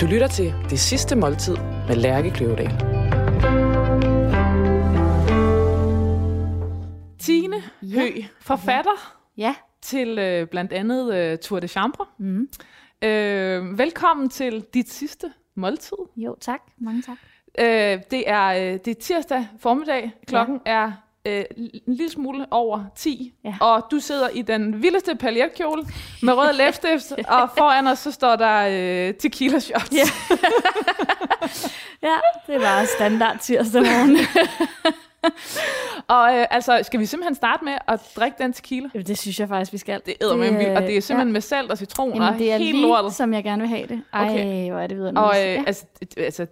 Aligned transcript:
Du 0.00 0.06
lytter 0.06 0.26
til 0.28 0.54
Det 0.70 0.80
Sidste 0.80 1.16
Måltid 1.16 1.56
med 1.88 1.96
Lærke 1.96 2.30
Kløvedal. 2.30 2.70
Tine 7.18 7.56
Ja. 7.82 8.00
Hø, 8.00 8.10
forfatter 8.40 9.14
Ja. 9.36 9.54
til 9.82 10.18
øh, 10.18 10.46
blandt 10.46 10.72
andet 10.72 11.14
øh, 11.14 11.38
Tour 11.38 11.60
de 11.60 11.68
Chambre. 11.68 12.04
Mm. 12.18 12.48
Øh, 13.02 13.78
velkommen 13.78 14.28
til 14.28 14.64
dit 14.74 14.90
sidste 14.90 15.32
måltid. 15.54 15.96
Jo, 16.16 16.36
tak. 16.40 16.60
Mange 16.80 17.02
tak. 17.02 17.16
Øh, 17.58 18.02
det, 18.10 18.30
er, 18.30 18.44
øh, 18.46 18.78
det 18.84 18.88
er 18.88 18.94
tirsdag 19.00 19.48
formiddag. 19.60 20.12
Klokken 20.26 20.60
ja. 20.66 20.72
er 20.72 20.92
øh, 21.28 21.44
en 21.86 21.94
lille 21.94 22.10
smule 22.10 22.46
over 22.50 22.84
10. 22.96 23.34
Ja. 23.44 23.54
Og 23.60 23.86
du 23.90 24.00
sidder 24.00 24.28
i 24.28 24.42
den 24.42 24.82
vildeste 24.82 25.14
paljetkjole 25.16 25.84
med 26.22 26.32
rød 26.32 26.52
læbstift, 26.60 27.12
og 27.28 27.50
foran 27.58 27.86
os 27.86 27.98
så 27.98 28.10
står 28.12 28.36
der 28.36 28.66
øh, 29.08 29.14
tequila 29.14 29.58
shots. 29.58 29.92
Ja. 29.92 30.04
Ja, 32.02 32.16
det 32.46 32.60
var 32.60 32.84
standard 32.96 33.38
tirsdag 33.40 33.82
morgen. 33.82 34.16
Og 36.08 36.34
øh, 36.36 36.46
altså, 36.50 36.80
skal 36.82 37.00
vi 37.00 37.06
simpelthen 37.06 37.34
starte 37.34 37.64
med 37.64 37.72
at 37.88 38.00
drikke 38.16 38.36
den 38.42 38.52
tequila? 38.52 38.88
Jamen, 38.94 39.06
det 39.06 39.18
synes 39.18 39.40
jeg 39.40 39.48
faktisk, 39.48 39.72
vi 39.72 39.78
skal. 39.78 40.00
Det 40.06 40.14
æder 40.22 40.36
med 40.36 40.50
vildt, 40.52 40.68
og 40.68 40.82
det 40.82 40.90
er 40.90 40.94
ja. 40.94 41.00
simpelthen 41.00 41.32
med 41.32 41.40
salt 41.40 41.70
og 41.70 41.78
citron 41.78 42.08
Jamen, 42.14 42.28
og 42.28 42.38
det 42.38 42.52
er 42.52 42.58
helt 42.58 42.70
lige, 42.76 42.82
lortet. 42.86 43.12
som 43.14 43.34
jeg 43.34 43.44
gerne 43.44 43.60
vil 43.60 43.68
have 43.68 43.86
det. 43.86 44.02
Ej, 44.12 44.24
Okay. 44.28 44.70
hvor 44.70 44.80
er 44.80 44.86
det 44.86 44.96
videre. 44.96 45.14
Og 45.24 45.34
øh, 45.36 45.46
ja. 45.46 45.62
altså, 45.66 45.84
altså, 46.16 46.46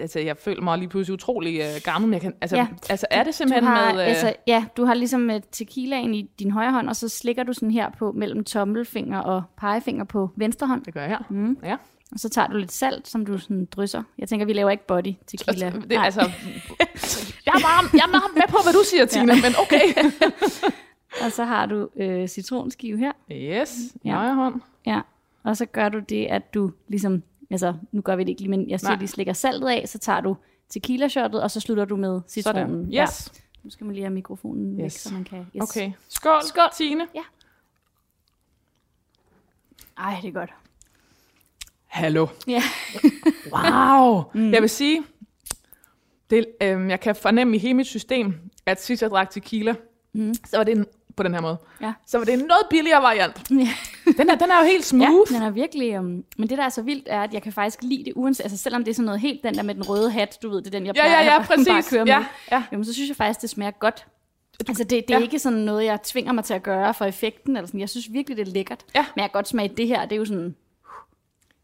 altså, 0.00 0.18
jeg 0.20 0.36
føler 0.36 0.62
mig 0.62 0.78
lige 0.78 0.88
pludselig 0.88 1.14
utrolig 1.14 1.60
øh, 1.60 1.66
gammel, 1.84 2.08
men 2.08 2.12
jeg 2.14 2.20
kan, 2.20 2.34
altså, 2.40 2.56
ja. 2.56 2.62
Ja. 2.62 2.76
altså, 2.90 3.06
er 3.10 3.18
det 3.22 3.32
du 3.32 3.36
simpelthen 3.36 3.64
har, 3.64 3.92
med... 3.94 4.02
Øh, 4.02 4.08
altså, 4.08 4.32
ja, 4.46 4.64
du 4.76 4.84
har 4.84 4.94
ligesom 4.94 5.30
øh, 5.30 5.40
tequilaen 5.52 6.14
i 6.14 6.22
din 6.38 6.50
højre 6.50 6.72
hånd, 6.72 6.88
og 6.88 6.96
så 6.96 7.08
slikker 7.08 7.42
du 7.42 7.52
sådan 7.52 7.70
her 7.70 7.90
på 7.98 8.12
mellem 8.12 8.44
tommelfinger 8.44 9.18
og 9.18 9.42
pegefinger 9.58 10.04
på 10.04 10.30
venstre 10.36 10.66
hånd. 10.66 10.84
det 10.84 10.94
gør 10.94 11.00
jeg 11.00 11.10
her. 11.10 11.18
Mm. 11.30 11.58
Ja. 11.64 11.76
Og 12.12 12.20
så 12.20 12.28
tager 12.28 12.48
du 12.48 12.56
lidt 12.56 12.72
salt, 12.72 13.08
som 13.08 13.26
du 13.26 13.38
sådan 13.38 13.64
drysser. 13.64 14.02
Jeg 14.18 14.28
tænker, 14.28 14.46
vi 14.46 14.52
laver 14.52 14.70
ikke 14.70 14.86
body 14.86 15.14
tequila. 15.26 15.66
Altså, 15.66 15.80
det, 15.80 15.88
Nej. 15.88 16.04
altså, 16.04 16.20
jeg, 17.46 17.52
er 17.54 17.60
meget, 17.60 17.92
jeg 17.92 18.02
er 18.06 18.10
meget 18.10 18.30
med 18.34 18.42
på, 18.48 18.56
hvad 18.64 18.72
du 18.72 18.82
siger, 18.90 19.06
Tina, 19.06 19.34
ja. 19.34 19.40
men 19.42 19.52
okay. 19.60 20.10
Og 21.24 21.32
så 21.32 21.44
har 21.44 21.66
du 21.66 21.88
øh, 21.96 22.28
citronskive 22.28 22.98
her. 22.98 23.12
Yes, 23.32 23.78
Ja. 24.04 24.10
ja. 24.10 24.16
højre 24.16 24.34
hånd. 24.34 24.60
Ja, 24.86 25.00
og 25.42 25.56
så 25.56 25.66
gør 25.66 25.88
du 25.88 25.98
det, 25.98 26.26
at 26.26 26.54
du 26.54 26.72
ligesom, 26.88 27.22
altså 27.50 27.74
nu 27.92 28.00
gør 28.00 28.16
vi 28.16 28.22
det 28.24 28.28
ikke 28.28 28.40
lige, 28.40 28.50
men 28.50 28.70
jeg 28.70 28.80
siger, 28.80 28.96
de 28.96 29.06
slikker 29.08 29.32
saltet 29.32 29.68
af, 29.68 29.88
så 29.88 29.98
tager 29.98 30.20
du 30.20 30.36
tequila 30.68 31.08
shotet, 31.08 31.42
og 31.42 31.50
så 31.50 31.60
slutter 31.60 31.84
du 31.84 31.96
med 31.96 32.20
citronen. 32.28 32.60
Sådan. 32.68 32.84
Ja. 32.90 33.02
Yes. 33.02 33.32
Nu 33.62 33.70
skal 33.70 33.84
man 33.86 33.94
lige 33.94 34.04
have 34.04 34.14
mikrofonen 34.14 34.76
væk, 34.76 34.84
Yes. 34.84 34.92
så 34.92 35.14
man 35.14 35.24
kan... 35.24 35.46
Yes. 35.56 35.62
Okay. 35.62 35.92
Skål, 36.08 36.42
Skål. 36.42 36.68
Tine. 36.76 37.06
Ej, 39.98 40.18
det 40.22 40.28
er 40.28 40.32
godt. 40.32 40.50
Hallo. 41.92 42.26
Ja. 42.48 42.62
Wow. 43.52 44.22
Mm. 44.34 44.52
Jeg 44.52 44.62
vil 44.62 44.70
sige, 44.70 45.02
det, 46.30 46.46
øhm, 46.62 46.90
jeg 46.90 47.00
kan 47.00 47.14
fornemme 47.16 47.56
i 47.56 47.58
hele 47.58 47.74
mit 47.74 47.86
system, 47.86 48.34
at 48.66 48.82
sidst 48.82 49.02
jeg 49.02 49.10
drak 49.10 49.30
tequila, 49.30 49.74
Mm. 50.14 50.34
så 50.34 50.56
var 50.56 50.64
det 50.64 50.72
en, 50.76 50.86
på 51.16 51.22
den 51.22 51.34
her 51.34 51.40
måde. 51.40 51.56
Ja. 51.82 51.92
Så 52.06 52.18
var 52.18 52.24
det 52.24 52.32
en 52.34 52.38
noget 52.38 52.62
billigere 52.70 53.02
variant. 53.02 53.42
Ja. 53.50 53.68
Den 54.16 54.30
er, 54.30 54.34
den 54.34 54.50
er 54.50 54.58
jo 54.58 54.64
helt 54.64 54.92
Ja, 54.92 54.96
smooth. 55.06 55.32
den 55.34 55.42
er 55.42 55.50
virkelig... 55.50 55.98
Um, 55.98 56.24
men 56.38 56.48
det, 56.48 56.58
der 56.58 56.64
er 56.64 56.68
så 56.68 56.82
vildt, 56.82 57.08
er, 57.10 57.20
at 57.22 57.34
jeg 57.34 57.42
kan 57.42 57.52
faktisk 57.52 57.78
lide 57.82 58.04
det, 58.04 58.12
uanset, 58.16 58.44
altså 58.44 58.58
selvom 58.58 58.84
det 58.84 58.90
er 58.90 58.94
sådan 58.94 59.06
noget 59.06 59.20
helt 59.20 59.42
den 59.42 59.54
der 59.54 59.62
med 59.62 59.74
den 59.74 59.88
røde 59.88 60.10
hat, 60.10 60.38
du 60.42 60.50
ved, 60.50 60.58
det 60.62 60.66
er 60.66 60.70
den, 60.78 60.86
jeg 60.86 60.96
Ja, 60.96 61.02
plejer 61.02 61.18
ja, 61.20 61.24
ja, 61.26 61.40
at 61.42 61.48
bare 61.48 61.56
præcis. 61.76 61.90
køre 61.90 62.04
Ja, 62.06 62.18
med. 62.18 62.26
ja. 62.52 62.62
Jamen, 62.72 62.84
så 62.84 62.92
synes 62.92 63.08
jeg 63.08 63.16
faktisk, 63.16 63.40
det 63.42 63.50
smager 63.50 63.70
godt. 63.70 64.06
Altså, 64.68 64.84
det, 64.84 65.08
det 65.08 65.14
er 65.14 65.18
Ja. 65.18 65.24
ikke 65.24 65.38
sådan 65.38 65.58
noget, 65.58 65.84
jeg 65.84 66.02
tvinger 66.02 66.32
mig 66.32 66.44
til 66.44 66.54
at 66.54 66.62
gøre 66.62 66.94
for 66.94 67.04
effekten. 67.04 67.56
Eller 67.56 67.66
sådan. 67.66 67.80
Jeg 67.80 67.88
synes 67.88 68.12
virkelig, 68.12 68.36
det 68.36 68.48
er 68.48 68.52
lækkert. 68.52 68.84
Ja. 68.94 69.00
Men 69.14 69.22
jeg 69.22 69.30
kan 69.30 69.38
godt 69.38 69.48
smage 69.48 69.68
det 69.76 69.86
her. 69.86 70.02
Det 70.04 70.12
er 70.12 70.16
jo 70.16 70.24
sådan... 70.24 70.56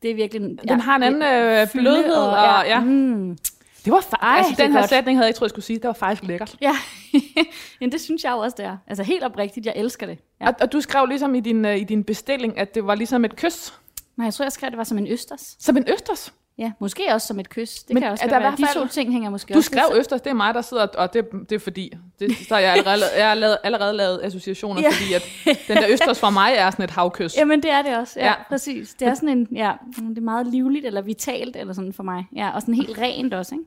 Det 0.03 0.11
er 0.11 0.15
virkelig... 0.15 0.59
Den 0.69 0.81
har 0.81 0.97
en 0.97 1.03
anden 1.03 1.23
øh, 1.23 1.67
blødhed. 1.73 2.15
Og, 2.15 2.67
ja. 2.67 2.81
Mm. 2.81 3.39
Det 3.85 3.93
var 3.93 4.01
fa- 4.01 4.23
Ej, 4.27 4.37
altså, 4.39 4.51
det 4.51 4.59
den 4.59 4.73
her 4.73 4.79
godt. 4.81 4.89
sætning 4.91 5.19
havde 5.19 5.25
jeg 5.25 5.29
ikke 5.31 5.39
troet, 5.39 5.47
jeg 5.47 5.51
skulle 5.51 5.65
sige. 5.65 5.77
Det 5.79 5.85
var 5.87 5.93
faktisk 5.93 6.23
lækkert. 6.29 6.57
Ja, 6.61 6.77
Jamen, 7.81 7.93
det 7.93 8.01
synes 8.01 8.25
jeg 8.25 8.33
jo 8.33 8.39
også, 8.39 8.55
det 8.59 8.67
er. 8.67 8.77
Altså 8.87 9.03
helt 9.03 9.25
oprigtigt, 9.25 9.67
jeg 9.67 9.75
elsker 9.77 10.07
det. 10.07 10.19
Ja. 10.41 10.49
Og, 10.49 10.55
og 10.61 10.73
du 10.73 10.81
skrev 10.81 11.07
ligesom 11.07 11.35
i 11.35 11.41
din, 11.41 11.65
øh, 11.65 11.77
i 11.77 11.85
din 11.85 12.05
bestilling, 12.05 12.59
at 12.59 12.75
det 12.75 12.87
var 12.87 12.95
ligesom 12.95 13.25
et 13.25 13.37
kys. 13.37 13.73
Nej, 14.17 14.25
jeg 14.25 14.35
tror, 14.35 14.45
jeg 14.45 14.53
skrev, 14.53 14.71
det 14.71 14.79
var 14.79 14.85
som 14.85 14.99
en 14.99 15.07
østers. 15.07 15.57
Som 15.61 15.77
en 15.77 15.85
østers. 15.93 16.33
Ja, 16.59 16.73
måske 16.81 17.03
også 17.13 17.27
som 17.27 17.41
et 17.41 17.49
kys. 17.49 17.83
Det 17.83 17.95
Men 17.95 18.03
kan 18.03 18.11
også 18.13 18.25
er 18.25 18.29
der 18.29 18.39
være. 18.39 18.51
hvert 18.57 18.59
De 18.71 18.75
to 18.75 18.81
fald- 18.81 18.89
ting 18.89 19.13
hænger 19.13 19.31
måske 19.31 19.55
Du 19.55 19.59
også 19.59 19.67
skrev 19.71 19.83
lidt 19.91 19.99
østers, 20.01 20.21
det 20.21 20.31
er 20.31 20.35
mig, 20.35 20.55
der 20.55 20.61
sidder, 20.63 20.87
og 20.87 21.13
det, 21.13 21.27
det 21.49 21.53
er 21.53 21.59
fordi, 21.59 21.93
det, 22.21 22.37
så 22.49 22.55
har 22.55 22.61
jeg 22.61 22.73
allerede, 22.73 23.01
jeg 23.19 23.29
har 23.29 23.35
lavet, 23.35 23.57
allerede 23.65 23.93
lavet 23.93 24.21
associationer, 24.23 24.81
Ja. 24.83 24.89
fordi 24.89 25.13
at 25.15 25.23
den 25.69 25.77
der 25.77 25.85
østers 25.93 26.21
for 26.21 26.31
mig 26.31 26.53
er 26.57 26.71
sådan 26.71 26.85
et 26.85 26.91
havkys. 26.91 27.37
Jamen, 27.37 27.63
det 27.63 27.71
er 27.71 27.83
det 27.83 27.97
også. 27.97 28.21
Ja, 28.21 28.25
Ja. 28.27 28.31
ja. 28.31 28.37
præcis. 28.49 28.95
Det 28.95 29.09
er 29.09 29.15
sådan 29.15 29.29
en, 29.29 29.49
ja, 29.55 29.73
det 30.09 30.19
er 30.19 30.23
meget 30.23 30.47
livligt 30.47 30.87
eller 30.87 31.01
vitalt 31.03 31.57
eller 31.57 31.75
sådan 31.75 31.93
for 31.93 32.03
mig. 32.03 32.25
Ja, 32.37 32.51
og 32.55 32.61
sådan 32.61 32.75
helt 32.75 32.99
rent 32.99 33.35
også, 33.35 33.55
ikke? 33.55 33.65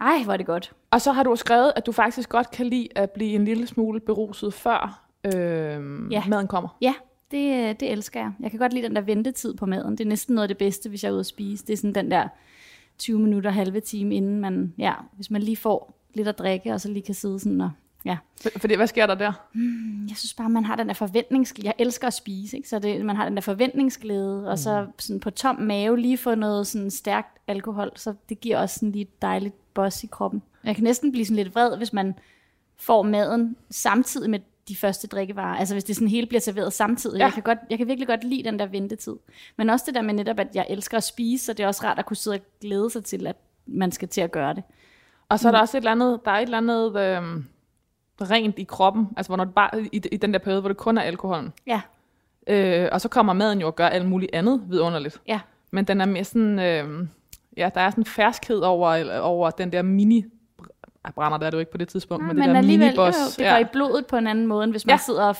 Ej, 0.00 0.22
hvor 0.24 0.32
er 0.32 0.36
det 0.36 0.46
godt. 0.46 0.72
Og 0.90 1.00
så 1.00 1.12
har 1.12 1.22
du 1.22 1.36
skrevet, 1.36 1.72
at 1.76 1.86
du 1.86 1.92
faktisk 1.92 2.28
godt 2.28 2.50
kan 2.50 2.66
lide 2.66 2.88
at 2.96 3.10
blive 3.10 3.30
en 3.32 3.44
lille 3.44 3.66
smule 3.66 4.00
beruset, 4.00 4.54
før 4.54 5.02
øh, 5.26 6.12
Ja. 6.12 6.22
maden 6.28 6.46
kommer. 6.46 6.68
Ja, 6.80 6.94
det, 7.30 7.68
øh, 7.68 7.74
det 7.80 7.92
elsker 7.92 8.20
jeg. 8.20 8.32
Jeg 8.40 8.50
kan 8.50 8.60
godt 8.60 8.72
lide 8.72 8.84
den 8.86 8.96
der 8.96 9.02
ventetid 9.02 9.54
på 9.54 9.66
maden. 9.66 9.98
Det 9.98 10.04
er 10.04 10.08
næsten 10.08 10.34
noget 10.34 10.44
af 10.44 10.48
det 10.48 10.58
bedste, 10.58 10.88
hvis 10.88 11.02
jeg 11.04 11.08
er 11.08 11.12
ude 11.12 11.20
at 11.20 11.26
spise. 11.26 11.66
Det 11.66 11.72
er 11.72 11.76
sådan 11.76 11.94
den 11.94 12.10
der 12.10 12.28
20 12.98 13.18
minutter, 13.18 13.50
halve 13.50 13.80
time, 13.80 14.14
inden 14.14 14.40
man, 14.40 14.74
ja, 14.78 14.92
hvis 15.12 15.30
man 15.30 15.42
lige 15.42 15.56
får 15.56 15.98
lidt 16.14 16.28
at 16.28 16.38
drikke, 16.38 16.72
og 16.72 16.80
så 16.80 16.88
lige 16.88 17.02
kan 17.02 17.14
sidde 17.14 17.40
sådan 17.40 17.60
og, 17.60 17.70
ja. 18.04 18.16
For- 18.42 18.58
Fordi, 18.58 18.74
hvad 18.74 18.86
sker 18.86 19.06
der 19.06 19.14
der? 19.14 19.32
Jeg 20.08 20.16
synes 20.16 20.34
bare, 20.34 20.50
man 20.50 20.64
har 20.64 20.76
den 20.76 20.88
der 20.88 20.94
forventningsglæde. 20.94 21.66
Jeg 21.66 21.74
elsker 21.78 22.06
at 22.06 22.14
spise, 22.14 22.56
ikke? 22.56 22.68
så 22.68 22.78
det, 22.78 23.04
man 23.04 23.16
har 23.16 23.24
den 23.24 23.34
der 23.36 23.40
forventningsglæde, 23.40 24.50
og 24.50 24.58
så 24.58 24.86
sådan 24.98 25.20
på 25.20 25.30
tom 25.30 25.56
mave 25.56 25.98
lige 25.98 26.18
få 26.18 26.34
noget 26.34 26.66
sådan 26.66 26.90
stærkt 26.90 27.38
alkohol, 27.46 27.90
så 27.96 28.14
det 28.28 28.40
giver 28.40 28.58
også 28.58 28.74
sådan 28.78 28.92
lige 28.92 29.02
et 29.02 29.22
dejligt 29.22 29.74
boss 29.74 30.04
i 30.04 30.06
kroppen. 30.06 30.42
Jeg 30.64 30.74
kan 30.74 30.84
næsten 30.84 31.12
blive 31.12 31.24
sådan 31.24 31.36
lidt 31.44 31.54
vred, 31.54 31.76
hvis 31.76 31.92
man 31.92 32.14
får 32.76 33.02
maden 33.02 33.56
samtidig 33.70 34.30
med 34.30 34.38
de 34.68 34.76
første 34.76 35.06
drikkevarer. 35.06 35.56
Altså 35.56 35.74
hvis 35.74 35.84
det 35.84 35.96
sådan 35.96 36.08
hele 36.08 36.26
bliver 36.26 36.40
serveret 36.40 36.72
samtidig. 36.72 37.18
Ja. 37.18 37.24
Jeg, 37.24 37.32
kan 37.32 37.42
godt, 37.42 37.58
jeg 37.70 37.78
kan 37.78 37.86
virkelig 37.86 38.08
godt 38.08 38.24
lide 38.24 38.44
den 38.44 38.58
der 38.58 38.66
ventetid. 38.66 39.16
Men 39.56 39.70
også 39.70 39.84
det 39.86 39.94
der 39.94 40.02
med 40.02 40.14
netop, 40.14 40.40
at 40.40 40.48
jeg 40.54 40.66
elsker 40.70 40.96
at 40.96 41.04
spise, 41.04 41.44
så 41.44 41.52
det 41.52 41.62
er 41.62 41.66
også 41.66 41.84
rart 41.84 41.98
at 41.98 42.06
kunne 42.06 42.16
sidde 42.16 42.34
og 42.34 42.40
glæde 42.60 42.90
sig 42.90 43.04
til, 43.04 43.26
at 43.26 43.36
man 43.66 43.92
skal 43.92 44.08
til 44.08 44.20
at 44.20 44.32
gøre 44.32 44.54
det. 44.54 44.62
Og 45.28 45.38
så 45.38 45.48
er 45.48 45.52
der 45.52 45.58
også 45.58 45.76
et 45.76 45.80
eller 45.80 45.90
andet, 45.90 46.20
der 46.24 46.30
er 46.30 46.38
et 46.38 46.42
eller 46.42 46.58
andet 46.58 46.96
øh, 46.96 47.42
rent 48.30 48.58
i 48.58 48.64
kroppen, 48.64 49.08
altså 49.16 49.30
hvor 49.30 49.36
når 49.36 49.44
det 49.44 49.54
bare, 49.54 49.82
i, 49.92 50.02
i 50.12 50.16
den 50.16 50.32
der 50.32 50.38
periode, 50.38 50.60
hvor 50.60 50.68
det 50.68 50.76
kun 50.76 50.98
er 50.98 51.02
alkoholen. 51.02 51.52
Ja, 51.66 51.80
Øh, 52.48 52.88
og 52.92 53.00
så 53.00 53.08
kommer 53.08 53.32
maden 53.32 53.60
jo 53.60 53.66
og 53.66 53.76
gør 53.76 53.86
alt 53.86 54.08
muligt 54.08 54.34
andet 54.34 54.62
vidunderligt. 54.68 55.20
ja. 55.28 55.40
Men 55.70 55.84
den 55.84 56.00
er 56.00 56.04
mere 56.04 56.24
sådan, 56.24 56.58
øh, 56.58 57.06
ja, 57.56 57.70
der 57.74 57.80
er 57.80 57.90
sådan 57.90 58.00
en 58.02 58.06
ferskhed 58.06 58.58
over, 58.58 59.18
over 59.20 59.50
den 59.50 59.72
der 59.72 59.82
mini, 59.82 60.24
Ej, 61.06 61.12
brænder 61.12 61.38
der 61.38 61.46
er 61.46 61.50
det 61.50 61.54
jo 61.54 61.60
ikke 61.60 61.72
på 61.72 61.78
det 61.78 61.88
tidspunkt, 61.88 62.24
Nej, 62.24 62.32
men, 62.34 62.42
det 62.42 62.52
men 62.52 62.56
der 62.64 62.78
miniboss, 62.78 63.18
jo, 63.18 63.24
det 63.44 63.50
ja, 63.50 63.50
går 63.52 63.58
i 63.58 63.64
blodet 63.72 64.06
på 64.06 64.16
en 64.16 64.26
anden 64.26 64.46
måde, 64.46 64.64
end 64.64 64.72
hvis 64.72 64.86
man 64.86 64.90
Ja. 64.90 64.94
ja. 64.94 64.98
sidder 64.98 65.24
og 65.24 65.36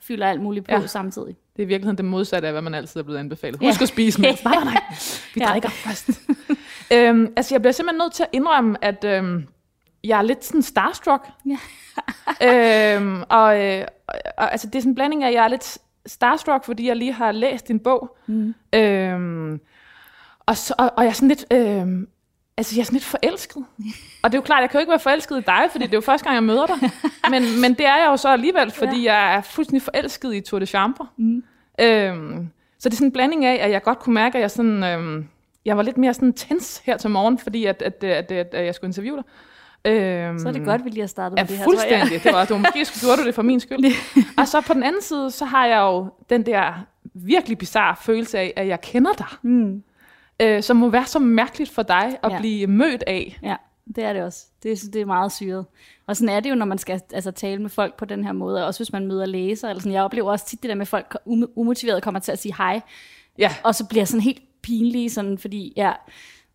fylder 0.00 0.26
alt 0.28 0.40
muligt 0.40 0.64
på 0.66 0.72
Ja. 0.74 0.80
ja. 0.80 0.86
samtidig. 0.86 1.36
det 1.56 1.62
er 1.62 1.66
i 1.66 1.68
virkeligheden 1.68 1.96
det 1.96 2.04
modsatte 2.04 2.48
af, 2.48 2.54
hvad 2.54 2.62
man 2.62 2.74
altid 2.74 3.00
er 3.00 3.04
blevet 3.04 3.18
anbefalet. 3.18 3.62
Ja. 3.62 3.66
Husk 3.66 3.82
at 3.82 3.88
spise 3.88 4.20
med. 4.20 4.28
Nej, 4.44 4.54
nej, 4.54 4.64
nej. 4.64 4.82
Vi 5.34 5.40
Ja. 5.40 5.46
drikker 5.46 5.68
først. 5.68 6.10
øhm, 6.94 7.32
altså, 7.36 7.54
jeg 7.54 7.62
bliver 7.62 7.72
simpelthen 7.72 7.98
nødt 7.98 8.12
til 8.12 8.22
at 8.22 8.28
indrømme, 8.32 8.84
at 8.84 9.04
øhm, 9.04 9.46
jeg 10.04 10.18
er 10.18 10.22
lidt 10.22 10.44
sådan 10.44 10.62
starstruck. 10.62 11.26
Ja. 11.46 11.58
øhm, 12.96 13.22
og, 13.28 13.60
øh, 13.60 13.84
og 14.38 14.52
altså, 14.52 14.66
det 14.66 14.74
er 14.74 14.80
sådan 14.80 14.90
en 14.90 14.94
blanding 14.94 15.24
af, 15.24 15.28
at 15.28 15.34
jeg 15.34 15.44
er 15.44 15.48
lidt 15.48 15.78
starstruck, 16.06 16.64
fordi 16.64 16.88
jeg 16.88 16.96
lige 16.96 17.12
har 17.12 17.32
læst 17.32 17.68
din 17.68 17.78
bog. 17.80 18.16
Mm. 18.26 18.54
Øhm, 18.74 19.60
og, 20.46 20.56
så, 20.56 20.74
og, 20.78 20.90
og 20.96 21.02
jeg 21.04 21.10
er 21.10 21.14
sådan 21.14 21.28
lidt... 21.28 21.44
Øhm, 21.52 22.08
Altså, 22.56 22.74
jeg 22.76 22.80
er 22.80 22.84
sådan 22.84 22.94
lidt 22.94 23.04
forelsket. 23.04 23.64
Og 24.22 24.32
det 24.32 24.34
er 24.34 24.38
jo 24.38 24.42
klart, 24.42 24.60
jeg 24.60 24.70
kan 24.70 24.78
jo 24.78 24.80
ikke 24.80 24.90
være 24.90 25.00
forelsket 25.00 25.38
i 25.38 25.42
dig, 25.46 25.62
fordi 25.70 25.84
det 25.84 25.92
er 25.92 25.96
jo 25.96 26.00
første 26.00 26.24
gang, 26.24 26.34
jeg 26.34 26.42
møder 26.42 26.66
dig. 26.66 26.90
Men, 27.30 27.42
men 27.60 27.74
det 27.74 27.86
er 27.86 27.96
jeg 27.96 28.06
jo 28.10 28.16
så 28.16 28.28
alligevel, 28.28 28.70
fordi 28.70 29.02
ja. 29.02 29.14
jeg 29.14 29.34
er 29.36 29.40
fuldstændig 29.40 29.82
forelsket 29.82 30.34
i 30.34 30.40
Tour 30.40 30.58
de 30.58 30.66
Chambre. 30.66 31.06
Mm. 31.16 31.42
Øhm, 31.80 32.48
så 32.78 32.88
det 32.88 32.94
er 32.94 32.96
sådan 32.96 33.08
en 33.08 33.12
blanding 33.12 33.44
af, 33.44 33.64
at 33.64 33.70
jeg 33.70 33.82
godt 33.82 33.98
kunne 33.98 34.14
mærke, 34.14 34.38
at 34.38 34.42
jeg 34.42 34.50
sådan... 34.50 34.84
Øhm, 34.84 35.28
jeg 35.64 35.76
var 35.76 35.82
lidt 35.82 35.98
mere 35.98 36.14
sådan 36.14 36.32
tens 36.32 36.82
her 36.84 36.96
til 36.96 37.10
morgen, 37.10 37.38
fordi 37.38 37.64
at, 37.64 37.82
at, 37.82 38.04
at, 38.04 38.32
at, 38.32 38.54
at 38.54 38.66
jeg 38.66 38.74
skulle 38.74 38.88
interviewe 38.88 39.16
dig. 39.16 39.24
Øhm, 39.92 40.38
Så 40.38 40.48
er 40.48 40.52
det 40.52 40.64
godt, 40.64 40.84
vi 40.84 40.90
lige 40.90 41.00
har 41.00 41.06
startet 41.06 41.36
Ja, 41.36 41.42
med 41.42 41.48
det 41.48 41.56
her, 41.56 41.64
fuldstændig. 41.64 42.22
Det 42.24 42.32
var, 42.32 42.44
det 42.44 42.50
var 42.50 42.58
måske 42.58 43.00
gjorde 43.00 43.22
du 43.22 43.26
det 43.26 43.34
for 43.34 43.42
min 43.42 43.60
skyld. 43.60 43.84
og 44.38 44.48
så 44.48 44.60
på 44.60 44.74
den 44.74 44.82
anden 44.82 45.02
side, 45.02 45.30
så 45.30 45.44
har 45.44 45.66
jeg 45.66 45.78
jo 45.80 46.06
den 46.30 46.46
der 46.46 46.72
virkelig 47.14 47.58
bizarre 47.58 47.96
følelse 48.02 48.38
af, 48.38 48.52
at 48.56 48.66
jeg 48.66 48.80
kender 48.80 49.12
dig. 49.12 49.26
Mm. 49.42 49.82
Øh, 50.40 50.62
som 50.62 50.76
må 50.76 50.88
være 50.88 51.06
så 51.06 51.18
mærkeligt 51.18 51.70
for 51.70 51.82
dig 51.82 52.18
at 52.22 52.32
Ja. 52.32 52.38
blive 52.38 52.66
mødt 52.66 53.04
af. 53.06 53.38
Ja, 53.42 53.56
det 53.96 54.04
er 54.04 54.12
det 54.12 54.22
også. 54.22 54.46
Det, 54.62 54.72
er- 54.72 54.90
det 54.92 55.00
er 55.00 55.06
meget 55.06 55.32
syret. 55.32 55.66
Og 56.06 56.16
sådan 56.16 56.28
er 56.36 56.40
det 56.40 56.50
jo, 56.50 56.54
når 56.54 56.66
man 56.66 56.78
skal 56.78 57.00
altså, 57.12 57.30
tale 57.30 57.62
med 57.62 57.70
folk 57.70 57.96
på 57.96 58.04
den 58.04 58.24
her 58.24 58.32
måde, 58.32 58.66
også 58.66 58.78
hvis 58.80 58.92
man 58.92 59.06
møder 59.06 59.26
læser. 59.26 59.68
Eller 59.68 59.80
sådan. 59.80 59.92
Jeg 59.92 60.02
oplever 60.02 60.30
også 60.30 60.46
tit 60.46 60.62
det 60.62 60.68
der 60.68 60.74
med, 60.74 60.82
at 60.82 60.88
folk 60.88 61.16
um- 61.28 61.52
umotiveret 61.56 62.02
kommer 62.02 62.20
til 62.20 62.32
at 62.32 62.38
sige 62.38 62.54
hej, 62.58 62.80
Ja, 63.38 63.54
og 63.64 63.74
så 63.74 63.86
bliver 63.86 64.04
sådan 64.04 64.20
helt 64.20 64.42
pinlige, 64.62 65.10
sådan, 65.10 65.38
fordi 65.38 65.72
ja, 65.76 65.92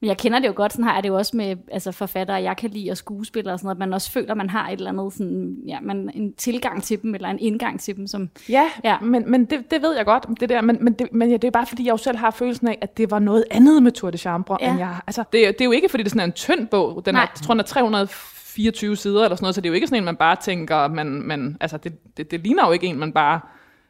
Men 0.02 0.08
jeg 0.08 0.18
kender 0.18 0.40
det 0.40 0.48
jo 0.48 0.54
godt, 0.56 0.72
sådan 0.74 0.86
har 0.86 0.94
jeg 0.94 1.04
det 1.04 1.10
jo 1.10 1.16
også 1.16 1.38
med 1.38 1.56
altså 1.72 1.92
forfattere, 1.92 2.42
jeg 2.44 2.58
kan 2.58 2.70
lide, 2.70 2.92
og 2.92 2.98
skuespillere 2.98 3.54
og 3.54 3.60
sådan 3.60 3.66
noget, 3.66 3.76
at 3.76 3.80
man 3.80 3.94
også 3.94 4.12
føler, 4.12 4.32
at 4.32 4.38
man 4.38 4.50
har 4.50 4.68
et 4.70 4.74
eller 4.74 4.90
andet, 4.90 5.14
sådan, 5.14 5.58
ja, 5.68 5.78
man, 5.82 6.12
en 6.14 6.34
tilgang 6.34 6.84
til 6.84 7.02
dem, 7.02 7.16
eller 7.16 7.30
en 7.30 7.40
indgang 7.40 7.80
til 7.80 7.96
dem, 7.98 8.08
som, 8.08 8.30
Ja, 8.50 8.64
Ja. 8.84 8.98
men, 9.02 9.32
men 9.32 9.46
det, 9.46 9.72
det 9.72 9.82
ved 9.82 9.96
jeg 9.96 10.06
godt, 10.06 10.26
det 10.40 10.50
der, 10.50 10.62
men, 10.62 10.78
men, 10.82 10.94
det, 10.94 11.08
men 11.14 11.30
ja, 11.30 11.38
det 11.38 11.48
er 11.48 11.52
bare 11.52 11.66
fordi, 11.66 11.86
jeg 11.86 11.92
jo 11.92 11.98
selv 11.98 12.18
har 12.18 12.32
følelsen 12.32 12.68
af, 12.68 12.78
at 12.82 12.98
det 12.98 13.12
var 13.12 13.20
noget 13.20 13.44
andet 13.52 13.84
med 13.84 13.92
Tour 13.92 14.12
de 14.12 14.18
Chambre, 14.18 14.58
Ja. 14.62 14.70
end 14.70 14.80
jeg 14.80 14.96
altså, 15.08 15.24
det, 15.34 15.48
er- 15.48 15.52
det 15.52 15.62
er 15.62 15.66
jo 15.66 15.72
ikke, 15.72 15.90
fordi 15.90 16.04
det 16.04 16.12
sådan 16.12 16.20
er 16.22 16.26
en 16.26 16.32
tynd 16.32 16.68
bog, 16.68 17.02
den 17.06 17.16
er, 17.16 17.20
Nej. 17.20 17.30
jeg 17.36 17.42
tror, 17.44 17.54
den 17.54 17.60
er 17.60 17.64
324 17.64 18.96
sider 18.96 19.24
eller 19.24 19.36
sådan 19.36 19.44
noget, 19.44 19.56
så 19.56 19.62
det 19.62 19.66
er 19.68 19.70
jo 19.70 19.76
ikke 19.76 19.88
sådan 19.88 20.02
en, 20.02 20.06
man 20.06 20.16
bare 20.16 20.36
tænker, 20.36 20.88
man, 20.88 21.08
man, 21.08 21.58
altså, 21.62 21.78
det, 21.78 22.18
det, 22.18 22.32
det 22.32 22.40
ligner 22.40 22.68
jo 22.68 22.72
ikke 22.72 22.88
en, 22.88 23.00
man 23.00 23.12
bare 23.14 23.40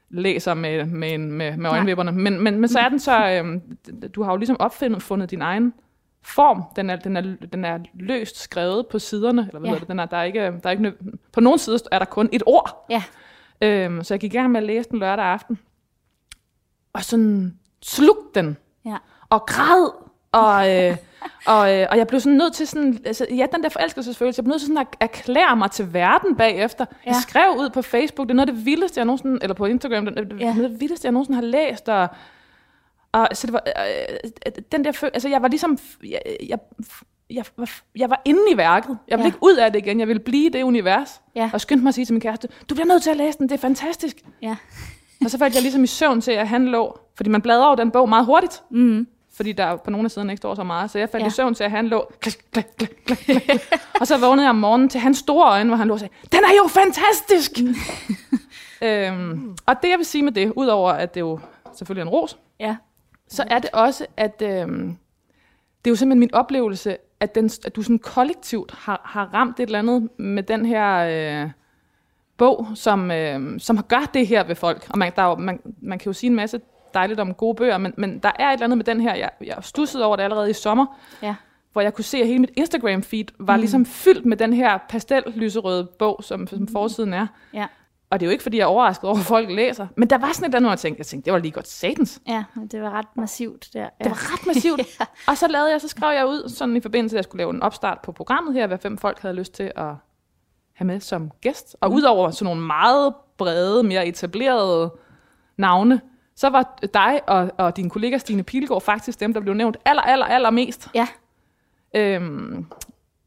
læser 0.09 0.53
med, 0.53 0.85
med, 0.85 1.17
med, 1.17 1.57
med 1.57 1.69
øjenvipperne, 1.69 2.11
men, 2.11 2.43
men, 2.43 2.59
men 2.59 2.67
så 2.67 2.79
er 2.79 2.89
den 2.89 2.99
så, 2.99 3.29
øhm, 3.29 3.61
du 4.15 4.23
har 4.23 4.31
jo 4.31 4.37
ligesom 4.37 4.55
opfundet 4.59 5.01
fundet 5.03 5.31
din 5.31 5.41
egen 5.41 5.73
form, 6.27 6.63
den 6.75 6.89
er, 6.89 6.95
den 6.95 7.17
er, 7.17 7.21
den 7.53 7.65
er 7.65 7.79
løst 7.93 8.39
skrevet 8.39 8.87
på 8.87 8.99
siderne, 8.99 9.41
eller 9.47 9.59
hvad 9.59 9.69
Ja. 9.69 9.73
ja. 9.73 9.79
det, 9.79 9.87
den 9.87 9.99
er, 9.99 10.05
der 10.05 10.17
er 10.17 10.23
ikke, 10.23 10.39
der 10.39 10.59
er 10.63 10.69
ikke, 10.69 10.93
på 11.33 11.39
nogle 11.39 11.59
sider 11.59 11.77
er 11.91 11.99
der 11.99 12.05
kun 12.05 12.29
et 12.31 12.43
ord, 12.45 12.85
ja, 12.89 13.03
Øhm, 13.61 14.03
så 14.03 14.13
jeg 14.13 14.19
gik 14.19 14.33
i 14.33 14.37
gang 14.37 14.51
med 14.51 14.61
at 14.61 14.67
læse 14.67 14.89
den 14.89 14.99
lørdag 14.99 15.25
aften. 15.25 15.59
Og 16.93 17.03
sådan 17.03 17.57
slugte 17.81 18.41
den. 18.41 18.57
ja, 18.85 18.97
Og 19.29 19.45
græd. 19.45 19.91
Og, 20.31 20.75
øh, 20.75 20.97
og, 21.53 21.75
øh, 21.75 21.87
og 21.89 21.97
jeg 21.97 22.07
blev 22.07 22.19
sådan 22.19 22.37
nødt 22.37 22.53
til 22.53 22.67
sådan, 22.67 22.99
altså, 23.05 23.27
ja, 23.29 23.45
den 23.55 23.63
der 23.63 23.69
forelskelsesfølelse, 23.69 24.39
jeg 24.39 24.43
blev 24.43 24.51
nødt 24.51 24.61
til 24.61 24.67
sådan 24.67 24.81
at 24.91 24.97
erklære 24.99 25.55
mig 25.55 25.71
til 25.71 25.93
verden 25.93 26.35
bagefter. 26.35 26.85
Ja. 27.05 27.09
Jeg 27.09 27.15
skrev 27.21 27.49
ud 27.59 27.69
på 27.69 27.81
Facebook, 27.81 28.27
det 28.27 28.31
er 28.33 28.35
noget 28.35 28.49
af 28.49 28.55
det 28.55 28.65
vildeste, 28.65 28.99
jeg 28.99 29.05
nogensinde, 29.05 29.39
eller 29.41 29.53
på 29.53 29.65
Instagram, 29.65 30.05
det, 30.05 30.15
ja. 30.39 30.45
noget 30.53 30.63
af 30.63 30.69
det 30.69 30.81
vildeste, 30.81 31.05
jeg 31.05 31.11
nogensinde 31.11 31.35
har 31.35 31.45
læst. 31.45 31.89
Og, 31.89 32.07
og 33.11 33.27
så 33.33 33.47
det 33.47 33.53
var, 33.53 33.63
øh, 33.67 34.61
den 34.71 34.85
der 34.85 34.91
følelse, 34.91 35.15
altså 35.15 35.29
jeg 35.29 35.41
var 35.41 35.47
ligesom, 35.47 35.77
jeg, 36.03 36.19
jeg, 36.49 36.59
jeg, 37.29 37.45
var, 37.57 37.69
jeg 37.95 38.09
var 38.09 38.21
inde 38.25 38.41
i 38.51 38.57
værket. 38.57 38.97
Jeg 39.07 39.17
ville 39.17 39.23
Ja. 39.23 39.27
ikke 39.27 39.37
ud 39.41 39.55
af 39.55 39.71
det 39.71 39.79
igen, 39.79 39.99
jeg 39.99 40.07
ville 40.07 40.19
blive 40.19 40.45
i 40.45 40.49
det 40.49 40.63
univers. 40.63 41.21
Ja. 41.35 41.49
Og 41.53 41.61
skyndte 41.61 41.83
mig 41.83 41.89
at 41.89 41.95
sige 41.95 42.05
til 42.05 42.13
min 42.13 42.21
kæreste, 42.21 42.47
du 42.69 42.75
bliver 42.75 42.87
nødt 42.87 43.03
til 43.03 43.09
at 43.09 43.17
læse 43.17 43.37
den, 43.37 43.49
det 43.49 43.55
er 43.55 43.59
fantastisk. 43.59 44.17
ja. 44.41 44.55
Og 45.25 45.29
så 45.31 45.37
faldt 45.37 45.53
jeg 45.55 45.61
ligesom 45.61 45.83
i 45.83 45.87
søvn 45.87 46.21
til, 46.21 46.31
at 46.31 46.47
han 46.47 46.65
lå, 46.67 46.99
fordi 47.15 47.29
man 47.29 47.41
bladrer 47.41 47.65
over 47.65 47.75
den 47.75 47.91
bog 47.91 48.09
meget 48.09 48.25
hurtigt, 48.25 48.63
Mm. 48.69 49.07
fordi 49.35 49.51
der 49.51 49.75
på 49.75 49.89
nogle 49.89 50.05
af 50.05 50.11
siderne 50.11 50.31
ikke 50.33 50.37
står 50.37 50.55
så 50.55 50.63
meget. 50.63 50.91
Så 50.91 50.99
jeg 50.99 51.09
faldt 51.09 51.23
Ja. 51.23 51.27
i 51.27 51.31
søvn 51.31 51.53
til, 51.55 51.63
at 51.63 51.71
han 51.71 51.87
lå, 51.87 52.11
klik, 52.19 52.37
klik, 52.51 52.65
klik, 52.77 52.89
klik, 53.05 53.17
klik. 53.25 53.51
og 54.01 54.07
så 54.07 54.17
vågnede 54.17 54.43
jeg 54.45 54.49
om 54.49 54.55
morgenen 54.55 54.89
til 54.89 54.99
hans 54.99 55.17
store 55.17 55.49
øjne, 55.51 55.69
hvor 55.69 55.77
han 55.77 55.87
lå 55.87 55.93
og 55.93 55.99
sagde, 55.99 56.13
den 56.31 56.39
er 56.39 56.53
jo 56.63 56.67
fantastisk! 56.67 57.51
øhm, 58.81 59.55
og 59.65 59.75
det 59.81 59.89
jeg 59.89 59.97
vil 59.97 60.05
sige 60.05 60.23
med 60.23 60.31
det, 60.31 60.53
udover 60.55 60.91
at 60.91 61.13
det 61.13 61.19
jo 61.21 61.39
selvfølgelig 61.77 62.01
er 62.01 62.05
en 62.05 62.13
ros, 62.13 62.37
ja. 62.59 62.75
Så 63.27 63.43
er 63.47 63.59
det 63.59 63.69
også, 63.73 64.05
at 64.17 64.41
øhm, 64.41 64.97
det 65.85 65.89
er 65.89 65.91
jo 65.91 65.95
simpelthen 65.95 66.19
min 66.19 66.33
oplevelse, 66.33 66.97
at, 67.19 67.35
den, 67.35 67.49
at 67.65 67.75
du 67.75 67.81
sådan 67.81 67.99
kollektivt 67.99 68.71
har, 68.71 69.01
har 69.05 69.33
ramt 69.33 69.59
et 69.59 69.63
eller 69.63 69.79
andet 69.79 70.09
med 70.19 70.43
den 70.43 70.65
her 70.65 70.97
øh, 71.43 71.49
bog, 72.37 72.67
som, 72.75 73.11
øh, 73.11 73.59
som 73.59 73.83
gør 73.83 74.09
det 74.13 74.27
her 74.27 74.43
ved 74.43 74.55
folk. 74.55 74.87
Og 74.89 74.97
man, 74.97 75.11
der 75.15 75.21
er 75.21 75.27
jo, 75.27 75.35
man, 75.35 75.59
man 75.81 75.99
kan 75.99 76.05
jo 76.09 76.13
sige 76.13 76.29
en 76.29 76.35
masse 76.35 76.61
dejligt 76.93 77.19
om 77.19 77.33
gode 77.33 77.55
bøger, 77.55 77.77
men, 77.77 77.93
men 77.97 78.19
der 78.19 78.31
er 78.39 78.49
et 78.49 78.53
eller 78.53 78.63
andet 78.65 78.77
med 78.77 78.85
den 78.85 79.01
her, 79.01 79.15
jeg, 79.15 79.29
jeg 79.45 79.57
stussede 79.61 80.05
over 80.05 80.15
det 80.15 80.23
allerede 80.23 80.49
i 80.49 80.53
sommer, 80.53 80.85
Ja. 81.21 81.35
hvor 81.73 81.81
jeg 81.81 81.93
kunne 81.93 82.03
se, 82.03 82.17
at 82.17 82.27
hele 82.27 82.39
mit 82.39 82.51
Instagram-feed 82.59 83.35
var 83.39 83.55
mm. 83.55 83.59
ligesom 83.59 83.85
fyldt 83.85 84.25
med 84.25 84.37
den 84.37 84.53
her 84.53 84.77
pastel-lyserøde 84.89 85.85
bog, 85.99 86.19
som, 86.23 86.47
som 86.47 86.67
forsiden 86.67 87.13
er. 87.13 87.27
Ja. 87.53 87.65
Og 88.09 88.19
det 88.19 88.25
er 88.25 88.27
jo 88.27 88.31
ikke, 88.31 88.43
fordi 88.43 88.57
jeg 88.57 88.63
er 88.63 88.67
overrasket 88.67 89.09
over, 89.09 89.19
at 89.19 89.25
folk 89.25 89.49
læser. 89.49 89.87
Men 89.95 90.09
der 90.09 90.17
var 90.17 90.31
sådan 90.33 90.49
et 90.49 90.55
andet, 90.55 90.69
jeg 90.69 90.79
tænkte, 90.79 90.99
jeg 90.99 91.05
tænkte, 91.05 91.25
det 91.25 91.33
var 91.33 91.39
lige 91.39 91.51
godt 91.51 91.67
satans. 91.67 92.21
Ja, 92.27 92.43
det 92.71 92.81
var 92.81 92.89
ret 92.89 93.07
massivt 93.15 93.69
der. 93.73 93.79
Ja. 93.79 93.87
Det 94.03 94.11
var 94.11 94.33
ret 94.33 94.47
massivt. 94.47 94.81
Ja. 94.99 95.05
Og 95.27 95.37
så 95.37 95.47
lavede 95.47 95.71
jeg, 95.71 95.81
så 95.81 95.87
skrev 95.87 96.15
jeg 96.15 96.27
ud, 96.27 96.49
sådan 96.49 96.75
i 96.75 96.81
forbindelse 96.81 97.13
med, 97.13 97.17
at 97.17 97.19
jeg 97.19 97.23
skulle 97.23 97.39
lave 97.39 97.53
en 97.53 97.61
opstart 97.61 97.99
på 98.03 98.11
programmet 98.11 98.53
her, 98.53 98.67
hvad 98.67 98.77
fem 98.77 98.97
folk 98.97 99.19
havde 99.19 99.35
lyst 99.35 99.53
til 99.53 99.71
at 99.75 99.93
have 100.73 100.87
med 100.87 100.99
som 100.99 101.31
gæst. 101.41 101.75
Og 101.81 101.91
udover 101.91 102.31
sådan 102.31 102.45
nogle 102.45 102.61
meget 102.61 103.13
brede, 103.37 103.83
mere 103.83 104.07
etablerede 104.07 104.93
navne, 105.57 106.01
så 106.35 106.49
var 106.49 106.79
dig 106.93 107.21
og, 107.27 107.51
og 107.57 107.77
din 107.77 107.89
kollega 107.89 108.17
Stine 108.17 108.43
Pilgaard 108.43 108.81
faktisk 108.81 109.19
dem, 109.19 109.33
der 109.33 109.41
blev 109.41 109.53
nævnt 109.53 109.77
aller, 109.85 110.01
aller, 110.01 110.25
aller 110.25 110.49
mest. 110.49 110.89
Ja. 110.95 111.07
Øhm, 111.95 112.65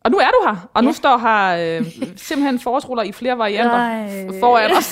og 0.05 0.11
nu 0.11 0.17
er 0.19 0.27
du 0.29 0.47
her, 0.49 0.71
og 0.75 0.83
nu 0.85 0.89
Ja. 0.89 0.93
står 0.93 1.19
her 1.19 1.79
øh, 1.81 1.87
simpelthen 2.17 2.59
forårsruller 2.59 3.03
i 3.03 3.13
flere 3.13 3.39
varianter 3.39 3.75
Ej. 3.77 4.29
foran 4.41 4.71
os. 4.77 4.89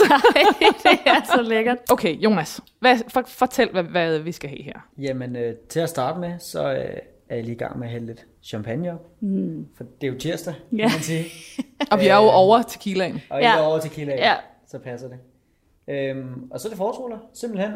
det 0.82 0.98
er 1.06 1.24
så 1.36 1.42
lækkert. 1.42 1.78
Okay, 1.92 2.14
Jonas, 2.14 2.60
hvad, 2.80 2.96
for, 3.08 3.22
fortæl, 3.26 3.70
hvad, 3.72 3.82
hvad 3.82 4.18
vi 4.18 4.32
skal 4.32 4.50
have 4.50 4.62
her. 4.62 4.88
Jamen, 4.98 5.36
øh, 5.36 5.54
til 5.68 5.80
at 5.80 5.88
starte 5.88 6.20
med, 6.20 6.38
så 6.38 6.68
øh, 6.72 6.96
er 7.28 7.34
jeg 7.36 7.44
lige 7.44 7.54
i 7.54 7.58
gang 7.58 7.78
med 7.78 7.86
at 7.86 7.92
hælde 7.92 8.06
lidt 8.06 8.26
champagne 8.42 8.92
op. 8.92 9.06
Mm. 9.20 9.66
For 9.76 9.84
det 10.00 10.06
er 10.08 10.12
jo 10.12 10.18
tirsdag, 10.18 10.54
kan 10.70 10.78
Ja. 10.78 10.84
man 10.84 11.00
sige. 11.02 11.24
Og 11.92 12.00
vi 12.00 12.06
er 12.08 12.16
jo 12.16 12.22
over 12.30 12.62
tequilaen. 12.62 13.20
Og 13.30 13.40
Ja. 13.40 13.52
ikke 13.54 13.66
over 13.66 13.78
til 13.78 13.90
kilde 13.90 14.12
Ja. 14.12 14.34
så 14.68 14.78
passer 14.78 15.08
det. 15.08 15.18
Øhm, 15.88 16.50
og 16.50 16.60
så 16.60 16.68
er 16.68 16.70
det 16.70 16.76
forårsruller, 16.78 17.18
simpelthen. 17.34 17.72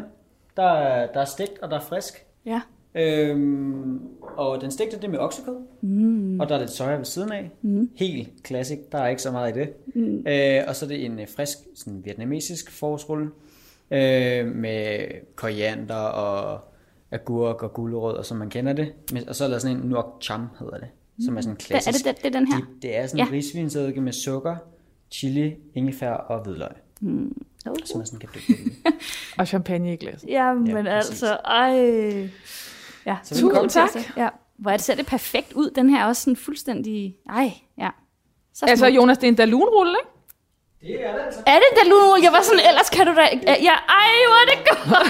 Der 0.57 0.71
er, 0.71 1.07
der 1.13 1.21
er 1.21 1.25
stegt, 1.25 1.59
og 1.61 1.69
der 1.71 1.75
er 1.77 1.81
frisk. 1.81 2.25
Ja. 2.45 2.61
Øhm, 2.95 3.99
og 4.21 4.61
den 4.61 4.71
stegte, 4.71 4.95
det 4.97 5.03
er 5.03 5.09
med 5.09 5.19
oksekød. 5.19 5.55
Mm. 5.81 6.39
Og 6.39 6.49
der 6.49 6.55
er 6.55 6.59
lidt 6.59 6.71
soja 6.71 6.95
ved 6.95 7.05
siden 7.05 7.31
af. 7.31 7.51
Mm. 7.61 7.89
Helt 7.95 8.29
classic, 8.47 8.79
der 8.91 8.97
er 8.97 9.07
ikke 9.07 9.21
så 9.21 9.31
meget 9.31 9.55
i 9.55 9.59
det. 9.59 9.69
Mm. 9.95 10.27
Øh, 10.27 10.63
og 10.67 10.75
så 10.75 10.85
er 10.85 10.87
det 10.89 11.05
en 11.05 11.19
øh, 11.19 11.27
frisk, 11.35 11.57
sådan 11.75 12.01
vietnamesisk 12.05 12.71
forårsrulle. 12.71 13.29
Øh, 13.91 14.47
med 14.55 14.97
koriander 15.35 15.95
og 15.95 16.61
agurk 17.11 17.63
og 17.63 17.73
gulerod, 17.73 18.13
og 18.13 18.25
som 18.25 18.37
man 18.37 18.49
kender 18.49 18.73
det. 18.73 18.93
Men- 19.13 19.29
Og 19.29 19.35
så 19.35 19.43
er 19.45 19.47
der 19.49 19.59
sådan 19.59 19.77
en 19.77 19.83
nuoc 19.89 20.05
cham, 20.21 20.47
hedder 20.59 20.77
det. 20.77 20.87
Som 21.25 21.37
er 21.37 21.41
sådan 21.41 21.55
Det, 21.55 21.63
er 21.63 21.67
klassisk. 21.67 22.05
det, 22.05 22.15
det, 22.15 22.23
det 22.23 22.35
er 22.35 22.39
den 22.39 22.47
her? 22.53 22.57
Det, 22.59 22.67
det 22.81 22.97
er 22.97 23.07
sådan 23.07 23.17
Ja. 23.19 23.25
en 23.95 24.03
med 24.03 24.11
sukker, 24.13 24.55
chili, 25.11 25.55
ingefær 25.75 26.11
og 26.11 26.43
hvidløg. 26.43 26.69
Oh. 27.65 27.75
Som 27.85 27.97
man 27.97 28.07
sådan 28.07 28.19
kan 28.19 28.29
dyppe. 28.35 28.71
Og 29.39 29.47
champagne 29.47 29.93
i 29.93 29.95
glas. 29.95 30.25
Jamen 30.27 30.67
Ja, 30.67 30.73
præcis. 30.81 31.11
altså, 31.11 31.33
ej. 31.45 32.29
Ja, 33.05 33.15
Så 33.23 33.39
tusind 33.41 33.69
til. 33.69 33.81
tak. 33.81 34.17
Ja. 34.17 34.27
Hvor 34.59 34.71
er 34.71 34.77
det, 34.77 34.85
ser 34.85 34.95
det 34.95 35.05
perfekt 35.05 35.53
ud, 35.53 35.69
den 35.69 35.89
her 35.89 36.01
er 36.03 36.05
også 36.07 36.21
sådan 36.21 36.35
fuldstændig, 36.35 37.15
ej, 37.29 37.51
ja. 37.77 37.89
Så 38.53 38.65
Altså. 38.69 38.87
Jonas, 38.87 39.17
det 39.17 39.23
er 39.23 39.27
en 39.27 39.35
dalunrulle, 39.35 39.91
ikke? 40.01 40.09
Det 40.81 41.05
er 41.07 41.13
det 41.13 41.21
altså. 41.25 41.39
Er 41.47 41.55
det 41.55 41.83
Dalun? 41.83 42.23
Jeg 42.23 42.31
var 42.31 42.41
sådan, 42.43 42.59
ellers 42.69 42.89
kan 42.89 43.05
du 43.07 43.13
da... 43.15 43.21
Ja, 43.47 43.73
ej, 44.01 44.09
hvor 44.27 44.39
er 44.43 44.45
det 44.51 44.67
godt. 44.69 45.07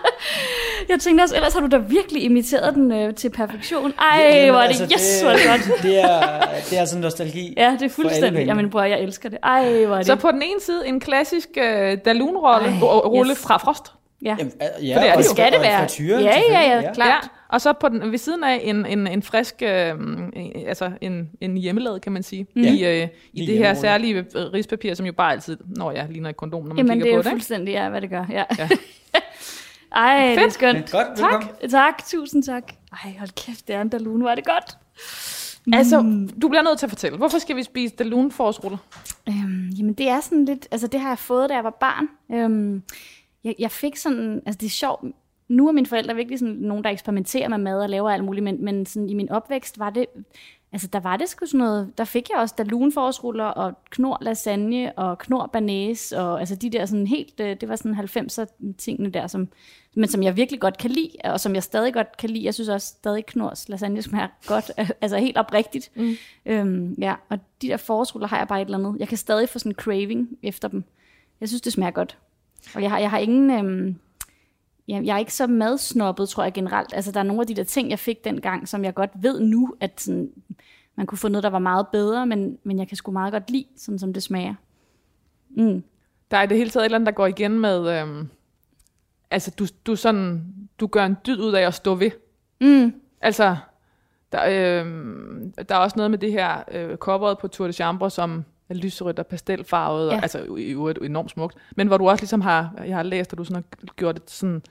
jeg 0.90 1.00
tænkte 1.00 1.22
også, 1.22 1.36
ellers 1.36 1.54
har 1.54 1.60
du 1.60 1.66
da 1.66 1.76
virkelig 1.76 2.22
imiteret 2.24 2.74
den 2.74 2.92
øh, 2.92 3.14
til 3.14 3.30
perfektion. 3.30 3.92
Ej, 3.98 4.20
Jamen, 4.20 4.50
hvor 4.50 4.60
er 4.60 4.72
det, 4.72 4.80
altså, 4.80 4.96
yes, 4.96 5.20
hvor 5.22 5.30
er 5.30 5.36
det 5.36 5.44
godt. 5.68 5.82
Det 5.82 5.98
er, 6.00 6.40
det 6.70 6.78
er 6.78 6.84
sådan 6.84 7.00
nostalgi. 7.00 7.54
Ja, 7.56 7.76
det 7.80 7.82
er 7.86 7.88
fuldstændig. 7.94 8.46
Jamen, 8.46 8.70
bror, 8.70 8.82
jeg 8.82 9.00
elsker 9.00 9.28
det. 9.28 9.38
Ej, 9.42 9.84
hvor 9.84 9.94
er 9.94 9.98
det. 9.98 10.06
Så 10.06 10.16
på 10.16 10.30
den 10.30 10.42
ene 10.42 10.60
side 10.60 10.86
en 10.88 11.00
klassisk 11.00 11.48
øh, 11.56 11.98
dalunrolle 12.04 12.68
Ej, 12.68 12.74
ru- 12.80 13.06
rulle 13.08 13.30
yes. 13.32 13.42
fra 13.42 13.56
Frost. 13.56 13.92
Ja. 14.22 14.36
Jamen, 14.38 14.52
ja, 14.60 14.96
For 14.96 15.00
det 15.00 15.08
er 15.08 15.12
og- 15.12 15.18
det 15.18 15.24
jo. 15.28 15.30
Skal 15.34 15.52
det 15.52 15.60
være? 15.60 15.78
frityre, 15.88 16.18
Ja, 16.18 16.24
ja, 16.24 16.32
selvfølgelig, 16.32 16.82
ja, 16.84 16.92
klart. 16.94 17.08
Ja, 17.24 17.28
og 17.48 17.60
så 17.60 17.72
på 17.72 17.88
den, 17.88 18.10
ved 18.12 18.18
siden 18.18 18.44
af 18.44 18.60
en, 18.64 18.86
en, 18.86 19.06
en 19.06 19.22
frisk, 19.22 19.54
øh, 19.62 19.90
en- 20.32 20.52
altså 20.68 20.90
en, 21.00 21.30
en 21.40 21.56
hjemmelavet, 21.56 22.02
kan 22.02 22.12
man 22.12 22.22
sige, 22.22 22.46
mm. 22.56 22.62
i, 22.62 22.84
øh, 22.84 23.02
i 23.02 23.08
Lige 23.32 23.46
det 23.52 23.58
her 23.58 23.74
særlige 23.74 24.14
øh, 24.14 24.24
rispapir, 24.34 24.94
som 24.94 25.06
jo 25.06 25.12
bare 25.12 25.32
altid, 25.32 25.56
når 25.76 25.90
jeg 25.92 26.06
ligner 26.10 26.30
et 26.30 26.36
kondom, 26.36 26.62
når 26.62 26.68
man 26.68 26.76
Jamen, 26.76 26.90
det 26.90 27.04
kigger 27.04 27.12
er 27.12 27.12
på 27.12 27.16
jo 27.16 27.22
det. 27.22 27.26
Ikke? 27.26 27.34
fuldstændig, 27.34 27.72
ja, 27.72 27.88
hvad 27.88 28.00
det 28.00 28.10
gør. 28.10 28.24
Ja. 28.30 28.44
Ja. 28.58 28.68
Ej, 29.96 30.26
det 30.26 30.34
er 30.38 30.40
Fedt. 30.42 30.52
skønt. 30.52 30.74
Men 30.78 30.84
godt, 30.92 31.08
velkommen. 31.08 31.48
Tak, 31.60 31.70
tak, 31.70 32.06
tusind 32.06 32.42
tak. 32.42 32.72
Ej, 33.04 33.14
hold 33.18 33.30
kæft, 33.46 33.68
det 33.68 33.76
er 33.76 33.80
en 33.80 33.88
Dalun, 33.88 34.20
hvor 34.20 34.30
er 34.30 34.34
det 34.34 34.44
godt. 34.44 34.76
Altså, 35.72 35.96
du 36.42 36.48
bliver 36.48 36.62
nødt 36.62 36.78
til 36.78 36.86
at 36.86 36.90
fortælle, 36.90 37.18
hvorfor 37.18 37.38
skal 37.38 37.56
vi 37.56 37.62
spise 37.62 37.94
dalunforårsruller? 37.96 38.78
Øhm, 39.28 39.68
jamen, 39.78 39.92
det 39.92 40.08
er 40.08 40.20
sådan 40.20 40.44
lidt... 40.44 40.68
Altså, 40.70 40.86
det 40.86 41.00
har 41.00 41.08
jeg 41.08 41.18
fået, 41.18 41.50
da 41.50 41.54
jeg 41.54 41.64
var 41.64 41.76
barn. 41.80 42.08
Øhm, 42.32 42.82
jeg, 43.44 43.54
jeg 43.58 43.70
fik 43.70 43.96
sådan... 43.96 44.42
Altså, 44.46 44.58
det 44.58 44.66
er 44.66 44.70
sjovt. 44.70 45.04
Nu 45.48 45.68
er 45.68 45.72
mine 45.72 45.86
forældre 45.86 46.14
virkelig 46.14 46.38
sådan 46.38 46.54
nogen, 46.54 46.84
der 46.84 46.90
eksperimenterer 46.90 47.48
med 47.48 47.58
mad 47.58 47.82
og 47.82 47.88
laver 47.88 48.10
alt 48.10 48.24
muligt, 48.24 48.44
men, 48.44 48.64
men 48.64 48.86
sådan, 48.86 49.08
i 49.08 49.14
min 49.14 49.30
opvækst 49.30 49.78
var 49.78 49.90
det... 49.90 50.06
Altså, 50.72 50.88
der 50.88 51.00
var 51.00 51.16
det 51.16 51.28
sgu 51.28 51.46
sådan 51.46 51.58
noget... 51.58 51.98
Der 51.98 52.04
fik 52.04 52.30
jeg 52.30 52.38
også 52.38 52.54
dalunforårsruller 52.58 53.44
og 53.44 53.72
knor 53.90 54.18
lasagne 54.20 54.98
og 54.98 55.18
knor 55.18 55.50
banæs 55.52 56.12
og 56.12 56.40
altså 56.40 56.56
de 56.56 56.70
der 56.70 56.86
sådan 56.86 57.06
helt... 57.06 57.40
øh, 57.40 57.56
Det 57.60 57.68
var 57.68 57.76
sådan 57.76 57.94
90'er 57.94 58.74
tingene 58.78 59.10
der, 59.10 59.26
som, 59.26 59.48
men 59.96 60.08
som 60.08 60.22
jeg 60.22 60.36
virkelig 60.36 60.60
godt 60.60 60.78
kan 60.78 60.90
lide, 60.90 61.10
og 61.24 61.40
som 61.40 61.54
jeg 61.54 61.62
stadig 61.62 61.94
godt 61.94 62.16
kan 62.16 62.30
lide. 62.30 62.44
Jeg 62.44 62.54
synes 62.54 62.68
også 62.68 62.86
stadig 62.86 63.26
knors 63.26 63.68
lasagne 63.68 64.02
smager 64.02 64.28
godt, 64.46 64.70
altså 65.02 65.18
helt 65.18 65.38
oprigtigt. 65.38 65.90
Mm. 65.94 66.14
Øhm, 66.46 66.94
ja, 66.98 67.14
og 67.28 67.38
de 67.62 67.68
der 67.68 67.76
forårsruller 67.76 68.28
har 68.28 68.38
jeg 68.38 68.48
bare 68.48 68.62
et 68.62 68.66
eller 68.66 68.78
andet. 68.78 69.00
Jeg 69.00 69.08
kan 69.08 69.18
stadig 69.18 69.48
få 69.48 69.58
sådan 69.58 69.72
en 69.72 69.76
craving 69.76 70.28
efter 70.42 70.68
dem. 70.68 70.84
Jeg 71.40 71.48
synes, 71.48 71.62
det 71.62 71.72
smager 71.72 71.90
godt. 71.90 72.18
Og 72.74 72.82
jeg 72.82 72.90
har, 72.90 72.98
jeg 72.98 73.10
har 73.10 73.18
ingen... 73.18 73.50
Øhm, 73.50 73.96
jeg, 74.88 75.04
jeg 75.04 75.14
er 75.14 75.18
ikke 75.18 75.34
så 75.34 75.46
madsnoppet, 75.46 76.28
tror 76.28 76.42
jeg 76.42 76.52
generelt. 76.52 76.94
Altså, 76.94 77.12
der 77.12 77.20
er 77.20 77.24
nogle 77.24 77.40
af 77.40 77.46
de 77.46 77.54
der 77.54 77.64
ting, 77.64 77.90
jeg 77.90 77.98
fik 77.98 78.24
dengang, 78.24 78.68
som 78.68 78.84
jeg 78.84 78.94
godt 78.94 79.10
ved 79.14 79.40
nu, 79.40 79.74
at 79.80 80.00
sådan, 80.00 80.30
man 80.96 81.06
kunne 81.06 81.18
få 81.18 81.28
noget, 81.28 81.42
der 81.42 81.50
var 81.50 81.58
meget 81.58 81.86
bedre, 81.92 82.26
men, 82.26 82.58
men 82.64 82.78
jeg 82.78 82.88
kan 82.88 82.96
sgu 82.96 83.12
meget 83.12 83.32
godt 83.32 83.50
lide, 83.50 83.66
sådan 83.76 83.98
som 83.98 84.12
det 84.12 84.22
smager. 84.22 84.54
Mm. 85.50 85.84
Der 86.30 86.36
er 86.36 86.42
i 86.42 86.46
det 86.46 86.56
hele 86.56 86.70
taget 86.70 86.82
et 86.82 86.84
eller 86.84 86.98
andet, 86.98 87.06
der 87.06 87.12
går 87.12 87.26
igen 87.26 87.58
med, 87.58 88.00
øhm, 88.00 88.28
altså 89.30 89.50
du, 89.58 89.66
du, 89.86 89.96
sådan, 89.96 90.44
du 90.80 90.86
gør 90.86 91.04
en 91.06 91.16
dyd 91.26 91.40
ud 91.40 91.52
af 91.52 91.66
at 91.66 91.74
stå 91.74 91.94
ved. 91.94 92.10
Mm. 92.60 92.94
Altså, 93.20 93.56
Der, 94.32 94.44
øh, 94.44 94.86
der 95.68 95.74
er 95.74 95.78
også 95.78 95.96
noget 95.96 96.10
med 96.10 96.18
det 96.18 96.32
her 96.32 96.62
øh, 96.72 96.96
coveret 96.96 97.38
på 97.38 97.48
Tour 97.48 97.66
de 97.66 97.72
Chambre, 97.72 98.10
som 98.10 98.44
er 98.70 98.74
lyserødt 98.74 99.18
og 99.18 99.26
pastelfarvet, 99.26 100.10
ja. 100.10 100.16
Og, 100.16 100.22
altså 100.22 100.42
i 100.58 100.70
øvrigt 100.70 100.98
enormt 101.02 101.30
smukt, 101.30 101.56
men 101.76 101.86
hvor 101.86 101.98
du 101.98 102.08
også 102.08 102.22
ligesom 102.22 102.40
har, 102.40 102.74
jeg 102.86 102.96
har 102.96 103.02
læst, 103.02 103.32
at 103.32 103.38
du 103.38 103.44
sådan 103.44 103.64
har 103.88 103.94
gjort 103.96 104.14
det 104.14 104.30
sådan, 104.30 104.62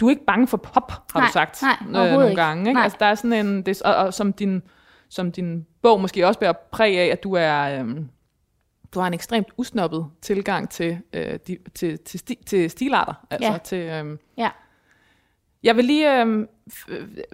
du 0.00 0.06
er 0.06 0.10
ikke 0.10 0.24
bange 0.26 0.46
for 0.46 0.56
pop, 0.56 0.92
har 1.12 1.20
Nej, 1.20 1.26
du 1.26 1.32
sagt 1.32 1.62
nej, 1.62 2.06
øh, 2.06 2.12
nogle 2.12 2.30
ikke. 2.30 2.42
gange. 2.42 2.60
Ikke? 2.62 2.72
Nej. 2.72 2.82
Altså, 2.82 2.96
der 3.00 3.06
er 3.06 3.14
sådan 3.14 3.46
en, 3.46 3.62
det, 3.62 3.82
og, 3.82 3.94
og 3.94 4.14
som, 4.14 4.32
din, 4.32 4.62
som 5.08 5.32
din 5.32 5.66
bog 5.82 6.00
måske 6.00 6.26
også 6.26 6.40
bærer 6.40 6.52
præg 6.72 6.98
af, 6.98 7.06
at 7.06 7.22
du 7.22 7.32
er... 7.32 7.82
Øh, 7.82 7.96
du 8.94 9.00
har 9.00 9.06
en 9.06 9.14
ekstremt 9.14 9.46
usnoppet 9.56 10.06
tilgang 10.22 10.70
til, 10.70 10.98
øh, 11.12 11.38
de, 11.46 11.58
til, 11.74 11.98
til, 11.98 12.20
sti, 12.20 12.38
til 12.46 12.70
stilarter. 12.70 13.14
Altså 13.30 13.52
Ja. 13.52 13.58
til, 13.58 13.78
øh, 13.78 14.18
Ja. 14.38 14.50
jeg 15.62 15.76
vil 15.76 15.84
lige, 15.84 16.24
øh, 16.24 16.46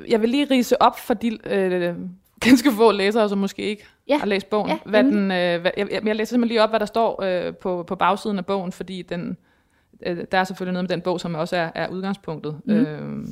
jeg 0.09 0.21
vil 0.21 0.29
lige 0.29 0.47
rise 0.51 0.83
op 0.83 0.99
for 0.99 1.15
de 1.15 1.39
øh, 1.55 1.97
ganske 2.41 2.73
få 2.73 2.93
læsere, 2.93 3.29
som 3.29 3.39
måske 3.39 3.63
ikke 3.63 3.87
Ja. 4.09 4.19
har 4.19 4.27
læst 4.27 4.51
bogen. 4.51 4.69
Ja, 4.71 4.79
hvad 4.87 5.05
den, 5.05 5.31
øh, 5.31 5.61
hvad, 5.61 5.71
jeg, 5.77 5.89
jeg 5.91 6.07
jeg 6.07 6.17
læser 6.17 6.29
simpelthen 6.31 6.49
lige 6.49 6.63
op, 6.63 6.71
hvad 6.71 6.81
der 6.81 6.87
står 6.87 7.23
øh, 7.23 7.55
på, 7.57 7.83
på 7.83 7.97
bagsiden 7.97 8.39
af 8.39 8.47
bogen, 8.47 8.73
fordi 8.73 9.03
den, 9.03 9.37
øh, 10.07 10.25
der 10.33 10.39
er 10.39 10.45
selvfølgelig 10.45 10.73
noget 10.73 10.83
med 10.91 10.97
den 10.97 11.01
bog, 11.03 11.21
som 11.21 11.35
også 11.35 11.57
er, 11.57 11.71
er 11.75 11.89
udgangspunktet. 11.89 12.61
Mm. 12.65 12.73
Øh, 12.75 13.27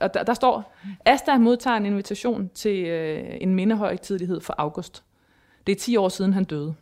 og 0.00 0.14
der, 0.14 0.22
der 0.22 0.34
står, 0.34 0.74
Asta 1.04 1.38
modtager 1.38 1.76
en 1.76 1.86
invitation 1.86 2.50
til 2.54 2.84
øh, 2.84 3.24
en 3.40 3.54
mindehøjtidlighed 3.54 4.40
for 4.40 4.54
August. 4.58 5.04
Det 5.66 5.72
er 5.72 5.76
10 5.76 5.96
år 5.96 6.08
siden, 6.08 6.32
han 6.32 6.44
døde. 6.44 6.74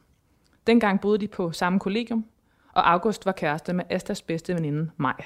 Dengang 0.67 1.01
boede 1.01 1.19
de 1.19 1.29
på 1.29 1.53
samme 1.53 1.79
kollegium, 1.81 2.25
og 2.73 2.93
August 2.93 3.27
var 3.27 3.33
kæreste 3.33 3.73
med 3.73 3.85
Astas 3.91 4.23
bedste 4.23 4.55
veninde, 4.55 4.91
Maj. 4.97 5.25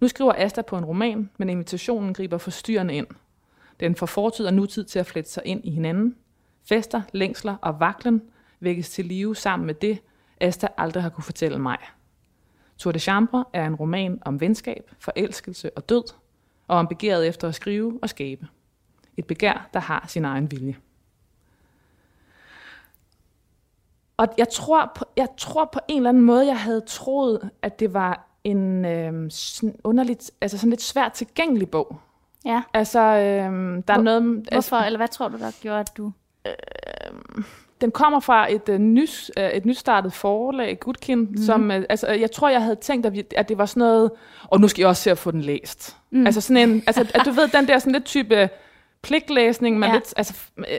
Nu 0.00 0.08
skriver 0.08 0.32
Asta 0.36 0.62
på 0.62 0.78
en 0.78 0.84
roman, 0.84 1.30
men 1.38 1.50
invitationen 1.50 2.14
griber 2.14 2.38
forstyrrende 2.38 2.94
ind. 2.94 3.06
Den 3.80 3.96
får 3.96 4.06
fortid 4.06 4.46
og 4.46 4.54
nutid 4.54 4.84
til 4.84 4.98
at 4.98 5.06
flette 5.06 5.30
sig 5.30 5.42
ind 5.46 5.64
i 5.64 5.70
hinanden. 5.70 6.16
Fester, 6.64 7.02
længsler 7.12 7.56
og 7.62 7.80
vaklen 7.80 8.22
vækkes 8.60 8.90
til 8.90 9.04
live 9.04 9.36
sammen 9.36 9.66
med 9.66 9.74
det, 9.74 9.98
Asta 10.40 10.68
aldrig 10.76 11.02
har 11.02 11.10
kunne 11.10 11.24
fortælle 11.24 11.58
mig. 11.58 11.78
Tour 12.78 12.92
de 12.92 12.98
Chambre 12.98 13.44
er 13.52 13.66
en 13.66 13.74
roman 13.74 14.18
om 14.22 14.40
venskab, 14.40 14.90
forelskelse 14.98 15.70
og 15.76 15.88
død, 15.88 16.04
og 16.68 16.78
om 16.78 16.86
begæret 16.86 17.28
efter 17.28 17.48
at 17.48 17.54
skrive 17.54 17.98
og 18.02 18.08
skabe. 18.08 18.48
Et 19.16 19.26
begær, 19.26 19.68
der 19.72 19.80
har 19.80 20.04
sin 20.08 20.24
egen 20.24 20.50
vilje. 20.50 20.76
Og 24.16 24.28
jeg 24.38 24.48
tror, 24.48 24.92
på, 24.96 25.04
jeg 25.16 25.28
tror 25.38 25.64
på 25.72 25.80
en 25.88 25.96
eller 25.96 26.08
anden 26.08 26.22
måde, 26.22 26.46
jeg 26.46 26.60
havde 26.60 26.80
troet, 26.80 27.50
at 27.62 27.80
det 27.80 27.94
var 27.94 28.28
en 28.44 28.84
øh, 28.84 29.30
sådan 29.30 29.76
underligt, 29.84 30.30
altså 30.40 30.58
sådan 30.58 30.70
lidt 30.70 30.82
svært 30.82 31.12
tilgængelig 31.12 31.70
bog. 31.70 32.00
Ja. 32.46 32.62
Altså, 32.74 33.00
øh, 33.00 33.12
der 33.14 33.48
er 33.88 33.94
Hvor- 33.94 34.02
noget... 34.02 34.38
Altså, 34.52 34.70
Hvorfor, 34.70 34.76
eller 34.86 34.98
hvad 34.98 35.08
tror 35.08 35.28
du, 35.28 35.38
der 35.38 35.50
gjorde, 35.62 35.80
at 35.80 35.90
du... 35.96 36.12
den 37.80 37.90
kommer 37.90 38.20
fra 38.20 38.52
et, 38.52 38.68
øh, 38.68 38.78
nys, 38.78 39.30
øh, 39.38 39.50
et 39.50 39.64
nystartet 39.66 40.12
forlag, 40.12 40.80
Gudkind, 40.80 41.20
Mhm. 41.20 41.30
mm. 41.30 41.36
som, 41.42 41.70
øh, 41.70 41.84
altså, 41.88 42.06
jeg 42.08 42.30
tror, 42.30 42.48
jeg 42.48 42.62
havde 42.62 42.76
tænkt, 42.76 43.06
at, 43.06 43.12
vi, 43.12 43.24
at 43.36 43.48
det 43.48 43.58
var 43.58 43.66
sådan 43.66 43.80
noget, 43.80 44.10
og 44.44 44.60
nu 44.60 44.68
skal 44.68 44.82
jeg 44.82 44.88
også 44.88 45.02
se 45.02 45.10
at 45.10 45.18
få 45.18 45.30
den 45.30 45.40
læst. 45.40 45.96
Mm. 46.10 46.26
Altså 46.26 46.40
sådan 46.40 46.68
en, 46.70 46.82
altså, 46.86 47.06
at 47.14 47.22
du 47.24 47.30
ved, 47.30 47.48
den 47.48 47.68
der 47.68 47.78
sådan 47.78 47.92
lidt 47.92 48.04
type 48.04 48.48
pligtlæsning, 49.02 49.78
man 49.78 49.88
Ja. 49.90 49.94
lidt, 49.94 50.14
altså, 50.16 50.34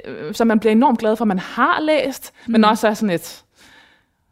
øh, 0.06 0.34
som 0.34 0.48
man 0.48 0.60
bliver 0.60 0.72
enormt 0.72 1.00
glad 1.00 1.16
for, 1.16 1.26
man 1.26 1.40
har 1.40 1.82
læst, 1.82 2.34
mm. 2.46 2.52
men 2.52 2.66
også 2.66 2.88
er 2.88 2.94
sådan 2.94 3.16
et, 3.16 3.44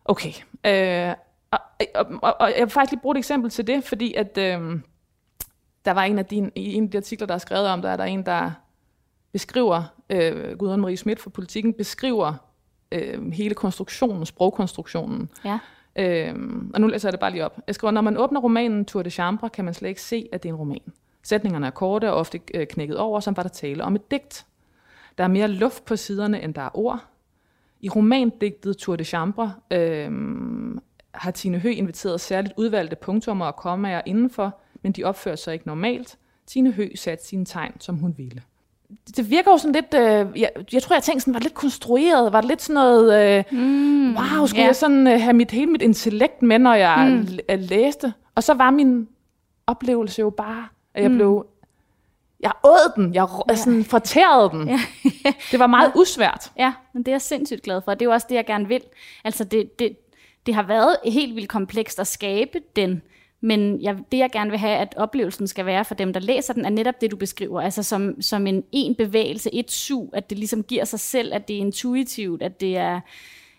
okay. 0.05 0.31
Øh, 0.65 1.13
og, 1.51 1.59
og, 1.95 2.05
og, 2.21 2.35
og, 2.39 2.49
jeg 2.57 2.61
vil 2.61 2.69
faktisk 2.69 2.91
lige 2.91 3.01
bruge 3.01 3.13
et 3.15 3.17
eksempel 3.17 3.51
til 3.51 3.67
det, 3.67 3.83
fordi 3.83 4.13
at 4.13 4.37
øh, 4.37 4.59
der 5.85 5.91
var 5.91 6.03
en 6.03 6.19
af 6.19 6.25
dine, 6.25 6.51
i 6.55 6.73
en 6.73 6.83
af 6.83 6.91
de 6.91 6.97
artikler, 6.97 7.27
der 7.27 7.33
er 7.33 7.37
skrevet 7.37 7.67
om, 7.67 7.81
der 7.81 7.89
er 7.89 7.97
der 7.97 8.03
en, 8.03 8.25
der 8.25 8.51
beskriver, 9.31 9.83
øh, 10.09 10.57
Gudrun 10.57 10.81
Marie 10.81 10.97
Schmidt 10.97 11.19
fra 11.19 11.29
Politikken, 11.29 11.73
beskriver 11.73 12.33
øh, 12.91 13.31
hele 13.31 13.55
konstruktionen, 13.55 14.25
sprogkonstruktionen. 14.25 15.29
Ja. 15.45 15.59
Øhm, 15.95 16.71
og 16.73 16.81
nu 16.81 16.87
læser 16.87 17.07
jeg 17.07 17.11
det 17.11 17.19
bare 17.19 17.31
lige 17.31 17.45
op. 17.45 17.59
Jeg 17.67 17.75
skriver, 17.75 17.91
når 17.91 18.01
man 18.01 18.17
åbner 18.17 18.39
romanen 18.39 18.85
Tour 18.85 19.03
de 19.03 19.09
Chambre, 19.09 19.49
kan 19.49 19.65
man 19.65 19.73
slet 19.73 19.89
ikke 19.89 20.01
se, 20.01 20.29
at 20.31 20.43
det 20.43 20.49
er 20.49 20.53
en 20.53 20.59
roman. 20.59 20.93
Sætningerne 21.23 21.67
er 21.67 21.71
korte 21.71 22.11
og 22.11 22.17
ofte 22.17 22.39
øh, 22.53 22.67
knækket 22.67 22.97
over, 22.97 23.19
som 23.19 23.37
var 23.37 23.43
der 23.43 23.49
tale 23.49 23.83
om 23.83 23.95
et 23.95 24.11
digt. 24.11 24.45
Der 25.17 25.23
er 25.23 25.27
mere 25.27 25.47
luft 25.47 25.85
på 25.85 25.95
siderne, 25.95 26.41
end 26.41 26.53
der 26.53 26.61
er 26.61 26.69
ord. 26.73 27.05
I 27.81 27.89
romandigtet 27.89 28.77
Tour 28.77 28.95
de 28.95 29.03
Chambre 29.03 29.53
øhm, 29.71 30.79
har 31.13 31.31
Tine 31.31 31.59
Høgh 31.59 31.77
inviteret 31.77 32.21
særligt 32.21 32.53
udvalgte 32.57 32.95
punktummer 32.95 33.45
og 33.45 33.55
kommaer 33.55 34.01
indenfor, 34.05 34.59
men 34.85 34.91
de 34.91 35.03
opfører 35.03 35.35
sig 35.35 35.53
ikke 35.53 35.67
normalt. 35.67 36.17
Tine 36.47 36.71
Høgh 36.71 36.97
satte 36.97 37.25
sine 37.25 37.45
tegn, 37.45 37.71
som 37.79 37.95
hun 37.95 38.13
ville. 38.17 38.41
Det 39.17 39.29
virker 39.29 39.51
jo 39.51 39.57
sådan 39.57 39.73
lidt, 39.73 39.93
øh, 39.93 40.41
jeg, 40.41 40.49
jeg 40.73 40.83
tror, 40.83 40.95
jeg 40.95 41.03
tænkte 41.03 41.21
sådan, 41.21 41.33
var 41.33 41.39
det 41.39 41.45
lidt 41.45 41.53
konstrueret, 41.53 42.33
var 42.33 42.41
det 42.41 42.47
lidt 42.47 42.61
sådan 42.61 42.73
noget, 42.73 43.37
øh, 43.37 43.43
mm, 43.51 44.15
wow, 44.15 44.45
skulle 44.45 44.61
ja. 44.61 44.67
jeg 44.67 44.75
sådan 44.75 45.07
øh, 45.07 45.21
have 45.21 45.33
mit, 45.33 45.51
hele 45.51 45.71
mit 45.71 45.81
intellekt 45.81 46.41
med, 46.41 46.59
når 46.59 46.73
jeg 46.73 47.07
mm. 47.09 47.57
læste? 47.57 48.13
Og 48.35 48.43
så 48.43 48.53
var 48.53 48.71
min 48.71 49.07
oplevelse 49.67 50.21
jo 50.21 50.29
bare, 50.29 50.67
at 50.93 51.03
jeg 51.03 51.11
mm. 51.11 51.17
blev, 51.17 51.45
jeg 52.39 52.51
åd 52.63 52.93
den, 52.95 53.13
jeg 53.13 53.27
ja. 53.49 53.55
sådan 53.55 53.83
fortærede 53.83 54.49
den. 54.49 54.69
Ja. 55.25 55.33
det 55.51 55.59
var 55.59 55.67
meget 55.67 55.91
usvært. 55.95 56.51
Ja, 56.57 56.73
men 56.93 57.03
det 57.03 57.07
er 57.07 57.13
jeg 57.13 57.21
sindssygt 57.21 57.61
glad 57.61 57.81
for. 57.81 57.93
Det 57.93 58.01
er 58.01 58.05
jo 58.05 58.13
også 58.13 58.27
det, 58.29 58.35
jeg 58.35 58.45
gerne 58.45 58.67
vil. 58.67 58.81
Altså, 59.23 59.43
det, 59.43 59.79
det, 59.79 59.97
det 60.45 60.53
har 60.53 60.63
været 60.63 60.97
helt 61.05 61.35
vildt 61.35 61.49
komplekst 61.49 61.99
at 61.99 62.07
skabe 62.07 62.59
den, 62.75 63.01
men 63.41 63.81
jeg, 63.81 63.97
det, 64.11 64.17
jeg 64.17 64.31
gerne 64.31 64.49
vil 64.49 64.59
have, 64.59 64.77
at 64.77 64.93
oplevelsen 64.97 65.47
skal 65.47 65.65
være 65.65 65.85
for 65.85 65.95
dem, 65.95 66.13
der 66.13 66.19
læser 66.19 66.53
den, 66.53 66.65
er 66.65 66.69
netop 66.69 67.01
det, 67.01 67.11
du 67.11 67.15
beskriver. 67.15 67.61
Altså 67.61 67.83
som, 67.83 68.21
som 68.21 68.47
en 68.47 68.63
en 68.71 68.95
bevægelse, 68.95 69.55
et 69.55 69.71
sug, 69.71 70.13
at 70.13 70.29
det 70.29 70.37
ligesom 70.37 70.63
giver 70.63 70.85
sig 70.85 70.99
selv, 70.99 71.33
at 71.33 71.47
det 71.47 71.55
er 71.55 71.59
intuitivt, 71.59 72.41
at 72.41 72.61
det 72.61 72.77
er 72.77 72.99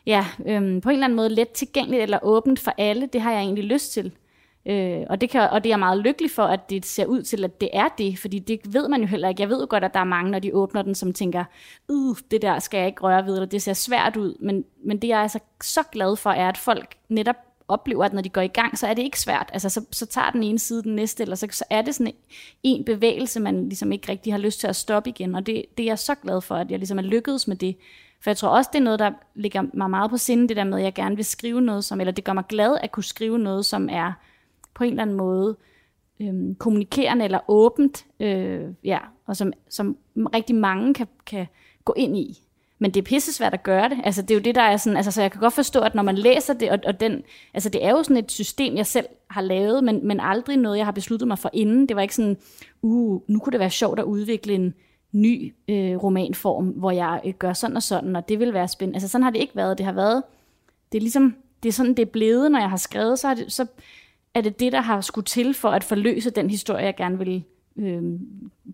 ja, 0.06 0.26
øhm, 0.46 0.80
på 0.80 0.88
en 0.88 0.92
eller 0.92 1.04
anden 1.04 1.16
måde 1.16 1.28
let 1.28 1.48
tilgængeligt 1.48 2.02
eller 2.02 2.18
åbent 2.22 2.58
for 2.58 2.72
alle. 2.78 3.06
Det 3.06 3.20
har 3.20 3.32
jeg 3.32 3.40
egentlig 3.40 3.64
lyst 3.64 3.92
til. 3.92 4.12
Øh, 4.68 5.02
og, 5.10 5.20
det 5.20 5.30
kan, 5.30 5.50
og 5.50 5.64
det 5.64 5.70
er 5.70 5.72
jeg 5.72 5.78
meget 5.78 5.98
lykkelig 5.98 6.30
for, 6.30 6.42
at 6.42 6.70
det 6.70 6.86
ser 6.86 7.06
ud 7.06 7.22
til, 7.22 7.44
at 7.44 7.60
det 7.60 7.68
er 7.72 7.88
det, 7.98 8.18
fordi 8.18 8.38
det 8.38 8.60
ved 8.74 8.88
man 8.88 9.00
jo 9.00 9.06
heller 9.06 9.28
ikke. 9.28 9.42
Jeg 9.42 9.48
ved 9.48 9.60
jo 9.60 9.66
godt, 9.70 9.84
at 9.84 9.94
der 9.94 10.00
er 10.00 10.04
mange, 10.04 10.30
når 10.30 10.38
de 10.38 10.54
åbner 10.54 10.82
den, 10.82 10.94
som 10.94 11.12
tænker, 11.12 11.44
uh, 11.88 12.16
det 12.30 12.42
der 12.42 12.58
skal 12.58 12.78
jeg 12.78 12.86
ikke 12.86 13.02
røre 13.02 13.26
ved, 13.26 13.34
eller 13.34 13.46
det 13.46 13.62
ser 13.62 13.72
svært 13.72 14.16
ud. 14.16 14.36
Men, 14.40 14.64
men 14.84 14.98
det 14.98 15.08
jeg 15.08 15.18
er 15.18 15.22
altså 15.22 15.38
så 15.62 15.82
glad 15.92 16.16
for, 16.16 16.30
er, 16.30 16.48
at 16.48 16.58
folk 16.58 16.96
netop 17.08 17.36
oplever, 17.68 18.04
at 18.04 18.12
når 18.12 18.22
de 18.22 18.28
går 18.28 18.40
i 18.40 18.46
gang, 18.46 18.78
så 18.78 18.86
er 18.86 18.94
det 18.94 19.02
ikke 19.02 19.20
svært. 19.20 19.50
Altså, 19.52 19.68
så, 19.68 19.84
så 19.90 20.06
tager 20.06 20.30
den 20.30 20.42
ene 20.42 20.58
side 20.58 20.82
den 20.82 20.94
næste, 20.94 21.22
eller 21.22 21.36
så, 21.36 21.48
så 21.50 21.64
er 21.70 21.82
det 21.82 21.94
sådan 21.94 22.12
en 22.62 22.84
bevægelse, 22.84 23.40
man 23.40 23.68
ligesom 23.68 23.92
ikke 23.92 24.12
rigtig 24.12 24.32
har 24.32 24.38
lyst 24.38 24.60
til 24.60 24.66
at 24.66 24.76
stoppe 24.76 25.10
igen. 25.10 25.34
Og 25.34 25.46
det, 25.46 25.64
det 25.76 25.82
er 25.82 25.86
jeg 25.86 25.98
så 25.98 26.14
glad 26.14 26.40
for, 26.40 26.54
at 26.54 26.70
jeg 26.70 26.78
ligesom 26.78 26.98
er 26.98 27.02
lykkedes 27.02 27.48
med 27.48 27.56
det. 27.56 27.76
For 28.20 28.30
jeg 28.30 28.36
tror 28.36 28.48
også, 28.48 28.70
det 28.72 28.78
er 28.78 28.84
noget, 28.84 28.98
der 28.98 29.10
ligger 29.34 29.62
mig 29.74 29.90
meget 29.90 30.10
på 30.10 30.16
sinde, 30.16 30.48
det 30.48 30.56
der 30.56 30.64
med, 30.64 30.78
at 30.78 30.84
jeg 30.84 30.94
gerne 30.94 31.16
vil 31.16 31.24
skrive 31.24 31.60
noget 31.60 31.84
som, 31.84 32.00
eller 32.00 32.12
det 32.12 32.24
gør 32.24 32.32
mig 32.32 32.44
glad 32.48 32.78
at 32.82 32.92
kunne 32.92 33.04
skrive 33.04 33.38
noget, 33.38 33.66
som 33.66 33.88
er 33.92 34.12
på 34.74 34.84
en 34.84 34.90
eller 34.90 35.02
anden 35.02 35.16
måde 35.16 35.56
øhm, 36.20 36.54
kommunikerende 36.54 37.24
eller 37.24 37.38
åbent, 37.48 38.06
øh, 38.20 38.64
ja, 38.84 38.98
og 39.26 39.36
som, 39.36 39.52
som 39.68 39.96
rigtig 40.34 40.56
mange 40.56 40.94
kan, 40.94 41.06
kan 41.26 41.46
gå 41.84 41.94
ind 41.96 42.16
i. 42.16 42.45
Men 42.78 42.90
det 42.90 43.00
er 43.00 43.04
pisse 43.04 43.32
svært 43.32 43.54
at 43.54 43.62
gøre 43.62 43.88
det. 43.88 43.98
Altså, 44.04 44.22
det 44.22 44.30
er 44.30 44.34
jo 44.34 44.40
det, 44.40 44.54
der 44.54 44.62
er 44.62 44.76
sådan, 44.76 44.96
altså, 44.96 45.10
så 45.10 45.22
jeg 45.22 45.32
kan 45.32 45.40
godt 45.40 45.54
forstå, 45.54 45.80
at 45.80 45.94
når 45.94 46.02
man 46.02 46.14
læser 46.18 46.54
det, 46.54 46.70
og, 46.70 46.78
og 46.86 47.00
den, 47.00 47.22
altså, 47.54 47.68
det 47.68 47.84
er 47.84 47.90
jo 47.90 48.02
sådan 48.02 48.16
et 48.16 48.32
system, 48.32 48.76
jeg 48.76 48.86
selv 48.86 49.06
har 49.30 49.40
lavet, 49.40 49.84
men, 49.84 50.06
men 50.06 50.20
aldrig 50.20 50.56
noget, 50.56 50.78
jeg 50.78 50.86
har 50.86 50.92
besluttet 50.92 51.28
mig 51.28 51.38
for 51.38 51.50
inden. 51.52 51.88
Det 51.88 51.96
var 51.96 52.02
ikke 52.02 52.14
sådan, 52.14 52.36
uh, 52.82 53.20
nu 53.30 53.38
kunne 53.38 53.50
det 53.52 53.60
være 53.60 53.70
sjovt 53.70 53.98
at 53.98 54.04
udvikle 54.04 54.54
en 54.54 54.74
ny 55.12 55.54
øh, 55.68 55.96
romanform, 55.96 56.66
hvor 56.66 56.90
jeg 56.90 57.20
øh, 57.24 57.34
gør 57.34 57.52
sådan 57.52 57.76
og 57.76 57.82
sådan, 57.82 58.16
og 58.16 58.28
det 58.28 58.40
vil 58.40 58.54
være 58.54 58.68
spændende. 58.68 58.96
Altså, 58.96 59.08
sådan 59.08 59.22
har 59.22 59.30
det 59.30 59.40
ikke 59.40 59.56
været. 59.56 59.78
Det 59.78 59.86
har 59.86 59.92
været, 59.92 60.22
det 60.92 60.98
er 60.98 61.02
ligesom, 61.02 61.36
det 61.62 61.68
er 61.68 61.72
sådan, 61.72 61.94
det 61.94 62.02
er 62.02 62.10
blevet, 62.10 62.52
når 62.52 62.58
jeg 62.58 62.70
har 62.70 62.76
skrevet, 62.76 63.18
så, 63.18 63.28
har 63.28 63.34
det, 63.34 63.52
så 63.52 63.66
er 64.34 64.40
det 64.40 64.60
det, 64.60 64.72
der 64.72 64.80
har 64.80 65.00
skulle 65.00 65.24
til 65.24 65.54
for 65.54 65.68
at 65.68 65.84
forløse 65.84 66.30
den 66.30 66.50
historie, 66.50 66.84
jeg 66.84 66.96
gerne 66.96 67.18
vil 67.18 67.44
øh, 67.78 68.02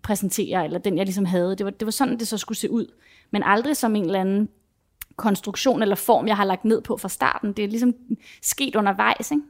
præsentere, 0.03 0.65
eller 0.65 0.79
den, 0.79 0.97
jeg 0.97 1.05
ligesom 1.05 1.25
havde. 1.25 1.57
Det 1.57 1.65
var, 1.65 1.71
det 1.71 1.87
var 1.87 1.93
sådan, 1.93 2.19
det 2.19 2.29
så 2.29 2.39
skulle 2.39 2.59
se 2.59 2.71
ud. 2.71 2.87
Men 3.31 3.43
aldrig 3.43 3.77
som 3.77 3.97
en 3.97 4.05
eller 4.05 4.21
anden 4.21 4.49
konstruktion 5.17 5.83
eller 5.83 5.95
form, 5.95 6.27
jeg 6.27 6.37
har 6.37 6.45
lagt 6.45 6.65
ned 6.65 6.81
på 6.81 6.97
fra 6.97 7.09
starten. 7.09 7.53
Det 7.53 7.65
er 7.65 7.69
ligesom 7.69 7.95
sket 8.43 8.77
undervejs, 8.77 9.31
ikke? 9.31 9.43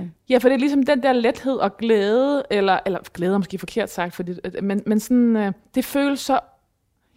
Øh. 0.00 0.06
Ja, 0.28 0.38
for 0.38 0.48
det 0.48 0.54
er 0.54 0.58
ligesom 0.58 0.82
den 0.82 1.02
der 1.02 1.12
lethed 1.12 1.56
og 1.56 1.76
glæde, 1.76 2.42
eller, 2.50 2.78
eller 2.86 2.98
glæde 3.14 3.34
er 3.34 3.38
måske 3.38 3.58
forkert 3.58 3.90
sagt, 3.90 4.14
fordi, 4.14 4.32
men, 4.62 4.82
men 4.86 5.00
sådan, 5.00 5.36
øh, 5.36 5.52
det 5.74 5.84
føles 5.84 6.20
så... 6.20 6.40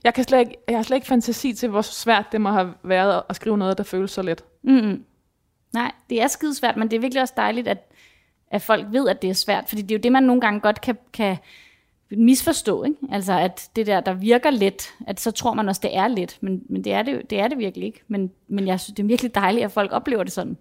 Jeg, 0.03 0.13
kan 0.13 0.23
slet 0.23 0.39
ikke, 0.39 0.57
jeg 0.67 0.77
har 0.77 0.83
slet 0.83 0.97
ikke 0.97 1.07
fantasi 1.07 1.53
til, 1.53 1.69
hvor 1.69 1.81
svært 1.81 2.25
det 2.31 2.41
må 2.41 2.49
have 2.49 2.73
været 2.83 3.21
at 3.29 3.35
skrive 3.35 3.57
noget, 3.57 3.77
der 3.77 3.83
føles 3.83 4.11
så 4.11 4.21
let. 4.21 4.43
Mm-hmm. 4.63 5.03
Nej, 5.73 5.91
det 6.09 6.21
er 6.21 6.27
skidesvært, 6.27 6.77
men 6.77 6.91
det 6.91 6.97
er 6.97 7.01
virkelig 7.01 7.21
også 7.21 7.33
dejligt, 7.37 7.67
at, 7.67 7.91
at 8.51 8.61
folk 8.61 8.85
ved, 8.91 9.09
at 9.09 9.21
det 9.21 9.29
er 9.29 9.33
svært. 9.33 9.69
Fordi 9.69 9.81
det 9.81 9.91
er 9.91 9.99
jo 9.99 10.01
det, 10.01 10.11
man 10.11 10.23
nogle 10.23 10.41
gange 10.41 10.59
godt 10.59 10.81
kan, 10.81 10.97
kan 11.13 11.37
misforstå. 12.11 12.83
Ikke? 12.83 12.97
Altså, 13.11 13.33
at 13.33 13.69
det 13.75 13.87
der, 13.87 13.99
der 13.99 14.13
virker 14.13 14.49
let, 14.49 14.93
at 15.07 15.19
så 15.19 15.31
tror 15.31 15.53
man 15.53 15.69
også, 15.69 15.81
det 15.83 15.95
er 15.95 16.07
let. 16.07 16.37
Men, 16.41 16.63
men 16.69 16.83
det, 16.83 16.93
er 16.93 17.01
det, 17.01 17.29
det 17.29 17.39
er 17.39 17.47
det 17.47 17.57
virkelig 17.57 17.85
ikke. 17.85 18.01
Men, 18.07 18.31
men 18.47 18.67
jeg 18.67 18.79
synes, 18.79 18.95
det 18.95 19.03
er 19.03 19.07
virkelig 19.07 19.35
dejligt, 19.35 19.65
at 19.65 19.71
folk 19.71 19.91
oplever 19.91 20.23
det 20.23 20.31
sådan. 20.33 20.57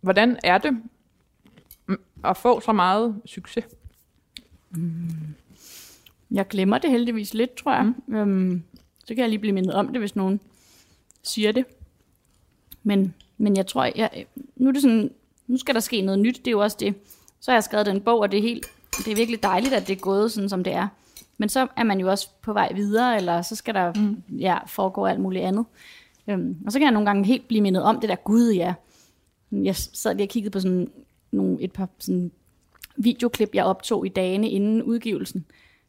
Hvordan 0.00 0.38
er 0.44 0.58
det 0.58 0.72
mm, 1.86 1.98
at 2.24 2.36
få 2.36 2.60
så 2.60 2.72
meget 2.72 3.20
succes? 3.24 3.64
Jeg 6.30 6.48
glemmer 6.48 6.78
det 6.78 6.90
heldigvis 6.90 7.34
lidt, 7.34 7.54
tror 7.54 7.72
jeg. 7.72 7.92
Mm. 8.06 8.14
Øhm, 8.14 8.62
så 8.98 9.14
kan 9.14 9.18
jeg 9.18 9.28
lige 9.28 9.38
blive 9.38 9.54
mindet 9.54 9.74
om 9.74 9.88
det, 9.88 10.00
hvis 10.00 10.16
nogen 10.16 10.40
siger 11.22 11.52
det. 11.52 11.64
Men, 12.82 13.14
men 13.38 13.56
jeg 13.56 13.66
tror, 13.66 13.92
jeg, 13.96 14.26
nu, 14.56 14.68
er 14.68 14.72
det 14.72 14.82
sådan, 14.82 15.10
nu 15.46 15.56
skal 15.56 15.74
der 15.74 15.80
ske 15.80 16.00
noget 16.00 16.18
nyt, 16.18 16.36
det 16.36 16.46
er 16.46 16.50
jo 16.50 16.60
også 16.60 16.76
det. 16.80 16.94
Så 17.40 17.50
har 17.50 17.56
jeg 17.56 17.64
skrevet 17.64 17.86
den 17.86 18.00
bog, 18.00 18.20
og 18.20 18.32
det 18.32 18.38
er, 18.38 18.42
helt, 18.42 18.66
det 19.04 19.08
er 19.08 19.16
virkelig 19.16 19.42
dejligt, 19.42 19.74
at 19.74 19.88
det 19.88 19.96
er 19.96 20.00
gået 20.00 20.32
sådan, 20.32 20.48
som 20.48 20.64
det 20.64 20.72
er. 20.72 20.88
Men 21.38 21.48
så 21.48 21.66
er 21.76 21.84
man 21.84 22.00
jo 22.00 22.10
også 22.10 22.28
på 22.42 22.52
vej 22.52 22.72
videre, 22.74 23.16
eller 23.16 23.42
så 23.42 23.56
skal 23.56 23.74
der 23.74 23.92
mm. 23.92 24.22
ja, 24.38 24.58
foregå 24.66 25.04
alt 25.04 25.20
muligt 25.20 25.44
andet. 25.44 25.64
Øhm, 26.28 26.56
og 26.66 26.72
så 26.72 26.78
kan 26.78 26.86
jeg 26.86 26.92
nogle 26.92 27.06
gange 27.06 27.24
helt 27.24 27.48
blive 27.48 27.60
mindet 27.60 27.82
om 27.82 28.00
det 28.00 28.08
der, 28.08 28.16
gud 28.16 28.52
ja. 28.52 28.74
Jeg 29.52 29.76
sad 29.76 30.14
lige 30.14 30.24
og 30.24 30.28
kiggede 30.28 30.52
på 30.52 30.60
sådan 30.60 30.90
nogle, 31.32 31.62
et 31.62 31.72
par 31.72 31.88
sådan 31.98 32.30
videoklip, 32.96 33.54
jeg 33.54 33.64
optog 33.64 34.06
i 34.06 34.08
dagene 34.08 34.50
inden 34.50 34.82
udgivelsen. 34.82 35.44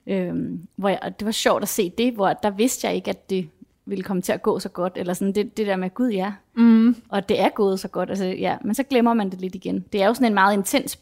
Øhm, 0.07 0.67
hvor 0.75 0.89
jeg, 0.89 1.13
det 1.19 1.25
var 1.25 1.31
sjovt 1.31 1.63
at 1.63 1.69
se 1.69 1.89
det, 1.89 2.13
hvor 2.13 2.33
der 2.33 2.49
vidste 2.49 2.87
jeg 2.87 2.95
ikke, 2.95 3.09
at 3.09 3.29
det 3.29 3.49
ville 3.85 4.03
komme 4.03 4.21
til 4.21 4.31
at 4.31 4.41
gå 4.41 4.59
så 4.59 4.69
godt, 4.69 4.93
eller 4.95 5.13
sådan 5.13 5.35
det, 5.35 5.57
det 5.57 5.67
der 5.67 5.75
med, 5.75 5.89
gud 5.93 6.09
ja, 6.09 6.33
mm. 6.55 6.95
og 7.09 7.29
det 7.29 7.39
er 7.39 7.49
gået 7.49 7.79
så 7.79 7.87
godt, 7.87 8.09
altså, 8.09 8.25
ja, 8.25 8.57
men 8.61 8.75
så 8.75 8.83
glemmer 8.83 9.13
man 9.13 9.29
det 9.29 9.41
lidt 9.41 9.55
igen. 9.55 9.85
Det 9.93 10.01
er 10.01 10.07
jo 10.07 10.13
sådan 10.13 10.27
en 10.27 10.33
meget 10.33 10.57
intens 10.57 10.99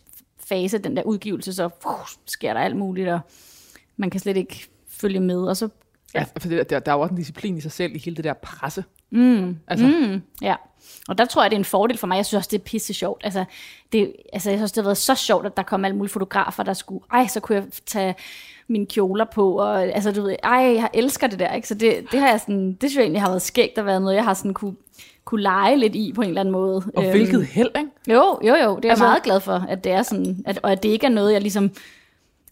fase, 0.50 0.78
den 0.78 0.98
der 0.98 1.04
udgivelse, 1.04 1.54
så 1.54 1.66
uh, 1.66 1.92
sker 2.26 2.54
der 2.54 2.62
alt 2.62 2.76
muligt, 2.76 3.10
og 3.10 3.20
man 3.98 4.10
kan 4.10 4.20
slet 4.20 4.38
ikke 4.38 4.70
følge 4.90 5.20
med, 5.20 5.42
og 5.42 5.58
så... 5.58 5.70
Ja, 6.14 6.26
for 6.38 6.50
det, 6.50 6.70
der, 6.70 6.80
der 6.80 6.92
er 6.92 6.96
jo 6.96 7.02
også 7.02 7.12
en 7.12 7.18
disciplin 7.18 7.58
i 7.58 7.62
sig 7.62 7.72
selv 7.72 7.96
i 7.96 8.00
hele 8.00 8.16
det 8.16 8.24
der 8.24 8.34
presse. 8.34 8.84
Mm, 9.10 9.58
altså. 9.68 9.86
mm, 9.88 10.22
ja, 10.42 10.56
og 11.08 11.18
der 11.18 11.26
tror 11.26 11.44
jeg, 11.44 11.52
det 11.52 11.56
er 11.56 11.60
en 11.60 11.66
fordel 11.66 11.98
for 11.98 12.08
mig. 12.08 12.16
Jeg 12.16 12.26
synes 12.26 12.38
også, 12.38 12.50
det 12.52 12.60
er 12.60 12.64
pisse 12.64 12.94
sjovt. 12.94 13.22
Altså, 13.26 13.46
det, 13.92 14.14
altså, 14.34 14.50
jeg 14.50 14.60
synes, 14.60 14.72
det 14.72 14.82
har 14.82 14.88
været 14.88 14.98
så 14.98 15.16
sjovt, 15.16 15.46
at 15.46 15.58
der 15.58 15.64
kom 15.64 15.86
alle 15.86 15.98
mulige 15.98 16.12
fotografer, 16.12 16.64
der 16.64 16.74
skulle, 16.74 17.04
ej, 17.12 17.28
så 17.28 17.40
kunne 17.40 17.56
jeg 17.56 17.66
tage 17.86 18.16
mine 18.68 18.86
kjoler 18.86 19.26
på, 19.26 19.60
og 19.60 19.84
altså, 19.84 20.12
du 20.12 20.22
ved, 20.22 20.36
ej, 20.44 20.54
jeg 20.54 20.90
elsker 20.94 21.28
det 21.28 21.40
der, 21.40 21.54
ikke? 21.54 21.68
Så 21.68 21.74
det, 21.74 22.06
det 22.12 22.20
har 22.20 22.30
jeg 22.30 22.40
sådan, 22.40 22.74
det 22.74 22.90
synes 22.90 22.96
jeg 22.96 23.04
egentlig 23.04 23.22
har 23.22 23.30
været 23.30 23.42
skægt 23.42 23.78
at 23.78 23.86
være 23.86 24.00
noget, 24.00 24.16
jeg 24.16 24.24
har 24.24 24.34
sådan 24.34 24.54
kunne, 24.54 24.76
kunne 25.28 25.42
lege 25.42 25.78
lidt 25.78 25.96
i 25.96 26.14
på 26.16 26.22
en 26.22 26.28
eller 26.28 26.42
anden 26.42 26.52
måde. 26.52 26.84
Og 26.96 27.04
øhm, 27.04 27.12
hvilket 27.12 27.46
held, 27.46 27.72
ikke? 27.78 27.90
Jo, 28.08 28.40
jo, 28.44 28.56
jo, 28.56 28.76
det 28.76 28.86
er 28.86 28.90
altså, 28.90 29.06
jeg 29.06 29.10
meget 29.10 29.24
glad 29.24 29.40
for, 29.40 29.66
at 29.70 29.84
det 29.84 29.92
er 29.92 30.04
sådan, 30.04 30.44
at, 30.46 30.60
og 30.64 30.72
at 30.72 30.84
det 30.84 30.90
ikke 30.90 31.06
er 31.06 31.10
noget, 31.10 31.34
jeg 31.34 31.42
ligesom, 31.42 31.72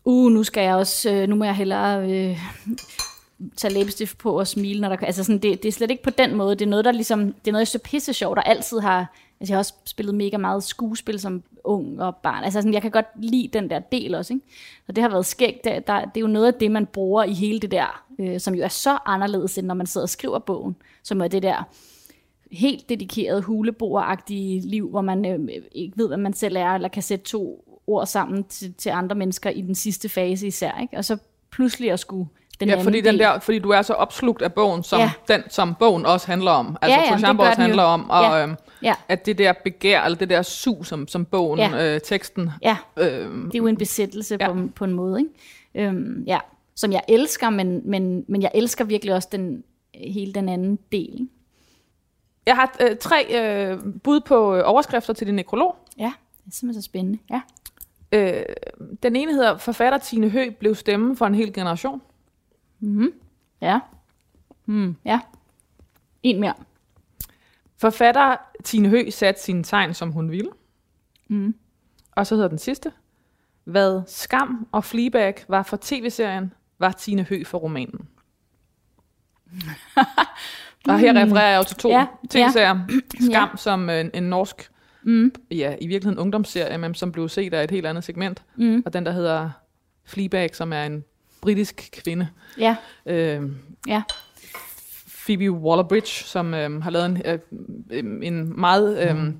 uh, 0.05 0.31
nu 0.31 0.43
skal 0.43 0.63
jeg 0.63 0.75
også, 0.75 1.11
øh, 1.11 1.29
nu 1.29 1.35
må 1.35 1.45
jeg 1.45 1.55
hellere 1.55 2.11
øh, 2.11 2.39
tage 3.57 3.73
læbestift 3.73 4.17
på 4.17 4.39
og 4.39 4.47
smile, 4.47 4.81
når 4.81 4.89
der 4.89 4.97
altså 4.97 5.23
sådan, 5.23 5.39
det, 5.39 5.63
det 5.63 5.67
er 5.67 5.71
slet 5.71 5.91
ikke 5.91 6.03
på 6.03 6.09
den 6.09 6.35
måde, 6.35 6.55
det 6.55 6.65
er 6.65 6.69
noget, 6.69 6.85
der 6.85 6.91
ligesom, 6.91 7.19
det 7.19 7.47
er 7.47 7.51
noget, 7.51 7.61
jeg 7.61 7.67
synes 7.67 7.81
pisse 7.85 8.13
sjovt, 8.13 8.37
og 8.37 8.49
altid 8.49 8.79
har, 8.79 9.13
altså 9.39 9.53
jeg 9.53 9.55
har 9.55 9.59
også 9.59 9.73
spillet 9.85 10.15
mega 10.15 10.37
meget 10.37 10.63
skuespil 10.63 11.19
som 11.19 11.43
ung 11.63 12.01
og 12.01 12.15
barn, 12.15 12.43
altså 12.43 12.61
sådan, 12.61 12.73
jeg 12.73 12.81
kan 12.81 12.91
godt 12.91 13.07
lide 13.19 13.49
den 13.53 13.69
der 13.69 13.79
del 13.79 14.15
også, 14.15 14.33
ikke? 14.33 14.45
og 14.87 14.95
det 14.95 15.01
har 15.01 15.09
været 15.09 15.25
skægt, 15.25 15.63
der, 15.63 15.79
der, 15.79 15.99
det 15.99 16.17
er 16.17 16.21
jo 16.21 16.27
noget 16.27 16.47
af 16.47 16.53
det, 16.53 16.71
man 16.71 16.85
bruger 16.85 17.23
i 17.23 17.33
hele 17.33 17.59
det 17.59 17.71
der, 17.71 18.03
øh, 18.19 18.39
som 18.39 18.55
jo 18.55 18.63
er 18.63 18.67
så 18.67 18.97
anderledes, 19.05 19.57
end 19.57 19.67
når 19.67 19.75
man 19.75 19.87
sidder 19.87 20.05
og 20.05 20.09
skriver 20.09 20.39
bogen, 20.39 20.75
som 21.03 21.21
er 21.21 21.27
det 21.27 21.43
der, 21.43 21.63
helt 22.55 22.89
dedikeret 22.89 23.43
huleboeragtige 23.43 24.59
liv, 24.59 24.89
hvor 24.89 25.01
man 25.01 25.25
øh, 25.25 25.61
ikke 25.71 25.97
ved, 25.97 26.07
hvad 26.07 26.17
man 26.17 26.33
selv 26.33 26.55
er, 26.57 26.69
eller 26.75 26.87
kan 26.87 27.03
sætte 27.03 27.25
to 27.25 27.63
ord 27.87 28.07
sammen 28.07 28.43
til, 28.43 28.73
til 28.73 28.89
andre 28.89 29.15
mennesker 29.15 29.49
i 29.49 29.61
den 29.61 29.75
sidste 29.75 30.09
fase 30.09 30.47
især. 30.47 30.79
Ikke? 30.81 30.97
Og 30.97 31.05
så 31.05 31.17
pludselig 31.51 31.91
at 31.91 31.99
skulle 31.99 32.27
den 32.59 32.69
ja, 32.69 32.81
fordi, 32.81 33.01
den 33.01 33.19
der, 33.19 33.39
fordi 33.39 33.59
du 33.59 33.69
er 33.69 33.81
så 33.81 33.93
opslugt 33.93 34.41
af 34.41 34.53
bogen, 34.53 34.83
som 34.83 34.99
ja. 34.99 35.11
den, 35.27 35.41
som 35.49 35.75
bogen 35.79 36.05
også 36.05 36.27
handler 36.27 36.51
om. 36.51 36.77
Altså, 36.81 36.99
ja, 36.99 37.27
ja, 37.27 37.37
også 37.37 37.61
handler 37.61 37.83
jo. 37.83 37.89
om, 37.89 38.09
og 38.09 38.23
ja. 38.23 38.43
Øhm, 38.43 38.55
ja. 38.83 38.93
at 39.07 39.25
det 39.25 39.37
der 39.37 39.53
begær, 39.63 40.01
eller 40.01 40.17
det 40.17 40.29
der 40.29 40.41
su, 40.41 40.83
som, 40.83 41.07
som 41.07 41.25
bogen, 41.25 41.59
ja. 41.59 41.95
øh, 41.95 42.01
teksten... 42.01 42.49
Ja, 42.61 42.77
øhm, 42.97 43.45
det 43.45 43.55
er 43.55 43.57
jo 43.57 43.67
en 43.67 43.77
besættelse 43.77 44.37
ja. 44.39 44.53
på, 44.53 44.59
på 44.75 44.85
en 44.85 44.93
måde, 44.93 45.19
ikke? 45.19 45.89
Øhm, 45.89 46.23
ja. 46.27 46.39
som 46.75 46.91
jeg 46.91 47.01
elsker, 47.07 47.49
men, 47.49 47.81
men, 47.85 48.25
men 48.27 48.41
jeg 48.41 48.51
elsker 48.53 48.85
virkelig 48.85 49.15
også 49.15 49.29
den, 49.31 49.63
hele 49.95 50.33
den 50.33 50.49
anden 50.49 50.79
del. 50.91 51.13
Ikke? 51.13 51.27
Jeg 52.45 52.55
har 52.55 52.75
øh, 52.81 52.97
tre 52.97 53.27
øh, 53.41 53.79
bud 54.03 54.21
på 54.21 54.55
øh, 54.55 54.63
overskrifter 54.65 55.13
til 55.13 55.27
din 55.27 55.35
nekrolog. 55.35 55.75
Ja, 55.97 56.13
det 56.45 56.51
er 56.51 56.55
simpelthen 56.55 56.81
så 56.81 56.85
spændende. 56.85 57.19
Ja. 57.29 57.41
Øh, 58.11 58.45
den 59.03 59.15
ene 59.15 59.33
hedder, 59.33 59.57
forfatter 59.57 59.99
Tine 59.99 60.29
Hø 60.29 60.49
blev 60.59 60.75
stemme 60.75 61.15
for 61.17 61.25
en 61.25 61.35
hel 61.35 61.53
generation. 61.53 62.01
Mm-hmm. 62.79 63.13
Ja. 63.61 63.79
Mm, 64.65 64.95
ja. 65.05 65.19
En 66.23 66.39
mere. 66.39 66.53
Forfatter 67.77 68.35
Tine 68.63 68.89
Hø 68.89 69.09
satte 69.09 69.41
sine 69.41 69.63
tegn, 69.63 69.93
som 69.93 70.11
hun 70.11 70.31
ville. 70.31 70.51
Mm. 71.27 71.55
Og 72.11 72.27
så 72.27 72.35
hedder 72.35 72.49
den 72.49 72.57
sidste. 72.57 72.91
Hvad 73.63 74.01
Skam 74.07 74.67
og 74.71 74.83
Fleabag 74.83 75.35
var 75.47 75.63
for 75.63 75.77
tv-serien, 75.81 76.53
var 76.79 76.91
Tine 76.91 77.23
Hø 77.23 77.43
for 77.43 77.57
romanen. 77.57 78.09
og 80.87 80.99
her 80.99 81.23
refererer 81.23 81.49
jeg 81.49 81.57
jo 81.57 81.63
til 81.63 81.77
to 81.77 81.89
ja, 81.89 82.05
tv-serier. 82.29 82.79
Skam 83.29 83.49
ja. 83.51 83.57
som 83.57 83.89
en, 83.89 84.11
en 84.13 84.23
norsk, 84.23 84.69
mm. 85.03 85.31
ja, 85.51 85.75
i 85.81 85.87
virkeligheden 85.87 86.19
ungdomsserie, 86.19 86.77
men 86.77 86.95
som 86.95 87.11
blev 87.11 87.29
set 87.29 87.53
af 87.53 87.63
et 87.63 87.71
helt 87.71 87.85
andet 87.85 88.03
segment. 88.03 88.43
Mm. 88.55 88.83
Og 88.85 88.93
den, 88.93 89.05
der 89.05 89.11
hedder 89.11 89.49
Fleabag, 90.05 90.55
som 90.55 90.73
er 90.73 90.83
en 90.83 91.03
britisk 91.41 91.89
kvinde. 92.03 92.27
Ja. 92.59 92.75
Øh, 93.05 93.41
ja. 93.87 94.03
Phoebe 95.25 95.49
Waller-Bridge, 95.49 96.23
som 96.25 96.53
øh, 96.53 96.83
har 96.83 96.91
lavet 96.91 97.05
en, 97.05 97.21
øh, 97.25 98.27
en 98.27 98.59
meget... 98.59 99.09
Øh, 99.09 99.17
mm. 99.17 99.37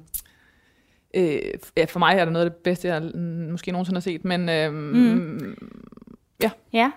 øh, 1.15 1.39
ja, 1.77 1.85
for 1.85 1.99
mig 1.99 2.15
er 2.17 2.25
det 2.25 2.33
noget 2.33 2.45
af 2.45 2.51
det 2.51 2.61
bedste, 2.63 2.87
jeg 2.87 3.01
måske 3.51 3.71
nogensinde 3.71 3.95
har 3.95 4.01
set, 4.01 4.25
men 4.25 4.49
øh, 4.49 4.73
mm. 4.73 5.55
ja. 6.43 6.51
Ja. 6.73 6.91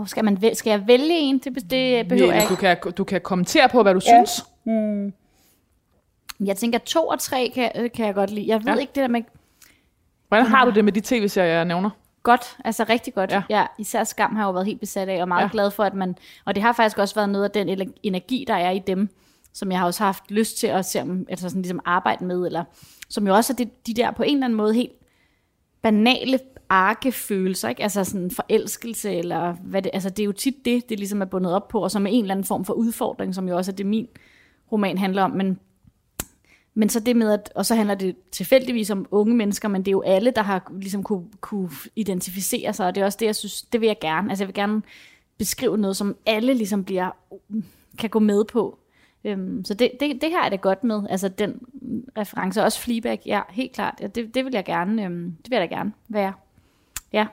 Oh, 0.00 0.06
skal, 0.06 0.24
man, 0.24 0.54
skal 0.54 0.70
jeg 0.70 0.86
vælge 0.86 1.18
en? 1.18 1.38
Det, 1.38 1.70
det 1.70 2.08
behøver 2.08 2.32
jeg 2.32 2.46
Du 2.48 2.56
kan, 2.56 2.76
du 2.96 3.04
kan 3.04 3.20
kommentere 3.20 3.68
på, 3.68 3.82
hvad 3.82 3.94
du 3.94 4.00
ja. 4.06 4.24
synes. 4.24 4.44
Mm. 4.64 5.12
Jeg 6.46 6.56
tænker, 6.56 6.78
to 6.78 7.06
og 7.06 7.18
tre 7.18 7.52
kan, 7.54 7.90
kan 7.94 8.06
jeg 8.06 8.14
godt 8.14 8.30
lide. 8.30 8.48
Jeg 8.48 8.64
ved 8.64 8.72
ja. 8.72 8.78
ikke 8.78 8.92
det 8.94 9.00
der 9.00 9.08
med... 9.08 9.22
Hvordan 10.28 10.46
har 10.46 10.64
du 10.64 10.70
det 10.70 10.84
med 10.84 10.92
de 10.92 11.00
tv-serier, 11.00 11.52
jeg 11.52 11.64
nævner? 11.64 11.90
godt, 12.22 12.56
altså 12.64 12.84
rigtig 12.88 13.14
godt. 13.14 13.32
Ja. 13.32 13.42
ja. 13.50 13.66
Især 13.78 14.04
Skam 14.04 14.36
har 14.36 14.42
jeg 14.42 14.46
jo 14.46 14.52
været 14.52 14.66
helt 14.66 14.80
besat 14.80 15.08
af, 15.08 15.22
og 15.22 15.28
meget 15.28 15.42
ja. 15.42 15.48
glad 15.52 15.70
for, 15.70 15.84
at 15.84 15.94
man... 15.94 16.16
Og 16.44 16.54
det 16.54 16.62
har 16.62 16.72
faktisk 16.72 16.98
også 16.98 17.14
været 17.14 17.28
noget 17.28 17.44
af 17.44 17.50
den 17.50 17.92
energi, 18.02 18.44
der 18.48 18.54
er 18.54 18.70
i 18.70 18.78
dem, 18.78 19.08
som 19.52 19.70
jeg 19.70 19.78
har 19.78 19.86
også 19.86 20.04
haft 20.04 20.30
lyst 20.30 20.58
til 20.58 20.66
at 20.66 20.84
se, 20.84 20.98
altså 21.28 21.48
sådan 21.48 21.62
ligesom 21.62 21.80
arbejde 21.84 22.24
med, 22.24 22.46
eller 22.46 22.64
som 23.08 23.26
jo 23.26 23.34
også 23.34 23.52
er 23.52 23.56
de, 23.56 23.70
de 23.86 23.94
der 23.94 24.10
på 24.10 24.22
en 24.22 24.34
eller 24.34 24.44
anden 24.44 24.56
måde 24.56 24.74
helt 24.74 24.92
banale 25.82 26.38
arkefølelser, 26.70 27.68
ikke? 27.68 27.82
altså 27.82 28.04
sådan 28.04 28.30
forelskelse, 28.30 29.14
eller 29.14 29.52
hvad 29.52 29.82
det, 29.82 29.90
altså 29.94 30.10
det 30.10 30.20
er 30.20 30.24
jo 30.24 30.32
tit 30.32 30.64
det, 30.64 30.88
det 30.88 30.98
ligesom 30.98 31.22
er 31.22 31.24
bundet 31.24 31.54
op 31.54 31.68
på, 31.68 31.82
og 31.82 31.90
som 31.90 32.06
er 32.06 32.10
en 32.10 32.24
eller 32.24 32.34
anden 32.34 32.44
form 32.44 32.64
for 32.64 32.74
udfordring, 32.74 33.34
som 33.34 33.48
jo 33.48 33.56
også 33.56 33.72
er 33.72 33.76
det, 33.76 33.86
min 33.86 34.08
roman 34.72 34.98
handler 34.98 35.22
om, 35.22 35.30
men 35.30 35.58
men 36.74 36.88
så 36.88 37.00
det 37.00 37.16
med, 37.16 37.32
at, 37.32 37.52
og 37.54 37.66
så 37.66 37.74
handler 37.74 37.94
det 37.94 38.16
tilfældigvis 38.32 38.90
om 38.90 39.06
unge 39.10 39.36
mennesker, 39.36 39.68
men 39.68 39.82
det 39.82 39.88
er 39.88 39.92
jo 39.92 40.02
alle, 40.02 40.30
der 40.30 40.42
har 40.42 40.72
ligesom 40.80 41.02
kunne, 41.02 41.24
kunne 41.40 41.70
identificere 41.96 42.72
sig, 42.72 42.86
og 42.86 42.94
det 42.94 43.00
er 43.00 43.04
også 43.04 43.18
det, 43.20 43.26
jeg 43.26 43.36
synes, 43.36 43.62
det 43.62 43.80
vil 43.80 43.86
jeg 43.86 43.96
gerne. 44.00 44.30
Altså 44.30 44.44
jeg 44.44 44.48
vil 44.48 44.54
gerne 44.54 44.82
beskrive 45.38 45.78
noget, 45.78 45.96
som 45.96 46.16
alle 46.26 46.54
ligesom 46.54 46.84
bliver, 46.84 47.10
kan 47.98 48.10
gå 48.10 48.18
med 48.18 48.44
på. 48.44 48.78
Øhm, 49.24 49.64
så 49.64 49.74
det, 49.74 49.90
det, 50.00 50.20
det 50.20 50.30
her 50.30 50.42
er 50.42 50.48
det 50.48 50.60
godt 50.60 50.84
med, 50.84 51.02
altså 51.10 51.28
den 51.28 51.60
reference, 52.16 52.62
også 52.62 52.80
Fleabag, 52.80 53.22
ja, 53.26 53.40
helt 53.50 53.72
klart, 53.72 53.94
ja, 54.00 54.06
det, 54.06 54.34
det 54.34 54.44
vil 54.44 54.52
jeg 54.54 54.64
gerne, 54.64 55.04
øhm, 55.04 55.36
det 55.44 55.50
vil 55.50 55.56
jeg 55.56 55.70
da 55.70 55.74
gerne 55.74 55.92
være. 56.08 56.32
Ja. 57.12 57.26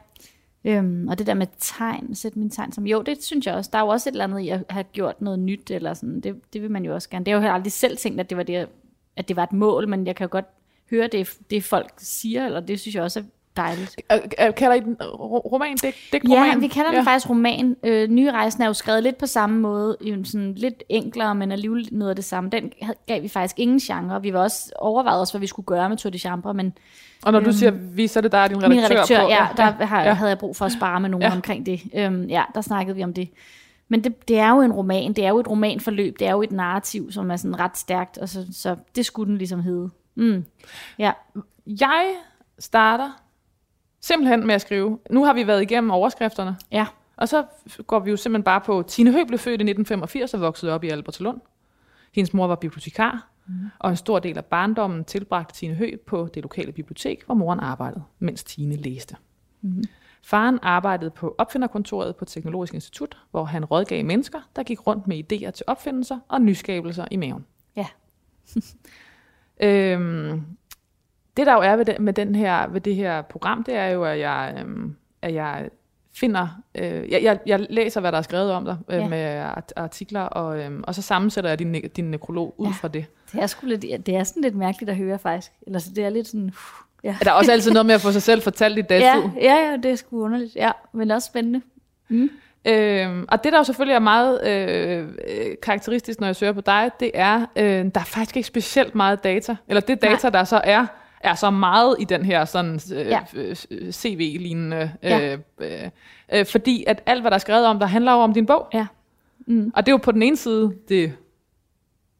Øhm, 0.66 1.08
og 1.08 1.18
det 1.18 1.28
der 1.28 1.34
med 1.34 1.48
tegn, 1.60 2.16
sætte 2.16 2.40
mine 2.40 2.52
tegn 2.52 2.72
som, 2.72 2.88
jo, 2.88 3.02
det 3.02 3.24
synes 3.24 3.46
jeg 3.46 3.56
også. 3.56 3.70
Der 3.74 3.80
er 3.80 3.84
jo 3.84 3.88
også 3.88 4.10
et 4.10 4.13
eller 4.13 4.24
andet 4.24 4.40
i 4.40 4.50
at 4.50 4.63
have 4.70 4.84
gjort 4.84 5.22
noget 5.22 5.40
nyt, 5.40 5.72
eller 5.72 5.94
sådan, 5.94 6.22
det, 6.22 6.54
det 6.54 6.62
vil 6.62 6.72
man 6.72 6.86
jo 6.86 6.94
også 6.94 7.10
gerne. 7.10 7.26
Det 7.26 7.34
har 7.34 7.42
jeg 7.42 7.50
jo 7.50 7.54
aldrig 7.54 7.72
selv 7.72 7.98
tænkt, 7.98 8.20
at 8.20 8.30
det 8.30 8.38
var 8.38 8.44
det, 8.44 8.70
at 9.16 9.28
det 9.28 9.36
var 9.36 9.44
et 9.44 9.54
mål, 9.54 9.88
men 9.88 10.08
jeg 10.08 10.16
kan 10.16 10.26
jo 10.26 10.32
godt 10.32 10.46
høre 10.90 11.08
det, 11.08 11.38
det 11.50 11.63
folk 11.63 11.94
siger, 11.98 12.46
eller 12.46 12.60
det 12.60 12.80
synes 12.80 12.96
jeg 12.96 13.04
også 13.04 13.20
er 13.20 13.24
dejligt. 13.58 13.96
Kalder 14.58 14.74
I 14.74 14.80
den 14.80 14.98
roman? 15.22 15.76
Det, 15.76 15.96
det 16.12 16.22
roman? 16.24 16.52
Ja, 16.52 16.58
vi 16.58 16.67
kalder 16.67 16.89
den 16.89 17.00
ja. 17.00 17.12
faktisk 17.12 17.30
roman. 17.30 17.76
Øh, 17.84 18.10
Nye 18.10 18.32
Rejsen 18.32 18.63
er 18.63 18.67
jo 18.67 18.74
skrevet 18.74 19.04
lidt 19.04 19.17
på 19.17 19.26
samme 19.26 19.60
måde, 19.60 19.98
sådan 20.24 20.54
lidt 20.54 20.84
enklere, 20.89 21.36
men 21.36 21.52
alligevel 21.52 21.89
noget 21.91 22.10
af 22.10 22.15
det 22.15 22.26
samme. 22.26 22.50
Den 22.50 22.72
gav 23.08 23.24
vi 23.24 23.28
faktisk 23.28 23.60
ingen 23.60 23.80
genre. 23.80 24.22
Vi 24.22 24.34
var 24.34 24.39
også 24.39 24.72
overvejet 24.76 25.22
os, 25.22 25.32
hvad 25.32 25.41
vi 25.41 25.48
skulle 25.48 25.65
gøre 25.65 25.89
med 25.89 25.98
Tour 25.98 26.12
de 26.12 26.20
Chambre, 26.20 26.54
men 26.54 26.74
og 27.24 27.32
når 27.32 27.39
øhm, 27.39 27.46
du 27.46 27.54
siger 27.54 27.72
vi, 27.72 28.08
så 28.08 28.20
er 28.20 28.22
det 28.22 28.32
dig, 28.32 28.50
din 28.50 28.58
redaktør, 28.58 28.76
min 28.76 28.84
redaktør 28.84 29.22
på? 29.22 29.30
Ja, 29.30 29.48
der 29.58 29.86
har, 29.86 30.04
ja. 30.04 30.13
havde 30.13 30.30
jeg 30.30 30.38
brug 30.38 30.56
for 30.56 30.65
at 30.65 30.72
spare 30.72 31.00
med 31.00 31.10
nogen 31.10 31.24
ja. 31.24 31.36
omkring 31.36 31.65
det. 31.65 31.82
Øhm, 31.96 32.24
ja, 32.24 32.43
der 32.56 32.62
snakkede 32.62 32.96
vi 32.96 33.04
om 33.04 33.13
det. 33.13 33.30
Men 33.89 34.04
det, 34.04 34.28
det 34.28 34.39
er 34.39 34.50
jo 34.50 34.62
en 34.62 34.72
roman, 34.72 35.13
det 35.13 35.26
er 35.26 35.30
jo 35.30 35.39
et 35.39 35.50
romanforløb, 35.50 36.20
det 36.20 36.28
er 36.28 36.32
jo 36.32 36.41
et 36.41 36.52
narrativ, 36.52 37.12
som 37.12 37.32
er 37.32 37.36
sådan 37.36 37.60
ret 37.60 37.78
stærkt, 37.78 38.17
og 38.17 38.30
så, 38.30 38.46
så 38.52 38.76
det 38.96 39.06
skulle 39.06 39.30
den 39.30 39.38
ligesom 39.38 39.60
hedde. 39.60 39.89
Mm. 40.15 40.46
Ja. 41.00 41.12
Jeg 41.67 42.06
starter 42.60 43.22
simpelthen 44.02 44.48
med 44.48 44.56
at 44.56 44.62
skrive. 44.62 45.00
Nu 45.10 45.24
har 45.24 45.34
vi 45.34 45.48
været 45.48 45.62
igennem 45.62 45.92
overskrifterne. 45.92 46.58
Ja. 46.72 46.88
Og 47.16 47.28
så 47.30 47.46
går 47.88 48.00
vi 48.00 48.10
jo 48.10 48.18
simpelthen 48.18 48.44
bare 48.44 48.62
på, 48.62 48.84
Tine 48.88 49.12
Høgh 49.12 49.28
blev 49.28 49.40
født 49.40 49.62
i 49.62 49.64
1985 49.64 50.34
og 50.34 50.42
voksede 50.42 50.72
op 50.72 50.84
i 50.84 50.90
Albertslund. 50.90 51.42
Hendes 52.14 52.34
mor 52.34 52.48
var 52.48 52.56
bibliotekar, 52.56 53.30
mm. 53.48 53.54
og 53.80 53.90
en 53.90 53.98
stor 53.98 54.20
del 54.20 54.38
af 54.38 54.46
barndommen 54.46 55.06
tilbragte 55.06 55.56
Tine 55.56 55.74
Høgh 55.74 56.00
på 56.00 56.30
det 56.34 56.44
lokale 56.44 56.72
bibliotek, 56.72 57.26
hvor 57.26 57.36
moren 57.36 57.60
arbejdede, 57.60 58.04
mens 58.20 58.44
Tine 58.44 58.76
læste. 58.76 59.16
Mm-hmm. 59.62 59.84
Faren 60.24 60.60
arbejdede 60.62 61.12
på 61.12 61.36
opfinderkontoret 61.38 62.16
på 62.16 62.26
Teknologisk 62.26 62.74
Institut, 62.74 63.18
hvor 63.32 63.44
han 63.44 63.66
rådgav 63.66 64.06
mennesker, 64.06 64.40
der 64.56 64.64
gik 64.64 64.88
rundt 64.88 65.08
med 65.08 65.24
idéer 65.24 65.52
til 65.52 65.64
opfindelser 65.68 66.20
og 66.28 66.42
nyskabelser 66.42 67.06
i 67.12 67.16
maven. 67.16 67.46
Ja. 67.76 67.88
øhm, 69.68 70.42
det 71.38 71.45
der 71.47 71.54
jo 71.54 71.60
er 71.60 71.76
ved, 71.76 71.86
det, 71.86 72.00
med 72.00 72.13
den 72.13 72.36
her, 72.36 72.67
ved 72.67 72.82
det 72.82 72.95
her 72.95 73.21
program, 73.21 73.63
det 73.63 73.76
er 73.76 73.88
jo, 73.88 74.04
at 74.04 74.19
jeg, 74.19 74.56
øhm, 74.60 74.95
at 75.21 75.34
jeg 75.34 75.69
finder, 76.15 76.47
øh, 76.76 77.12
jeg, 77.12 77.23
jeg, 77.23 77.39
jeg 77.45 77.65
læser, 77.69 78.02
hvad 78.02 78.12
der 78.12 78.17
er 78.17 78.21
skrevet 78.21 78.52
om 78.52 78.65
dig 78.65 78.78
øh, 78.89 78.97
Ja. 79.00 79.08
med 79.08 79.36
art- 79.39 79.73
artikler, 79.76 80.21
og, 80.21 80.60
øhm, 80.60 80.84
og 80.88 80.95
så 80.95 81.02
sammensætter 81.02 81.50
jeg 81.50 81.60
din, 81.60 81.76
ne- 81.76 81.88
din 81.95 82.12
nekrolog 82.12 82.56
ud 82.58 82.67
Ja. 82.67 82.71
fra 82.71 82.88
det. 82.88 83.06
Det 83.34 83.41
er, 83.41 83.47
sgu 83.47 83.67
lidt, 83.67 83.82
det 83.82 84.10
er 84.10 84.23
sådan 84.23 84.43
lidt 84.43 84.56
mærkeligt 84.56 84.89
at 84.89 84.95
høre, 84.97 85.19
faktisk. 85.19 85.52
Eller 85.67 85.80
så 85.80 85.89
det 85.95 86.04
er 86.06 86.10
lidt 86.10 86.28
sådan... 86.28 86.52
Ja. 87.04 87.15
Er 87.19 87.23
der 87.23 87.32
også 87.32 87.52
altid 87.52 87.71
noget 87.71 87.86
med 87.86 87.95
at 87.95 88.02
få 88.02 88.12
sig 88.12 88.21
selv 88.21 88.41
fortalt 88.41 88.78
i 88.78 88.82
ja, 88.89 88.95
datid? 89.00 89.30
ja, 89.41 89.56
ja, 89.56 89.78
det 89.84 89.91
er 89.91 89.95
sgu 89.95 90.23
underligt. 90.23 90.56
Ja, 90.56 90.71
men 90.93 91.12
også 91.12 91.26
spændende. 91.26 91.62
Øhm, 92.65 93.26
og 93.30 93.43
det, 93.43 93.52
der 93.54 93.58
jo 93.60 93.63
selvfølgelig 93.63 93.95
er 93.95 94.00
meget 94.00 94.47
øh, 94.47 95.00
øh, 95.28 95.56
karakteristisk, 95.63 96.19
når 96.19 96.28
jeg 96.28 96.36
søger 96.36 96.54
på 96.54 96.62
dig, 96.62 96.91
det 97.00 97.12
er, 97.13 97.45
øh, 97.56 97.65
der 97.65 97.89
er 98.00 98.04
faktisk 98.06 98.38
ikke 98.38 98.47
specielt 98.47 98.95
meget 98.95 99.23
data. 99.23 99.56
Eller 99.67 99.82
det 99.82 100.02
data, 100.02 100.30
der 100.30 100.43
så 100.43 100.62
er, 100.63 100.86
er 101.21 101.36
så 101.36 101.49
meget 101.49 101.95
i 101.99 102.03
den 102.03 102.25
her 102.25 102.45
sådan 102.45 102.80
øh, 102.93 103.06
Ja. 103.06 103.19
øh, 103.36 103.56
CV-lignende. 103.91 104.91
Ja. 105.03 105.34
Øh, 105.34 105.39
øh, 105.62 105.89
øh, 106.34 106.45
fordi 106.45 106.84
at 106.88 107.03
alt, 107.06 107.21
hvad 107.21 107.32
der 107.32 107.36
er 107.36 107.39
skrevet 107.39 107.65
om, 107.65 107.80
der 107.80 107.86
handler 107.86 108.12
jo 108.12 108.17
om 108.19 108.34
din 108.34 108.45
bog. 108.45 108.67
Ja. 108.73 108.86
Og 109.73 109.86
det 109.86 109.88
er 109.88 109.93
jo 109.93 109.97
på 109.97 110.12
den 110.12 110.23
ene 110.23 110.38
side 110.38 110.73
det 110.89 111.13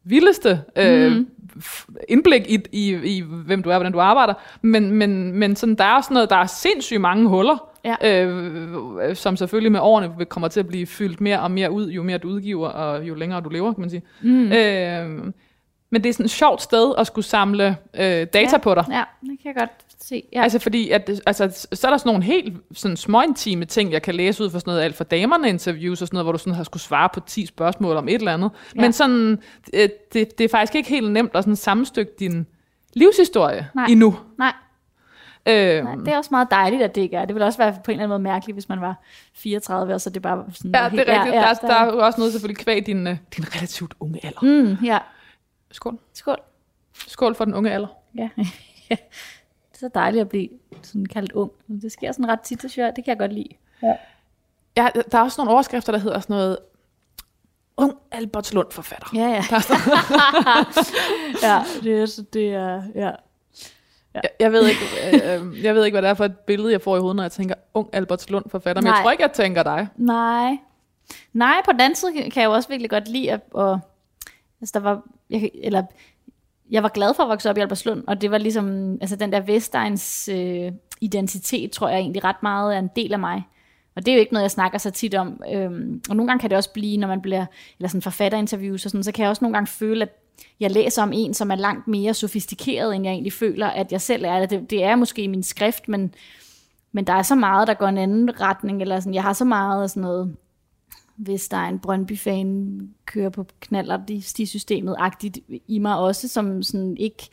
vildeste 0.04 0.60
øh, 0.76 1.16
f- 1.58 1.86
indblik 2.08 2.42
i, 2.50 2.58
i, 2.72 3.16
i, 3.16 3.24
hvem 3.46 3.62
du 3.62 3.70
er, 3.70 3.74
hvordan 3.76 3.92
du 3.92 4.00
arbejder. 4.00 4.34
Men, 4.62 4.90
men, 4.90 5.32
men 5.32 5.56
sådan, 5.56 5.74
der 5.74 5.84
er 5.84 5.94
også 5.96 6.12
noget, 6.14 6.30
der 6.30 6.36
er 6.36 6.46
sindssygt 6.46 7.00
mange 7.00 7.28
huller, 7.28 7.68
Ja. 7.84 8.24
øh, 8.26 9.16
som 9.16 9.36
selvfølgelig 9.36 9.72
med 9.72 9.80
årene 9.80 10.24
kommer 10.24 10.48
til 10.48 10.60
at 10.60 10.66
blive 10.68 10.86
fyldt 10.86 11.20
mere 11.20 11.40
og 11.40 11.50
mere 11.50 11.70
ud, 11.70 11.90
jo 11.90 12.02
mere 12.02 12.18
du 12.18 12.28
udgiver, 12.28 12.68
og 12.68 13.08
jo 13.08 13.14
længere 13.14 13.40
du 13.40 13.48
lever, 13.48 13.72
kan 13.72 13.80
man 13.80 13.90
sige. 13.90 14.02
Mm. 14.22 14.52
Øh, 14.52 15.32
men 15.90 16.02
det 16.02 16.08
er 16.08 16.12
sådan 16.12 16.24
et 16.24 16.30
sjovt 16.30 16.62
sted 16.62 16.94
at 16.98 17.06
skulle 17.06 17.24
samle 17.24 17.76
øh, 17.94 18.02
data 18.02 18.48
ja. 18.52 18.58
på 18.58 18.74
dig. 18.74 18.84
Ja, 18.90 19.02
det 19.20 19.38
kan 19.42 19.54
jeg 19.54 19.54
godt 19.54 19.70
se. 20.02 20.22
Ja. 20.32 20.42
Altså 20.42 20.58
fordi, 20.58 20.90
at, 20.90 21.10
altså, 21.26 21.68
så 21.72 21.86
er 21.86 21.90
der 21.90 21.98
sådan 21.98 22.10
nogle 22.10 22.24
helt 22.24 22.56
sådan 22.74 22.96
småintime 22.96 23.64
ting, 23.64 23.92
jeg 23.92 24.02
kan 24.02 24.14
læse 24.14 24.44
ud 24.44 24.50
fra 24.50 24.60
sådan 24.60 24.70
noget 24.70 24.82
alt 24.82 24.96
for 24.96 25.04
damerne 25.04 25.48
interviews 25.48 26.02
og 26.02 26.08
sådan 26.08 26.16
noget, 26.16 26.24
hvor 26.24 26.32
du 26.32 26.38
sådan 26.38 26.54
har 26.54 26.64
skulle 26.64 26.82
svare 26.82 27.08
på 27.14 27.20
10 27.20 27.46
spørgsmål 27.46 27.96
om 27.96 28.08
et 28.08 28.14
eller 28.14 28.34
andet. 28.34 28.50
Ja. 28.76 28.80
Men 28.80 28.92
sådan, 28.92 29.42
øh, 29.74 29.88
det, 30.12 30.38
det 30.38 30.44
er 30.44 30.48
faktisk 30.48 30.74
ikke 30.74 30.88
helt 30.88 31.12
nemt 31.12 31.30
at 31.34 31.44
sådan 31.44 31.56
sammenstykke 31.56 32.12
din 32.18 32.46
livshistorie 32.94 33.68
Nej. 33.74 33.86
endnu. 33.88 34.18
Nej, 34.38 34.52
Øh, 35.48 35.84
nej, 35.84 35.94
det 35.94 36.08
er 36.08 36.16
også 36.16 36.28
meget 36.30 36.48
dejligt, 36.50 36.82
at 36.82 36.94
det 36.94 37.00
ikke 37.00 37.16
er. 37.16 37.24
Det 37.24 37.34
ville 37.34 37.46
også 37.46 37.58
være 37.58 37.72
på 37.72 37.90
en 37.90 37.90
eller 37.90 38.04
anden 38.04 38.08
måde 38.08 38.22
mærkeligt, 38.22 38.56
hvis 38.56 38.68
man 38.68 38.80
var 38.80 39.02
34, 39.34 39.94
og 39.94 40.00
så 40.00 40.10
det 40.10 40.22
bare 40.22 40.36
var 40.36 40.44
sådan... 40.52 40.70
ja, 40.74 40.88
det 40.90 41.08
er 41.08 41.18
rigtigt. 41.18 41.34
Ja, 41.34 41.40
der, 41.40 41.54
der, 41.54 41.66
der 41.66 41.74
er 41.74 41.86
jo 41.86 41.98
også 41.98 42.20
noget 42.20 42.32
selvfølgelig 42.32 42.64
kvæg 42.64 42.86
din, 42.86 43.06
øh, 43.06 43.16
din 43.36 43.44
relativt 43.56 43.94
unge 44.00 44.20
alder. 44.26 44.40
Mm, 44.42 44.84
ja. 44.84 44.98
Skål. 45.70 45.98
Skål. 46.12 46.38
Skål 47.06 47.34
for 47.34 47.44
den 47.44 47.54
unge 47.54 47.70
alder. 47.70 47.88
Ja. 48.14 48.28
ja. 48.90 48.96
Det 49.70 49.74
er 49.74 49.78
så 49.78 49.90
dejligt 49.94 50.20
at 50.20 50.28
blive 50.28 50.48
sådan 50.82 51.06
kaldt 51.06 51.32
ung. 51.32 51.52
Det 51.82 51.92
sker 51.92 52.12
sådan 52.12 52.28
ret 52.28 52.40
tit, 52.40 52.62
så 52.62 52.68
synes 52.68 52.84
jeg, 52.84 52.92
det 52.96 53.04
kan 53.04 53.10
jeg 53.10 53.18
godt 53.18 53.32
lide. 53.32 53.48
Ja, 54.76 54.88
der 55.12 55.18
er 55.18 55.22
også 55.22 55.40
nogle 55.40 55.52
overskrifter, 55.52 55.92
der 55.92 55.98
hedder 55.98 56.20
sådan 56.20 56.36
noget, 56.36 56.58
ung 57.76 57.94
Albertslund 58.10 58.66
forfatter. 58.70 59.06
Ja, 59.14 59.28
ja. 59.28 59.42
ja, 61.48 61.62
det 61.82 62.02
er, 62.02 62.22
det 62.32 62.54
er, 62.54 62.82
ja. 62.94 63.10
Jeg, 64.14 64.22
jeg, 64.40 64.52
ved 64.52 64.68
ikke, 64.68 64.80
øh, 65.06 65.46
øh, 65.46 65.64
jeg 65.64 65.74
ved 65.74 65.84
ikke, 65.84 65.94
hvad 65.94 66.02
det 66.02 66.10
er 66.10 66.14
for 66.14 66.24
et 66.24 66.38
billede, 66.38 66.72
jeg 66.72 66.82
får 66.82 66.96
i 66.96 67.00
hovedet, 67.00 67.16
når 67.16 67.22
jeg 67.22 67.32
tænker 67.32 67.54
ung 67.74 67.88
Albertslund 67.92 68.50
forfatter, 68.50 68.82
men 68.82 68.86
jeg 68.86 68.94
Nej. 68.94 69.02
tror 69.02 69.10
ikke, 69.10 69.22
jeg 69.22 69.32
tænker 69.32 69.62
dig. 69.62 69.88
Nej. 69.96 70.58
Nej, 71.32 71.62
på 71.64 71.72
den 71.72 71.80
anden 71.80 71.96
side 71.96 72.12
kan 72.12 72.42
jeg 72.42 72.44
jo 72.44 72.52
også 72.52 72.68
virkelig 72.68 72.90
godt 72.90 73.08
lide 73.08 73.32
at, 73.32 73.40
og, 73.50 73.80
altså 74.60 74.72
der 74.74 74.80
var, 74.80 75.02
jeg, 75.30 75.50
eller, 75.54 75.82
jeg 76.70 76.82
var 76.82 76.88
glad 76.88 77.14
for 77.14 77.22
at 77.22 77.28
vokse 77.28 77.50
op 77.50 77.58
i 77.58 77.60
Albertslund, 77.60 78.04
og 78.06 78.20
det 78.20 78.30
var 78.30 78.38
ligesom, 78.38 78.98
altså 79.00 79.16
den 79.16 79.32
der 79.32 79.40
Vestegns 79.40 80.28
øh, 80.32 80.72
identitet, 81.00 81.70
tror 81.70 81.88
jeg 81.88 81.98
egentlig 81.98 82.24
ret 82.24 82.42
meget 82.42 82.74
er 82.74 82.78
en 82.78 82.90
del 82.96 83.12
af 83.12 83.18
mig. 83.18 83.42
Og 83.96 84.06
det 84.06 84.12
er 84.12 84.16
jo 84.16 84.20
ikke 84.20 84.32
noget, 84.32 84.42
jeg 84.42 84.50
snakker 84.50 84.78
så 84.78 84.90
tit 84.90 85.14
om. 85.14 85.42
Øhm, 85.52 86.02
og 86.10 86.16
nogle 86.16 86.30
gange 86.30 86.40
kan 86.40 86.50
det 86.50 86.56
også 86.56 86.72
blive, 86.72 86.96
når 86.96 87.08
man 87.08 87.20
bliver, 87.20 87.46
eller 87.78 87.88
sådan 87.88 88.02
forfatterinterviews 88.02 88.84
og 88.84 88.90
sådan, 88.90 89.04
så 89.04 89.12
kan 89.12 89.22
jeg 89.22 89.30
også 89.30 89.44
nogle 89.44 89.54
gange 89.54 89.66
føle, 89.66 90.02
at 90.02 90.10
jeg 90.60 90.70
læser 90.70 91.02
om 91.02 91.12
en, 91.14 91.34
som 91.34 91.50
er 91.50 91.54
langt 91.54 91.88
mere 91.88 92.14
sofistikeret, 92.14 92.94
end 92.94 93.04
jeg 93.04 93.12
egentlig 93.12 93.32
føler, 93.32 93.66
at 93.66 93.92
jeg 93.92 94.00
selv 94.00 94.24
er. 94.24 94.46
Det, 94.46 94.70
det 94.70 94.84
er 94.84 94.96
måske 94.96 95.22
i 95.22 95.26
min 95.26 95.42
skrift, 95.42 95.88
men, 95.88 96.14
men 96.92 97.06
der 97.06 97.12
er 97.12 97.22
så 97.22 97.34
meget, 97.34 97.68
der 97.68 97.74
går 97.74 97.86
en 97.86 97.98
anden 97.98 98.40
retning, 98.40 98.82
eller 98.82 99.00
sådan, 99.00 99.14
jeg 99.14 99.22
har 99.22 99.32
så 99.32 99.44
meget 99.44 99.82
af 99.82 99.90
sådan 99.90 100.02
noget, 100.02 100.36
hvis 101.18 101.48
der 101.48 101.56
er 101.56 101.68
en 101.68 101.78
Brøndby-fan, 101.78 102.80
kører 103.06 103.30
på 103.30 103.46
knaller 103.60 103.98
i 104.08 104.20
stisystemet-agtigt 104.20 105.38
i 105.68 105.78
mig 105.78 105.98
også, 105.98 106.28
som 106.28 106.62
sådan 106.62 106.96
ikke 106.96 107.28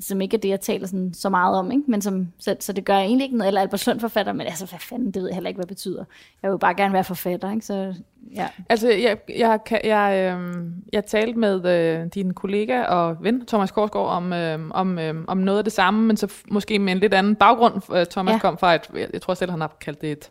som 0.00 0.20
ikke 0.20 0.36
er 0.36 0.40
det, 0.40 0.48
jeg 0.48 0.60
taler 0.60 0.86
sådan, 0.86 1.14
så 1.14 1.28
meget 1.28 1.56
om, 1.58 1.70
ikke? 1.70 1.84
Men 1.90 2.02
som, 2.02 2.28
så, 2.38 2.56
så 2.60 2.72
det 2.72 2.84
gør 2.84 2.96
egentlig 2.96 3.24
ikke 3.24 3.36
noget, 3.36 3.48
eller 3.48 3.60
Albertslund 3.60 4.00
forfatter, 4.00 4.32
men 4.32 4.46
altså, 4.46 4.66
hvad 4.66 4.78
fanden, 4.78 5.06
det 5.10 5.22
ved 5.22 5.28
jeg 5.28 5.34
heller 5.34 5.48
ikke, 5.48 5.58
hvad 5.58 5.62
det 5.66 5.68
betyder. 5.76 6.04
Jeg 6.42 6.48
vil 6.48 6.52
jo 6.52 6.56
bare 6.58 6.74
gerne 6.74 6.94
være 6.94 7.04
forfatter, 7.04 7.50
ikke? 7.52 7.66
Så, 7.66 7.94
ja. 8.34 8.48
Altså, 8.68 8.88
jeg, 8.90 9.18
jeg, 9.38 9.64
kan- 9.66 9.80
jeg, 9.84 10.34
øh, 10.38 10.64
jeg 10.92 11.04
talte 11.06 11.38
med 11.38 11.64
øh, 11.66 12.06
din 12.14 12.34
kollega 12.34 12.82
og 12.82 13.16
ven, 13.22 13.46
Thomas 13.46 13.70
Korsgaard, 13.70 14.06
om, 14.08 14.32
øh, 14.32 14.58
om, 14.70 14.98
øh, 14.98 15.14
om 15.28 15.38
noget 15.38 15.58
af 15.58 15.64
det 15.64 15.72
samme, 15.72 16.06
men 16.06 16.16
så 16.16 16.32
måske 16.50 16.78
med 16.78 16.92
en 16.92 16.98
lidt 16.98 17.14
anden 17.14 17.34
baggrund. 17.34 17.94
Øh, 17.96 18.06
Thomas 18.10 18.32
Ja. 18.32 18.38
kom 18.38 18.58
fra 18.58 18.74
et, 18.74 18.82
jeg, 18.94 19.08
jeg 19.12 19.22
tror 19.22 19.34
selv, 19.34 19.50
han 19.50 19.60
har 19.60 19.76
kaldt 19.80 20.00
det 20.00 20.12
et, 20.12 20.30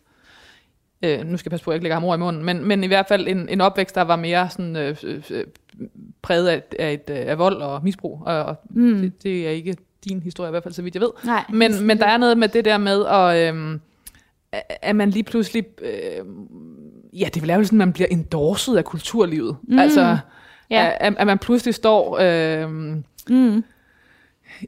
øh, 1.02 1.26
nu 1.26 1.38
skal 1.38 1.50
jeg 1.50 1.52
passe 1.52 1.64
på, 1.64 1.72
at 1.72 1.74
jeg 1.74 1.78
ikke 1.78 1.84
lægger 1.84 1.96
ham 1.96 2.04
ord 2.04 2.18
i 2.18 2.20
munden, 2.20 2.44
men, 2.44 2.66
men 2.66 2.84
i 2.84 2.88
hvert 2.88 3.06
fald 3.08 3.28
en, 3.28 3.50
en 3.50 3.62
opvækst, 3.62 3.96
der 3.96 4.02
var 4.02 4.16
mere 4.16 4.50
sådan, 4.50 4.76
øh, 4.76 4.96
øh, 5.32 5.44
præget 6.22 6.48
af, 6.48 6.64
af, 6.80 6.94
et, 6.94 7.10
øh, 7.10 7.18
af 7.18 7.38
vold 7.38 7.56
og 7.56 7.84
misbrug, 7.84 8.22
og, 8.26 8.44
og 8.44 8.56
mm. 8.70 9.02
det, 9.02 9.24
det 9.24 9.48
er 9.48 9.52
ikke 9.52 9.76
din 10.06 10.22
historie 10.22 10.50
i 10.50 10.52
hvert 10.52 10.64
fald, 10.64 10.74
så 10.74 10.82
vidt 10.82 10.96
jeg 10.96 11.02
ved. 11.02 11.10
Nej, 11.26 11.44
Men, 11.50 11.84
men 11.84 11.98
der 11.98 12.06
er 12.06 12.18
noget 12.18 12.38
med 12.38 12.48
det 12.48 12.66
der 12.66 12.78
med, 12.78 13.06
at, 13.06 13.48
øhm, 13.50 13.82
at 14.82 14.96
man 14.96 15.10
lige 15.10 15.24
pludselig... 15.24 15.66
Øh, 15.82 16.26
ja, 17.14 17.30
det 17.34 17.50
er 17.50 17.58
vel 17.58 17.66
sådan, 17.66 17.82
at 17.82 17.88
man 17.88 17.94
bliver 17.94 18.08
endorset 18.12 18.78
af 18.78 18.86
kulturlivet. 18.86 19.58
Mm. 19.64 19.80
Altså, 19.80 20.18
ja. 20.70 20.92
at, 21.00 21.14
at 21.18 21.28
man 21.28 21.38
pludselig 21.38 21.76
står 21.76 22.18
øh, 22.22 22.70
Mm. 23.30 23.64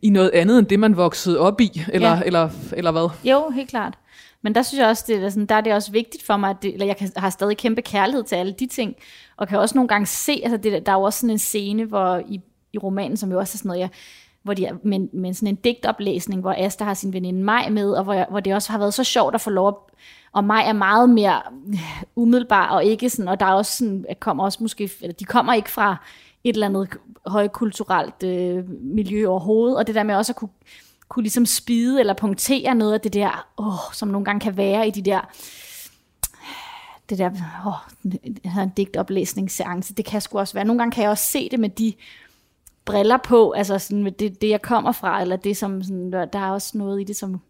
i 0.02 0.10
noget 0.10 0.32
andet, 0.34 0.60
end 0.60 0.68
det, 0.68 0.80
man 0.80 0.98
voksede 0.98 1.40
op 1.40 1.62
i, 1.62 1.82
eller, 1.94 2.10
ja. 2.10 2.22
eller, 2.26 2.50
eller 2.74 2.92
hvad. 2.92 3.10
Jo, 3.24 3.50
helt 3.50 3.70
klart. 3.70 3.94
Men 4.42 4.56
der 4.56 4.62
synes 4.62 4.80
jeg 4.80 4.88
også, 4.88 5.04
det 5.08 5.24
er 5.24 5.30
sådan, 5.30 5.46
der 5.46 5.56
er 5.56 5.62
det 5.62 5.74
også 5.74 5.92
vigtigt 5.92 6.24
for 6.24 6.38
mig, 6.38 6.50
at 6.50 6.58
det, 6.62 6.74
eller 6.74 6.86
jeg 6.86 6.98
kan, 6.98 7.12
har 7.16 7.30
stadig 7.30 7.58
kæmpe 7.58 7.82
kærlighed 7.82 8.24
til 8.24 8.36
alle 8.36 8.54
de 8.54 8.68
ting, 8.68 8.96
og 9.38 9.48
kan 9.48 9.60
også 9.60 9.76
nogle 9.76 9.88
gange 9.88 10.06
se, 10.06 10.42
altså 10.44 10.58
det, 10.58 10.86
der 10.86 10.92
er 10.92 10.96
jo 10.96 11.02
også 11.02 11.20
sådan 11.20 11.30
en 11.30 11.40
scene, 11.40 11.86
hvor 11.86 12.22
i, 12.28 12.42
i 12.74 12.78
romanen, 12.78 13.18
som 13.18 13.32
jo 13.32 13.40
også 13.40 13.56
er 13.56 13.58
sådan 13.58 13.70
noget, 13.70 13.80
jeg, 13.80 13.90
hvor 14.44 14.54
de 14.54 14.66
er 14.66 14.76
men, 14.84 15.10
men 15.14 15.34
sådan 15.34 15.48
en 15.48 15.56
digtoplæsning, 15.56 16.42
hvor 16.42 16.56
Asta 16.58 16.84
har 16.84 16.94
sin 16.94 17.14
veninde 17.14 17.44
Maj 17.44 17.70
med, 17.70 17.92
og 17.92 18.04
hvor, 18.04 18.14
jeg, 18.14 18.28
hvor 18.30 18.40
det 18.40 18.54
også 18.54 18.72
har 18.72 18.80
været 18.80 18.94
så 18.94 19.04
sjovt 19.04 19.36
at 19.36 19.42
få 19.42 19.50
lov 19.50 19.68
at, 19.68 19.76
og 20.32 20.44
mig 20.44 20.64
er 20.66 20.74
meget 20.74 21.10
mere 21.10 21.42
øh, 21.68 22.04
umiddelbar, 22.16 22.70
og 22.70 22.86
ikke 22.86 23.10
sådan, 23.10 23.28
og 23.28 23.40
der 23.40 23.46
er 23.46 23.54
også 23.54 23.78
sådan, 23.78 24.06
kommer 24.20 24.44
også 24.44 24.58
måske, 24.62 24.92
eller 25.02 25.14
de 25.14 25.26
kommer 25.26 25.54
ikke 25.54 25.70
fra 25.70 25.98
et 26.44 26.54
eller 26.54 26.68
andet 26.68 26.98
højkulturelt 27.26 28.24
øh, 28.24 28.70
miljø 28.70 29.28
overhovedet, 29.28 29.78
og 29.78 29.88
det 29.88 29.96
der 29.96 30.04
med 30.04 30.16
også 30.16 30.32
at 30.32 30.36
kunne 30.36 30.50
kunne 31.10 31.24
ligesom 31.24 31.46
spide 31.46 32.00
eller 32.00 32.14
punktere 32.14 32.76
noget 32.76 32.94
af 32.94 33.02
det 33.02 33.14
der, 33.14 33.48
åh, 33.58 33.94
som 33.94 34.08
nogle 34.08 34.26
gange 34.26 34.40
kan 34.40 34.58
være 34.58 34.88
i 34.88 34.92
de 34.92 35.02
der, 35.02 35.22
det 37.10 37.18
der, 37.18 37.32
åh, 37.68 38.14
jeg 38.44 38.64
en 38.64 38.70
digtoplæsningsseance, 38.78 39.94
det 39.94 40.06
kan 40.06 40.22
sgu 40.22 40.40
også 40.40 40.54
være. 40.54 40.66
Nogle 40.66 40.80
gange 40.80 40.92
kan 40.92 41.02
jeg 41.02 41.12
også 41.12 41.32
se 41.32 41.50
det 41.50 41.60
med 41.60 41.70
de 41.70 41.94
briller 42.86 43.18
på, 43.18 43.52
altså 43.52 43.80
sådan 43.80 44.04
med 44.04 44.12
det, 44.12 44.42
det 44.42 44.50
jeg 44.50 44.62
kommer 44.62 44.92
fra, 44.92 45.22
eller 45.22 45.36
det 45.36 45.58
som, 45.58 45.84
sådan, 45.84 46.12
der 46.12 46.40
er 46.40 46.52
også 46.52 46.78
noget 46.78 47.02
i 47.02 47.04
det, 47.04 47.16
som 47.16 47.42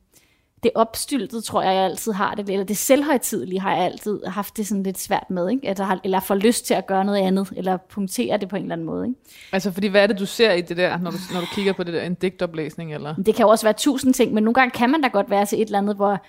det 0.63 0.71
opstyltet, 0.75 1.43
tror 1.43 1.61
jeg, 1.61 1.75
jeg 1.75 1.83
altid 1.83 2.11
har 2.11 2.35
det, 2.35 2.49
eller 2.49 2.65
det 2.65 2.77
selvhøjtidlige 2.77 3.59
har 3.59 3.75
jeg 3.75 3.85
altid 3.85 4.25
haft 4.25 4.57
det 4.57 4.67
sådan 4.67 4.83
lidt 4.83 4.99
svært 4.99 5.29
med, 5.29 5.49
ikke? 5.49 5.83
Har, 5.83 5.99
eller 6.03 6.19
får 6.19 6.35
lyst 6.35 6.65
til 6.65 6.73
at 6.73 6.87
gøre 6.87 7.05
noget 7.05 7.19
andet, 7.19 7.49
eller 7.55 7.77
punktere 7.77 8.37
det 8.37 8.49
på 8.49 8.55
en 8.55 8.61
eller 8.61 8.75
anden 8.75 8.87
måde. 8.87 9.07
Ikke? 9.07 9.19
Altså, 9.51 9.71
fordi 9.71 9.87
hvad 9.87 10.03
er 10.03 10.07
det, 10.07 10.19
du 10.19 10.25
ser 10.25 10.51
i 10.51 10.61
det 10.61 10.77
der, 10.77 10.97
når 10.97 11.11
du, 11.11 11.17
når 11.33 11.39
du 11.39 11.45
kigger 11.55 11.73
på 11.73 11.83
det 11.83 11.93
der, 11.93 12.01
en 12.01 12.13
digtoplæsning, 12.13 12.93
eller? 12.93 13.15
Det 13.15 13.35
kan 13.35 13.43
jo 13.43 13.49
også 13.49 13.65
være 13.65 13.73
tusind 13.77 14.13
ting, 14.13 14.33
men 14.33 14.43
nogle 14.43 14.53
gange 14.53 14.71
kan 14.71 14.89
man 14.89 15.01
da 15.01 15.07
godt 15.07 15.29
være 15.29 15.45
til 15.45 15.61
et 15.61 15.65
eller 15.65 15.77
andet, 15.77 15.95
hvor, 15.95 16.23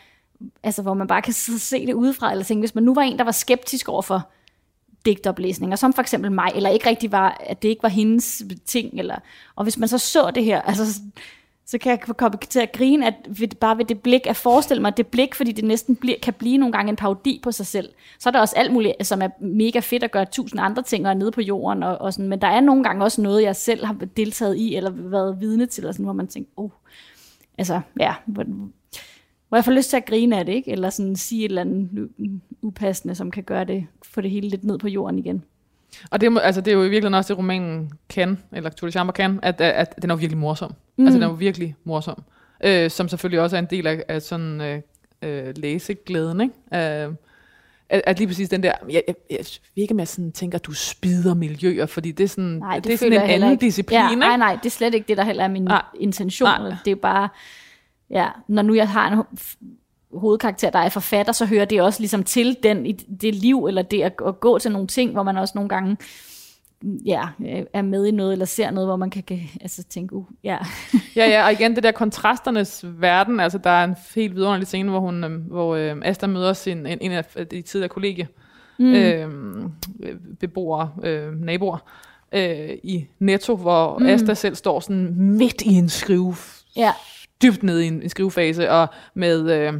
altså, 0.63 0.83
hvor 0.83 0.95
man 0.95 1.07
bare 1.07 1.23
kan 1.23 1.33
sidde 1.33 1.57
og 1.57 1.61
se 1.61 1.87
det 1.87 1.95
udefra, 1.95 2.31
eller 2.31 2.45
tænke, 2.45 2.61
hvis 2.61 2.75
man 2.75 2.85
nu 2.85 2.95
var 2.95 3.03
en, 3.03 3.19
der 3.19 3.25
var 3.25 3.33
skeptisk 3.33 3.89
over 3.89 4.03
for 4.03 4.31
digtoplæsninger, 5.05 5.77
som 5.77 5.93
for 5.93 6.03
eksempel 6.03 6.33
mig, 6.33 6.53
eller 6.55 6.71
ikke 6.71 6.89
rigtig 6.89 7.13
var, 7.13 7.43
at 7.47 7.63
det 7.63 7.69
ikke 7.69 7.83
var 7.83 7.89
hendes 7.89 8.43
ting, 8.67 8.99
eller, 8.99 9.17
og 9.57 9.63
hvis 9.63 9.79
man 9.79 9.89
så 9.89 9.99
så 9.99 10.31
det 10.35 10.45
her, 10.45 10.61
altså, 10.63 11.01
så 11.71 11.79
kan 11.79 11.91
jeg 11.91 12.17
komme 12.17 12.39
til 12.49 12.61
at 12.61 12.73
grine, 12.73 13.07
at 13.07 13.15
ved, 13.29 13.49
bare 13.49 13.79
ved 13.79 13.85
det 13.85 14.03
blik, 14.03 14.27
at 14.27 14.37
forestille 14.37 14.83
mig 14.83 14.97
det 14.97 15.07
blik, 15.07 15.35
fordi 15.35 15.53
det 15.53 15.65
næsten 15.65 15.97
bliver, 15.97 16.19
kan 16.23 16.35
blive 16.35 16.59
nogle 16.59 16.73
gange 16.73 16.91
en 16.91 16.97
parodi 16.97 17.41
på 17.43 17.53
sig 17.53 17.67
selv. 17.67 17.89
Så 18.19 18.29
er 18.29 18.31
der 18.31 18.41
også 18.41 18.55
alt 18.57 18.73
muligt, 18.73 19.07
som 19.07 19.23
er 19.23 19.29
mega 19.41 19.79
fedt 19.79 20.03
at 20.03 20.11
gøre 20.11 20.25
tusind 20.25 20.61
andre 20.61 20.83
ting, 20.83 21.07
og 21.07 21.11
er 21.11 21.15
nede 21.15 21.31
på 21.31 21.41
jorden, 21.41 21.83
og, 21.83 21.99
og 21.99 22.13
sådan, 22.13 22.29
men 22.29 22.41
der 22.41 22.47
er 22.47 22.61
nogle 22.61 22.85
gange 22.85 23.05
også 23.05 23.23
noget, 23.23 23.43
jeg 23.43 23.57
selv 23.57 23.85
har 23.85 23.97
deltaget 24.17 24.57
i, 24.57 24.75
eller 24.75 24.91
været 24.91 25.41
vidne 25.41 25.67
til, 25.67 25.87
og 25.87 25.95
sådan, 25.95 26.05
hvor 26.05 26.13
man 26.13 26.27
tænker, 26.27 26.51
oh, 26.57 26.71
altså, 27.59 27.81
ja, 28.01 28.15
hvor, 28.27 28.45
hvor 29.49 29.57
jeg 29.57 29.65
får 29.65 29.73
lyst 29.73 29.91
til 29.91 29.97
at 29.97 30.07
grine 30.07 30.39
af 30.39 30.47
det, 30.47 30.53
ikke? 30.53 30.73
eller 30.73 30.91
sådan 30.91 31.17
sige 31.17 31.45
et 31.45 31.49
eller 31.49 31.61
andet 31.61 32.09
upassende, 32.63 33.15
som 33.15 33.31
kan 33.31 33.43
gøre 33.43 33.65
det, 33.65 33.87
få 34.03 34.21
det 34.21 34.31
hele 34.31 34.49
lidt 34.49 34.65
ned 34.65 34.79
på 34.79 34.89
jorden 34.89 35.19
igen. 35.19 35.45
Og 36.11 36.21
det, 36.21 36.27
er, 36.27 36.41
altså, 36.41 36.61
det 36.61 36.71
er 36.71 36.75
jo 36.75 36.81
i 36.81 36.89
virkeligheden 36.89 37.15
også 37.15 37.29
det, 37.35 37.39
romanen 37.39 37.93
kan, 38.09 38.43
eller 38.53 38.71
Tulle 38.71 38.93
Chamber 38.93 39.13
kan, 39.13 39.41
at, 39.43 39.61
at, 39.61 39.73
at 39.75 40.03
den 40.03 40.11
er 40.11 40.15
jo 40.15 40.19
virkelig 40.19 40.39
morsom. 40.39 40.75
Mm. 40.97 41.05
Altså, 41.05 41.15
den 41.15 41.23
er 41.23 41.29
jo 41.29 41.35
virkelig 41.35 41.77
morsom. 41.85 42.23
Øh, 42.65 42.91
som 42.91 43.09
selvfølgelig 43.09 43.41
også 43.41 43.57
er 43.57 43.61
en 43.61 43.69
del 43.71 43.87
af, 43.87 44.05
af 44.09 44.23
sådan 44.23 44.61
øh, 44.61 44.81
øh, 45.23 45.55
læseglæden, 45.57 46.41
ikke? 46.41 47.05
Øh, 47.05 47.15
at, 47.89 48.03
at 48.07 48.19
lige 48.19 48.29
præcis 48.29 48.49
den 48.49 48.63
der, 48.63 48.73
jeg, 48.91 49.03
jeg, 49.07 49.15
jeg 49.31 49.39
ved 49.77 49.83
ikke, 49.83 49.93
om 49.95 49.99
jeg 49.99 50.09
sådan 50.09 50.33
tænker, 50.33 50.59
at 50.59 50.67
du 50.67 50.73
spider 50.73 51.35
miljøer, 51.35 51.87
fordi 51.87 52.13
det 52.13 52.25
er 52.25 52.29
sådan, 52.29 52.45
nej, 52.45 52.75
det, 52.75 52.85
det 52.85 52.93
er 52.93 52.97
sådan 52.97 53.13
en 53.13 53.21
anden 53.21 53.53
ikke. 53.53 53.67
disciplin, 53.67 53.99
ja, 53.99 54.15
Nej, 54.15 54.37
nej, 54.37 54.57
det 54.63 54.67
er 54.67 54.71
slet 54.71 54.95
ikke 54.95 55.09
det, 55.09 55.17
der 55.17 55.25
heller 55.25 55.45
er 55.45 55.49
min 55.49 55.63
nej. 55.63 55.83
intention. 56.01 56.49
Nej. 56.49 56.75
Det 56.85 56.91
er 56.91 56.95
bare, 56.95 57.29
ja, 58.11 58.29
når 58.49 58.63
nu 58.63 58.75
jeg 58.75 58.89
har 58.89 59.13
en 59.13 59.39
hovedkarakter, 60.15 60.71
der 60.71 60.79
er 60.79 60.89
forfatter, 60.89 61.33
så 61.33 61.47
hører 61.47 61.65
det 61.65 61.83
også 61.83 62.01
ligesom 62.01 62.23
til 62.23 62.57
den, 62.63 62.87
i 62.87 62.93
det 62.93 63.35
liv, 63.35 63.67
eller 63.67 63.83
det 63.83 64.03
at, 64.03 64.13
at 64.27 64.41
gå 64.41 64.59
til 64.59 64.73
nogle 64.73 64.87
ting, 64.87 65.13
hvor 65.13 65.23
man 65.23 65.37
også 65.37 65.53
nogle 65.55 65.69
gange 65.69 65.97
ja, 66.85 67.23
er 67.73 67.83
med 67.83 68.07
i 68.07 68.11
noget, 68.11 68.33
eller 68.33 68.45
ser 68.45 68.71
noget, 68.71 68.89
hvor 68.89 68.97
man 68.97 69.11
kan, 69.11 69.23
kan 69.23 69.41
altså, 69.61 69.83
tænke, 69.83 70.15
uh, 70.15 70.25
ja. 70.45 70.59
ja, 71.17 71.29
ja, 71.29 71.45
og 71.45 71.53
igen 71.53 71.75
det 71.77 71.83
der 71.83 71.93
kontrasternes 71.93 72.85
verden, 72.89 73.41
altså 73.41 73.59
der 73.59 73.71
er 73.71 73.85
en 73.85 73.95
helt 74.15 74.35
vidunderlig 74.35 74.67
scene, 74.67 74.91
hvor, 74.91 75.01
hun, 75.01 75.25
øhm, 75.25 75.37
hvor 75.37 75.77
øh, 75.77 75.97
Asta 76.03 76.27
møder 76.27 76.53
sin, 76.53 76.87
en, 76.87 76.99
en 77.01 77.13
af 77.13 77.25
de 77.25 77.63
tidligere 77.63 77.89
kollegie, 77.89 78.29
mm. 78.79 78.95
øh, 78.95 79.29
beboere, 80.41 80.91
øh, 81.03 81.41
naboer, 81.41 81.79
øh, 82.33 82.71
i 82.83 83.07
Netto, 83.19 83.57
hvor 83.57 83.99
mm. 83.99 84.07
Asta 84.07 84.35
selv 84.35 84.55
står 84.55 84.81
sådan 84.81 85.15
midt 85.17 85.63
i 85.63 85.75
en 85.75 85.89
skrive, 85.89 86.35
ja. 86.77 86.93
dybt 87.43 87.63
nede 87.63 87.85
i 87.85 87.89
en, 87.89 88.03
en 88.03 88.09
skrivefase, 88.09 88.71
og 88.71 88.89
med... 89.15 89.51
Øh, 89.51 89.73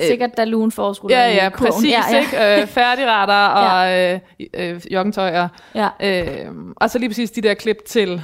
Øh, 0.00 0.06
Sikkert 0.06 0.36
Dalun 0.36 0.72
forskole. 0.72 1.14
Ja, 1.14 1.34
ja, 1.34 1.48
præcis. 1.48 1.90
Ja, 1.90 2.02
ja. 2.10 2.20
Ikke? 2.20 2.62
Øh, 2.62 2.66
færdigretter 2.66 3.46
og 3.58 3.88
ja. 3.88 4.14
øh, 4.14 4.20
øh, 4.54 4.92
joggentøjer. 4.92 5.48
Ja. 5.74 5.88
Øh, 6.00 6.52
og 6.76 6.90
så 6.90 6.98
lige 6.98 7.08
præcis 7.08 7.30
de 7.30 7.40
der 7.40 7.54
klip 7.54 7.76
til, 7.86 8.22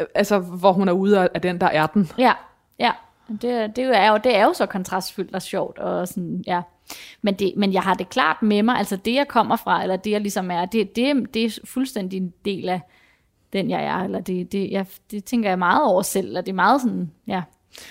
øh, 0.00 0.06
altså, 0.14 0.38
hvor 0.38 0.72
hun 0.72 0.88
er 0.88 0.92
ude 0.92 1.28
af 1.34 1.40
den, 1.40 1.60
der 1.60 1.66
er 1.66 1.86
den. 1.86 2.10
Ja, 2.18 2.32
ja. 2.78 2.92
Det, 3.28 3.76
det, 3.76 3.96
er 3.96 4.10
jo, 4.10 4.18
det 4.24 4.36
er 4.36 4.44
jo 4.44 4.52
så 4.52 4.66
kontrastfyldt 4.66 5.34
og 5.34 5.42
sjovt. 5.42 5.78
Og 5.78 6.08
sådan, 6.08 6.44
ja. 6.46 6.60
men, 7.22 7.34
det, 7.34 7.52
men 7.56 7.72
jeg 7.72 7.82
har 7.82 7.94
det 7.94 8.08
klart 8.08 8.42
med 8.42 8.62
mig, 8.62 8.76
altså 8.78 8.96
det 8.96 9.14
jeg 9.14 9.28
kommer 9.28 9.56
fra, 9.56 9.82
eller 9.82 9.96
det 9.96 10.10
jeg 10.10 10.20
ligesom 10.20 10.50
er, 10.50 10.64
det, 10.64 10.96
det, 10.96 11.34
det 11.34 11.44
er 11.44 11.58
fuldstændig 11.64 12.16
en 12.16 12.32
del 12.44 12.68
af 12.68 12.80
den 13.52 13.70
jeg 13.70 13.84
er, 13.84 13.96
eller 13.96 14.20
det, 14.20 14.52
det, 14.52 14.70
jeg, 14.70 14.86
det 15.10 15.24
tænker 15.24 15.48
jeg 15.48 15.58
meget 15.58 15.84
over 15.84 16.02
selv, 16.02 16.26
eller 16.26 16.40
det 16.40 16.48
er 16.48 16.54
meget 16.54 16.80
sådan, 16.80 17.10
ja, 17.26 17.42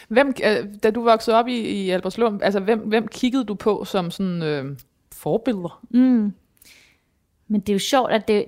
Hvem, 0.08 0.34
øh, 0.43 0.67
da 0.84 0.91
du 0.91 1.04
voksede 1.04 1.38
op 1.38 1.48
i, 1.48 1.60
i 1.60 1.89
Albertslund, 1.89 2.43
altså 2.43 2.60
hvem, 2.60 2.80
hvem 2.80 3.08
kiggede 3.08 3.43
du 3.43 3.54
på 3.54 3.84
som 3.86 4.12
sådan 4.12 4.43
øh, 4.43 4.78
forbilleder? 5.12 5.82
Mm. 5.89 6.34
Men 7.48 7.62
det 7.62 7.69
er 7.69 7.74
jo 7.74 7.80
sjovt, 7.80 8.12
at 8.12 8.28
det, 8.28 8.45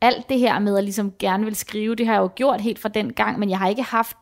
alt 0.00 0.28
det 0.28 0.38
her 0.38 0.58
med 0.58 0.78
at 0.78 0.84
ligesom 0.84 1.12
gerne 1.18 1.44
vil 1.44 1.56
skrive, 1.56 1.94
det 1.94 2.06
har 2.06 2.12
jeg 2.12 2.20
jo 2.20 2.30
gjort 2.34 2.60
helt 2.60 2.78
fra 2.78 2.88
den 2.88 3.12
gang, 3.12 3.38
men 3.38 3.50
jeg 3.50 3.58
har 3.58 3.68
ikke 3.68 3.82
haft 3.82 4.16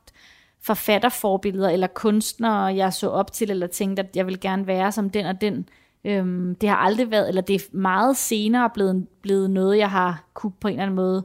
forfatterforbilleder 0.61 1.71
eller 1.71 1.87
kunstnere, 1.87 2.65
jeg 2.65 2.93
så 2.93 3.09
op 3.09 3.33
til, 3.33 3.51
eller 3.51 3.67
tænkte, 3.67 4.03
at 4.03 4.17
jeg 4.17 4.27
vil 4.27 4.41
gerne 4.41 4.67
være 4.67 4.93
som 4.93 5.11
den 5.11 5.27
og 5.27 5.41
den. 5.41 5.69
Øhm, 6.05 6.55
det 6.55 6.69
har 6.69 6.77
aldrig 6.77 7.11
været, 7.11 7.29
eller 7.29 7.43
det 7.43 7.57
er 7.57 7.61
meget 7.73 8.17
senere 8.17 8.71
blevet, 8.71 9.07
blevet 9.23 9.51
noget, 9.51 9.79
jeg 9.79 9.91
har 9.91 10.25
kunne 10.35 10.53
på 10.61 10.69
en 10.69 10.73
eller 10.73 10.83
anden 10.83 10.97
måde 10.97 11.25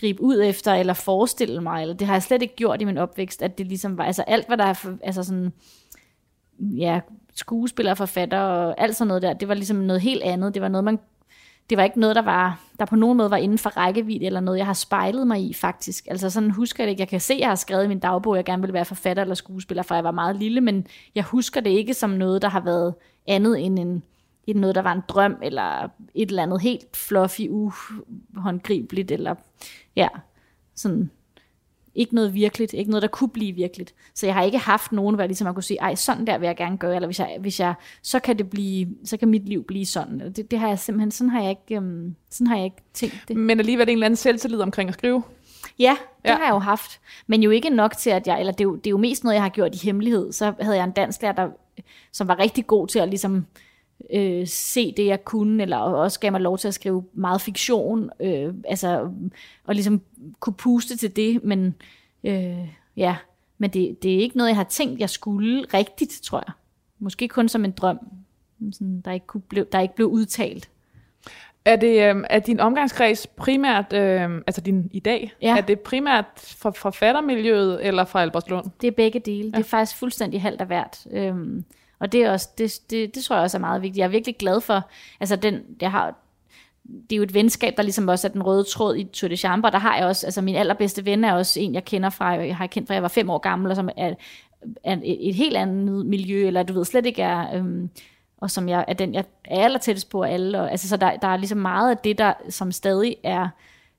gribe 0.00 0.22
ud 0.22 0.42
efter, 0.42 0.74
eller 0.74 0.94
forestille 0.94 1.60
mig, 1.60 1.82
eller 1.82 1.94
det 1.94 2.06
har 2.06 2.14
jeg 2.14 2.22
slet 2.22 2.42
ikke 2.42 2.56
gjort 2.56 2.82
i 2.82 2.84
min 2.84 2.98
opvækst, 2.98 3.42
at 3.42 3.58
det 3.58 3.66
ligesom 3.66 3.98
var, 3.98 4.04
altså 4.04 4.22
alt, 4.22 4.46
hvad 4.46 4.56
der 4.56 4.64
er, 4.64 4.72
for, 4.72 4.98
altså 5.02 5.22
sådan, 5.22 5.52
ja, 6.60 7.00
skuespiller, 7.34 7.94
forfatter 7.94 8.40
og 8.40 8.80
alt 8.80 8.96
sådan 8.96 9.08
noget 9.08 9.22
der, 9.22 9.32
det 9.32 9.48
var 9.48 9.54
ligesom 9.54 9.76
noget 9.76 10.02
helt 10.02 10.22
andet. 10.22 10.54
Det 10.54 10.62
var 10.62 10.68
noget, 10.68 10.84
man, 10.84 10.98
det 11.70 11.78
var 11.78 11.84
ikke 11.84 12.00
noget, 12.00 12.16
der 12.16 12.22
var, 12.22 12.60
der 12.78 12.84
på 12.84 12.96
nogen 12.96 13.16
måde 13.16 13.30
var 13.30 13.36
inden 13.36 13.58
for 13.58 13.70
rækkevidde, 13.70 14.26
eller 14.26 14.40
noget, 14.40 14.58
jeg 14.58 14.66
har 14.66 14.72
spejlet 14.72 15.26
mig 15.26 15.40
i, 15.40 15.52
faktisk. 15.52 16.06
Altså 16.10 16.30
sådan 16.30 16.50
husker 16.50 16.82
jeg 16.82 16.86
det 16.86 16.90
ikke. 16.90 17.00
Jeg 17.00 17.08
kan 17.08 17.20
se, 17.20 17.34
at 17.34 17.40
jeg 17.40 17.48
har 17.48 17.54
skrevet 17.54 17.84
i 17.84 17.88
min 17.88 17.98
dagbog, 17.98 18.34
at 18.34 18.36
jeg 18.36 18.44
gerne 18.44 18.62
vil 18.62 18.72
være 18.72 18.84
forfatter 18.84 19.22
eller 19.22 19.34
skuespiller, 19.34 19.82
fra 19.82 19.94
jeg 19.94 20.04
var 20.04 20.10
meget 20.10 20.36
lille, 20.36 20.60
men 20.60 20.86
jeg 21.14 21.24
husker 21.24 21.60
det 21.60 21.70
ikke 21.70 21.94
som 21.94 22.10
noget, 22.10 22.42
der 22.42 22.48
har 22.48 22.60
været 22.60 22.94
andet 23.26 23.64
end 23.64 23.78
en, 23.78 24.02
i 24.48 24.52
noget, 24.52 24.74
der 24.74 24.82
var 24.82 24.92
en 24.92 25.02
drøm, 25.08 25.36
eller 25.42 25.88
et 26.14 26.28
eller 26.28 26.42
andet 26.42 26.60
helt 26.60 26.96
fluffy, 26.96 27.48
uhåndgribeligt, 27.48 29.10
eller 29.10 29.34
ja, 29.96 30.08
sådan 30.74 31.10
ikke 31.94 32.14
noget 32.14 32.34
virkeligt, 32.34 32.72
ikke 32.72 32.90
noget, 32.90 33.02
der 33.02 33.08
kunne 33.08 33.28
blive 33.28 33.52
virkeligt. 33.52 33.94
Så 34.14 34.26
jeg 34.26 34.34
har 34.34 34.42
ikke 34.42 34.58
haft 34.58 34.92
nogen, 34.92 35.14
hvor 35.14 35.22
jeg 35.22 35.28
ligesom 35.28 35.46
har 35.46 35.52
kunne 35.52 35.62
sige, 35.62 35.80
ej, 35.80 35.94
sådan 35.94 36.26
der 36.26 36.38
vil 36.38 36.46
jeg 36.46 36.56
gerne 36.56 36.78
gøre, 36.78 36.94
eller 36.94 37.06
hvis 37.06 37.18
jeg, 37.18 37.36
hvis 37.40 37.60
jeg 37.60 37.74
så 38.02 38.18
kan 38.18 38.38
det 38.38 38.50
blive, 38.50 38.88
så 39.04 39.16
kan 39.16 39.28
mit 39.28 39.48
liv 39.48 39.64
blive 39.64 39.86
sådan. 39.86 40.32
Det, 40.36 40.50
det 40.50 40.58
har 40.58 40.68
jeg 40.68 40.78
simpelthen, 40.78 41.10
sådan 41.10 41.30
har 41.30 41.40
jeg 41.40 41.50
ikke, 41.50 41.78
um, 41.78 42.14
sådan 42.30 42.46
har 42.46 42.56
jeg 42.56 42.64
ikke 42.64 42.82
tænkt 42.94 43.24
det. 43.28 43.36
Men 43.36 43.58
alligevel 43.58 43.88
en 43.88 43.92
eller 43.92 44.06
anden 44.06 44.16
selvtillid 44.16 44.60
omkring 44.60 44.88
at 44.88 44.94
skrive? 44.94 45.22
Ja, 45.78 45.96
det 46.22 46.30
ja. 46.30 46.36
har 46.36 46.44
jeg 46.44 46.50
jo 46.50 46.58
haft. 46.58 47.00
Men 47.26 47.42
jo 47.42 47.50
ikke 47.50 47.70
nok 47.70 47.96
til, 47.96 48.10
at 48.10 48.26
jeg, 48.26 48.40
eller 48.40 48.52
det 48.52 48.60
er, 48.60 48.68
jo, 48.68 48.76
det 48.76 48.86
er 48.86 48.90
jo 48.90 48.98
mest 48.98 49.24
noget, 49.24 49.34
jeg 49.34 49.42
har 49.42 49.50
gjort 49.50 49.74
i 49.74 49.86
hemmelighed. 49.86 50.32
Så 50.32 50.54
havde 50.60 50.76
jeg 50.76 50.84
en 50.84 50.90
dansklærer, 50.90 51.32
der, 51.32 51.48
som 52.12 52.28
var 52.28 52.38
rigtig 52.38 52.66
god 52.66 52.86
til 52.86 52.98
at 52.98 53.08
ligesom, 53.08 53.36
øh, 53.36 53.42
se 54.46 54.92
det, 54.96 55.06
jeg 55.06 55.24
kunne, 55.24 55.62
eller 55.62 55.76
også 55.76 56.20
gav 56.20 56.32
mig 56.32 56.40
lov 56.40 56.58
til 56.58 56.68
at 56.68 56.74
skrive 56.74 57.04
meget 57.12 57.40
fiktion, 57.40 58.10
øh, 58.20 58.54
altså, 58.68 59.10
og 59.64 59.74
ligesom 59.74 60.00
kunne 60.40 60.54
puste 60.54 60.96
til 60.96 61.16
det, 61.16 61.44
men 61.44 61.74
øh, 62.24 62.68
ja, 62.96 63.16
men 63.58 63.70
det, 63.70 64.02
det 64.02 64.14
er 64.14 64.18
ikke 64.18 64.36
noget, 64.36 64.48
jeg 64.48 64.56
har 64.56 64.64
tænkt, 64.64 65.00
jeg 65.00 65.10
skulle 65.10 65.64
rigtigt, 65.74 66.20
tror 66.22 66.42
jeg. 66.46 66.52
Måske 66.98 67.28
kun 67.28 67.48
som 67.48 67.64
en 67.64 67.70
drøm, 67.70 67.98
sådan, 68.72 69.00
der, 69.00 69.12
ikke 69.12 69.26
kunne 69.26 69.40
blive, 69.40 69.66
der 69.72 69.80
ikke 69.80 69.94
blev 69.94 70.06
udtalt. 70.06 70.70
Er, 71.64 71.76
det, 71.76 72.16
øh, 72.16 72.24
er 72.30 72.38
din 72.38 72.60
omgangskreds 72.60 73.26
primært, 73.26 73.92
øh, 73.92 74.30
altså 74.46 74.60
din 74.60 74.90
i 74.92 75.00
dag, 75.00 75.32
ja. 75.42 75.56
er 75.56 75.60
det 75.60 75.80
primært 75.80 76.24
fra 76.36 76.70
forfattermiljøet 76.70 77.86
eller 77.86 78.04
fra 78.04 78.22
Albertslund? 78.22 78.66
Det 78.80 78.86
er 78.86 78.92
begge 78.92 79.18
dele. 79.20 79.44
Ja. 79.48 79.56
Det 79.58 79.64
er 79.64 79.68
faktisk 79.68 79.98
fuldstændig 79.98 80.42
halvt 80.42 80.60
af 80.60 80.66
hvert. 80.66 81.06
Øh, 81.10 81.34
og 82.00 82.12
det, 82.12 82.22
er 82.22 82.30
også, 82.30 82.48
det, 82.58 82.80
det, 82.90 83.14
det 83.14 83.24
tror 83.24 83.36
jeg 83.36 83.42
også 83.42 83.56
er 83.56 83.60
meget 83.60 83.82
vigtigt. 83.82 83.98
Jeg 83.98 84.04
er 84.04 84.08
virkelig 84.08 84.36
glad 84.36 84.60
for, 84.60 84.88
altså 85.20 85.36
den, 85.36 85.62
jeg 85.80 85.90
har, 85.90 86.14
det 86.84 87.12
er 87.12 87.16
jo 87.16 87.22
et 87.22 87.34
venskab, 87.34 87.76
der 87.76 87.82
ligesom 87.82 88.08
også 88.08 88.28
er 88.28 88.32
den 88.32 88.42
røde 88.42 88.64
tråd 88.64 88.96
i 88.96 89.04
Tour 89.04 89.28
de 89.28 89.36
Chambre. 89.36 89.70
Der 89.70 89.78
har 89.78 89.96
jeg 89.96 90.06
også, 90.06 90.26
altså 90.26 90.42
min 90.42 90.56
allerbedste 90.56 91.04
ven 91.04 91.24
er 91.24 91.32
også 91.32 91.60
en, 91.60 91.74
jeg 91.74 91.84
kender 91.84 92.10
fra, 92.10 92.28
jeg 92.28 92.56
har 92.56 92.66
kendt 92.66 92.88
fra, 92.88 92.94
jeg 92.94 93.02
var 93.02 93.08
fem 93.08 93.30
år 93.30 93.38
gammel, 93.38 93.70
og 93.70 93.76
som 93.76 93.88
er, 93.96 94.14
er 94.84 94.96
et, 94.96 95.28
et 95.28 95.34
helt 95.34 95.56
andet 95.56 96.06
miljø, 96.06 96.46
eller 96.46 96.62
du 96.62 96.72
ved 96.72 96.84
slet 96.84 97.06
ikke 97.06 97.22
er, 97.22 97.56
øhm, 97.56 97.90
og 98.40 98.50
som 98.50 98.68
jeg 98.68 98.84
er 98.88 98.92
den, 98.92 99.14
jeg 99.14 99.24
er 99.44 99.64
aller 99.64 99.78
tættest 99.78 100.10
på 100.10 100.22
alle. 100.22 100.60
Og, 100.60 100.70
altså, 100.70 100.88
så 100.88 100.96
der, 100.96 101.16
der 101.16 101.28
er 101.28 101.36
ligesom 101.36 101.58
meget 101.58 101.90
af 101.90 101.96
det, 101.96 102.18
der 102.18 102.32
som 102.48 102.72
stadig 102.72 103.16
er, 103.24 103.42
øh, 103.42 103.48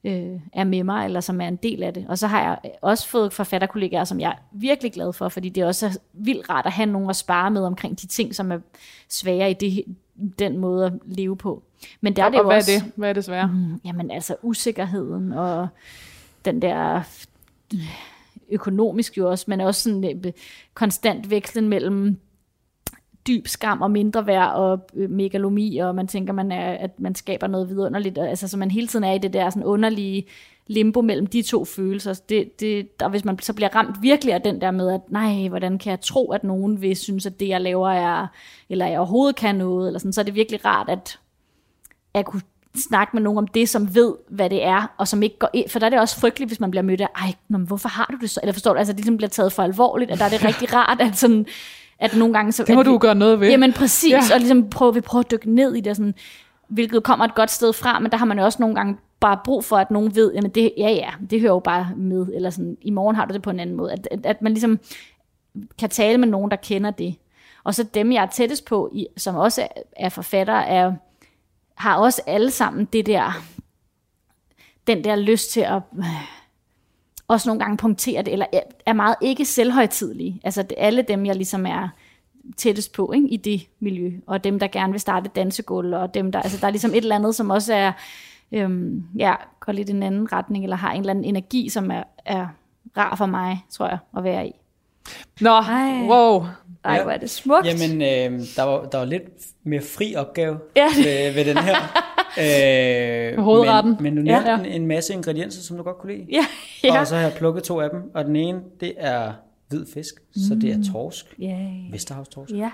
er 0.03 0.63
med 0.63 0.83
mig, 0.83 1.05
eller 1.05 1.19
som 1.19 1.41
er 1.41 1.47
en 1.47 1.55
del 1.55 1.83
af 1.83 1.93
det. 1.93 2.05
Og 2.09 2.17
så 2.17 2.27
har 2.27 2.41
jeg 2.41 2.71
også 2.81 3.07
fået 3.07 3.33
forfatterkollegaer, 3.33 4.03
som 4.03 4.19
jeg 4.19 4.29
er 4.29 4.35
virkelig 4.51 4.93
glad 4.93 5.13
for, 5.13 5.29
fordi 5.29 5.49
det 5.49 5.61
er 5.61 5.67
også 5.67 5.99
vildt 6.13 6.49
rart 6.49 6.65
at 6.65 6.71
have 6.71 6.85
nogen 6.85 7.09
at 7.09 7.15
spare 7.15 7.51
med 7.51 7.63
omkring 7.63 8.01
de 8.01 8.07
ting, 8.07 8.35
som 8.35 8.51
er 8.51 8.59
svære 9.09 9.51
i 9.51 9.53
det, 9.53 9.83
den 10.39 10.57
måde 10.57 10.85
at 10.85 10.93
leve 11.05 11.37
på. 11.37 11.63
Men 12.01 12.15
der 12.15 12.23
og, 12.23 12.27
er 12.27 12.31
det 12.31 12.37
jo 12.37 12.43
hvad 12.43 12.57
også, 12.57 12.71
er 12.71 12.79
det? 12.79 12.91
Hvad 12.95 13.09
er 13.09 13.13
det 13.13 13.25
svære? 13.25 13.47
Mm, 13.47 13.81
jamen 13.85 14.11
altså 14.11 14.35
usikkerheden 14.41 15.31
og 15.31 15.67
den 16.45 16.61
der 16.61 17.01
økonomisk 18.49 19.17
jo 19.17 19.29
også, 19.29 19.45
men 19.47 19.61
også 19.61 19.81
sådan 19.81 20.21
øh, 20.25 20.31
konstant 20.73 21.29
vekslen 21.29 21.69
mellem 21.69 22.19
dyb 23.29 23.47
skam 23.47 23.81
og 23.81 23.91
mindre 23.91 24.27
værd 24.27 24.51
og 24.53 24.79
øh, 24.95 25.09
megalomi, 25.09 25.77
og 25.77 25.95
man 25.95 26.07
tænker, 26.07 26.33
man 26.33 26.51
er, 26.51 26.71
at 26.71 26.99
man 26.99 27.15
skaber 27.15 27.47
noget 27.47 27.69
vidunderligt. 27.69 28.17
Altså, 28.17 28.47
så 28.47 28.57
man 28.57 28.71
hele 28.71 28.87
tiden 28.87 29.05
er 29.05 29.13
i 29.13 29.17
det 29.17 29.33
der 29.33 29.49
sådan 29.49 29.63
underlige 29.63 30.25
limbo 30.67 31.01
mellem 31.01 31.27
de 31.27 31.41
to 31.41 31.65
følelser. 31.65 32.13
Det, 32.29 32.59
det, 32.59 32.99
der, 32.99 33.09
hvis 33.09 33.25
man 33.25 33.39
så 33.39 33.53
bliver 33.53 33.75
ramt 33.75 34.01
virkelig 34.01 34.33
af 34.33 34.41
den 34.41 34.61
der 34.61 34.71
med, 34.71 34.91
at 34.91 35.01
nej, 35.09 35.47
hvordan 35.47 35.77
kan 35.77 35.89
jeg 35.89 36.01
tro, 36.01 36.31
at 36.31 36.43
nogen 36.43 36.81
vil 36.81 36.95
synes, 36.95 37.25
at 37.25 37.39
det, 37.39 37.47
jeg 37.47 37.61
laver, 37.61 37.89
er, 37.89 38.27
eller 38.69 38.87
jeg 38.87 38.99
overhovedet 38.99 39.35
kan 39.35 39.55
noget, 39.55 39.87
eller 39.87 39.99
sådan, 39.99 40.13
så 40.13 40.21
er 40.21 40.25
det 40.25 40.35
virkelig 40.35 40.65
rart, 40.65 40.89
at 40.89 41.19
jeg 42.13 42.25
kunne 42.25 42.41
snakke 42.75 43.09
med 43.13 43.21
nogen 43.21 43.37
om 43.37 43.47
det, 43.47 43.69
som 43.69 43.95
ved, 43.95 44.15
hvad 44.29 44.49
det 44.49 44.63
er, 44.63 44.93
og 44.97 45.07
som 45.07 45.23
ikke 45.23 45.39
går 45.39 45.49
ind, 45.53 45.69
for 45.69 45.79
der 45.79 45.85
er 45.85 45.89
det 45.89 45.99
også 45.99 46.19
frygteligt, 46.19 46.49
hvis 46.49 46.59
man 46.59 46.71
bliver 46.71 46.83
mødt 46.83 47.01
af, 47.01 47.07
ej, 47.15 47.33
men 47.47 47.61
hvorfor 47.61 47.89
har 47.89 48.09
du 48.11 48.17
det 48.21 48.29
så? 48.29 48.39
Eller 48.43 48.53
forstår 48.53 48.73
du, 48.73 48.77
altså 48.77 48.93
det 48.93 48.99
ligesom 48.99 49.17
bliver 49.17 49.29
taget 49.29 49.53
for 49.53 49.63
alvorligt, 49.63 50.11
at 50.11 50.19
der 50.19 50.25
er 50.25 50.29
det 50.29 50.45
rigtig 50.49 50.73
rart, 50.73 51.01
at 51.01 51.17
sådan, 51.17 51.45
at 51.99 52.15
nogle 52.15 52.33
gange... 52.33 52.51
Så, 52.51 52.63
det 52.63 52.75
må 52.75 52.79
at 52.79 52.85
du 52.85 52.97
gøre 52.97 53.15
noget 53.15 53.39
ved. 53.39 53.49
Jamen 53.49 53.73
præcis, 53.73 54.11
ja. 54.11 54.33
og 54.33 54.39
ligesom 54.39 54.69
prøve, 54.69 54.93
vi 54.93 55.01
prøver 55.01 55.23
at 55.23 55.31
dykke 55.31 55.55
ned 55.55 55.75
i 55.75 55.81
det, 55.81 55.95
sådan, 55.95 56.13
hvilket 56.67 57.03
kommer 57.03 57.25
et 57.25 57.35
godt 57.35 57.51
sted 57.51 57.73
fra, 57.73 57.99
men 57.99 58.11
der 58.11 58.17
har 58.17 58.25
man 58.25 58.39
jo 58.39 58.45
også 58.45 58.57
nogle 58.59 58.75
gange 58.75 58.97
bare 59.19 59.39
brug 59.43 59.65
for, 59.65 59.77
at 59.77 59.91
nogen 59.91 60.15
ved, 60.15 60.33
jamen 60.33 60.51
det, 60.51 60.71
ja 60.77 60.89
ja, 60.89 61.09
det 61.29 61.41
hører 61.41 61.53
jo 61.53 61.59
bare 61.59 61.89
med, 61.97 62.27
eller 62.33 62.49
sådan, 62.49 62.77
i 62.81 62.91
morgen 62.91 63.15
har 63.15 63.25
du 63.25 63.33
det 63.33 63.41
på 63.41 63.49
en 63.49 63.59
anden 63.59 63.75
måde. 63.75 63.91
At, 63.91 64.07
at, 64.11 64.25
at 64.25 64.41
man 64.41 64.51
ligesom 64.51 64.79
kan 65.79 65.89
tale 65.89 66.17
med 66.17 66.27
nogen, 66.27 66.51
der 66.51 66.57
kender 66.57 66.91
det. 66.91 67.15
Og 67.63 67.75
så 67.75 67.83
dem, 67.83 68.11
jeg 68.11 68.23
er 68.23 68.27
tættest 68.27 68.65
på, 68.65 68.89
i, 68.93 69.07
som 69.17 69.35
også 69.35 69.67
er 69.95 70.09
forfattere, 70.09 70.67
er, 70.67 70.93
har 71.75 71.97
også 71.97 72.21
alle 72.27 72.51
sammen 72.51 72.85
det 72.85 73.05
der, 73.05 73.43
den 74.87 75.03
der 75.03 75.15
lyst 75.15 75.51
til 75.51 75.61
at 75.61 75.81
også 77.29 77.49
nogle 77.49 77.59
gange 77.59 77.77
punktere 77.77 78.21
det, 78.21 78.33
eller 78.33 78.45
er 78.85 78.93
meget 78.93 79.15
ikke 79.21 79.45
selvhøjtidlige. 79.45 80.41
Altså 80.43 80.63
det, 80.63 80.73
alle 80.77 81.01
dem, 81.01 81.25
jeg 81.25 81.35
ligesom 81.35 81.65
er 81.65 81.89
tættest 82.57 82.91
på 82.93 83.11
ikke, 83.11 83.27
i 83.27 83.37
det 83.37 83.61
miljø, 83.79 84.11
og 84.27 84.43
dem, 84.43 84.59
der 84.59 84.67
gerne 84.67 84.91
vil 84.93 84.99
starte 84.99 85.25
et 85.25 85.35
dansegulv, 85.35 85.93
og 85.93 86.13
dem, 86.13 86.31
der, 86.31 86.41
altså 86.41 86.57
der 86.61 86.67
er 86.67 86.71
ligesom 86.71 86.91
et 86.91 86.97
eller 86.97 87.15
andet, 87.15 87.35
som 87.35 87.49
også 87.49 87.73
er, 87.73 87.91
øhm, 88.51 89.03
ja, 89.17 89.33
går 89.59 89.73
lidt 89.73 89.89
i 89.89 89.91
en 89.91 90.03
anden 90.03 90.31
retning, 90.33 90.63
eller 90.63 90.75
har 90.77 90.91
en 90.91 90.99
eller 90.99 91.11
anden 91.11 91.25
energi, 91.25 91.69
som 91.69 91.91
er, 91.91 92.03
er 92.25 92.47
rar 92.97 93.15
for 93.15 93.25
mig, 93.25 93.65
tror 93.71 93.87
jeg, 93.87 93.97
at 94.17 94.23
være 94.23 94.47
i. 94.47 94.51
Nå, 95.41 95.49
Ej. 95.49 96.01
wow. 96.07 96.45
Ej, 96.85 96.95
Ja. 96.95 97.03
hvor 97.03 97.11
er 97.11 97.17
det 97.17 97.29
smukt. 97.29 97.65
Jamen, 97.65 98.01
øh, 98.01 98.39
der, 98.55 98.63
var, 98.63 98.85
der 98.85 98.97
var 98.97 99.05
lidt 99.05 99.23
mere 99.63 99.81
fri 99.81 100.15
opgave 100.15 100.59
Ja. 100.75 100.87
ved, 100.95 101.33
ved 101.33 101.45
den 101.45 101.57
her. 101.57 101.75
Øh, 102.39 103.43
Hovedretten. 103.43 103.93
Men, 103.99 104.03
men 104.03 104.15
du 104.15 104.21
nævnte 104.21 104.49
ja. 104.51 104.59
en, 104.59 104.65
en 104.65 104.87
masse 104.87 105.13
ingredienser, 105.13 105.61
som 105.61 105.77
du 105.77 105.83
godt 105.83 105.97
kunne 105.97 106.13
lide. 106.13 106.25
ja, 106.31 106.45
ja. 106.83 106.99
Og 106.99 107.07
så 107.07 107.15
har 107.15 107.21
jeg 107.21 107.33
plukket 107.37 107.63
to 107.63 107.79
af 107.81 107.89
dem. 107.89 108.01
Og 108.13 108.25
den 108.25 108.35
ene, 108.35 108.59
det 108.79 108.93
er 108.97 109.33
hvid 109.69 109.85
fisk. 109.93 110.13
Mm. 110.35 110.41
Så 110.47 110.55
det 110.55 110.71
er 110.71 110.91
torsk. 110.93 111.35
Yay. 111.41 111.91
Vesterhavstorsk. 111.91 112.51
Ja. 112.51 112.71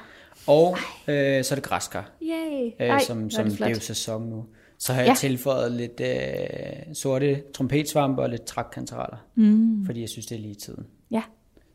Og 0.47 0.77
øh, 1.07 1.43
så 1.43 1.53
er 1.53 1.55
det 1.55 1.63
græskar. 1.63 2.11
Yay. 2.23 2.65
Øh, 2.79 2.87
Ej, 2.87 2.99
som, 2.99 3.29
som 3.29 3.43
det 3.49 3.59
det, 3.59 3.65
er 3.65 3.69
jo 3.69 3.79
sæson 3.79 4.29
nu. 4.29 4.45
Så 4.79 4.93
har 4.93 5.01
jeg 5.01 5.09
Ja. 5.09 5.13
tilføjet 5.15 5.71
lidt 5.71 6.01
øh, 6.01 6.95
sorte 6.95 7.41
trompetsvampe 7.53 8.21
og 8.21 8.29
lidt 8.29 8.45
trakkantereller. 8.45 9.17
Mm. 9.35 9.85
Fordi 9.85 10.01
jeg 10.01 10.09
synes, 10.09 10.25
det 10.25 10.35
er 10.35 10.39
lige 10.39 10.51
i 10.51 10.55
tiden. 10.65 10.85
Ja. 11.11 11.21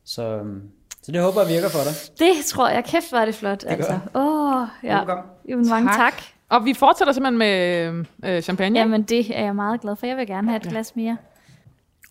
Så, 0.04 0.22
øhm, 0.36 0.62
så 1.02 1.12
det 1.12 1.20
håber 1.22 1.40
jeg 1.40 1.50
virker 1.50 1.68
for 1.68 1.78
dig. 1.78 1.92
Det 2.18 2.44
tror 2.46 2.68
jeg, 2.68 2.84
kæft 2.84 3.12
var 3.12 3.24
det 3.24 3.34
flot. 3.34 3.64
altså. 3.66 3.98
Åh, 4.14 4.66
ja. 4.84 4.98
Velkommen. 4.98 5.24
Jamen, 5.48 5.68
mange 5.68 5.88
tak. 5.88 5.96
Tak. 5.96 6.22
Og 6.50 6.64
vi 6.64 6.74
fortsætter 6.74 7.12
simpelthen 7.12 7.38
med 7.38 8.04
øh, 8.24 8.42
champagne. 8.42 8.78
Jamen, 8.78 9.02
det 9.02 9.38
er 9.38 9.44
jeg 9.44 9.56
meget 9.56 9.80
glad 9.80 9.96
for. 9.96 10.06
Jeg 10.06 10.16
vil 10.16 10.26
gerne 10.26 10.48
have 10.48 10.56
et 10.56 10.68
glas 10.68 10.96
mere. 10.96 11.16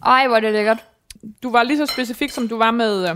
Ej, 0.05 0.27
hvor 0.27 0.35
er 0.35 0.39
det 0.39 0.51
lækkert. 0.53 0.85
Du 1.43 1.51
var 1.51 1.63
lige 1.63 1.77
så 1.77 1.85
specifik, 1.85 2.29
som 2.31 2.47
du 2.47 2.57
var 2.57 2.71
med 2.71 3.09
øh, 3.09 3.15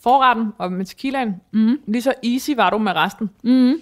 forretten 0.00 0.52
og 0.58 0.72
med 0.72 0.84
tequilaen. 0.84 1.40
Mm. 1.52 1.80
Lige 1.86 2.02
så 2.02 2.14
easy 2.24 2.50
var 2.56 2.70
du 2.70 2.78
med 2.78 2.92
resten. 2.92 3.30
Mm. 3.42 3.80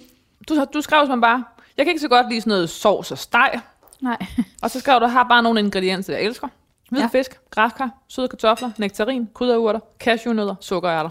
Du, 0.49 0.65
du 0.73 0.81
skrev 0.81 1.05
som 1.07 1.21
bare, 1.21 1.43
jeg 1.77 1.85
kan 1.85 1.91
ikke 1.91 2.01
så 2.01 2.07
godt 2.07 2.29
lide 2.29 2.41
sådan 2.41 2.51
noget 2.51 2.69
sovs 2.69 3.11
og 3.11 3.17
steg. 3.17 3.59
Nej. 4.01 4.17
Og 4.63 4.71
så 4.71 4.79
skrev 4.79 4.99
du, 4.99 5.05
har 5.05 5.23
bare 5.23 5.43
nogle 5.43 5.59
ingredienser, 5.59 6.13
jeg 6.13 6.23
elsker. 6.23 6.47
Hvid 6.89 6.99
Ja. 6.99 7.09
ja. 7.13 7.19
fisk, 7.19 7.39
græskar, 7.51 7.89
søde 8.07 8.27
kartofler, 8.27 8.71
nektarin, 8.77 9.29
krydderurter, 9.33 9.79
cashewnødder, 9.99 10.55
sukkerærter. 10.61 11.09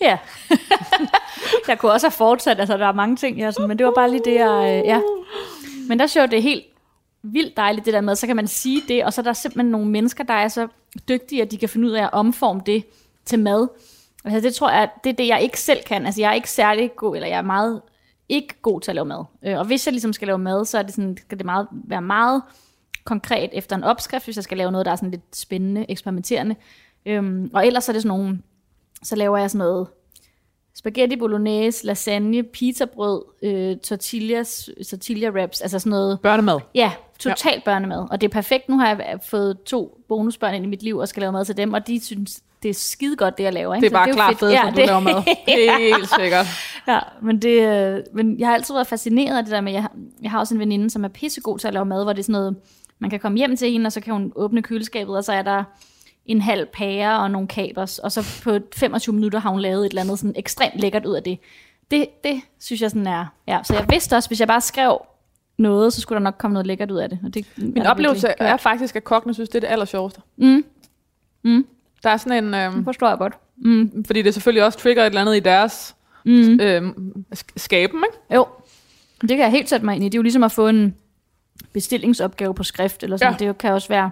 Ja. 0.00 0.18
jeg 1.68 1.78
kunne 1.78 1.92
også 1.92 2.06
have 2.06 2.12
fortsat, 2.12 2.60
altså 2.60 2.76
der 2.76 2.86
er 2.86 2.92
mange 2.92 3.16
ting, 3.16 3.38
jeg 3.38 3.54
sådan, 3.54 3.68
men 3.68 3.78
det 3.78 3.86
var 3.86 3.92
bare 3.92 4.10
lige 4.10 4.22
det, 4.24 4.34
jeg, 4.34 4.82
øh, 4.84 4.88
ja. 4.88 5.00
Men 5.88 5.98
der 5.98 6.06
synes 6.06 6.30
det 6.30 6.38
er 6.38 6.42
helt 6.42 6.64
vildt 7.22 7.56
dejligt, 7.56 7.86
det 7.86 7.94
der 7.94 8.00
med, 8.00 8.16
så 8.16 8.26
kan 8.26 8.36
man 8.36 8.46
sige 8.46 8.82
det, 8.88 9.04
og 9.04 9.12
så 9.12 9.20
er 9.20 9.22
der 9.22 9.32
simpelthen 9.32 9.70
nogle 9.70 9.90
mennesker, 9.90 10.24
der 10.24 10.34
er 10.34 10.48
så 10.48 10.68
dygtige, 11.08 11.42
at 11.42 11.50
de 11.50 11.56
kan 11.56 11.68
finde 11.68 11.88
ud 11.88 11.92
af 11.92 12.02
at 12.02 12.10
omforme 12.12 12.60
det 12.66 12.84
til 13.24 13.38
mad. 13.38 13.68
Altså 14.24 14.48
det 14.48 14.54
tror 14.54 14.70
jeg, 14.70 14.88
det 15.04 15.10
er 15.10 15.14
det, 15.14 15.28
jeg 15.28 15.42
ikke 15.42 15.60
selv 15.60 15.82
kan. 15.86 16.06
Altså 16.06 16.20
jeg 16.20 16.30
er 16.30 16.34
ikke 16.34 16.50
særlig 16.50 16.96
god, 16.96 17.16
eller 17.16 17.28
jeg 17.28 17.38
er 17.38 17.42
meget 17.42 17.82
ikke 18.28 18.54
god 18.62 18.80
til 18.80 18.90
at 18.90 18.94
lave 18.94 19.04
mad. 19.04 19.24
Øh, 19.42 19.58
og 19.58 19.64
hvis 19.64 19.86
jeg 19.86 19.92
ligesom 19.92 20.12
skal 20.12 20.28
lave 20.28 20.38
mad, 20.38 20.64
så 20.64 20.78
er 20.78 20.82
det 20.82 20.94
sådan, 20.94 21.16
skal 21.16 21.38
det 21.38 21.46
meget, 21.46 21.68
være 21.72 22.02
meget 22.02 22.42
konkret 23.04 23.50
efter 23.52 23.76
en 23.76 23.84
opskrift, 23.84 24.24
hvis 24.24 24.36
jeg 24.36 24.44
skal 24.44 24.58
lave 24.58 24.72
noget, 24.72 24.86
der 24.86 24.92
er 24.92 24.96
sådan 24.96 25.10
lidt 25.10 25.36
spændende, 25.36 25.86
eksperimenterende. 25.88 26.56
Øhm, 27.06 27.50
og 27.54 27.66
ellers 27.66 27.88
er 27.88 27.92
det 27.92 28.02
sådan 28.02 28.18
nogle, 28.18 28.38
så 29.04 29.16
laver 29.16 29.38
jeg 29.38 29.50
sådan 29.50 29.58
noget 29.58 29.86
spaghetti 30.76 31.16
bolognese, 31.16 31.86
lasagne, 31.86 32.42
pizzabrød, 32.42 33.22
øh, 33.42 33.76
tortillas, 33.76 34.70
tortilla 34.90 35.30
wraps, 35.30 35.60
altså 35.60 35.78
sådan 35.78 35.90
noget, 35.90 36.20
Børnemad. 36.20 36.58
ja, 36.74 36.92
totalt 37.18 37.54
ja. 37.54 37.60
børnemad. 37.64 38.06
Og 38.10 38.20
det 38.20 38.26
er 38.28 38.32
perfekt. 38.32 38.68
Nu 38.68 38.78
har 38.78 38.88
jeg 38.88 39.18
fået 39.26 39.58
to 39.66 39.98
bonusbørn 40.08 40.54
ind 40.54 40.64
i 40.64 40.68
mit 40.68 40.82
liv 40.82 40.96
og 40.96 41.08
skal 41.08 41.20
lave 41.20 41.32
mad 41.32 41.44
til 41.44 41.56
dem, 41.56 41.72
og 41.72 41.86
de 41.86 42.04
synes, 42.04 42.40
det 42.62 42.68
er 42.68 42.74
skide 42.74 43.16
godt, 43.16 43.38
det 43.38 43.44
jeg 43.44 43.52
laver. 43.52 43.74
Ikke? 43.74 43.84
Det 43.86 43.92
er 43.94 43.98
bare 43.98 44.12
klart 44.12 44.38
fedt. 44.38 44.52
ja, 44.52 44.70
du 44.76 44.80
laver 44.86 45.00
mad. 45.00 45.22
Helt 45.78 46.08
sikkert. 46.20 46.46
Ja, 46.88 46.98
men, 47.22 47.42
det, 47.42 47.60
øh, 47.68 48.00
men 48.12 48.38
jeg 48.38 48.48
har 48.48 48.54
altid 48.54 48.74
været 48.74 48.86
fascineret 48.86 49.36
af 49.38 49.44
det 49.44 49.52
der 49.52 49.60
med, 49.60 49.72
jeg, 49.72 49.82
har- 49.82 49.92
jeg 50.22 50.30
har 50.30 50.38
også 50.38 50.54
en 50.54 50.60
veninde, 50.60 50.90
som 50.90 51.04
er 51.04 51.08
pissegod 51.08 51.58
til 51.58 51.68
at 51.68 51.74
lave 51.74 51.84
mad, 51.86 52.04
hvor 52.04 52.12
det 52.12 52.18
er 52.20 52.24
sådan 52.24 52.32
noget, 52.32 52.56
man 52.98 53.10
kan 53.10 53.20
komme 53.20 53.38
hjem 53.38 53.56
til 53.56 53.70
hende, 53.72 53.86
og 53.88 53.92
så 53.92 54.00
kan 54.00 54.12
hun 54.12 54.32
åbne 54.36 54.62
køleskabet, 54.62 55.16
og 55.16 55.24
så 55.24 55.32
er 55.32 55.42
der 55.42 55.64
en 56.26 56.40
halv 56.40 56.66
pære 56.66 57.18
og 57.20 57.30
nogle 57.30 57.48
kapers, 57.48 57.98
og 57.98 58.12
så 58.12 58.40
på 58.44 58.58
25 58.76 59.14
minutter 59.14 59.38
har 59.38 59.50
hun 59.50 59.60
lavet 59.60 59.86
et 59.86 59.90
eller 59.90 60.02
andet 60.02 60.18
sådan 60.18 60.34
ekstremt 60.36 60.80
lækkert 60.80 61.06
ud 61.06 61.14
af 61.16 61.22
det. 61.22 61.38
Det, 61.90 62.06
det 62.24 62.40
synes 62.60 62.82
jeg 62.82 62.90
sådan 62.90 63.06
er, 63.06 63.26
ja. 63.48 63.60
Så 63.64 63.74
jeg 63.74 63.86
vidste 63.90 64.16
også, 64.16 64.28
hvis 64.28 64.40
jeg 64.40 64.48
bare 64.48 64.60
skrev 64.60 64.98
noget, 65.58 65.92
så 65.92 66.00
skulle 66.00 66.16
der 66.16 66.22
nok 66.24 66.34
komme 66.38 66.52
noget 66.52 66.66
lækkert 66.66 66.90
ud 66.90 66.96
af 66.98 67.08
det. 67.08 67.18
Og 67.24 67.34
det 67.34 67.46
Min 67.56 67.86
oplevelse 67.86 68.28
er 68.38 68.56
faktisk, 68.56 68.96
at 68.96 69.04
kokkene 69.04 69.34
synes, 69.34 69.48
det 69.48 69.56
er 69.56 69.60
det 69.60 69.68
aller 69.68 69.84
sjoveste. 69.84 70.20
Mm. 70.36 70.64
Mm. 71.44 71.66
Der 72.02 72.10
er 72.10 72.16
sådan 72.16 72.44
en... 72.44 72.54
Øhm, 72.54 72.74
Det 72.74 72.84
forstår 72.84 73.08
jeg 73.08 73.18
godt. 73.18 73.34
Mm. 73.56 74.04
fordi 74.06 74.22
det 74.22 74.34
selvfølgelig 74.34 74.64
også 74.64 74.78
trigger 74.78 75.02
et 75.02 75.06
eller 75.06 75.20
andet 75.20 75.36
i 75.36 75.40
deres 75.40 75.94
Mm. 76.26 76.58
sk- 77.36 77.52
skaben, 77.56 78.04
ikke? 78.12 78.34
Jo, 78.34 78.46
det 79.20 79.28
kan 79.28 79.38
jeg 79.38 79.50
helt 79.50 79.68
sætte 79.68 79.86
mig 79.86 79.94
ind 79.94 80.04
i. 80.04 80.08
Det 80.08 80.14
er 80.14 80.18
jo 80.18 80.22
ligesom 80.22 80.42
at 80.44 80.52
få 80.52 80.68
en 80.68 80.94
bestillingsopgave 81.72 82.54
på 82.54 82.62
skrift, 82.62 83.02
eller 83.02 83.16
sådan. 83.16 83.36
Ja. 83.40 83.46
Det 83.46 83.58
kan 83.58 83.72
også 83.72 83.88
være, 83.88 84.10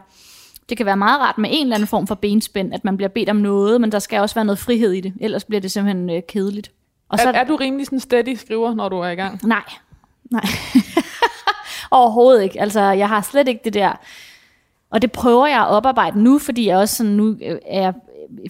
det 0.69 0.77
kan 0.77 0.87
være 0.87 0.97
meget 0.97 1.21
rart 1.21 1.39
med 1.39 1.51
en 1.53 1.67
eller 1.67 1.75
anden 1.75 1.89
form 1.89 2.07
for 2.07 2.15
benspænd, 2.15 2.75
at 2.75 2.85
man 2.85 2.97
bliver 2.97 3.09
bedt 3.09 3.29
om 3.29 3.37
noget, 3.37 3.81
men 3.81 3.93
der 3.93 3.99
skal 3.99 4.21
også 4.21 4.35
være 4.35 4.45
noget 4.45 4.59
frihed 4.59 4.93
i 4.93 5.01
det, 5.01 5.13
ellers 5.21 5.45
bliver 5.45 5.61
det 5.61 5.71
simpelthen 5.71 6.11
øh, 6.11 6.23
kedeligt. 6.29 6.71
Og 7.09 7.19
Er, 7.25 7.33
er 7.33 7.45
du 7.45 7.57
rimelig 7.57 7.87
sådan 7.87 8.01
steady 8.01 8.35
skriver, 8.35 8.75
når 8.75 8.89
du 8.89 8.99
er 8.99 9.09
i 9.09 9.15
gang? 9.15 9.47
Nej, 9.47 9.63
nej. 10.31 10.45
Overhovedet 11.91 12.43
ikke. 12.43 12.61
Altså, 12.61 12.81
jeg 12.81 13.09
har 13.09 13.21
slet 13.21 13.49
ikke 13.49 13.61
det 13.65 13.75
der... 13.75 13.93
Og 14.91 15.03
det 15.03 15.13
prøver 15.13 15.47
jeg 15.47 15.61
at 15.61 15.69
oparbejde 15.69 16.23
nu, 16.23 16.39
fordi 16.39 16.67
jeg 16.67 16.77
også 16.77 16.97
sådan, 16.97 17.13
nu 17.13 17.37
øh, 17.43 17.59
er 17.67 17.83
jeg 17.83 17.95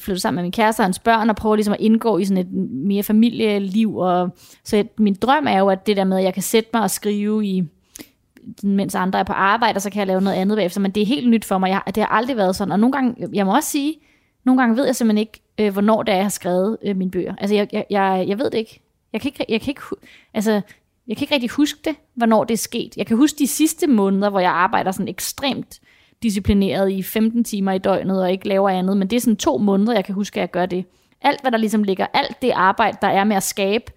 flyttet 0.01 0.23
sammen 0.23 0.37
med 0.37 0.43
min 0.43 0.53
kæreste 0.53 0.81
og 0.81 0.85
hans 0.85 0.99
børn, 0.99 1.31
og 1.31 1.37
prøver 1.37 1.57
ligesom 1.57 1.75
at 1.75 1.81
indgå 1.81 2.19
i 2.19 2.25
sådan 2.25 2.47
et 2.47 2.53
mere 2.71 3.03
familieliv. 3.03 3.97
Og, 3.97 4.31
så 4.65 4.85
min 4.99 5.15
drøm 5.15 5.47
er 5.47 5.59
jo, 5.59 5.69
at 5.69 5.87
det 5.87 5.97
der 5.97 6.05
med, 6.05 6.19
at 6.19 6.25
jeg 6.25 6.35
kan 6.35 6.43
sætte 6.43 6.71
mig 6.75 6.83
og 6.83 6.91
skrive 6.91 7.47
i 7.47 7.65
mens 8.63 8.95
andre 8.95 9.19
er 9.19 9.25
på 9.25 9.33
arbejde, 9.33 9.77
og 9.77 9.83
så 9.83 9.91
kan 9.91 9.99
jeg 9.99 10.07
lave 10.07 10.21
noget 10.21 10.37
andet 10.37 10.57
bagefter. 10.57 10.81
Men 10.81 10.91
det 10.91 11.03
er 11.03 11.07
helt 11.07 11.31
nyt 11.31 11.45
for 11.45 11.59
mig. 11.59 11.69
Jeg, 11.69 11.83
det 11.87 11.97
har 11.97 12.07
aldrig 12.07 12.37
været 12.37 12.57
sådan. 12.57 12.73
Og 12.73 12.81
nogle 12.81 12.93
gange, 12.93 13.29
jeg 13.33 13.47
må 13.47 13.55
også 13.55 13.71
sige, 13.71 13.95
nogle 14.45 14.61
gange 14.61 14.77
ved 14.77 14.85
jeg 14.85 14.97
simpelthen 14.97 15.19
ikke, 15.19 15.41
øh, 15.59 15.73
hvornår 15.73 16.03
det 16.03 16.13
er, 16.13 16.17
jeg 16.17 16.25
har 16.25 16.31
skrevet 16.31 16.79
øh, 16.85 16.97
mine 16.97 17.11
bøger. 17.11 17.35
Altså, 17.39 17.55
jeg, 17.55 17.69
jeg, 17.73 17.85
jeg, 17.91 18.25
jeg 18.29 18.39
ved 18.39 18.51
det 18.51 18.59
ikke. 18.59 18.81
Jeg 19.13 19.21
kan 19.21 19.29
ikke, 19.29 19.45
jeg 19.49 19.61
kan 19.61 19.71
ikke, 19.71 19.83
altså, 20.35 20.61
jeg 21.09 21.17
kan 21.17 21.25
ikke 21.25 21.35
rigtig 21.35 21.51
huske 21.51 21.79
det, 21.85 21.97
hvornår 22.15 22.45
det 22.45 22.55
er 22.55 22.59
sket. 22.59 22.97
Jeg 22.97 23.07
kan 23.07 23.17
huske 23.17 23.39
de 23.39 23.47
sidste 23.47 23.87
måneder, 23.87 24.31
hvor 24.31 24.41
jeg 24.41 24.51
arbejder 24.51 24.93
sådan 24.93 25.09
ekstremt 25.09 25.81
disciplineret 26.23 26.93
i 26.93 27.03
15 27.03 27.45
timer 27.45 27.73
i 27.73 27.79
døgnet 27.79 28.23
og 28.23 28.33
ikke 28.33 28.49
laver 28.49 28.71
andet, 28.71 28.97
men 28.97 29.11
det 29.11 29.17
er 29.17 29.21
sådan 29.21 29.37
to 29.37 29.59
måneder, 29.59 29.93
jeg 29.93 30.05
kan 30.05 30.15
huske, 30.15 30.37
at 30.37 30.41
jeg 30.41 30.51
gør 30.51 30.67
det. 30.67 30.85
Alt, 31.23 31.41
hvad 31.41 31.53
der 31.53 31.59
ligesom 31.59 31.83
ligger, 31.83 32.07
alt 32.13 32.43
det 32.43 32.51
arbejde, 32.51 32.99
der 33.03 33.09
er 33.09 33.25
med 33.25 33.37
at 33.37 33.43
skabe 33.43 33.93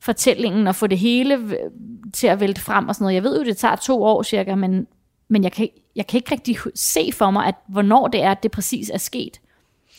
fortællingen 0.00 0.66
og 0.66 0.74
få 0.74 0.86
det 0.86 0.98
hele 0.98 1.34
v- 1.34 1.70
til 2.12 2.26
at 2.26 2.40
vælte 2.40 2.60
frem 2.60 2.88
og 2.88 2.94
sådan 2.94 3.04
noget. 3.04 3.14
Jeg 3.14 3.22
ved 3.22 3.38
jo, 3.38 3.44
det 3.44 3.56
tager 3.56 3.76
to 3.76 4.02
år 4.02 4.22
cirka, 4.22 4.54
men, 4.54 4.86
men 5.28 5.44
jeg, 5.44 5.52
kan, 5.52 5.68
jeg 5.96 6.06
kan 6.06 6.18
ikke 6.18 6.32
rigtig 6.32 6.56
se 6.74 7.10
for 7.12 7.30
mig, 7.30 7.46
at 7.46 7.54
hvornår 7.68 8.08
det 8.08 8.22
er, 8.22 8.30
at 8.30 8.42
det 8.42 8.50
præcis 8.50 8.90
er 8.90 8.98
sket. 8.98 9.40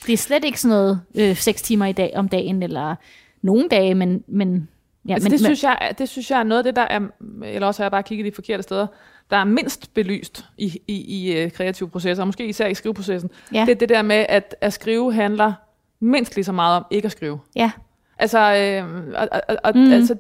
Det 0.05 0.13
er 0.13 0.17
slet 0.17 0.45
ikke 0.45 0.61
sådan 0.61 0.77
noget 0.77 1.01
øh, 1.15 1.35
seks 1.35 1.61
timer 1.61 1.85
i 1.85 1.91
dag 1.91 2.11
om 2.15 2.29
dagen, 2.29 2.63
eller 2.63 2.95
nogle 3.41 3.69
dage, 3.69 3.95
men... 3.95 4.23
men 4.27 4.69
ja, 5.07 5.13
altså, 5.13 5.25
men, 5.25 5.31
det, 5.31 5.39
synes 5.39 5.63
jeg, 5.63 5.93
det 5.97 6.09
synes 6.09 6.31
jeg 6.31 6.39
er 6.39 6.43
noget 6.43 6.59
af 6.59 6.63
det, 6.63 6.75
der 6.75 6.81
er, 6.81 6.99
eller 7.43 7.67
også 7.67 7.81
har 7.81 7.85
jeg 7.85 7.91
bare 7.91 8.03
kigget 8.03 8.25
de 8.25 8.35
forkerte 8.35 8.63
steder, 8.63 8.87
der 9.29 9.37
er 9.37 9.43
mindst 9.43 9.93
belyst 9.93 10.45
i, 10.57 10.79
i, 10.87 10.93
i 10.93 11.37
øh, 11.37 11.51
kreative 11.51 11.89
processer, 11.89 12.23
og 12.23 12.27
måske 12.27 12.47
især 12.47 12.67
i 12.67 12.73
skriveprocessen. 12.73 13.31
Ja. 13.53 13.61
Det 13.65 13.71
er 13.71 13.75
det 13.75 13.89
der 13.89 14.01
med, 14.01 14.25
at 14.29 14.55
at 14.61 14.73
skrive 14.73 15.13
handler 15.13 15.53
mindst 15.99 16.35
lige 16.35 16.45
så 16.45 16.51
meget 16.51 16.77
om 16.77 16.85
ikke 16.91 17.05
at 17.05 17.11
skrive. 17.11 17.39
Ja, 17.55 17.71
Altså, 18.19 18.39
øh, 18.39 19.13
og, 19.15 19.27
og, 19.47 19.57
og, 19.63 19.71
Mm. 19.77 19.91
altså, 19.91 20.15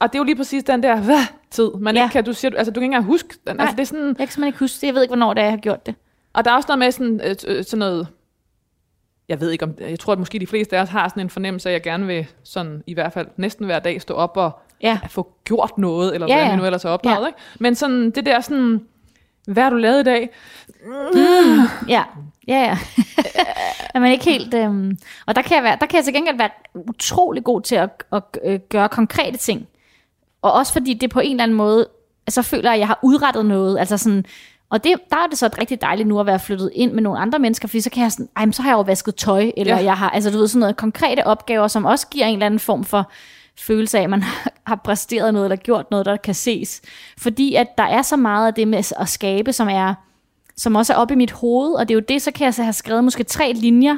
og 0.00 0.08
det 0.12 0.14
er 0.14 0.18
jo 0.18 0.24
lige 0.24 0.36
præcis 0.36 0.64
den 0.64 0.82
der 0.82 1.00
hvad 1.00 1.18
tid, 1.50 1.70
man 1.80 1.96
Ja. 1.96 2.02
ikke 2.02 2.12
kan, 2.12 2.24
du 2.24 2.32
siger, 2.32 2.56
altså 2.58 2.70
du 2.70 2.74
kan 2.74 2.82
ikke 2.82 2.94
engang 2.94 3.04
huske 3.04 3.28
den. 3.46 3.56
Nej. 3.56 3.62
Altså, 3.64 3.76
det 3.76 3.82
er 3.82 3.86
sådan, 3.86 4.06
jeg 4.06 4.16
kan 4.16 4.28
simpelthen 4.28 4.46
ikke 4.46 4.58
huske 4.58 4.80
det. 4.80 4.86
Jeg 4.86 4.94
ved 4.94 5.02
ikke, 5.02 5.10
hvornår 5.10 5.34
det 5.34 5.40
er, 5.40 5.44
jeg 5.44 5.52
har 5.52 5.58
gjort 5.58 5.86
det. 5.86 5.94
og 6.32 6.44
der 6.44 6.50
er 6.50 6.54
også 6.54 6.66
noget 6.68 6.78
med 6.78 6.90
sådan, 6.92 7.20
øh, 7.24 7.36
øh, 7.58 7.64
sådan 7.64 7.78
noget, 7.78 8.08
jeg 9.28 9.40
ved 9.40 9.50
ikke 9.50 9.64
om, 9.64 9.74
jeg 9.80 9.98
tror, 9.98 10.12
at 10.12 10.18
måske 10.18 10.38
de 10.38 10.46
fleste 10.46 10.76
af 10.76 10.82
os 10.82 10.88
har 10.88 11.08
sådan 11.08 11.20
en 11.22 11.30
fornemmelse 11.30 11.68
at 11.68 11.72
jeg 11.72 11.82
gerne 11.82 12.06
vil 12.06 12.26
sådan, 12.44 12.82
i 12.86 12.94
hvert 12.94 13.12
fald 13.12 13.26
næsten 13.36 13.66
hver 13.66 13.78
dag 13.78 14.00
stå 14.02 14.14
op 14.14 14.36
og 14.36 14.50
Ja, 14.82 14.98
få 15.08 15.32
gjort 15.44 15.78
noget, 15.78 16.14
eller 16.14 16.26
Ja, 16.26 16.38
ja, 16.38 16.50
vi 16.50 16.56
nu 16.56 16.64
ellers 16.64 16.84
er 16.84 16.88
opdraget. 16.88 17.22
Ja. 17.22 17.26
Ikke? 17.26 17.38
Men 17.60 17.74
sådan, 17.74 18.10
det 18.10 18.26
der 18.26 18.40
sådan, 18.40 18.80
hvad 19.52 19.62
har 19.62 19.70
du 19.70 19.76
lavet 19.76 20.00
i 20.00 20.04
dag? 20.04 20.30
ja, 21.88 22.04
ja, 22.48 22.58
ja. 22.58 22.78
er 23.94 23.98
man 24.00 24.12
ikke 24.12 24.24
helt... 24.24 24.54
Øhm, 24.54 24.98
og 25.26 25.36
der 25.36 25.42
kan, 25.42 25.56
jeg 25.56 25.64
være, 25.64 25.76
der 25.80 25.86
kan 25.86 25.96
jeg 25.96 26.04
til 26.04 26.14
gengæld 26.14 26.36
være 26.36 26.50
utrolig 26.74 27.44
god 27.44 27.60
til 27.60 27.74
at, 27.74 28.04
at 28.12 28.22
øh, 28.44 28.60
gøre 28.68 28.88
konkrete 28.88 29.38
ting. 29.38 29.66
Og 30.42 30.52
også 30.52 30.72
fordi 30.72 30.94
det 30.94 31.10
på 31.10 31.20
en 31.20 31.30
eller 31.30 31.42
anden 31.42 31.56
måde, 31.56 31.88
så 32.28 32.42
føler 32.42 32.70
jeg, 32.70 32.74
at 32.74 32.78
jeg 32.78 32.86
har 32.86 32.98
udrettet 33.02 33.46
noget. 33.46 33.78
Altså 33.78 33.98
sådan, 33.98 34.24
og 34.70 34.84
det, 34.84 34.92
der 35.10 35.16
er 35.16 35.26
det 35.26 35.38
så 35.38 35.50
rigtig 35.60 35.80
dejligt 35.80 36.08
nu 36.08 36.20
at 36.20 36.26
være 36.26 36.38
flyttet 36.38 36.70
ind 36.74 36.92
med 36.92 37.02
nogle 37.02 37.18
andre 37.18 37.38
mennesker, 37.38 37.68
fordi 37.68 37.80
så 37.80 37.90
kan 37.90 38.02
jeg 38.02 38.12
sådan, 38.12 38.28
ej, 38.36 38.50
så 38.50 38.62
har 38.62 38.70
jeg 38.70 38.76
jo 38.76 38.82
vasket 38.82 39.14
tøj, 39.14 39.50
eller. 39.56 39.76
Ja. 39.76 39.84
jeg 39.84 39.96
har, 39.96 40.10
altså 40.10 40.30
du 40.30 40.38
ved, 40.38 40.48
sådan 40.48 40.60
noget 40.60 40.76
konkrete 40.76 41.26
opgaver, 41.26 41.68
som 41.68 41.84
også 41.84 42.08
giver 42.08 42.26
en 42.26 42.32
eller 42.32 42.46
anden 42.46 42.60
form 42.60 42.84
for 42.84 43.10
følelse 43.58 43.98
af, 43.98 44.02
at 44.02 44.10
man 44.10 44.22
har 44.66 44.80
præsteret 44.84 45.34
noget, 45.34 45.46
eller 45.46 45.56
gjort 45.56 45.90
noget, 45.90 46.06
der 46.06 46.16
kan 46.16 46.34
ses. 46.34 46.82
Fordi 47.18 47.54
at 47.54 47.66
der 47.78 47.84
er 47.84 48.02
så 48.02 48.16
meget 48.16 48.46
af 48.46 48.54
det 48.54 48.68
med 48.68 48.92
at 49.00 49.08
skabe, 49.08 49.52
som 49.52 49.68
er, 49.68 49.94
som 50.56 50.74
også 50.74 50.92
er 50.92 50.96
oppe 50.96 51.14
i 51.14 51.16
mit 51.16 51.30
hoved, 51.30 51.72
og 51.72 51.88
det 51.88 51.94
er 51.94 51.96
jo 51.96 52.04
det, 52.08 52.22
så 52.22 52.32
kan 52.32 52.44
jeg 52.44 52.54
så 52.54 52.62
have 52.62 52.72
skrevet 52.72 53.04
måske 53.04 53.24
tre 53.24 53.52
linjer 53.52 53.96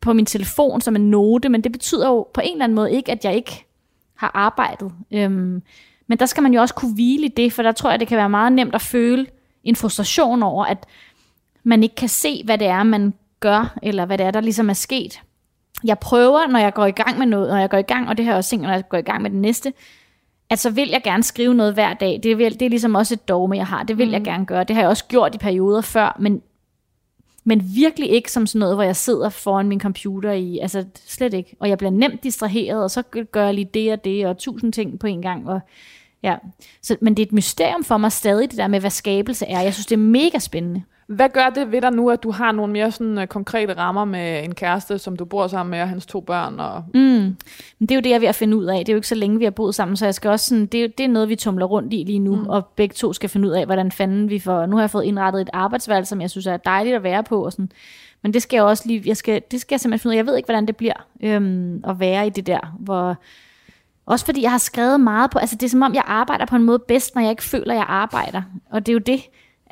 på 0.00 0.12
min 0.12 0.26
telefon 0.26 0.80
som 0.80 0.96
en 0.96 1.10
note, 1.10 1.48
men 1.48 1.64
det 1.64 1.72
betyder 1.72 2.08
jo 2.08 2.26
på 2.34 2.40
en 2.44 2.52
eller 2.52 2.64
anden 2.64 2.76
måde 2.76 2.92
ikke, 2.92 3.12
at 3.12 3.24
jeg 3.24 3.34
ikke 3.34 3.66
har 4.14 4.30
arbejdet. 4.34 4.92
Øhm, 5.12 5.62
men 6.06 6.18
der 6.18 6.26
skal 6.26 6.42
man 6.42 6.54
jo 6.54 6.60
også 6.60 6.74
kunne 6.74 6.94
hvile 6.94 7.26
i 7.26 7.28
det, 7.28 7.52
for 7.52 7.62
der 7.62 7.72
tror 7.72 7.90
jeg, 7.90 8.00
det 8.00 8.08
kan 8.08 8.18
være 8.18 8.30
meget 8.30 8.52
nemt 8.52 8.74
at 8.74 8.82
føle 8.82 9.26
en 9.64 9.76
frustration 9.76 10.42
over, 10.42 10.64
at 10.64 10.86
man 11.62 11.82
ikke 11.82 11.94
kan 11.94 12.08
se, 12.08 12.42
hvad 12.44 12.58
det 12.58 12.66
er, 12.66 12.82
man 12.82 13.14
gør, 13.40 13.78
eller 13.82 14.04
hvad 14.04 14.18
det 14.18 14.26
er, 14.26 14.30
der 14.30 14.40
ligesom 14.40 14.70
er 14.70 14.74
sket. 14.74 15.22
Jeg 15.84 15.98
prøver, 15.98 16.46
når 16.46 16.58
jeg 16.58 16.74
går 16.74 16.86
i 16.86 16.90
gang 16.90 17.18
med 17.18 17.26
noget, 17.26 17.48
når 17.48 17.58
jeg 17.58 17.70
går 17.70 17.78
i 17.78 17.82
gang, 17.82 18.08
og 18.08 18.16
det 18.16 18.24
har 18.24 18.32
jeg 18.32 18.38
også 18.38 18.50
tænkt, 18.50 18.62
når 18.62 18.72
jeg 18.72 18.88
går 18.88 18.98
i 18.98 19.02
gang 19.02 19.22
med 19.22 19.30
det 19.30 19.38
næste, 19.38 19.72
at 20.50 20.58
så 20.58 20.70
vil 20.70 20.88
jeg 20.88 21.02
gerne 21.04 21.22
skrive 21.22 21.54
noget 21.54 21.74
hver 21.74 21.94
dag. 21.94 22.20
Det 22.22 22.32
er, 22.32 22.50
det 22.50 22.62
er 22.62 22.68
ligesom 22.68 22.94
også 22.94 23.14
et 23.14 23.28
dogme, 23.28 23.56
jeg 23.56 23.66
har. 23.66 23.82
Det 23.82 23.98
vil 23.98 24.06
mm. 24.06 24.12
jeg 24.12 24.24
gerne 24.24 24.46
gøre. 24.46 24.64
Det 24.64 24.76
har 24.76 24.82
jeg 24.82 24.88
også 24.88 25.04
gjort 25.04 25.34
i 25.34 25.38
perioder 25.38 25.80
før, 25.80 26.16
men, 26.20 26.42
men 27.44 27.62
virkelig 27.74 28.10
ikke 28.10 28.32
som 28.32 28.46
sådan 28.46 28.58
noget, 28.58 28.76
hvor 28.76 28.82
jeg 28.82 28.96
sidder 28.96 29.28
foran 29.28 29.68
min 29.68 29.80
computer 29.80 30.32
i. 30.32 30.58
Altså 30.58 30.84
slet 31.06 31.34
ikke. 31.34 31.56
Og 31.60 31.68
jeg 31.68 31.78
bliver 31.78 31.90
nemt 31.90 32.22
distraheret, 32.22 32.82
og 32.82 32.90
så 32.90 33.02
gør 33.32 33.44
jeg 33.44 33.54
lige 33.54 33.70
det 33.74 33.92
og 33.92 34.04
det, 34.04 34.26
og 34.26 34.38
tusind 34.38 34.72
ting 34.72 34.98
på 34.98 35.06
en 35.06 35.22
gang. 35.22 35.48
Og, 35.48 35.60
ja. 36.22 36.36
så, 36.82 36.96
men 37.00 37.16
det 37.16 37.22
er 37.22 37.26
et 37.26 37.32
mysterium 37.32 37.84
for 37.84 37.96
mig 37.96 38.12
stadig, 38.12 38.50
det 38.50 38.58
der 38.58 38.68
med, 38.68 38.80
hvad 38.80 38.90
skabelse 38.90 39.46
er. 39.46 39.60
Jeg 39.60 39.74
synes, 39.74 39.86
det 39.86 39.94
er 39.94 40.00
mega 40.00 40.38
spændende. 40.38 40.82
Hvad 41.06 41.28
gør 41.28 41.50
det 41.50 41.72
ved 41.72 41.80
dig 41.80 41.92
nu, 41.92 42.10
at 42.10 42.22
du 42.22 42.30
har 42.30 42.52
nogle 42.52 42.72
mere 42.72 42.90
sådan 42.90 43.18
uh, 43.18 43.24
konkrete 43.24 43.72
rammer 43.76 44.04
med 44.04 44.44
en 44.44 44.54
kæreste, 44.54 44.98
som 44.98 45.16
du 45.16 45.24
bor 45.24 45.46
sammen 45.46 45.70
med, 45.70 45.80
og 45.80 45.88
hans 45.88 46.06
to 46.06 46.20
børn? 46.20 46.60
Og... 46.60 46.84
Mm. 46.94 47.00
Men 47.00 47.36
det 47.80 47.90
er 47.90 47.94
jo 47.94 48.00
det, 48.00 48.10
jeg 48.10 48.16
er 48.16 48.20
ved 48.20 48.28
at 48.28 48.34
finde 48.34 48.56
ud 48.56 48.64
af. 48.64 48.78
Det 48.78 48.88
er 48.88 48.92
jo 48.92 48.98
ikke 48.98 49.08
så 49.08 49.14
længe, 49.14 49.38
vi 49.38 49.44
har 49.44 49.50
boet 49.50 49.74
sammen, 49.74 49.96
så 49.96 50.04
jeg 50.04 50.14
skal 50.14 50.30
også 50.30 50.46
sådan, 50.46 50.66
det, 50.66 50.84
er, 50.84 50.88
det 50.88 51.04
er 51.04 51.08
noget, 51.08 51.28
vi 51.28 51.36
tumler 51.36 51.66
rundt 51.66 51.92
i 51.92 52.04
lige 52.06 52.18
nu, 52.18 52.36
mm. 52.36 52.46
og 52.46 52.66
begge 52.76 52.92
to 52.92 53.12
skal 53.12 53.28
finde 53.28 53.48
ud 53.48 53.52
af, 53.52 53.64
hvordan 53.66 53.92
fanden 53.92 54.30
vi 54.30 54.38
får... 54.38 54.66
Nu 54.66 54.76
har 54.76 54.82
jeg 54.82 54.90
fået 54.90 55.04
indrettet 55.04 55.40
et 55.40 55.50
arbejdsvalg, 55.52 56.06
som 56.06 56.20
jeg 56.20 56.30
synes 56.30 56.46
er 56.46 56.56
dejligt 56.56 56.96
at 56.96 57.02
være 57.02 57.22
på, 57.22 57.44
og 57.44 57.52
sådan. 57.52 57.70
Men 58.22 58.34
det 58.34 58.42
skal 58.42 58.56
jeg 58.56 58.64
også 58.64 58.82
lige... 58.86 59.02
Jeg 59.06 59.16
skal, 59.16 59.42
det 59.50 59.60
skal 59.60 59.74
jeg 59.74 59.80
simpelthen 59.80 60.02
finde 60.02 60.12
ud 60.12 60.14
af. 60.14 60.16
Jeg 60.16 60.26
ved 60.26 60.36
ikke, 60.36 60.46
hvordan 60.46 60.66
det 60.66 60.76
bliver 60.76 61.06
øhm, 61.22 61.84
at 61.88 62.00
være 62.00 62.26
i 62.26 62.30
det 62.30 62.46
der, 62.46 62.74
hvor... 62.78 63.16
Også 64.06 64.24
fordi 64.24 64.42
jeg 64.42 64.50
har 64.50 64.58
skrevet 64.58 65.00
meget 65.00 65.30
på, 65.30 65.38
altså 65.38 65.56
det 65.56 65.66
er 65.66 65.70
som 65.70 65.82
om, 65.82 65.94
jeg 65.94 66.02
arbejder 66.06 66.46
på 66.46 66.56
en 66.56 66.62
måde 66.62 66.78
bedst, 66.78 67.14
når 67.14 67.22
jeg 67.22 67.30
ikke 67.30 67.42
føler, 67.42 67.74
jeg 67.74 67.84
arbejder. 67.88 68.42
Og 68.70 68.86
det 68.86 68.92
er 68.92 68.94
jo 68.94 68.98
det, 68.98 69.20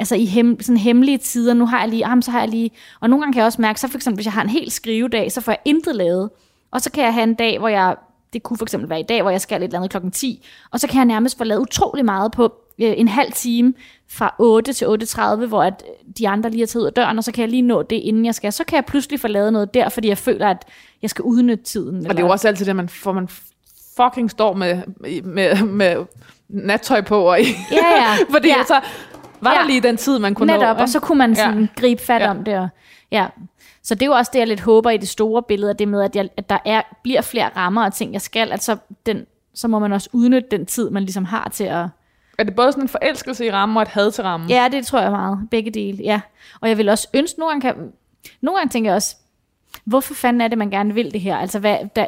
altså 0.03 0.15
i 0.15 0.25
hem, 0.25 0.63
sådan 0.63 0.77
hemmelige 0.77 1.19
tider, 1.19 1.55
nu 1.55 1.67
har 1.67 1.81
jeg 1.81 1.89
lige, 1.89 2.05
ham, 2.05 2.23
så 2.23 2.31
har 2.31 2.41
jeg 2.41 2.49
lige, 2.49 2.71
og 3.01 3.11
nogle 3.11 3.23
gange 3.23 3.33
kan 3.33 3.39
jeg 3.39 3.47
også 3.47 3.61
mærke, 3.61 3.81
så 3.81 3.89
for 3.89 3.99
eksempel, 3.99 4.17
hvis 4.17 4.27
jeg 4.27 4.33
har 4.33 4.43
en 4.43 4.49
helt 4.49 4.73
skrivedag, 4.73 5.33
så 5.33 5.41
får 5.41 5.53
jeg 5.53 5.59
intet 5.65 5.97
lavet, 5.97 6.31
og 6.71 6.81
så 6.81 6.91
kan 6.91 7.05
jeg 7.05 7.15
have 7.15 7.23
en 7.23 7.35
dag, 7.35 7.59
hvor 7.59 7.69
jeg, 7.69 7.97
det 8.33 8.43
kunne 8.43 8.57
for 8.57 8.65
eksempel 8.65 8.91
være 8.91 9.01
i 9.01 9.07
dag, 9.09 9.23
hvor 9.23 9.31
jeg 9.31 9.41
skal 9.41 9.63
et 9.63 9.65
eller 9.65 9.79
andet 9.79 9.91
klokken 9.91 10.11
10, 10.11 10.47
og 10.71 10.81
så 10.81 10.89
kan 10.89 10.97
jeg 10.97 11.05
nærmest 11.05 11.39
få 11.39 11.45
lavet 11.45 11.61
utrolig 11.61 12.05
meget 12.05 12.33
på 12.33 12.45
øh, 12.81 12.95
en 12.97 13.09
halv 13.09 13.33
time 13.33 13.75
fra 14.11 14.35
8 14.39 14.73
til 14.73 14.85
8.30, 14.85 15.47
hvor 15.47 15.63
at 15.63 15.83
de 16.19 16.29
andre 16.29 16.51
lige 16.51 16.63
er 16.63 16.67
taget 16.67 16.83
ud 16.83 16.87
af 16.87 16.93
døren, 16.93 17.19
og 17.19 17.25
så 17.25 17.33
kan 17.33 17.43
jeg 17.43 17.51
lige 17.51 17.63
nå 17.63 17.83
det, 17.83 17.97
inden 17.97 18.25
jeg 18.25 18.35
skal. 18.35 18.53
Så 18.53 18.65
kan 18.65 18.77
jeg 18.77 18.85
pludselig 18.85 19.21
få 19.21 19.29
lavet 19.29 19.53
noget 19.53 19.75
der, 19.75 19.89
fordi 19.89 20.09
jeg 20.09 20.19
føler, 20.19 20.49
at 20.49 20.65
jeg 21.03 21.11
skal 21.11 21.23
udnytte 21.23 21.65
tiden. 21.65 21.97
Eller... 21.97 22.09
Og 22.09 22.17
det 22.17 22.23
er 22.23 22.27
jo 22.27 22.33
også 22.33 22.49
altid 22.49 22.67
det, 22.67 22.77
man 22.77 22.89
får 22.89 23.13
man 23.13 23.29
fucking 23.97 24.31
står 24.31 24.55
med, 24.55 24.83
med, 25.25 25.63
med 25.63 26.05
nattøj 26.49 27.01
på. 27.01 27.31
Og 27.31 27.41
i. 27.41 27.45
Ja, 27.73 27.89
ja. 27.97 28.17
fordi 28.35 28.49
ja. 28.49 28.65
så 28.67 28.81
var 29.43 29.53
ja. 29.53 29.59
der 29.59 29.67
lige 29.67 29.81
den 29.81 29.97
tid, 29.97 30.19
man 30.19 30.35
kunne 30.35 30.53
Netop, 30.53 30.77
nå. 30.77 30.83
og 30.83 30.89
så 30.89 31.01
kunne 31.01 31.19
man 31.19 31.37
sådan 31.37 31.61
ja. 31.61 31.81
gribe 31.81 32.03
fat 32.03 32.23
ja. 32.23 32.31
om 32.31 32.45
det. 32.45 32.59
Og, 32.59 32.69
ja. 33.11 33.27
Så 33.83 33.95
det 33.95 34.03
er 34.03 34.07
jo 34.07 34.13
også 34.13 34.31
det, 34.33 34.39
jeg 34.39 34.49
lidt 34.49 34.61
håber 34.61 34.91
i 34.91 34.97
det 34.97 35.09
store 35.09 35.43
billede, 35.43 35.71
at 35.71 35.79
det 35.79 35.89
med, 35.89 36.03
at, 36.03 36.17
jeg, 36.17 36.29
at 36.37 36.51
der 36.51 36.59
er, 36.65 36.83
bliver 37.03 37.21
flere 37.21 37.51
rammer 37.57 37.85
og 37.85 37.95
ting, 37.95 38.13
jeg 38.13 38.23
skal, 38.23 38.53
at 38.53 38.63
så, 38.63 38.77
den, 39.07 39.27
så 39.55 39.69
må 39.69 39.79
man 39.79 39.93
også 39.93 40.09
udnytte 40.13 40.49
den 40.51 40.67
tid, 40.67 40.91
man 40.91 41.03
ligesom 41.03 41.25
har 41.25 41.49
til 41.53 41.65
at... 41.65 41.87
Er 42.39 42.45
det 42.45 42.55
både 42.57 42.73
sådan 42.73 42.85
en 42.85 42.89
forelskelse 42.89 43.47
i 43.47 43.51
rammen 43.51 43.77
og 43.77 43.83
et 43.83 43.89
had 43.89 44.11
til 44.11 44.25
rammen? 44.25 44.51
Ja, 44.51 44.69
det 44.73 44.87
tror 44.87 45.01
jeg 45.01 45.11
meget. 45.11 45.49
Begge 45.51 45.71
dele, 45.71 45.99
ja. 46.03 46.21
Og 46.61 46.69
jeg 46.69 46.79
vil 46.79 46.89
også 46.89 47.09
ønske, 47.15 47.41
nogle 47.41 47.51
gange, 47.53 47.63
kan, 47.63 47.93
nogle 48.41 48.59
gange 48.59 48.71
tænker 48.71 48.91
jeg 48.91 48.97
også, 48.97 49.17
hvorfor 49.85 50.15
fanden 50.15 50.41
er 50.41 50.49
det, 50.49 50.59
man 50.59 50.71
gerne 50.71 50.95
vil 50.95 51.13
det 51.13 51.21
her? 51.21 51.37
Altså, 51.37 51.59
hvad, 51.59 51.77
der, 51.97 52.07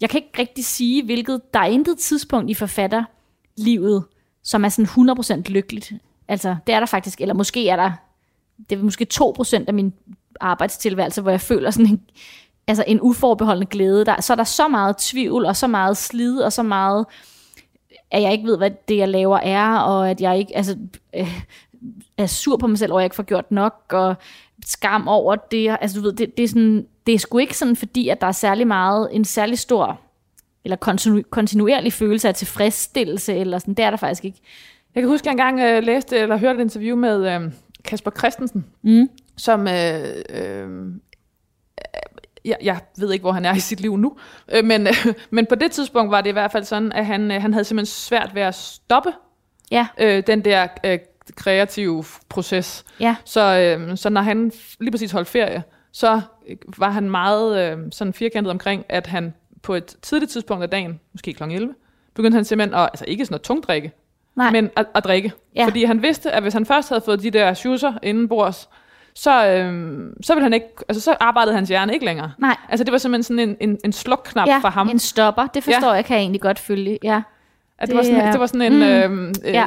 jeg 0.00 0.10
kan 0.10 0.22
ikke 0.22 0.38
rigtig 0.38 0.64
sige, 0.64 1.04
hvilket, 1.04 1.54
der 1.54 1.60
er 1.60 1.64
intet 1.64 1.98
tidspunkt 1.98 2.50
i 2.50 2.54
forfatterlivet, 2.54 4.04
som 4.42 4.64
er 4.64 4.68
sådan 4.68 5.10
100% 5.40 5.42
lykkeligt. 5.48 5.92
Altså, 6.28 6.56
det 6.66 6.74
er 6.74 6.78
der 6.78 6.86
faktisk, 6.86 7.20
eller 7.20 7.34
måske 7.34 7.68
er 7.68 7.76
der, 7.76 7.92
det 8.70 8.78
er 8.78 8.82
måske 8.82 9.06
2% 9.14 9.64
af 9.68 9.74
min 9.74 9.94
arbejdstilværelse, 10.40 11.22
hvor 11.22 11.30
jeg 11.30 11.40
føler 11.40 11.70
sådan 11.70 11.86
en, 11.86 12.00
altså 12.66 12.84
en 12.86 13.00
uforbeholden 13.00 13.66
glæde. 13.66 14.04
Der, 14.04 14.20
så 14.20 14.32
er 14.32 14.36
der 14.36 14.44
så 14.44 14.68
meget 14.68 14.96
tvivl, 14.96 15.44
og 15.44 15.56
så 15.56 15.66
meget 15.66 15.96
slid, 15.96 16.38
og 16.38 16.52
så 16.52 16.62
meget, 16.62 17.06
at 18.10 18.22
jeg 18.22 18.32
ikke 18.32 18.46
ved, 18.46 18.56
hvad 18.56 18.70
det, 18.88 18.96
jeg 18.96 19.08
laver 19.08 19.38
er, 19.38 19.78
og 19.78 20.10
at 20.10 20.20
jeg 20.20 20.38
ikke, 20.38 20.56
altså, 20.56 20.76
øh, 21.16 21.40
er 22.16 22.26
sur 22.26 22.56
på 22.56 22.66
mig 22.66 22.78
selv 22.78 22.92
over, 22.92 23.00
at 23.00 23.02
jeg 23.02 23.06
ikke 23.06 23.16
får 23.16 23.22
gjort 23.22 23.50
nok, 23.50 23.74
og 23.92 24.14
skam 24.66 25.08
over 25.08 25.36
det. 25.36 25.76
Altså, 25.80 25.98
du 25.98 26.02
ved, 26.02 26.12
det, 26.12 26.36
det 26.36 26.42
er 26.42 26.48
sådan, 26.48 26.86
det 27.06 27.14
er 27.14 27.18
sgu 27.18 27.38
ikke 27.38 27.58
sådan, 27.58 27.76
fordi 27.76 28.08
at 28.08 28.20
der 28.20 28.26
er 28.26 28.32
særlig 28.32 28.66
meget, 28.66 29.08
en 29.12 29.24
særlig 29.24 29.58
stor, 29.58 30.00
eller 30.64 30.76
kontinu- 30.76 31.28
kontinuerlig 31.30 31.92
følelse 31.92 32.28
af 32.28 32.34
tilfredsstillelse, 32.34 33.34
eller 33.34 33.58
sådan, 33.58 33.74
det 33.74 33.84
er 33.84 33.90
der 33.90 33.96
faktisk 33.96 34.24
ikke. 34.24 34.38
Jeg 34.94 35.02
kan 35.02 35.08
huske, 35.10 35.30
at 35.30 35.36
jeg 35.36 35.48
engang 35.48 35.60
øh, 35.60 35.82
læste 35.82 36.18
eller 36.18 36.36
hørte 36.36 36.58
et 36.58 36.62
interview 36.62 36.96
med 36.96 37.34
øh, 37.34 37.52
Kasper 37.84 38.10
Christensen, 38.10 38.66
mm. 38.82 39.08
som... 39.36 39.68
Øh, 39.68 40.04
øh, 40.30 40.92
jeg, 42.44 42.56
jeg 42.62 42.80
ved 42.98 43.12
ikke, 43.12 43.22
hvor 43.22 43.32
han 43.32 43.44
er 43.44 43.54
i 43.54 43.60
sit 43.60 43.80
liv 43.80 43.96
nu, 43.96 44.16
øh, 44.52 44.64
men, 44.64 44.86
øh, 44.86 45.14
men 45.30 45.46
på 45.46 45.54
det 45.54 45.72
tidspunkt 45.72 46.10
var 46.10 46.20
det 46.20 46.30
i 46.30 46.32
hvert 46.32 46.52
fald 46.52 46.64
sådan, 46.64 46.92
at 46.92 47.06
han, 47.06 47.30
øh, 47.30 47.42
han 47.42 47.52
havde 47.52 47.64
simpelthen 47.64 47.86
svært 47.86 48.34
ved 48.34 48.42
at 48.42 48.54
stoppe 48.54 49.12
ja. 49.70 49.86
øh, 49.98 50.22
den 50.26 50.44
der 50.44 50.66
øh, 50.84 50.98
kreative 51.36 52.04
proces. 52.28 52.84
Ja. 53.00 53.16
Så, 53.24 53.76
øh, 53.80 53.96
så 53.96 54.10
når 54.10 54.20
han 54.20 54.52
lige 54.80 54.90
præcis 54.90 55.12
holdt 55.12 55.28
ferie, 55.28 55.62
så 55.92 56.20
var 56.78 56.90
han 56.90 57.10
meget 57.10 57.58
øh, 57.58 57.78
sådan 57.92 58.12
firkantet 58.12 58.50
omkring, 58.50 58.84
at 58.88 59.06
han 59.06 59.34
på 59.62 59.74
et 59.74 59.96
tidligt 60.02 60.30
tidspunkt 60.30 60.62
af 60.62 60.70
dagen, 60.70 61.00
måske 61.12 61.32
kl. 61.32 61.42
11, 61.42 61.74
begyndte 62.14 62.36
han 62.36 62.44
simpelthen 62.44 62.74
at, 62.74 62.82
altså 62.92 63.04
ikke 63.08 63.24
sådan 63.24 63.34
at 63.34 63.42
tungdrikke, 63.42 63.92
Nej. 64.38 64.50
men 64.50 64.70
at, 64.76 64.86
at 64.94 65.04
drikke. 65.04 65.32
Ja. 65.56 65.64
Fordi 65.64 65.84
han 65.84 66.02
vidste, 66.02 66.30
at 66.30 66.42
hvis 66.42 66.52
han 66.52 66.66
først 66.66 66.88
havde 66.88 67.02
fået 67.04 67.22
de 67.22 67.30
der 67.30 67.54
schusser 67.54 67.92
inden 68.02 68.28
bords, 68.28 68.68
så, 69.14 69.46
øhm, 69.46 70.22
så 70.22 70.34
ville 70.34 70.42
han 70.42 70.52
ikke, 70.52 70.66
altså 70.88 71.02
så 71.02 71.16
arbejdede 71.20 71.54
hans 71.54 71.68
hjerne 71.68 71.92
ikke 71.92 72.04
længere. 72.04 72.32
Nej. 72.38 72.56
Altså 72.68 72.84
det 72.84 72.92
var 72.92 72.98
simpelthen 72.98 73.22
sådan 73.22 73.48
en, 73.48 73.70
en, 73.70 73.78
en 73.84 73.92
slukknap 73.92 74.48
ja, 74.48 74.58
for 74.58 74.68
ham. 74.68 74.88
en 74.88 74.98
stopper. 74.98 75.46
Det 75.46 75.64
forstår 75.64 75.88
ja. 75.88 75.94
jeg, 75.94 76.04
kan 76.04 76.16
jeg 76.16 76.22
egentlig 76.22 76.40
godt 76.40 76.58
følge. 76.58 76.98
Ja. 77.02 77.22
At 77.78 77.88
det, 77.88 77.88
det, 77.88 77.96
var 77.96 78.02
sådan, 78.02 78.32
det 78.32 78.40
var 78.40 78.46
sådan 78.46 78.72
en, 78.72 78.76
mm, 78.76 78.82
øhm, 78.82 79.34
øh, 79.44 79.52
ja. 79.52 79.66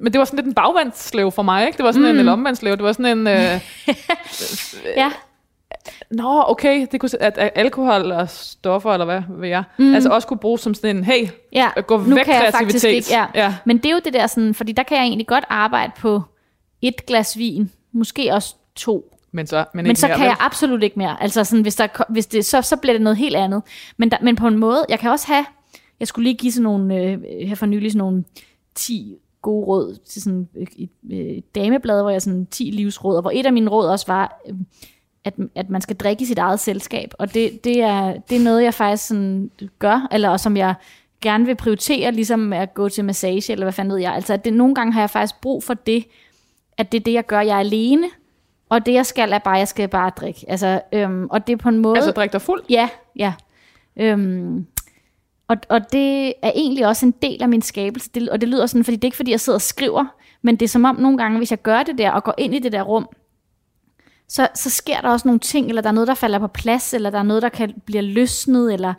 men 0.00 0.12
det 0.12 0.18
var 0.18 0.24
sådan 0.24 0.36
lidt 0.36 0.46
en 0.46 0.54
bagvandsslave 0.54 1.32
for 1.32 1.42
mig, 1.42 1.66
ikke? 1.66 1.76
Det 1.76 1.84
var 1.84 1.92
sådan 1.92 2.12
mm. 2.12 2.18
en, 2.18 2.20
en 2.20 2.28
omvandsslave. 2.28 2.76
Det 2.76 2.84
var 2.84 2.92
sådan 2.92 3.18
en, 3.18 3.26
øh, 3.26 3.34
ja. 5.02 5.12
Nå, 6.10 6.44
okay, 6.46 6.86
det 6.92 7.00
kunne, 7.00 7.10
at, 7.20 7.52
alkohol 7.54 8.12
og 8.12 8.30
stoffer, 8.30 8.92
eller 8.92 9.04
hvad 9.04 9.22
ved 9.28 9.48
jeg, 9.48 9.64
mm. 9.78 9.94
altså 9.94 10.08
også 10.10 10.28
kunne 10.28 10.38
bruges 10.38 10.60
som 10.60 10.74
sådan 10.74 10.96
en, 10.96 11.04
hey, 11.04 11.28
ja, 11.52 11.70
gå 11.80 11.96
nu 11.96 12.14
væk 12.14 12.24
kan 12.24 12.34
jeg 12.34 12.52
kreativitet. 12.52 12.92
Ikke, 12.92 13.08
ja. 13.10 13.26
Ja. 13.34 13.54
Men 13.64 13.78
det 13.78 13.86
er 13.86 13.92
jo 13.92 14.00
det 14.04 14.12
der 14.12 14.26
sådan, 14.26 14.54
fordi 14.54 14.72
der 14.72 14.82
kan 14.82 14.96
jeg 14.96 15.04
egentlig 15.04 15.26
godt 15.26 15.44
arbejde 15.48 15.92
på 15.98 16.22
et 16.82 17.06
glas 17.06 17.38
vin, 17.38 17.70
måske 17.92 18.34
også 18.34 18.54
to. 18.76 19.14
Men 19.32 19.46
så, 19.46 19.64
men 19.74 19.86
men 19.86 19.96
så 19.96 20.06
mere, 20.06 20.16
kan 20.16 20.22
vel? 20.22 20.28
jeg 20.28 20.36
absolut 20.40 20.82
ikke 20.82 20.98
mere. 20.98 21.22
Altså 21.22 21.44
sådan, 21.44 21.62
hvis, 21.62 21.76
der, 21.76 22.12
hvis 22.12 22.26
det, 22.26 22.44
så, 22.44 22.62
så 22.62 22.76
bliver 22.76 22.94
det 22.94 23.02
noget 23.02 23.16
helt 23.16 23.36
andet. 23.36 23.62
Men, 23.96 24.10
der, 24.10 24.16
men 24.22 24.36
på 24.36 24.46
en 24.46 24.58
måde, 24.58 24.86
jeg 24.88 24.98
kan 24.98 25.10
også 25.10 25.26
have, 25.26 25.44
jeg 26.00 26.08
skulle 26.08 26.24
lige 26.24 26.36
give 26.36 26.52
sådan 26.52 26.62
nogle, 26.62 26.96
øh, 26.96 27.20
her 27.48 27.54
for 27.54 27.66
nylig 27.66 27.92
sådan 27.92 27.98
nogle 27.98 28.24
10 28.74 29.14
gode 29.42 29.66
råd 29.66 29.98
til 30.08 30.22
sådan 30.22 30.48
et, 30.54 30.68
et, 30.76 30.90
et 31.36 31.54
dameblad, 31.54 32.02
hvor 32.02 32.10
jeg 32.10 32.22
sådan 32.22 32.46
10 32.46 32.62
livsråd, 32.62 33.16
og 33.16 33.22
hvor 33.22 33.30
et 33.34 33.46
af 33.46 33.52
mine 33.52 33.70
råd 33.70 33.88
også 33.88 34.06
var, 34.06 34.40
øh, 34.48 34.54
at, 35.28 35.34
at 35.54 35.70
man 35.70 35.80
skal 35.80 35.96
drikke 35.96 36.22
i 36.22 36.26
sit 36.26 36.38
eget 36.38 36.60
selskab. 36.60 37.14
Og 37.18 37.34
det, 37.34 37.64
det, 37.64 37.82
er, 37.82 38.14
det 38.30 38.36
er 38.36 38.44
noget, 38.44 38.64
jeg 38.64 38.74
faktisk 38.74 39.06
sådan 39.06 39.50
gør, 39.78 40.08
eller 40.12 40.36
som 40.36 40.56
jeg 40.56 40.74
gerne 41.20 41.46
vil 41.46 41.54
prioritere, 41.54 42.12
ligesom 42.12 42.52
at 42.52 42.74
gå 42.74 42.88
til 42.88 43.04
massage, 43.04 43.52
eller 43.52 43.64
hvad 43.64 43.72
fanden 43.72 43.92
ved 43.92 44.00
jeg. 44.00 44.14
Altså, 44.14 44.32
at 44.32 44.44
det, 44.44 44.52
nogle 44.52 44.74
gange 44.74 44.92
har 44.92 45.00
jeg 45.00 45.10
faktisk 45.10 45.40
brug 45.40 45.64
for 45.64 45.74
det, 45.74 46.04
at 46.78 46.92
det 46.92 47.00
er 47.00 47.04
det, 47.04 47.12
jeg 47.12 47.26
gør. 47.26 47.40
Jeg 47.40 47.54
er 47.54 47.60
alene, 47.60 48.06
og 48.68 48.86
det, 48.86 48.94
jeg 48.94 49.06
skal, 49.06 49.32
er 49.32 49.38
bare, 49.38 49.54
jeg 49.54 49.68
skal 49.68 49.88
bare 49.88 50.10
drikke. 50.10 50.44
Altså, 50.48 50.80
øhm, 50.92 51.26
og 51.30 51.46
det 51.46 51.52
er 51.52 51.56
på 51.56 51.68
en 51.68 51.78
måde... 51.78 51.96
Altså, 51.96 52.10
drikke 52.10 52.32
dig 52.32 52.42
fuld? 52.42 52.62
Ja, 52.70 52.88
ja. 53.16 53.32
Øhm, 53.96 54.66
og, 55.48 55.56
og 55.68 55.92
det 55.92 56.26
er 56.42 56.52
egentlig 56.54 56.86
også 56.86 57.06
en 57.06 57.14
del 57.22 57.42
af 57.42 57.48
min 57.48 57.62
skabelse, 57.62 58.10
det, 58.14 58.28
og 58.28 58.40
det 58.40 58.48
lyder 58.48 58.66
sådan, 58.66 58.84
fordi 58.84 58.96
det 58.96 59.04
er 59.04 59.08
ikke 59.08 59.16
fordi, 59.16 59.30
jeg 59.30 59.40
sidder 59.40 59.56
og 59.56 59.62
skriver, 59.62 60.04
men 60.42 60.56
det 60.56 60.66
er 60.66 60.68
som 60.68 60.84
om 60.84 60.96
nogle 60.96 61.18
gange, 61.18 61.38
hvis 61.38 61.50
jeg 61.50 61.62
gør 61.62 61.82
det 61.82 61.98
der, 61.98 62.10
og 62.10 62.24
går 62.24 62.34
ind 62.38 62.54
i 62.54 62.58
det 62.58 62.72
der 62.72 62.82
rum, 62.82 63.08
så, 64.28 64.48
så 64.54 64.70
sker 64.70 65.00
der 65.00 65.08
også 65.08 65.28
nogle 65.28 65.40
ting, 65.40 65.68
eller 65.68 65.82
der 65.82 65.88
er 65.88 65.94
noget, 65.94 66.08
der 66.08 66.14
falder 66.14 66.38
på 66.38 66.46
plads, 66.46 66.94
eller 66.94 67.10
der 67.10 67.18
er 67.18 67.22
noget, 67.22 67.42
der 67.42 67.48
kan 67.48 67.74
blive 67.84 68.02
løsnet, 68.02 68.72
eller 68.72 68.94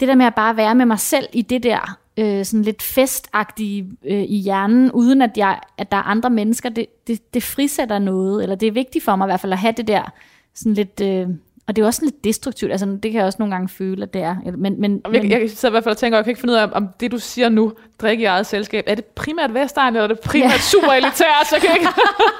det 0.00 0.08
der 0.08 0.14
med 0.14 0.26
at 0.26 0.34
bare 0.34 0.56
være 0.56 0.74
med 0.74 0.86
mig 0.86 1.00
selv 1.00 1.26
i 1.32 1.42
det 1.42 1.62
der 1.62 1.98
øh, 2.16 2.44
sådan 2.44 2.62
lidt 2.62 2.82
festagtige 2.82 3.90
øh, 4.04 4.22
i 4.22 4.36
hjernen, 4.36 4.92
uden 4.92 5.22
at, 5.22 5.30
jeg, 5.36 5.60
at 5.78 5.90
der 5.92 5.96
er 5.96 6.02
andre 6.02 6.30
mennesker, 6.30 6.68
det, 6.68 6.86
det, 7.06 7.34
det 7.34 7.42
frisætter 7.42 7.98
noget, 7.98 8.42
eller 8.42 8.56
det 8.56 8.66
er 8.66 8.72
vigtigt 8.72 9.04
for 9.04 9.16
mig 9.16 9.26
i 9.26 9.28
hvert 9.28 9.40
fald 9.40 9.52
at 9.52 9.58
have 9.58 9.74
det 9.76 9.88
der 9.88 10.12
sådan 10.54 10.74
lidt... 10.74 11.00
Øh, 11.00 11.28
og 11.68 11.76
det 11.76 11.82
er 11.82 11.86
også 11.86 12.04
lidt 12.04 12.24
destruktivt, 12.24 12.72
altså 12.72 12.86
det 12.86 13.12
kan 13.12 13.18
jeg 13.18 13.24
også 13.24 13.36
nogle 13.38 13.54
gange 13.54 13.68
føle, 13.68 14.02
at 14.02 14.14
det 14.14 14.22
er. 14.22 14.36
Men, 14.56 14.80
men, 14.80 15.00
jeg, 15.12 15.22
men, 15.22 15.30
jeg 15.30 15.50
sidder 15.50 15.68
i 15.68 15.70
hvert 15.70 15.84
fald 15.84 15.92
og 15.94 15.98
tænker, 15.98 16.18
jeg 16.18 16.24
kan 16.24 16.30
ikke 16.30 16.40
finde 16.40 16.54
ud 16.54 16.58
af, 16.58 16.68
om 16.72 16.88
det 17.00 17.12
du 17.12 17.18
siger 17.18 17.48
nu, 17.48 17.72
drikke 18.00 18.22
i 18.22 18.24
eget 18.24 18.46
selskab, 18.46 18.84
er 18.86 18.94
det 18.94 19.04
primært 19.04 19.54
Vestegn, 19.54 19.96
eller 19.96 20.02
er 20.02 20.08
det 20.08 20.20
primært 20.20 20.52
ja. 20.52 20.58
super 20.58 20.92
elitært? 20.92 21.46
Så 21.50 21.56
kan 21.60 21.68
jeg 21.68 21.76
ikke... 21.76 21.88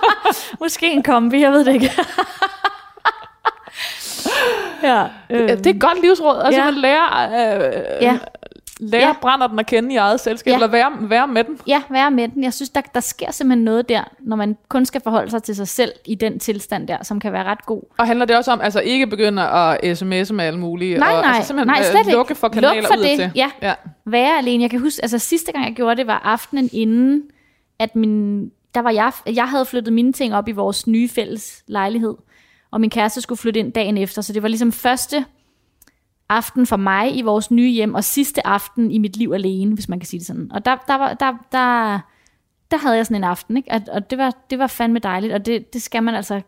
Måske 0.63 0.93
en 0.93 1.03
kombi, 1.03 1.41
jeg 1.41 1.53
ved 1.53 1.65
det 1.65 1.75
ikke. 1.75 1.91
ja, 4.83 5.05
Øh, 5.31 5.49
det 5.49 5.67
er 5.67 5.71
et 5.71 5.81
godt 5.81 6.03
livsråd. 6.03 6.43
Altså, 6.45 6.61
Ja. 6.61 6.65
man 6.65 6.75
lærer, 6.75 7.57
øh, 7.57 7.73
Ja. 8.03 8.19
Lærer 8.81 9.07
Ja. 9.07 9.13
brænder 9.21 9.47
den 9.47 9.59
at 9.59 9.67
kende 9.67 9.95
i 9.95 9.97
eget 9.97 10.21
selskab, 10.21 10.51
Ja. 10.51 10.55
eller 10.57 10.67
være, 10.69 10.93
være 11.01 11.29
med 11.29 11.45
den. 11.45 11.59
Ja, 11.67 11.83
være 11.91 12.11
med 12.11 12.29
den. 12.29 12.45
Jeg 12.45 12.53
synes, 12.55 12.71
der, 12.71 12.81
der 12.81 13.01
sker 13.01 13.31
simpelthen 13.31 13.65
noget 13.65 13.89
der, 13.89 14.05
når 14.21 14.37
man 14.37 14.57
kun 14.69 14.85
skal 14.87 15.01
forholde 15.01 15.31
sig 15.31 15.43
til 15.43 15.57
sig 15.57 15.69
selv 15.69 15.93
i 16.07 16.15
den 16.15 16.39
tilstand 16.39 16.89
der, 16.89 16.97
som 17.05 17.21
kan 17.21 17.33
være 17.33 17.45
ret 17.45 17.67
god. 17.67 17.83
Og 17.99 18.07
handler 18.07 18.25
det 18.25 18.37
også 18.37 18.53
om, 18.53 18.61
altså 18.61 18.81
ikke 18.81 19.07
begynde 19.07 19.43
at 19.49 19.77
sms'e 20.03 20.33
med 20.33 20.45
alle 20.45 20.61
mulige, 20.61 20.99
Nej, 20.99 21.13
og 21.15 21.23
nej, 21.23 21.33
altså 21.37 21.47
simpelthen 21.47 21.67
nej, 21.67 21.79
øh, 21.95 22.03
slet 22.03 22.15
lukke 22.15 22.35
for 22.35 22.49
kanaler 22.49 22.75
Luk 22.75 22.85
for 22.87 22.95
udadtil. 22.99 23.19
det, 23.19 23.33
ja. 23.37 23.51
ja. 23.63 23.75
Være 24.07 24.39
alene. 24.39 24.63
Jeg 24.63 24.71
kan 24.71 24.81
huske, 24.81 25.03
altså 25.03 25.19
sidste 25.19 25.53
gang 25.53 25.65
jeg 25.65 25.75
gjorde 25.75 25.97
det, 25.97 26.07
var 26.07 26.21
aftenen 26.25 26.69
inden, 26.73 27.23
at 27.79 27.97
min, 27.97 28.45
der 28.75 28.81
var 28.83 28.91
jeg, 28.91 29.13
jeg 29.35 29.49
havde 29.49 29.65
flyttet 29.65 29.93
mine 29.93 30.13
ting 30.13 30.35
op 30.35 30.49
i 30.49 30.53
vores 30.53 30.87
nye 30.87 31.09
fælles 31.09 31.63
lejlighed, 31.67 32.15
og 32.71 32.81
min 32.81 32.91
kæreste 32.91 33.21
skulle 33.21 33.39
flytte 33.39 33.61
ind 33.61 33.73
dagen 33.73 33.99
efter, 33.99 34.23
så 34.23 34.33
det 34.33 34.43
var 34.43 34.49
ligesom 34.49 34.73
første 34.73 35.25
aften 36.29 36.67
for 36.67 36.77
mig 36.77 37.17
i 37.19 37.23
vores 37.23 37.51
nye 37.51 37.71
hjem, 37.71 37.95
og 37.95 38.05
sidste 38.05 38.47
aften 38.47 38.91
i 38.91 38.99
mit 38.99 39.17
liv 39.17 39.33
alene, 39.35 39.75
hvis 39.75 39.89
man 39.89 40.01
kan 40.01 40.07
sige 40.07 40.19
det 40.19 40.27
sådan. 40.27 40.53
Og 40.53 40.65
der, 40.65 40.77
der, 40.89 40.99
var, 40.99 41.15
der, 41.15 41.33
der, 41.53 41.99
der 42.71 42.77
havde 42.77 42.97
jeg 42.97 43.07
sådan 43.07 43.17
en 43.17 43.25
aften, 43.25 43.57
ikke? 43.57 43.73
Og, 43.73 43.81
og 43.93 44.11
det, 44.11 44.19
var, 44.19 44.33
det 44.51 44.59
var 44.59 44.67
fandme 44.67 44.99
dejligt, 44.99 45.33
og 45.33 45.47
det, 45.47 45.73
det 45.73 45.83
skal 45.83 46.03
man 46.03 46.15
altså 46.15 46.41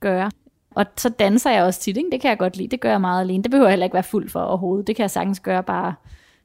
gøre. 0.00 0.30
Og 0.74 0.86
så 0.96 1.08
danser 1.08 1.50
jeg 1.50 1.62
også 1.64 1.80
tit, 1.80 1.96
ikke? 1.96 2.10
det 2.12 2.20
kan 2.20 2.28
jeg 2.28 2.38
godt 2.38 2.56
lide, 2.56 2.68
det 2.68 2.80
gør 2.80 2.90
jeg 2.90 3.00
meget 3.00 3.20
alene. 3.20 3.42
Det 3.42 3.50
behøver 3.50 3.68
jeg 3.68 3.72
heller 3.72 3.86
ikke 3.86 3.94
være 3.94 4.02
fuld 4.02 4.28
for 4.28 4.40
overhovedet, 4.40 4.86
det 4.86 4.96
kan 4.96 5.02
jeg 5.02 5.10
sagtens 5.10 5.40
gøre 5.40 5.62
bare 5.62 5.94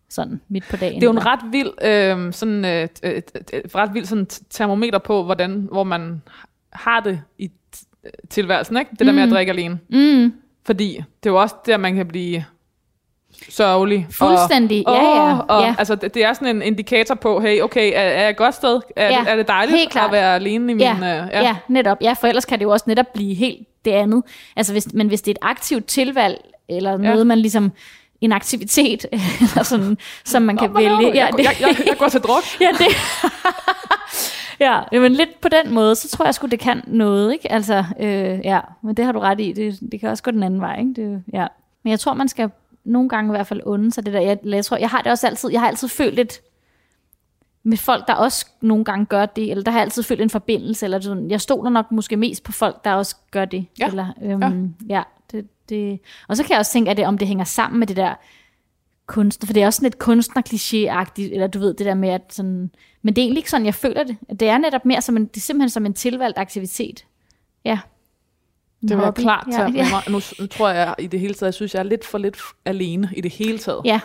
sådan 0.09 0.41
midt 0.47 0.63
på 0.69 0.77
dagen. 0.77 0.95
Det 0.95 1.03
er 1.03 1.07
jo 1.07 1.11
en 1.11 1.25
ret 1.25 1.39
vild, 1.51 1.71
øh, 1.83 2.33
sådan, 2.33 2.65
øh, 2.65 2.87
øh, 3.03 3.11
et 3.53 3.75
ret 3.75 3.93
vild 3.93 4.05
sådan 4.05 4.25
termometer 4.49 4.99
på, 4.99 5.23
hvordan, 5.23 5.67
hvor 5.71 5.83
man 5.83 6.21
har 6.73 6.99
det 6.99 7.21
i 7.37 7.51
t- 7.75 8.09
tilværelsen, 8.29 8.77
ikke? 8.77 8.91
Det 8.99 9.07
der 9.07 9.13
med 9.13 9.23
at 9.23 9.29
drikke 9.29 9.51
alene. 9.51 9.79
Mm, 9.89 10.33
Fordi 10.65 11.03
det 11.23 11.29
er 11.29 11.33
jo 11.33 11.41
også 11.41 11.55
der, 11.65 11.77
man 11.77 11.95
kan 11.95 12.07
blive 12.07 12.45
sørgelig. 13.49 14.07
Fuldstændig, 14.11 14.87
og, 14.87 14.95
ja, 14.95 15.27
ja, 15.29 15.37
og, 15.39 15.63
ja. 15.63 15.75
Altså, 15.77 15.95
det, 15.95 16.13
det 16.13 16.25
er 16.25 16.33
sådan 16.33 16.55
en 16.55 16.61
indikator 16.61 17.15
på, 17.15 17.39
hey, 17.39 17.61
okay, 17.61 17.91
er, 17.95 17.99
er 17.99 18.21
jeg 18.21 18.29
et 18.29 18.37
godt 18.37 18.55
sted? 18.55 18.79
Er, 18.95 19.05
Ja, 19.05 19.11
ja, 19.11 19.23
er 19.27 19.35
det 19.35 19.47
dejligt 19.47 19.77
helt 19.77 19.91
klart. 19.91 20.05
at 20.05 20.11
være 20.11 20.35
alene 20.35 20.71
i 20.71 20.75
min... 20.75 20.79
ja, 20.79 20.93
øh, 20.93 21.01
ja. 21.31 21.41
ja, 21.41 21.55
netop. 21.67 21.97
Ja, 22.01 22.13
for 22.13 22.27
ellers 22.27 22.45
kan 22.45 22.59
det 22.59 22.65
jo 22.65 22.71
også 22.71 22.85
netop 22.87 23.13
blive 23.13 23.35
helt 23.35 23.67
det 23.85 23.91
andet. 23.91 24.23
Altså, 24.55 24.71
hvis, 24.73 24.93
men 24.93 25.07
hvis 25.07 25.21
det 25.21 25.31
er 25.31 25.35
et 25.35 25.49
aktivt 25.49 25.85
tilvalg, 25.85 26.41
eller 26.69 26.97
noget, 26.97 27.27
man 27.27 27.37
ligesom 27.37 27.71
en 28.21 28.31
aktivitet, 28.31 29.05
eller 29.41 29.63
sådan, 29.63 29.97
som 30.25 30.41
man 30.41 30.57
kan 30.57 30.71
laver 30.79 30.97
vælge. 30.97 31.11
du? 31.11 31.17
Jeg, 31.17 31.29
jeg, 31.37 31.55
jeg, 31.59 31.75
jeg 31.87 31.95
går 31.97 32.07
til 32.07 32.21
druk. 32.21 32.43
ja, 32.61 32.69
det. 32.77 32.95
ja, 34.93 34.99
men 34.99 35.13
lidt 35.13 35.41
på 35.41 35.49
den 35.49 35.73
måde, 35.73 35.95
så 35.95 36.09
tror 36.09 36.25
jeg 36.25 36.33
sgu, 36.33 36.47
det 36.47 36.59
kan 36.59 36.83
noget, 36.87 37.33
ikke? 37.33 37.51
Altså, 37.51 37.83
øh, 37.99 38.39
ja, 38.43 38.59
men 38.83 38.97
det 38.97 39.05
har 39.05 39.11
du 39.11 39.19
ret 39.19 39.39
i. 39.39 39.51
Det, 39.51 39.79
det 39.91 39.99
kan 39.99 40.09
også 40.09 40.23
gå 40.23 40.31
den 40.31 40.43
anden 40.43 40.61
vej, 40.61 40.79
ikke? 40.79 40.93
Det, 40.95 41.23
ja. 41.33 41.47
Men 41.83 41.91
jeg 41.91 41.99
tror, 41.99 42.13
man 42.13 42.27
skal 42.27 42.49
nogle 42.85 43.09
gange 43.09 43.29
i 43.29 43.35
hvert 43.35 43.47
fald 43.47 43.61
unde 43.65 43.91
sig 43.91 44.05
det 44.05 44.13
der. 44.13 44.21
Jeg, 44.21 44.39
jeg, 44.43 44.65
tror, 44.65 44.77
jeg 44.77 44.89
har 44.89 45.01
det 45.01 45.11
også 45.11 45.27
altid, 45.27 45.51
jeg 45.51 45.61
har 45.61 45.67
altid 45.67 45.87
følt 45.87 46.15
lidt 46.15 46.41
med 47.63 47.77
folk, 47.77 48.07
der 48.07 48.13
også 48.13 48.45
nogle 48.61 48.85
gange 48.85 49.05
gør 49.05 49.25
det, 49.25 49.51
eller 49.51 49.63
der 49.63 49.71
har 49.71 49.79
jeg 49.79 49.83
altid 49.83 50.03
følt 50.03 50.21
en 50.21 50.29
forbindelse, 50.29 50.85
eller 50.85 50.99
sådan. 50.99 51.31
Jeg 51.31 51.41
stoler 51.41 51.69
nok 51.69 51.91
måske 51.91 52.17
mest 52.17 52.43
på 52.43 52.51
folk, 52.51 52.85
der 52.85 52.93
også 52.93 53.15
gør 53.31 53.45
det. 53.45 53.65
Ja, 53.79 53.87
Eller, 53.87 54.07
øhm, 54.21 54.75
ja. 54.89 54.95
ja 54.95 55.03
det, 55.31 55.47
det. 55.69 55.99
Og 56.27 56.37
så 56.37 56.43
kan 56.43 56.51
jeg 56.51 56.59
også 56.59 56.71
tænke, 56.71 56.91
at 56.91 56.97
det, 56.97 57.05
om 57.05 57.17
det 57.17 57.27
hænger 57.27 57.43
sammen 57.43 57.79
med 57.79 57.87
det 57.87 57.95
der 57.95 58.15
kunstner, 59.05 59.45
for 59.45 59.53
det 59.53 59.63
er 59.63 59.67
også 59.67 59.77
sådan 59.77 59.85
lidt 59.85 59.99
kunstner 59.99 60.41
eller 61.17 61.47
du 61.47 61.59
ved, 61.59 61.73
det 61.73 61.85
der 61.85 61.93
med, 61.93 62.09
at 62.09 62.21
sådan, 62.29 62.71
men 63.01 63.15
det 63.15 63.21
er 63.21 63.25
egentlig 63.25 63.39
ikke 63.39 63.49
sådan, 63.49 63.65
jeg 63.65 63.75
føler 63.75 64.03
det. 64.03 64.17
Det 64.39 64.49
er 64.49 64.57
netop 64.57 64.85
mere 64.85 65.01
som 65.01 65.17
en, 65.17 65.25
det 65.25 65.37
er 65.37 65.41
simpelthen 65.41 65.69
som 65.69 65.85
en 65.85 65.93
tilvalgt 65.93 66.37
aktivitet. 66.37 67.05
Ja. 67.65 67.79
Det 68.81 68.97
var 68.97 69.05
hobby. 69.05 69.21
klart 69.21 69.45
til 69.45 69.75
ja, 69.75 69.83
ja. 69.83 69.85
nu, 70.11 70.19
nu 70.39 70.47
tror 70.47 70.69
jeg 70.69 70.95
i 70.99 71.07
det 71.07 71.19
hele 71.19 71.33
taget, 71.33 71.47
jeg 71.47 71.53
synes, 71.53 71.73
jeg 71.73 71.79
er 71.79 71.83
lidt 71.83 72.05
for 72.05 72.17
lidt 72.17 72.37
alene 72.65 73.09
i 73.15 73.21
det 73.21 73.31
hele 73.31 73.57
taget. 73.57 73.81
Ja. 73.85 73.99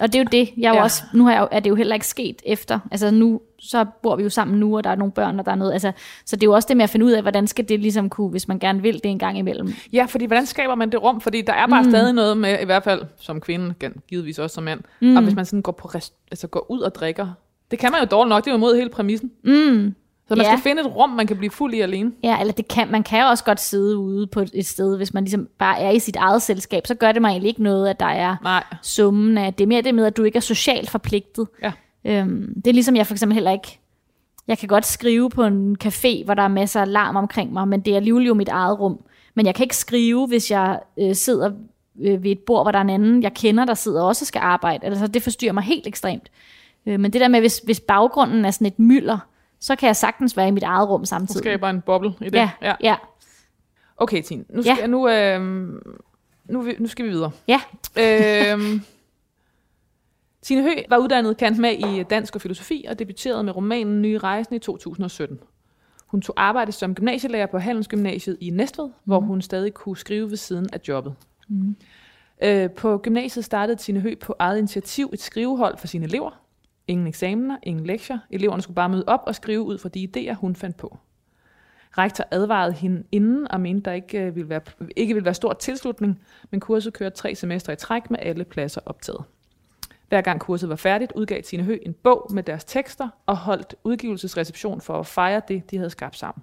Og 0.00 0.12
det 0.12 0.14
er 0.14 0.18
jo 0.22 0.28
det. 0.32 0.50
Jeg 0.56 0.68
er 0.68 0.72
jo 0.72 0.76
Ja. 0.76 0.82
også, 0.82 1.02
nu 1.14 1.24
har 1.24 1.32
jeg, 1.32 1.48
er 1.52 1.60
det 1.60 1.70
jo 1.70 1.74
heller 1.74 1.94
ikke 1.94 2.06
sket 2.06 2.42
efter. 2.46 2.78
Altså 2.90 3.10
nu, 3.10 3.40
så 3.58 3.86
bor 4.02 4.16
vi 4.16 4.22
jo 4.22 4.28
sammen 4.28 4.60
nu, 4.60 4.76
og 4.76 4.84
der 4.84 4.90
er 4.90 4.94
nogle 4.94 5.12
børn, 5.12 5.38
og 5.38 5.46
der 5.46 5.52
er 5.52 5.56
noget. 5.56 5.72
Altså, 5.72 5.92
så 6.26 6.36
det 6.36 6.42
er 6.42 6.46
jo 6.46 6.52
også 6.54 6.66
det 6.68 6.76
med 6.76 6.84
at 6.84 6.90
finde 6.90 7.06
ud 7.06 7.10
af, 7.10 7.22
hvordan 7.22 7.46
skal 7.46 7.68
det 7.68 7.80
ligesom 7.80 8.10
kunne, 8.10 8.28
hvis 8.30 8.48
man 8.48 8.58
gerne 8.58 8.82
vil 8.82 8.94
det 8.94 9.04
en 9.04 9.18
gang 9.18 9.38
imellem. 9.38 9.72
Ja, 9.92 10.04
fordi 10.04 10.24
hvordan 10.24 10.46
skaber 10.46 10.74
man 10.74 10.92
det 10.92 11.02
rum? 11.02 11.20
Fordi 11.20 11.42
der 11.42 11.52
er 11.52 11.66
bare 11.66 11.82
mm. 11.82 11.90
stadig 11.90 12.12
noget 12.12 12.36
med, 12.36 12.58
i 12.62 12.64
hvert 12.64 12.84
fald 12.84 13.02
som 13.18 13.40
kvinde, 13.40 13.74
givetvis 14.08 14.38
også 14.38 14.54
som 14.54 14.64
mand, 14.64 14.80
mm. 15.00 15.16
og 15.16 15.22
hvis 15.22 15.34
man 15.34 15.44
sådan 15.46 15.62
går, 15.62 15.72
på 15.72 15.88
rest, 15.88 16.14
altså 16.30 16.46
går 16.46 16.70
ud 16.70 16.80
og 16.80 16.94
drikker, 16.94 17.26
det 17.70 17.78
kan 17.78 17.92
man 17.92 18.00
jo 18.00 18.06
dårligt 18.10 18.28
nok, 18.28 18.44
det 18.44 18.50
er 18.50 18.52
jo 18.52 18.56
imod 18.56 18.76
hele 18.76 18.90
præmissen. 18.90 19.30
Mm. 19.44 19.94
Så 20.30 20.36
man 20.36 20.46
Ja. 20.46 20.50
skal 20.52 20.62
finde 20.62 20.82
et 20.82 20.96
rum, 20.96 21.10
man 21.10 21.26
kan 21.26 21.36
blive 21.36 21.50
fuld 21.50 21.74
i 21.74 21.80
alene. 21.80 22.12
Ja, 22.22 22.40
eller 22.40 22.52
det 22.52 22.68
kan, 22.68 22.90
man 22.90 23.02
kan 23.02 23.20
jo 23.22 23.26
også 23.26 23.44
godt 23.44 23.60
sidde 23.60 23.98
ude 23.98 24.26
på 24.26 24.40
et 24.54 24.66
sted, 24.66 24.96
hvis 24.96 25.14
man 25.14 25.24
ligesom 25.24 25.48
bare 25.58 25.80
er 25.80 25.90
i 25.90 25.98
sit 25.98 26.16
eget 26.16 26.42
selskab, 26.42 26.86
så 26.86 26.94
gør 26.94 27.12
det 27.12 27.22
mig 27.22 27.28
egentlig 27.30 27.48
ikke 27.48 27.62
noget, 27.62 27.88
at 27.88 28.00
der 28.00 28.06
er 28.06 28.36
Nej. 28.42 28.64
summen 28.82 29.38
af, 29.38 29.54
det 29.54 29.64
er 29.64 29.68
mere 29.68 29.82
det 29.82 29.94
med, 29.94 30.06
at 30.06 30.16
du 30.16 30.24
ikke 30.24 30.36
er 30.36 30.40
socialt 30.40 30.90
forpligtet. 30.90 31.46
Ja. 31.62 31.72
Øhm, 32.04 32.52
det 32.54 32.66
er 32.66 32.72
ligesom 32.72 32.96
jeg 32.96 33.06
for 33.06 33.14
eksempel 33.14 33.34
heller 33.34 33.50
ikke, 33.50 33.78
jeg 34.48 34.58
kan 34.58 34.68
godt 34.68 34.86
skrive 34.86 35.30
på 35.30 35.44
en 35.44 35.76
café, 35.84 36.24
hvor 36.24 36.34
der 36.34 36.42
er 36.42 36.48
masser 36.48 36.80
af 36.80 36.92
larm 36.92 37.16
omkring 37.16 37.52
mig, 37.52 37.68
men 37.68 37.80
det 37.80 37.92
er 37.92 37.96
alligevel 37.96 38.26
jo 38.26 38.34
mit 38.34 38.48
eget 38.48 38.80
rum. 38.80 38.98
Men 39.34 39.46
jeg 39.46 39.54
kan 39.54 39.64
ikke 39.64 39.76
skrive, 39.76 40.26
hvis 40.26 40.50
jeg 40.50 40.80
øh, 40.98 41.14
sidder 41.14 41.50
øh, 42.00 42.22
ved 42.22 42.30
et 42.30 42.38
bord, 42.38 42.64
hvor 42.64 42.70
der 42.72 42.78
er 42.78 42.82
en 42.82 42.90
anden, 42.90 43.22
jeg 43.22 43.34
kender, 43.34 43.64
der 43.64 43.74
sidder 43.74 44.02
og 44.02 44.08
også 44.08 44.24
skal 44.24 44.40
arbejde. 44.40 44.86
Altså, 44.86 45.06
det 45.06 45.22
forstyrrer 45.22 45.52
mig 45.52 45.62
helt 45.62 45.86
ekstremt. 45.86 46.30
Øh, 46.86 47.00
men 47.00 47.12
det 47.12 47.20
der 47.20 47.28
med, 47.28 47.40
hvis, 47.40 47.60
hvis 47.64 47.80
baggrunden 47.80 48.44
er 48.44 48.50
sådan 48.50 48.66
et 48.66 48.78
mylder, 48.78 49.18
så 49.60 49.76
kan 49.76 49.86
jeg 49.86 49.96
sagtens 49.96 50.36
være 50.36 50.48
i 50.48 50.50
mit 50.50 50.62
eget 50.62 50.88
rum 50.88 51.04
Så 51.04 51.08
samtidig. 51.08 51.38
skaber 51.38 51.68
en 51.70 51.80
boble 51.80 52.12
i 52.20 52.24
det. 52.24 52.34
Ja, 52.34 52.50
ja, 52.62 52.74
ja. 52.80 52.96
Okay, 53.96 54.22
Tine. 54.22 54.44
Nu 54.48 54.62
Ja. 54.64 54.74
skal, 54.74 54.90
nu, 54.90 55.08
øh, 55.08 55.40
nu, 56.44 56.60
vi- 56.60 56.76
nu 56.78 56.86
skal 56.86 57.04
vi 57.04 57.10
videre. 57.10 57.30
ja. 57.48 57.60
øhm, 57.98 58.80
Tine 60.42 60.62
Høgh 60.62 60.82
var 60.88 60.96
uddannet 60.96 61.36
kant 61.36 61.58
med 61.58 61.72
i 61.72 62.02
dansk 62.02 62.34
og 62.34 62.40
filosofi 62.40 62.84
og 62.88 62.98
debuterede 62.98 63.42
med 63.44 63.56
romanen 63.56 64.02
Nye 64.02 64.18
Rejsen 64.18 64.54
i 64.54 64.58
2017. 64.58 65.38
Hun 66.06 66.22
tog 66.22 66.34
arbejde 66.36 66.72
som 66.72 66.94
gymnasielærer 66.94 67.46
på 67.46 67.58
Handelsgymnasiet 67.58 68.36
i 68.40 68.50
Næstved, 68.50 68.86
mm. 68.86 68.92
hvor 69.04 69.20
hun 69.20 69.42
stadig 69.42 69.74
kunne 69.74 69.96
skrive 69.96 70.30
ved 70.30 70.36
siden 70.36 70.68
af 70.72 70.80
jobbet. 70.88 71.14
Mm. 71.48 71.76
Øh, 72.42 72.70
på 72.70 72.98
gymnasiet 72.98 73.44
startede 73.44 73.78
Tine 73.78 74.00
Høgh 74.00 74.18
på 74.18 74.34
eget 74.38 74.58
initiativ 74.58 75.10
et 75.12 75.20
skrivehold 75.20 75.78
for 75.78 75.86
sine 75.86 76.04
elever. 76.04 76.30
Ingen 76.90 77.06
eksamener, 77.06 77.56
ingen 77.62 77.86
lektier. 77.86 78.18
Eleverne 78.30 78.62
skulle 78.62 78.74
bare 78.74 78.88
møde 78.88 79.04
op 79.06 79.20
og 79.26 79.34
skrive 79.34 79.60
ud 79.60 79.78
fra 79.78 79.88
de 79.88 80.08
idéer, 80.16 80.34
hun 80.34 80.56
fandt 80.56 80.76
på. 80.76 80.98
Rektor 81.98 82.24
advarede 82.30 82.72
hende 82.72 83.04
inden 83.12 83.50
og 83.50 83.60
mente, 83.60 83.84
der 83.84 83.92
ikke, 83.92 84.20
øh, 84.20 84.34
ville 84.34 84.48
være, 84.48 84.60
ikke 84.96 85.14
ville 85.14 85.24
være 85.24 85.34
stor 85.34 85.52
tilslutning, 85.52 86.22
men 86.50 86.60
kurset 86.60 86.92
kørte 86.92 87.16
tre 87.16 87.34
semestre 87.34 87.72
i 87.72 87.76
træk 87.76 88.10
med 88.10 88.18
alle 88.22 88.44
pladser 88.44 88.80
optaget. 88.86 89.24
Hver 90.08 90.20
gang 90.20 90.40
kurset 90.40 90.68
var 90.68 90.76
færdigt, 90.76 91.12
udgav 91.12 91.42
Tine 91.42 91.62
Høgh 91.62 91.80
en 91.86 91.94
bog 91.94 92.26
med 92.30 92.42
deres 92.42 92.64
tekster 92.64 93.08
og 93.26 93.36
holdt 93.36 93.74
udgivelsesreception 93.84 94.80
for 94.80 94.98
at 94.98 95.06
fejre 95.06 95.42
det, 95.48 95.70
de 95.70 95.76
havde 95.76 95.90
skabt 95.90 96.16
sammen. 96.16 96.42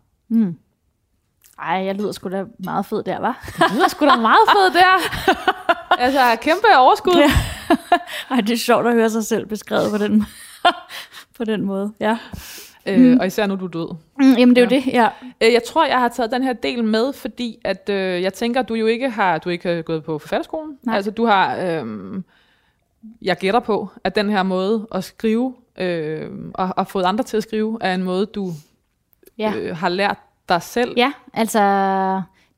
Ej, 1.60 1.78
jeg 1.86 1.96
lyder 1.96 2.12
sgu 2.12 2.30
da 2.30 2.46
meget 2.60 2.86
fed 2.86 3.04
der, 3.04 3.20
var. 3.20 3.50
Det 3.58 3.76
lyder 3.76 3.88
sgu 3.88 4.06
da 4.06 4.16
meget 4.16 4.50
fedt 4.58 4.74
der. 4.74 4.98
altså, 6.00 6.20
kæmpe 6.42 6.68
overskud. 6.78 7.14
Ja. 7.16 7.32
Ej, 8.36 8.42
det 8.42 8.50
er 8.54 8.58
sjovt 8.58 8.88
at 8.88 8.94
høre 8.94 9.10
sig 9.10 9.26
selv 9.26 9.46
beskrevet 9.46 9.92
på 9.92 9.98
den, 9.98 10.26
på 11.38 11.44
den 11.46 11.62
måde. 11.66 11.94
Ja. 12.00 12.18
Øh, 12.86 13.18
og 13.20 13.28
især 13.28 13.46
nu 13.48 13.54
er 13.54 13.58
du 13.58 13.68
død. 13.68 13.96
Mm, 14.20 14.34
jamen, 14.38 14.56
det 14.56 14.62
er 14.62 14.66
jo 14.66 14.82
det, 14.82 14.88
ja. 14.94 15.08
Øh, 15.42 15.54
Jeg 15.54 15.62
tror, 15.68 15.86
jeg 15.86 16.00
har 16.00 16.08
taget 16.08 16.32
den 16.32 16.44
her 16.44 16.54
del 16.54 16.84
med, 16.84 17.14
fordi 17.14 17.58
at, 17.64 17.90
øh, 17.90 18.22
jeg 18.22 18.34
tænker, 18.34 18.62
du 18.62 18.74
jo 18.74 18.86
ikke 18.86 19.10
har, 19.10 19.38
du 19.38 19.50
ikke 19.50 19.76
har 19.76 19.82
gået 19.82 20.04
på 20.04 20.20
forfatterskolen. 20.20 20.78
Nej. 20.84 20.96
Altså, 20.96 21.12
du 21.12 21.26
har, 21.26 21.56
øh, 21.58 21.86
jeg 23.22 23.38
gætter 23.38 23.60
på, 23.60 23.90
at 24.04 24.16
den 24.16 24.30
her 24.30 24.44
måde 24.44 24.88
at 24.92 25.04
skrive, 25.04 25.56
øh, 25.78 26.30
og, 26.54 26.70
og 26.78 26.88
fået 26.88 27.04
andre 27.04 27.24
til 27.24 27.38
at 27.38 27.44
skrive, 27.44 27.78
er 27.82 27.94
en 27.94 28.04
måde, 28.04 28.26
du 28.26 28.52
Ja. 29.38 29.54
øh, 29.58 29.78
har 29.78 29.90
lært 29.90 30.18
dig 30.50 30.62
selv. 30.62 30.94
Ja, 30.98 31.12
altså 31.34 31.60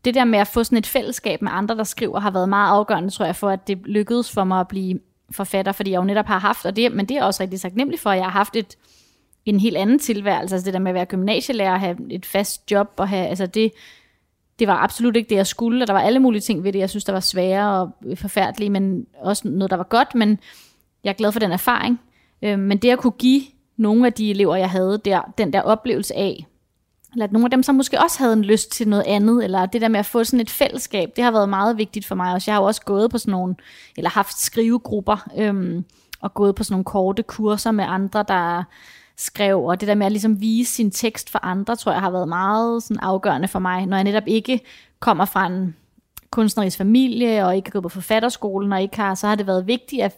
det 0.06 0.14
der 0.14 0.26
med 0.26 0.40
at 0.40 0.48
få 0.48 0.64
sådan 0.64 0.78
et 0.78 0.88
fællesskab 0.88 1.42
med 1.42 1.52
andre, 1.54 1.76
der 1.76 1.84
skriver, 1.84 2.20
har 2.20 2.32
været 2.32 2.50
meget 2.50 2.70
afgørende, 2.70 3.10
tror 3.10 3.26
jeg, 3.26 3.36
for 3.36 3.50
at 3.50 3.68
det 3.68 3.78
lykkedes 3.86 4.32
for 4.32 4.44
mig 4.44 4.60
at 4.60 4.68
blive 4.68 5.00
forfatter, 5.32 5.72
fordi 5.72 5.92
jeg 5.92 5.98
jo 5.98 6.04
netop 6.04 6.26
har 6.26 6.40
haft, 6.40 6.66
og 6.66 6.76
det, 6.76 6.92
men 6.92 7.06
det 7.06 7.18
er 7.18 7.24
også 7.24 7.44
rigtig 7.44 7.60
taknemmelig 7.60 8.00
for, 8.00 8.10
at 8.10 8.18
jeg 8.18 8.26
har 8.26 8.32
haft 8.32 8.56
et, 8.56 8.78
en 9.46 9.60
helt 9.60 9.78
anden 9.78 10.00
tilværelse, 10.00 10.56
altså 10.56 10.66
det 10.66 10.74
der 10.74 10.80
med 10.80 10.92
at 10.92 10.96
være 10.96 11.06
gymnasielærer, 11.06 11.78
have 11.78 11.98
et 12.12 12.26
fast 12.26 12.72
job, 12.72 12.94
og 12.98 13.10
have, 13.10 13.28
altså 13.28 13.46
det, 13.46 13.72
det 14.60 14.68
var 14.68 14.78
absolut 14.78 15.16
ikke 15.16 15.30
det, 15.30 15.36
jeg 15.36 15.48
skulle, 15.48 15.84
og 15.84 15.88
der 15.88 15.94
var 15.94 16.02
alle 16.02 16.20
mulige 16.20 16.42
ting 16.42 16.64
ved 16.64 16.74
det, 16.74 16.80
jeg 16.80 16.90
synes, 16.90 17.04
der 17.04 17.14
var 17.14 17.20
svære 17.20 17.82
og 17.82 17.92
forfærdelige, 18.16 18.70
men 18.70 19.06
også 19.22 19.48
noget, 19.48 19.72
der 19.72 19.78
var 19.78 19.84
godt, 19.84 20.16
men 20.16 20.40
jeg 21.04 21.10
er 21.10 21.14
glad 21.14 21.32
for 21.32 21.40
den 21.40 21.52
erfaring. 21.52 22.00
Øh, 22.42 22.60
men 22.60 22.78
det 22.78 22.90
at 22.90 23.00
kunne 23.00 23.12
give 23.12 23.42
nogle 23.78 24.06
af 24.06 24.14
de 24.14 24.32
elever, 24.32 24.56
jeg 24.56 24.70
havde 24.70 25.02
der, 25.06 25.34
den 25.38 25.54
der 25.54 25.62
oplevelse 25.62 26.16
af, 26.16 26.46
eller 27.12 27.26
at 27.26 27.32
nogle 27.32 27.46
af 27.46 27.52
dem, 27.52 27.64
som 27.64 27.76
måske 27.76 28.00
også 28.00 28.20
havde 28.20 28.34
en 28.34 28.42
lyst 28.42 28.72
til 28.72 28.88
noget 28.88 29.04
andet, 29.08 29.44
eller 29.44 29.66
det 29.66 29.82
der 29.82 29.88
med 29.88 30.00
at 30.00 30.06
få 30.06 30.24
sådan 30.24 30.40
et 30.40 30.50
fællesskab, 30.50 31.10
det 31.16 31.24
har 31.24 31.32
været 31.32 31.50
meget 31.50 31.78
vigtigt 31.78 32.06
for 32.06 32.16
mig 32.16 32.34
også. 32.34 32.52
Jeg 32.52 32.56
har 32.56 32.62
jo 32.62 32.68
også 32.68 32.82
gået 32.82 33.12
på 33.12 33.18
sådan 33.18 33.32
nogle, 33.32 33.56
eller 33.98 34.10
haft 34.10 34.40
skrivegrupper, 34.40 35.30
øhm, 35.38 35.86
og 36.22 36.34
gået 36.34 36.56
på 36.56 36.64
sådan 36.64 36.74
nogle 36.74 36.86
korte 36.86 37.24
kurser 37.24 37.72
med 37.72 37.86
andre, 37.88 38.26
der 38.28 38.64
skrev, 39.18 39.64
og 39.64 39.80
det 39.80 39.88
der 39.88 39.96
med 39.96 40.06
at 40.06 40.12
ligesom 40.12 40.42
vise 40.42 40.74
sin 40.74 40.92
tekst 40.92 41.30
for 41.30 41.46
andre, 41.46 41.76
tror 41.76 41.92
jeg 41.92 42.02
har 42.02 42.12
været 42.12 42.28
meget 42.28 42.84
sådan 42.84 43.00
afgørende 43.00 43.48
for 43.48 43.60
mig, 43.60 43.86
når 43.86 43.98
jeg 43.98 44.04
netop 44.04 44.28
ikke 44.28 44.60
kommer 45.00 45.26
fra 45.26 45.48
en 45.48 45.76
kunstnerisk 46.32 46.78
familie, 46.78 47.46
og 47.46 47.56
ikke 47.56 47.70
har 47.70 47.72
gået 47.72 47.84
på 47.84 47.90
forfatterskolen, 47.90 48.74
og 48.74 48.82
ikke 48.82 48.98
har, 48.98 49.16
så 49.16 49.28
har 49.28 49.36
det 49.36 49.48
været 49.48 49.68
vigtigt 49.68 50.02
at 50.02 50.18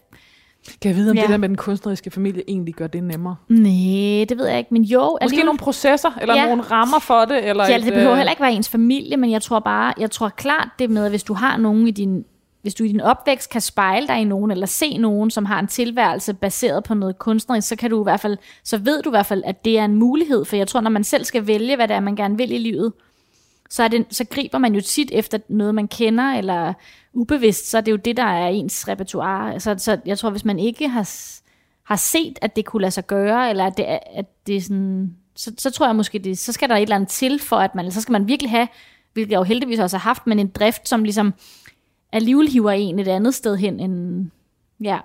kan 0.81 0.89
jeg 0.89 0.95
vide, 0.95 1.11
om 1.11 1.15
Ja. 1.17 1.21
det 1.21 1.29
der 1.29 1.37
med 1.37 1.49
den 1.49 1.57
kunstneriske 1.57 2.11
familie 2.11 2.43
egentlig 2.47 2.73
gør 2.75 2.87
det 2.87 3.03
nemmere? 3.03 3.35
Nej, 3.49 4.25
det 4.29 4.37
ved 4.37 4.47
jeg 4.47 4.57
ikke, 4.57 4.73
men 4.73 4.83
jo. 4.83 4.99
Måske 5.01 5.23
alligevel- 5.23 5.45
nogle 5.45 5.59
processer, 5.59 6.11
eller 6.21 6.35
Ja. 6.35 6.45
nogle 6.45 6.61
rammer 6.61 6.99
for 6.99 7.25
det? 7.25 7.49
Eller 7.49 7.67
Ja, 7.69 7.77
et, 7.77 7.83
det 7.83 7.93
behøver 7.93 8.11
øh, 8.11 8.17
heller 8.17 8.31
ikke 8.31 8.41
være 8.41 8.53
ens 8.53 8.69
familie, 8.69 9.17
men 9.17 9.31
jeg 9.31 9.41
tror 9.41 9.59
bare, 9.59 9.93
jeg 9.99 10.11
tror 10.11 10.29
klart 10.29 10.67
det 10.79 10.89
med, 10.89 11.03
at 11.05 11.09
hvis 11.11 11.23
du 11.23 11.33
har 11.33 11.57
nogen 11.57 11.87
i 11.87 11.91
din, 11.91 12.25
hvis 12.61 12.73
du 12.73 12.83
i 12.83 12.87
din 12.87 13.01
opvækst 13.01 13.49
kan 13.49 13.61
spejle 13.61 14.07
dig 14.07 14.17
i 14.21 14.23
nogen, 14.23 14.51
eller 14.51 14.65
se 14.65 14.97
nogen, 14.97 15.31
som 15.31 15.45
har 15.45 15.59
en 15.59 15.67
tilværelse 15.67 16.33
baseret 16.33 16.83
på 16.83 16.93
noget 16.93 17.19
kunstnerisk, 17.19 17.67
så 17.67 17.75
kan 17.75 17.89
du 17.89 18.01
i 18.01 18.03
hvert 18.03 18.19
fald, 18.19 18.37
så 18.63 18.77
ved 18.77 19.01
du 19.01 19.09
i 19.09 19.13
hvert 19.13 19.25
fald, 19.25 19.43
at 19.45 19.65
det 19.65 19.79
er 19.79 19.85
en 19.85 19.95
mulighed, 19.95 20.45
for 20.45 20.55
jeg 20.55 20.67
tror, 20.67 20.81
når 20.81 20.89
man 20.89 21.03
selv 21.03 21.23
skal 21.25 21.47
vælge, 21.47 21.75
hvad 21.75 21.87
det 21.87 21.95
er, 21.95 21.99
man 21.99 22.15
gerne 22.15 22.37
vil 22.37 22.51
i 22.51 22.57
livet, 22.57 22.93
så, 23.71 23.83
er 23.83 23.87
det, 23.87 24.05
så 24.09 24.25
griber 24.25 24.57
man 24.57 24.75
jo 24.75 24.81
tit 24.81 25.09
efter 25.13 25.37
noget, 25.49 25.75
man 25.75 25.87
kender, 25.87 26.23
eller 26.23 26.73
ubevidst, 27.13 27.69
så 27.69 27.77
er 27.77 27.81
det 27.81 27.91
jo 27.91 27.95
det, 27.95 28.17
der 28.17 28.23
er 28.23 28.47
ens 28.47 28.87
repertoire. 28.87 29.59
Så, 29.59 29.75
så 29.77 29.99
jeg 30.05 30.17
tror, 30.17 30.29
hvis 30.29 30.45
man 30.45 30.59
ikke 30.59 30.87
har, 30.87 31.09
har 31.83 31.95
set, 31.95 32.39
at 32.41 32.55
det 32.55 32.65
kunne 32.65 32.81
lade 32.81 32.91
sig 32.91 33.07
gøre, 33.07 33.49
eller 33.49 33.65
at 33.65 33.77
det, 33.77 33.85
at 34.13 34.25
det 34.47 34.55
er 34.55 34.61
sådan, 34.61 35.15
så, 35.35 35.53
så 35.57 35.69
tror 35.69 35.85
jeg 35.85 35.95
måske, 35.95 36.19
det, 36.19 36.37
så 36.37 36.51
skal 36.51 36.69
der 36.69 36.75
et 36.75 36.81
eller 36.81 36.95
andet 36.95 37.09
til 37.09 37.39
for, 37.39 37.55
at 37.55 37.75
man, 37.75 37.91
så 37.91 38.01
skal 38.01 38.11
man 38.11 38.27
virkelig 38.27 38.51
have, 38.51 38.67
hvilket 39.13 39.31
jeg 39.31 39.37
jo 39.37 39.43
heldigvis 39.43 39.79
også 39.79 39.97
har 39.97 40.09
haft, 40.09 40.27
men 40.27 40.39
en 40.39 40.47
drift, 40.47 40.89
som 40.89 41.03
ligesom 41.03 41.33
alligevel 42.11 42.49
hiver 42.49 42.71
en 42.71 42.99
et 42.99 43.07
andet 43.07 43.35
sted 43.35 43.57
hen, 43.57 43.79
end, 43.79 44.25
ja. 44.81 44.99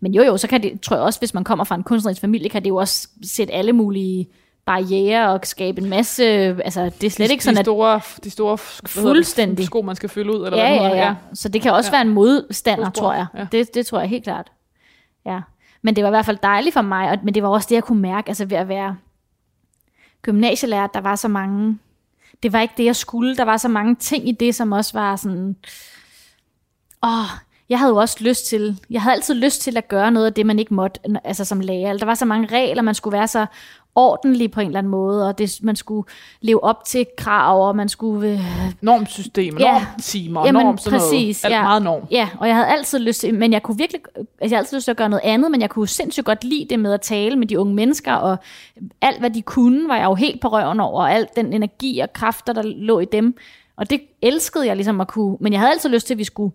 Men 0.00 0.14
jo 0.14 0.22
jo, 0.22 0.36
så 0.36 0.48
kan 0.48 0.62
det, 0.62 0.80
tror 0.80 0.96
jeg 0.96 1.04
også, 1.04 1.18
hvis 1.18 1.34
man 1.34 1.44
kommer 1.44 1.64
fra 1.64 1.74
en 1.74 1.82
kunstnerisk 1.82 2.20
familie, 2.20 2.48
kan 2.48 2.62
det 2.64 2.68
jo 2.68 2.76
også 2.76 3.08
sætte 3.22 3.52
alle 3.52 3.72
mulige 3.72 4.28
barriere 4.68 5.32
og 5.32 5.40
skabe 5.44 5.80
en 5.80 5.88
masse, 5.88 6.24
altså 6.24 6.84
det 6.84 7.04
er 7.04 7.10
slet 7.10 7.28
de, 7.28 7.32
ikke 7.32 7.44
sådan, 7.44 7.56
de 7.56 7.60
at 7.60 7.64
store, 7.64 8.00
de 8.24 8.30
store 8.30 8.56
det, 8.56 8.90
Fuldstændig. 8.90 9.66
sko, 9.66 9.82
man 9.82 9.96
skal 9.96 10.08
fylde 10.08 10.38
ud, 10.38 10.44
eller 10.44 10.58
ja, 10.58 10.80
hvad 10.80 10.90
det 10.90 10.96
ja, 10.96 11.06
ja. 11.06 11.14
Så 11.34 11.48
det 11.48 11.62
kan 11.62 11.72
også 11.72 11.90
ja. 11.90 11.96
være 11.96 12.02
en 12.02 12.14
modstander, 12.14 12.90
tror 12.90 13.12
jeg. 13.12 13.26
ja. 13.34 13.46
Det, 13.52 13.74
det 13.74 13.86
tror 13.86 14.00
jeg 14.00 14.08
helt 14.08 14.24
klart. 14.24 14.52
Ja. 15.26 15.40
Men 15.82 15.96
det 15.96 16.04
var 16.04 16.10
i 16.10 16.12
hvert 16.12 16.26
fald 16.26 16.38
dejligt 16.42 16.74
for 16.74 16.82
mig, 16.82 17.10
og, 17.10 17.18
men 17.22 17.34
det 17.34 17.42
var 17.42 17.48
også 17.48 17.66
det, 17.70 17.74
jeg 17.74 17.84
kunne 17.84 18.00
mærke, 18.00 18.28
altså 18.28 18.44
ved 18.44 18.56
at 18.56 18.68
være 18.68 18.96
gymnasielærer, 20.22 20.86
der 20.86 21.00
var 21.00 21.16
så 21.16 21.28
mange, 21.28 21.78
det 22.42 22.52
var 22.52 22.60
ikke 22.60 22.74
det, 22.76 22.84
jeg 22.84 22.96
skulle, 22.96 23.36
der 23.36 23.44
var 23.44 23.56
så 23.56 23.68
mange 23.68 23.94
ting 23.94 24.28
i 24.28 24.32
det, 24.32 24.54
som 24.54 24.72
også 24.72 24.98
var 24.98 25.16
sådan, 25.16 25.56
åh, 27.02 27.30
jeg 27.68 27.78
havde 27.78 27.90
jo 27.90 27.96
også 27.96 28.16
lyst 28.20 28.46
til, 28.46 28.80
jeg 28.90 29.02
havde 29.02 29.14
altid 29.14 29.34
lyst 29.34 29.60
til 29.60 29.76
at 29.76 29.88
gøre 29.88 30.10
noget 30.10 30.26
af 30.26 30.34
det, 30.34 30.46
man 30.46 30.58
ikke 30.58 30.74
måtte, 30.74 31.00
altså 31.24 31.44
som 31.44 31.60
lærer. 31.60 31.96
Der 31.96 32.06
var 32.06 32.14
så 32.14 32.24
mange 32.24 32.46
regler, 32.46 32.82
man 32.82 32.94
skulle 32.94 33.18
være 33.18 33.28
så 33.28 33.46
ordentlig 33.98 34.50
på 34.50 34.60
en 34.60 34.66
eller 34.66 34.78
anden 34.78 34.90
måde, 34.90 35.28
og 35.28 35.38
det, 35.38 35.58
man 35.62 35.76
skulle 35.76 36.08
leve 36.40 36.64
op 36.64 36.84
til 36.84 37.06
krav, 37.16 37.68
og 37.68 37.76
man 37.76 37.88
skulle 37.88 38.30
øh, 38.32 38.40
Normsystem, 38.80 39.56
Ja. 39.58 39.80
normtimer, 39.80 40.46
Jamen, 40.46 40.66
norm, 40.66 40.78
sådan 40.78 40.98
præcis, 40.98 41.42
noget. 41.42 41.54
Ja. 41.56 41.62
meget 41.62 41.82
norm. 41.82 42.02
Ja, 42.10 42.28
og 42.40 42.46
jeg 42.48 42.54
havde 42.56 42.68
altid 42.68 42.98
lyst 42.98 43.20
til, 43.20 43.34
men 43.34 43.52
jeg 43.52 43.62
kunne 43.62 43.78
virkelig, 43.78 44.00
altså 44.16 44.24
jeg 44.40 44.48
havde 44.48 44.58
altid 44.58 44.76
lyst 44.76 44.84
til 44.84 44.90
at 44.90 44.96
gøre 44.96 45.08
noget 45.08 45.22
andet, 45.24 45.50
men 45.50 45.60
jeg 45.60 45.70
kunne 45.70 45.88
sindssygt 45.88 46.26
godt 46.26 46.44
lide 46.44 46.66
det 46.70 46.78
med 46.80 46.92
at 46.92 47.00
tale 47.00 47.36
med 47.36 47.46
de 47.46 47.58
unge 47.60 47.74
mennesker, 47.74 48.12
og 48.12 48.36
alt 49.00 49.18
hvad 49.20 49.30
de 49.30 49.42
kunne, 49.42 49.88
var 49.88 49.96
jeg 49.96 50.04
jo 50.04 50.14
helt 50.14 50.40
på 50.40 50.48
røven 50.48 50.80
over, 50.80 51.02
og 51.02 51.12
alt 51.12 51.36
den 51.36 51.52
energi 51.52 51.98
og 51.98 52.12
kræfter, 52.12 52.52
der 52.52 52.62
lå 52.62 52.98
i 53.00 53.04
dem. 53.04 53.36
Og 53.76 53.90
det 53.90 54.00
elskede 54.22 54.66
jeg 54.66 54.76
ligesom 54.76 55.00
at 55.00 55.08
kunne, 55.08 55.36
men 55.40 55.52
jeg 55.52 55.60
havde 55.60 55.72
altid 55.72 55.90
lyst 55.90 56.06
til, 56.06 56.14
at 56.14 56.18
vi 56.18 56.24
skulle 56.24 56.52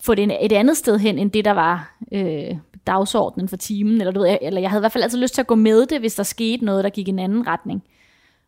få 0.00 0.14
det 0.14 0.36
et 0.44 0.52
andet 0.52 0.76
sted 0.76 0.98
hen, 0.98 1.18
end 1.18 1.30
det, 1.30 1.44
der 1.44 1.50
var 1.52 1.96
øh, 2.12 2.56
dagsordenen 2.86 3.48
for 3.48 3.56
timen, 3.56 4.00
eller, 4.00 4.12
du 4.12 4.20
ved, 4.20 4.38
eller 4.42 4.60
jeg 4.60 4.70
havde 4.70 4.80
i 4.80 4.82
hvert 4.82 4.92
fald 4.92 5.04
altid 5.04 5.18
lyst 5.18 5.34
til 5.34 5.40
at 5.40 5.46
gå 5.46 5.54
med 5.54 5.86
det, 5.86 6.00
hvis 6.00 6.14
der 6.14 6.22
skete 6.22 6.64
noget, 6.64 6.84
der 6.84 6.90
gik 6.90 7.08
i 7.08 7.10
en 7.10 7.18
anden 7.18 7.46
retning. 7.46 7.82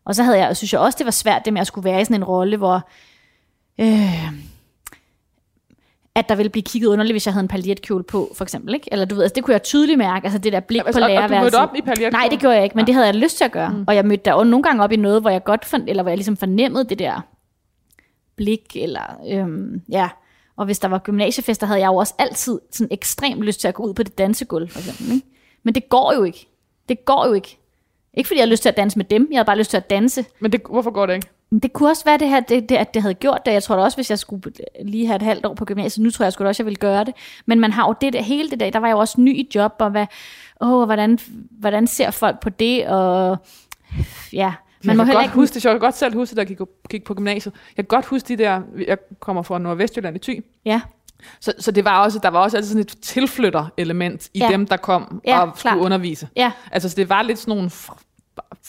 Og 0.04 0.14
så 0.14 0.22
havde 0.22 0.38
jeg, 0.38 0.56
synes 0.56 0.72
jeg 0.72 0.80
også, 0.80 0.96
det 0.98 1.04
var 1.04 1.10
svært, 1.10 1.44
det 1.44 1.52
med 1.52 1.60
at 1.60 1.66
skulle 1.66 1.84
være 1.84 2.00
i 2.00 2.04
sådan 2.04 2.16
en 2.16 2.24
rolle, 2.24 2.56
hvor 2.56 2.88
øh, 3.80 4.32
at 6.14 6.28
der 6.28 6.34
ville 6.34 6.50
blive 6.50 6.62
kigget 6.62 6.88
underligt, 6.88 7.14
hvis 7.14 7.26
jeg 7.26 7.32
havde 7.34 7.42
en 7.42 7.48
paljetkjole 7.48 8.04
på, 8.04 8.32
for 8.36 8.44
eksempel. 8.44 8.74
Ikke? 8.74 8.88
Eller 8.92 9.04
du 9.04 9.14
ved, 9.14 9.22
altså, 9.22 9.34
det 9.34 9.44
kunne 9.44 9.52
jeg 9.52 9.62
tydeligt 9.62 9.98
mærke, 9.98 10.24
altså 10.24 10.38
det 10.38 10.52
der 10.52 10.60
blik 10.60 10.82
Altså, 10.86 11.00
på 11.00 11.04
og- 11.04 11.10
og 11.10 11.16
du 11.16 11.20
lærerværelset. 11.20 11.60
op 11.60 11.74
i 11.76 11.80
paljetkjole? 11.80 12.10
Nej, 12.10 12.28
det 12.30 12.40
gjorde 12.40 12.54
jeg 12.56 12.64
ikke, 12.64 12.76
men 12.76 12.86
det 12.86 12.94
havde 12.94 13.06
jeg 13.06 13.14
lyst 13.14 13.36
til 13.36 13.44
at 13.44 13.52
gøre. 13.52 13.70
Mm. 13.70 13.84
Og 13.88 13.94
jeg 13.94 14.04
mødte 14.06 14.24
der 14.24 14.44
nogle 14.44 14.62
gange 14.62 14.82
op 14.84 14.92
i 14.92 14.96
noget, 14.96 15.20
hvor 15.20 15.30
jeg 15.30 15.44
godt 15.44 15.64
fandt, 15.64 15.90
eller 15.90 16.02
hvor 16.02 16.10
jeg 16.10 16.16
ligesom 16.16 16.36
fornemmede 16.36 16.84
det 16.84 16.98
der 16.98 17.20
blik, 18.36 18.76
eller 18.76 19.20
øhm, 19.30 19.82
ja. 19.88 20.08
Og 20.58 20.64
hvis 20.64 20.78
der 20.78 20.88
var 20.88 20.98
gymnasiefester, 20.98 21.66
havde 21.66 21.80
jeg 21.80 21.86
jo 21.86 21.96
også 21.96 22.14
altid 22.18 22.58
sådan 22.70 22.88
ekstremt 22.90 23.42
lyst 23.42 23.60
til 23.60 23.68
at 23.68 23.74
gå 23.74 23.82
ud 23.82 23.94
på 23.94 24.02
det 24.02 24.18
dansegulv, 24.18 24.68
for 24.68 24.78
eksempel. 24.78 25.12
Ikke? 25.12 25.26
Men 25.62 25.74
det 25.74 25.88
går 25.88 26.14
jo 26.14 26.22
ikke. 26.22 26.48
Det 26.88 27.04
går 27.04 27.26
jo 27.26 27.32
ikke. 27.32 27.58
Ikke 28.14 28.26
fordi 28.26 28.38
jeg 28.38 28.42
havde 28.42 28.50
lyst 28.50 28.62
til 28.62 28.68
at 28.68 28.76
danse 28.76 28.98
med 28.98 29.04
dem, 29.04 29.28
jeg 29.30 29.38
havde 29.38 29.46
bare 29.46 29.58
lyst 29.58 29.70
til 29.70 29.76
at 29.76 29.90
danse. 29.90 30.24
Men 30.40 30.52
det, 30.52 30.60
hvorfor 30.70 30.90
går 30.90 31.06
det 31.06 31.14
ikke? 31.14 31.28
Det 31.62 31.72
kunne 31.72 31.90
også 31.90 32.04
være 32.04 32.18
det 32.18 32.28
her, 32.28 32.40
det, 32.40 32.68
det, 32.68 32.76
at 32.76 32.94
det 32.94 33.02
havde 33.02 33.14
gjort 33.14 33.46
det. 33.46 33.52
Jeg 33.52 33.62
tror 33.62 33.76
da 33.76 33.82
også, 33.82 33.96
hvis 33.96 34.10
jeg 34.10 34.18
skulle 34.18 34.42
lige 34.84 35.06
have 35.06 35.16
et 35.16 35.22
halvt 35.22 35.46
år 35.46 35.54
på 35.54 35.64
gymnasiet, 35.64 36.04
nu 36.04 36.10
tror 36.10 36.24
jeg 36.24 36.32
sgu 36.32 36.44
da 36.44 36.48
også, 36.48 36.62
jeg 36.62 36.66
ville 36.66 36.76
gøre 36.76 37.04
det. 37.04 37.14
Men 37.46 37.60
man 37.60 37.72
har 37.72 37.86
jo 37.88 37.94
det 38.00 38.12
der, 38.12 38.22
hele 38.22 38.50
det 38.50 38.60
der, 38.60 38.70
der 38.70 38.78
var 38.78 38.86
jeg 38.86 38.94
jo 38.94 38.98
også 38.98 39.20
ny 39.20 39.36
i 39.36 39.50
job, 39.54 39.72
og 39.78 39.90
hvad, 39.90 40.06
åh, 40.60 40.84
hvordan, 40.84 41.18
hvordan 41.50 41.86
ser 41.86 42.10
folk 42.10 42.40
på 42.40 42.50
det, 42.50 42.86
og 42.86 43.36
ja, 44.32 44.54
Man 44.84 44.90
jeg 44.90 44.96
må 44.96 45.04
kan 45.04 45.14
godt 45.14 45.24
ikke... 45.24 45.34
huske 45.34 45.54
det, 45.54 45.64
jeg 45.64 45.72
kan 45.72 45.80
godt 45.80 45.96
selv 45.96 46.14
huske 46.14 46.30
det, 46.30 46.36
da 46.36 46.40
jeg 46.40 46.46
gik, 46.56 46.58
gik 46.90 47.04
på 47.04 47.14
gymnasiet. 47.14 47.54
Jeg 47.76 47.88
kan 47.88 47.96
godt 47.96 48.06
huske 48.06 48.28
de 48.28 48.36
der, 48.36 48.60
jeg 48.86 48.98
kommer 49.20 49.42
fra 49.42 49.58
Nordvestjylland 49.58 50.16
i 50.16 50.18
Thy, 50.18 50.44
Ja, 50.64 50.80
så, 51.40 51.52
så 51.58 51.70
det 51.70 51.84
var 51.84 52.02
også, 52.04 52.18
der 52.22 52.28
var 52.28 52.38
også 52.38 52.56
altid 52.56 52.68
sådan 52.68 52.80
et 52.80 52.96
tilflytter-element 53.02 54.28
i 54.34 54.38
Ja. 54.38 54.48
dem, 54.48 54.66
der 54.66 54.76
kom 54.76 55.20
Ja, 55.26 55.40
og 55.40 55.58
skulle 55.58 55.72
klart. 55.72 55.84
undervise. 55.84 56.28
ja, 56.36 56.52
Altså, 56.70 56.88
så 56.88 56.96
det 56.96 57.08
var 57.08 57.22
lidt 57.22 57.38
sådan 57.38 57.56
nogle 57.56 57.70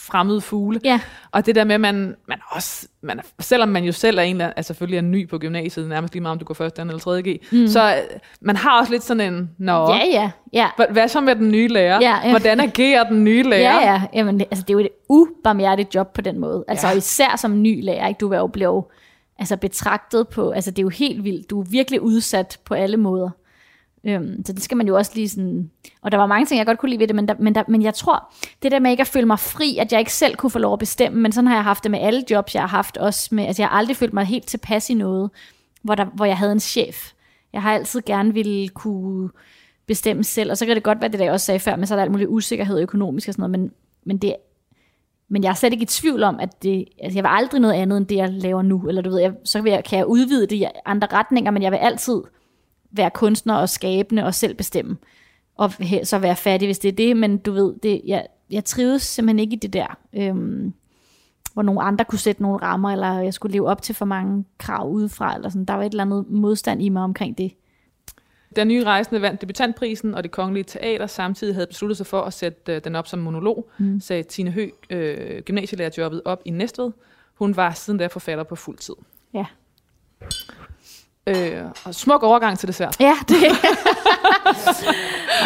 fremmede 0.06 0.40
fugle. 0.40 0.80
ja, 0.84 1.00
Og 1.32 1.46
det 1.46 1.54
der 1.54 1.64
med, 1.64 1.74
at 1.74 1.80
man, 1.80 2.14
man 2.28 2.38
også, 2.50 2.88
man, 3.02 3.20
selvom 3.40 3.68
man 3.68 3.84
jo 3.84 3.92
selv 3.92 4.18
er 4.18 4.22
en, 4.22 4.40
der 4.40 4.52
er 4.56 4.62
selvfølgelig 4.62 4.96
er 4.96 5.02
ny 5.02 5.28
på 5.28 5.38
gymnasiet, 5.38 5.88
nærmest 5.88 6.14
lige 6.14 6.22
meget 6.22 6.32
om 6.32 6.38
du 6.38 6.44
går 6.44 6.54
først, 6.54 6.78
anden 6.78 6.90
eller 6.90 7.00
tredje 7.00 7.22
G, 7.22 7.46
mm. 7.52 7.66
så 7.66 7.94
øh, 7.94 8.18
man 8.40 8.56
har 8.56 8.80
også 8.80 8.92
lidt 8.92 9.02
sådan 9.02 9.34
en, 9.34 9.50
nå, 9.58 9.72
ja, 9.92 10.00
ja, 10.12 10.30
ja. 10.52 10.68
Hvad, 10.76 10.86
hvad 10.90 11.08
så 11.08 11.20
med 11.20 11.36
den 11.36 11.50
nye 11.50 11.68
lærer? 11.68 11.98
Ja, 12.02 12.16
ja. 12.24 12.30
Hvordan 12.30 12.60
agerer 12.60 13.04
den 13.08 13.24
nye 13.24 13.42
lærer? 13.42 13.80
Ja, 13.80 13.92
ja. 13.92 14.02
Jamen, 14.14 14.38
det, 14.38 14.46
altså, 14.50 14.62
det 14.62 14.70
er 14.70 14.74
jo 14.74 14.78
et 14.78 14.88
ubarmhjertigt 15.08 15.94
job 15.94 16.12
på 16.12 16.20
den 16.20 16.38
måde. 16.38 16.64
Altså, 16.68 16.86
Ja. 16.88 16.94
især 16.94 17.36
som 17.36 17.62
ny 17.62 17.84
lærer, 17.84 18.08
ikke? 18.08 18.18
du 18.18 18.32
er 18.32 18.38
jo 18.38 18.46
blevet 18.46 18.84
altså, 19.38 19.56
betragtet 19.56 20.28
på, 20.28 20.50
altså 20.50 20.70
det 20.70 20.78
er 20.78 20.82
jo 20.82 20.88
helt 20.88 21.24
vildt. 21.24 21.50
Du 21.50 21.60
er 21.60 21.64
virkelig 21.70 22.00
udsat 22.00 22.58
på 22.64 22.74
alle 22.74 22.96
måder. 22.96 23.30
Øhm, 24.04 24.44
så 24.46 24.52
det 24.52 24.62
skal 24.62 24.76
man 24.76 24.86
jo 24.86 24.96
også 24.96 25.12
lige 25.14 25.28
sådan... 25.28 25.70
Og 26.02 26.12
der 26.12 26.18
var 26.18 26.26
mange 26.26 26.46
ting, 26.46 26.58
jeg 26.58 26.66
godt 26.66 26.78
kunne 26.78 26.88
lide 26.88 27.00
ved 27.00 27.08
det, 27.08 27.16
men, 27.16 27.28
der, 27.28 27.34
men, 27.38 27.54
der, 27.54 27.62
men 27.68 27.82
jeg 27.82 27.94
tror, 27.94 28.32
det 28.62 28.72
der 28.72 28.78
med 28.78 28.90
ikke 28.90 29.00
at 29.00 29.06
føle 29.06 29.26
mig 29.26 29.38
fri, 29.38 29.78
at 29.78 29.92
jeg 29.92 30.00
ikke 30.00 30.12
selv 30.12 30.36
kunne 30.36 30.50
få 30.50 30.58
lov 30.58 30.72
at 30.72 30.78
bestemme, 30.78 31.20
men 31.20 31.32
sådan 31.32 31.48
har 31.48 31.54
jeg 31.54 31.64
haft 31.64 31.82
det 31.82 31.90
med 31.90 31.98
alle 32.00 32.24
jobs, 32.30 32.54
jeg 32.54 32.62
har 32.62 32.68
haft 32.68 32.96
også 32.96 33.34
med, 33.34 33.44
altså 33.44 33.62
jeg 33.62 33.68
har 33.68 33.78
aldrig 33.78 33.96
følt 33.96 34.12
mig 34.12 34.24
helt 34.24 34.46
tilpas 34.46 34.90
i 34.90 34.94
noget, 34.94 35.30
hvor, 35.82 35.94
der, 35.94 36.04
hvor 36.04 36.24
jeg 36.24 36.38
havde 36.38 36.52
en 36.52 36.60
chef. 36.60 37.12
Jeg 37.52 37.62
har 37.62 37.74
altid 37.74 38.02
gerne 38.06 38.34
ville 38.34 38.68
kunne 38.68 39.30
bestemme 39.86 40.24
selv, 40.24 40.50
og 40.50 40.58
så 40.58 40.66
kan 40.66 40.74
det 40.74 40.82
godt 40.82 41.00
være 41.00 41.10
det, 41.10 41.18
der 41.18 41.24
jeg 41.24 41.32
også 41.32 41.46
sagde 41.46 41.60
før, 41.60 41.76
men 41.76 41.86
så 41.86 41.94
er 41.94 41.96
der 41.96 42.02
alt 42.02 42.12
muligt 42.12 42.30
usikkerhed 42.30 42.80
økonomisk 42.80 43.28
og 43.28 43.34
sådan 43.34 43.50
noget, 43.50 43.60
men, 43.60 43.72
men 44.04 44.18
det, 44.18 44.36
men 45.28 45.44
jeg 45.44 45.50
er 45.50 45.54
slet 45.54 45.72
ikke 45.72 45.82
i 45.82 45.86
tvivl 45.86 46.22
om, 46.22 46.40
at 46.40 46.62
det, 46.62 46.84
altså 47.02 47.16
jeg 47.18 47.24
vil 47.24 47.30
aldrig 47.32 47.60
noget 47.60 47.74
andet, 47.74 47.96
end 47.96 48.06
det, 48.06 48.16
jeg 48.16 48.28
laver 48.28 48.62
nu. 48.62 48.88
Eller 48.88 49.02
du 49.02 49.10
ved, 49.10 49.20
jeg, 49.20 49.32
så 49.44 49.62
vil 49.62 49.72
jeg, 49.72 49.84
kan 49.84 49.98
jeg 49.98 50.06
udvide 50.06 50.46
det 50.46 50.56
i 50.56 50.64
andre 50.86 51.08
retninger, 51.12 51.50
men 51.50 51.62
jeg 51.62 51.72
vil 51.72 51.78
altid 51.78 52.22
være 52.92 53.10
kunstner 53.10 53.54
og 53.54 53.68
skabende 53.68 54.24
og 54.24 54.34
selv 54.34 54.54
bestemme. 54.54 54.96
Og 55.54 55.72
så 56.04 56.18
være 56.18 56.36
fattig, 56.36 56.68
hvis 56.68 56.78
det 56.78 56.88
er 56.88 56.92
det. 56.92 57.16
Men 57.16 57.38
du 57.38 57.52
ved, 57.52 57.74
det, 57.82 58.00
jeg, 58.06 58.26
jeg 58.50 58.64
trives 58.64 59.02
simpelthen 59.02 59.38
ikke 59.38 59.56
i 59.56 59.58
det 59.58 59.72
der, 59.72 59.98
øhm, 60.12 60.72
hvor 61.52 61.62
nogle 61.62 61.82
andre 61.82 62.04
kunne 62.04 62.18
sætte 62.18 62.42
nogle 62.42 62.58
rammer, 62.62 62.90
eller 62.90 63.20
jeg 63.20 63.34
skulle 63.34 63.52
leve 63.52 63.68
op 63.68 63.82
til 63.82 63.94
for 63.94 64.04
mange 64.04 64.44
krav 64.58 64.90
udefra. 64.90 65.34
Eller 65.34 65.48
sådan. 65.48 65.64
Der 65.64 65.74
var 65.74 65.82
et 65.82 65.90
eller 65.90 66.04
andet 66.04 66.24
modstand 66.28 66.82
i 66.82 66.88
mig 66.88 67.02
omkring 67.02 67.38
det. 67.38 67.52
Den 68.56 68.68
nye 68.68 68.84
rejsende 68.84 69.22
vandt 69.22 69.40
debutantprisen, 69.40 70.14
og 70.14 70.22
det 70.22 70.30
kongelige 70.30 70.64
teater 70.64 71.06
samtidig 71.06 71.54
havde 71.54 71.66
besluttet 71.66 71.96
sig 71.96 72.06
for 72.06 72.22
at 72.22 72.32
sætte 72.32 72.74
øh, 72.74 72.84
den 72.84 72.96
op 72.96 73.06
som 73.06 73.18
monolog, 73.18 73.70
mm. 73.78 74.00
sagde 74.00 74.22
Tine 74.22 74.50
Høgh, 74.50 74.72
øh, 74.90 75.42
gymnasielærerjobbet 75.42 76.22
op 76.24 76.42
i 76.44 76.50
Næstved. 76.50 76.90
Hun 77.34 77.56
var 77.56 77.72
siden 77.72 77.98
da 77.98 78.06
forfatter 78.06 78.44
på 78.44 78.56
fuld 78.56 78.78
tid. 78.78 78.94
Ja, 79.34 79.46
Øh, 81.30 81.64
og 81.84 81.94
smuk 81.94 82.22
overgang 82.22 82.58
til 82.58 82.68
dessert. 82.68 82.96
ja 83.00 83.14
det. 83.28 83.36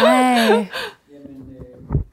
Ej. 0.05 0.65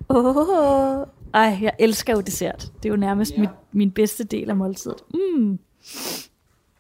Oh. 0.09 1.07
Ej, 1.35 1.59
jeg 1.63 1.73
elsker 1.79 2.13
jo 2.13 2.21
dessert. 2.21 2.61
Det 2.83 2.85
er 2.89 2.91
jo 2.91 2.97
nærmest 2.97 3.33
Ja. 3.33 3.41
mit, 3.41 3.51
min 3.73 3.91
bedste 3.91 4.25
del 4.25 4.51
af 4.51 4.57
måltidet. 4.57 4.99
Mm. 5.15 5.59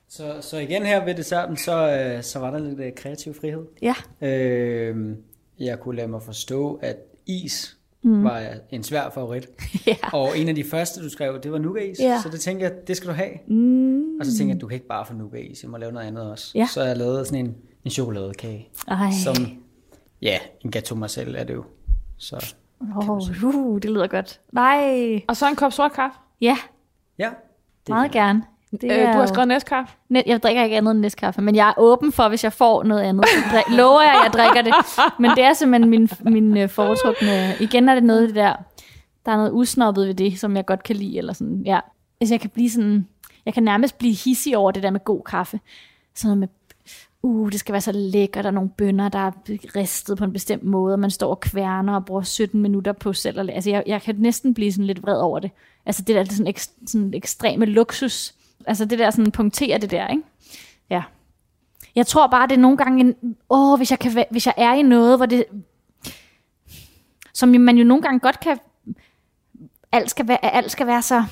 Så, 0.09 0.35
så 0.41 0.57
igen 0.59 0.87
her 0.87 1.05
ved 1.05 1.15
desserten, 1.15 1.57
så, 1.57 1.89
øh, 2.17 2.23
så 2.23 2.39
var 2.39 2.51
der 2.51 2.59
lidt 2.59 2.81
øh, 2.81 2.93
kreativ 2.97 3.35
frihed. 3.41 3.67
Ja. 3.83 3.95
Øh, 4.27 4.97
jeg 5.61 5.81
kunne 5.81 5.97
lade 5.97 6.09
mig 6.09 6.23
forstå, 6.23 6.79
at 6.83 6.97
is 7.27 7.77
mm. 8.03 8.25
var 8.25 8.43
en 8.71 8.83
svær 8.83 9.11
favorit. 9.11 9.49
ja. 9.87 9.97
Og 10.13 10.39
en 10.39 10.49
af 10.49 10.55
de 10.55 10.65
første, 10.65 11.03
du 11.03 11.11
skrev, 11.11 11.41
det 11.43 11.53
var 11.53 11.59
nougat-is. 11.59 12.01
Ja. 12.01 12.21
Så 12.23 12.29
det 12.29 12.41
tænkte 12.41 12.65
jeg, 12.65 12.73
det 12.87 12.97
skal 12.97 13.09
du 13.09 13.15
have. 13.15 13.31
Mm. 13.47 14.19
Og 14.21 14.27
så 14.27 14.37
tænkte 14.37 14.55
jeg, 14.55 14.61
du 14.61 14.67
kan 14.67 14.75
ikke 14.75 14.89
bare 14.89 15.07
få 15.07 15.15
nougat-is, 15.15 15.63
jeg 15.63 15.71
må 15.71 15.77
lave 15.77 15.93
noget 15.93 16.07
andet 16.07 16.31
også. 16.31 16.53
Ja. 16.55 16.67
Så 16.67 16.83
jeg 16.83 16.97
lavede 16.97 17.25
sådan 17.25 17.47
en, 17.47 17.57
en 17.85 17.91
chokoladekage, 17.91 18.69
Ej. 18.89 19.11
som, 19.25 19.35
ja, 20.23 20.39
en 20.61 20.73
gâteau 20.77 20.95
Marcel 20.95 21.35
er 21.35 21.45
det 21.45 21.55
jo. 21.55 21.65
Så 22.19 22.55
Oh, 22.97 23.45
uh, 23.45 23.81
det 23.83 23.91
lyder 23.91 24.07
godt. 24.07 24.41
Nej. 24.53 25.23
Og 25.29 25.37
så 25.37 25.49
en 25.49 25.57
kop 25.57 25.73
sort 25.73 25.93
kaffe. 25.93 26.19
Ja, 26.41 26.59
ja, 27.19 27.31
det 27.87 27.89
meget 27.89 28.13
gerne. 28.13 28.43
Det 28.81 28.93
Øh, 28.93 29.13
du 29.13 29.19
har 29.19 29.27
skrevet 29.27 29.49
næstkaffe. 29.49 29.95
Net, 30.09 30.23
jeg 30.27 30.43
drikker 30.43 30.63
ikke 30.65 30.77
andet 30.77 30.91
end 30.91 31.01
næstkaffe, 31.01 31.43
men 31.43 31.55
jeg 31.55 31.69
er 31.69 31.73
åben 31.77 32.13
for, 32.13 32.29
hvis 32.29 32.45
jeg 32.45 32.53
får 32.53 32.83
noget 32.83 33.03
andet. 33.03 33.25
Så 33.29 33.57
drik, 33.57 33.79
lover 33.79 34.03
jeg, 34.03 34.13
at 34.13 34.25
jeg 34.25 34.33
drikker 34.33 34.63
det. 34.63 34.75
Men 35.21 35.31
det 35.31 35.45
er 35.45 35.53
simpelthen 35.53 35.91
min, 35.91 36.09
min 36.21 36.57
øh, 36.57 36.69
foretrukne... 36.69 37.55
Igen 37.61 37.89
er 37.89 37.95
det 37.95 38.05
noget 38.05 38.29
det 38.29 38.37
der... 38.37 38.53
Der 39.27 39.33
er 39.33 39.37
noget 39.37 39.53
usnoppet 39.53 40.07
ved 40.07 40.15
det, 40.15 40.39
som 40.39 40.57
jeg 40.57 40.67
godt 40.67 40.83
kan 40.83 40.97
lide. 40.97 41.19
Eller 41.19 41.33
sådan, 41.33 41.63
ja. 41.67 41.81
Hvis 42.19 42.31
jeg 42.31 42.41
kan 42.41 42.51
blive 42.51 42.71
sådan... 42.71 43.09
Jeg 43.47 43.55
kan 43.55 43.63
nærmest 43.63 43.99
blive 43.99 44.15
hissig 44.15 44.57
over 44.57 44.71
det 44.71 44.83
der 44.83 44.91
med 44.91 45.05
god 45.05 45.23
kaffe. 45.23 45.61
Sådan 46.15 46.29
noget 46.29 46.39
med 46.39 46.49
uh, 47.23 47.53
det 47.53 47.61
skal 47.61 47.73
være 47.73 47.81
så 47.81 47.93
lækkert, 47.93 48.45
der 48.45 48.51
er 48.51 48.55
nogle 48.55 48.71
bønner, 48.71 49.09
der 49.09 49.19
er 49.19 49.31
ristet 49.77 50.19
på 50.19 50.25
en 50.25 50.33
bestemt 50.33 50.65
måde, 50.65 50.95
og 50.95 50.99
man 50.99 51.11
står 51.11 51.31
og 51.31 51.41
kværner 51.41 51.95
og 51.95 52.05
bruger 52.05 52.23
17 52.23 52.63
minutter 52.63 52.93
på 52.93 53.13
selv. 53.13 53.41
At, 53.41 53.51
altså, 53.51 53.71
jeg, 53.71 53.83
jeg 53.87 54.03
kan 54.03 54.15
næsten 54.19 54.55
blive 54.55 54.73
sådan 54.73 54.87
lidt 54.87 55.03
vred 55.03 55.21
over 55.21 55.39
det. 55.39 55.51
Altså, 55.87 56.03
det 56.03 56.17
der 56.17 56.23
det 56.23 56.33
sådan, 56.33 56.47
ek, 56.47 56.61
sådan 56.87 57.15
ekstreme 57.15 57.65
luksus. 57.65 58.35
Altså, 58.67 58.85
det 58.85 58.99
der 58.99 59.11
sådan 59.11 59.33
punkterer 59.33 59.79
det 59.79 59.91
der, 59.91 60.09
ikke? 60.09 60.23
Ja. 60.91 61.03
Jeg 61.95 62.07
tror 62.07 62.27
bare, 62.27 62.47
det 62.47 62.55
er 62.55 62.61
nogle 62.61 62.77
gange 62.77 63.01
en, 63.01 63.37
åh, 63.51 63.77
hvis 63.77 63.91
jeg, 63.91 63.99
kan, 63.99 64.25
hvis 64.31 64.47
jeg 64.47 64.55
er 64.57 64.75
i 64.75 64.83
noget, 64.83 65.19
hvor 65.19 65.27
det, 65.27 65.45
som 67.35 67.49
man 67.49 67.77
jo 67.77 67.85
nogle 67.85 68.03
gange 68.03 68.21
godt 68.21 68.41
kan, 68.41 68.59
alt 69.93 70.11
skal 70.11 70.29
være, 70.29 70.55
alt 70.55 70.71
skal 70.71 70.87
være 70.87 71.03
så 71.03 71.25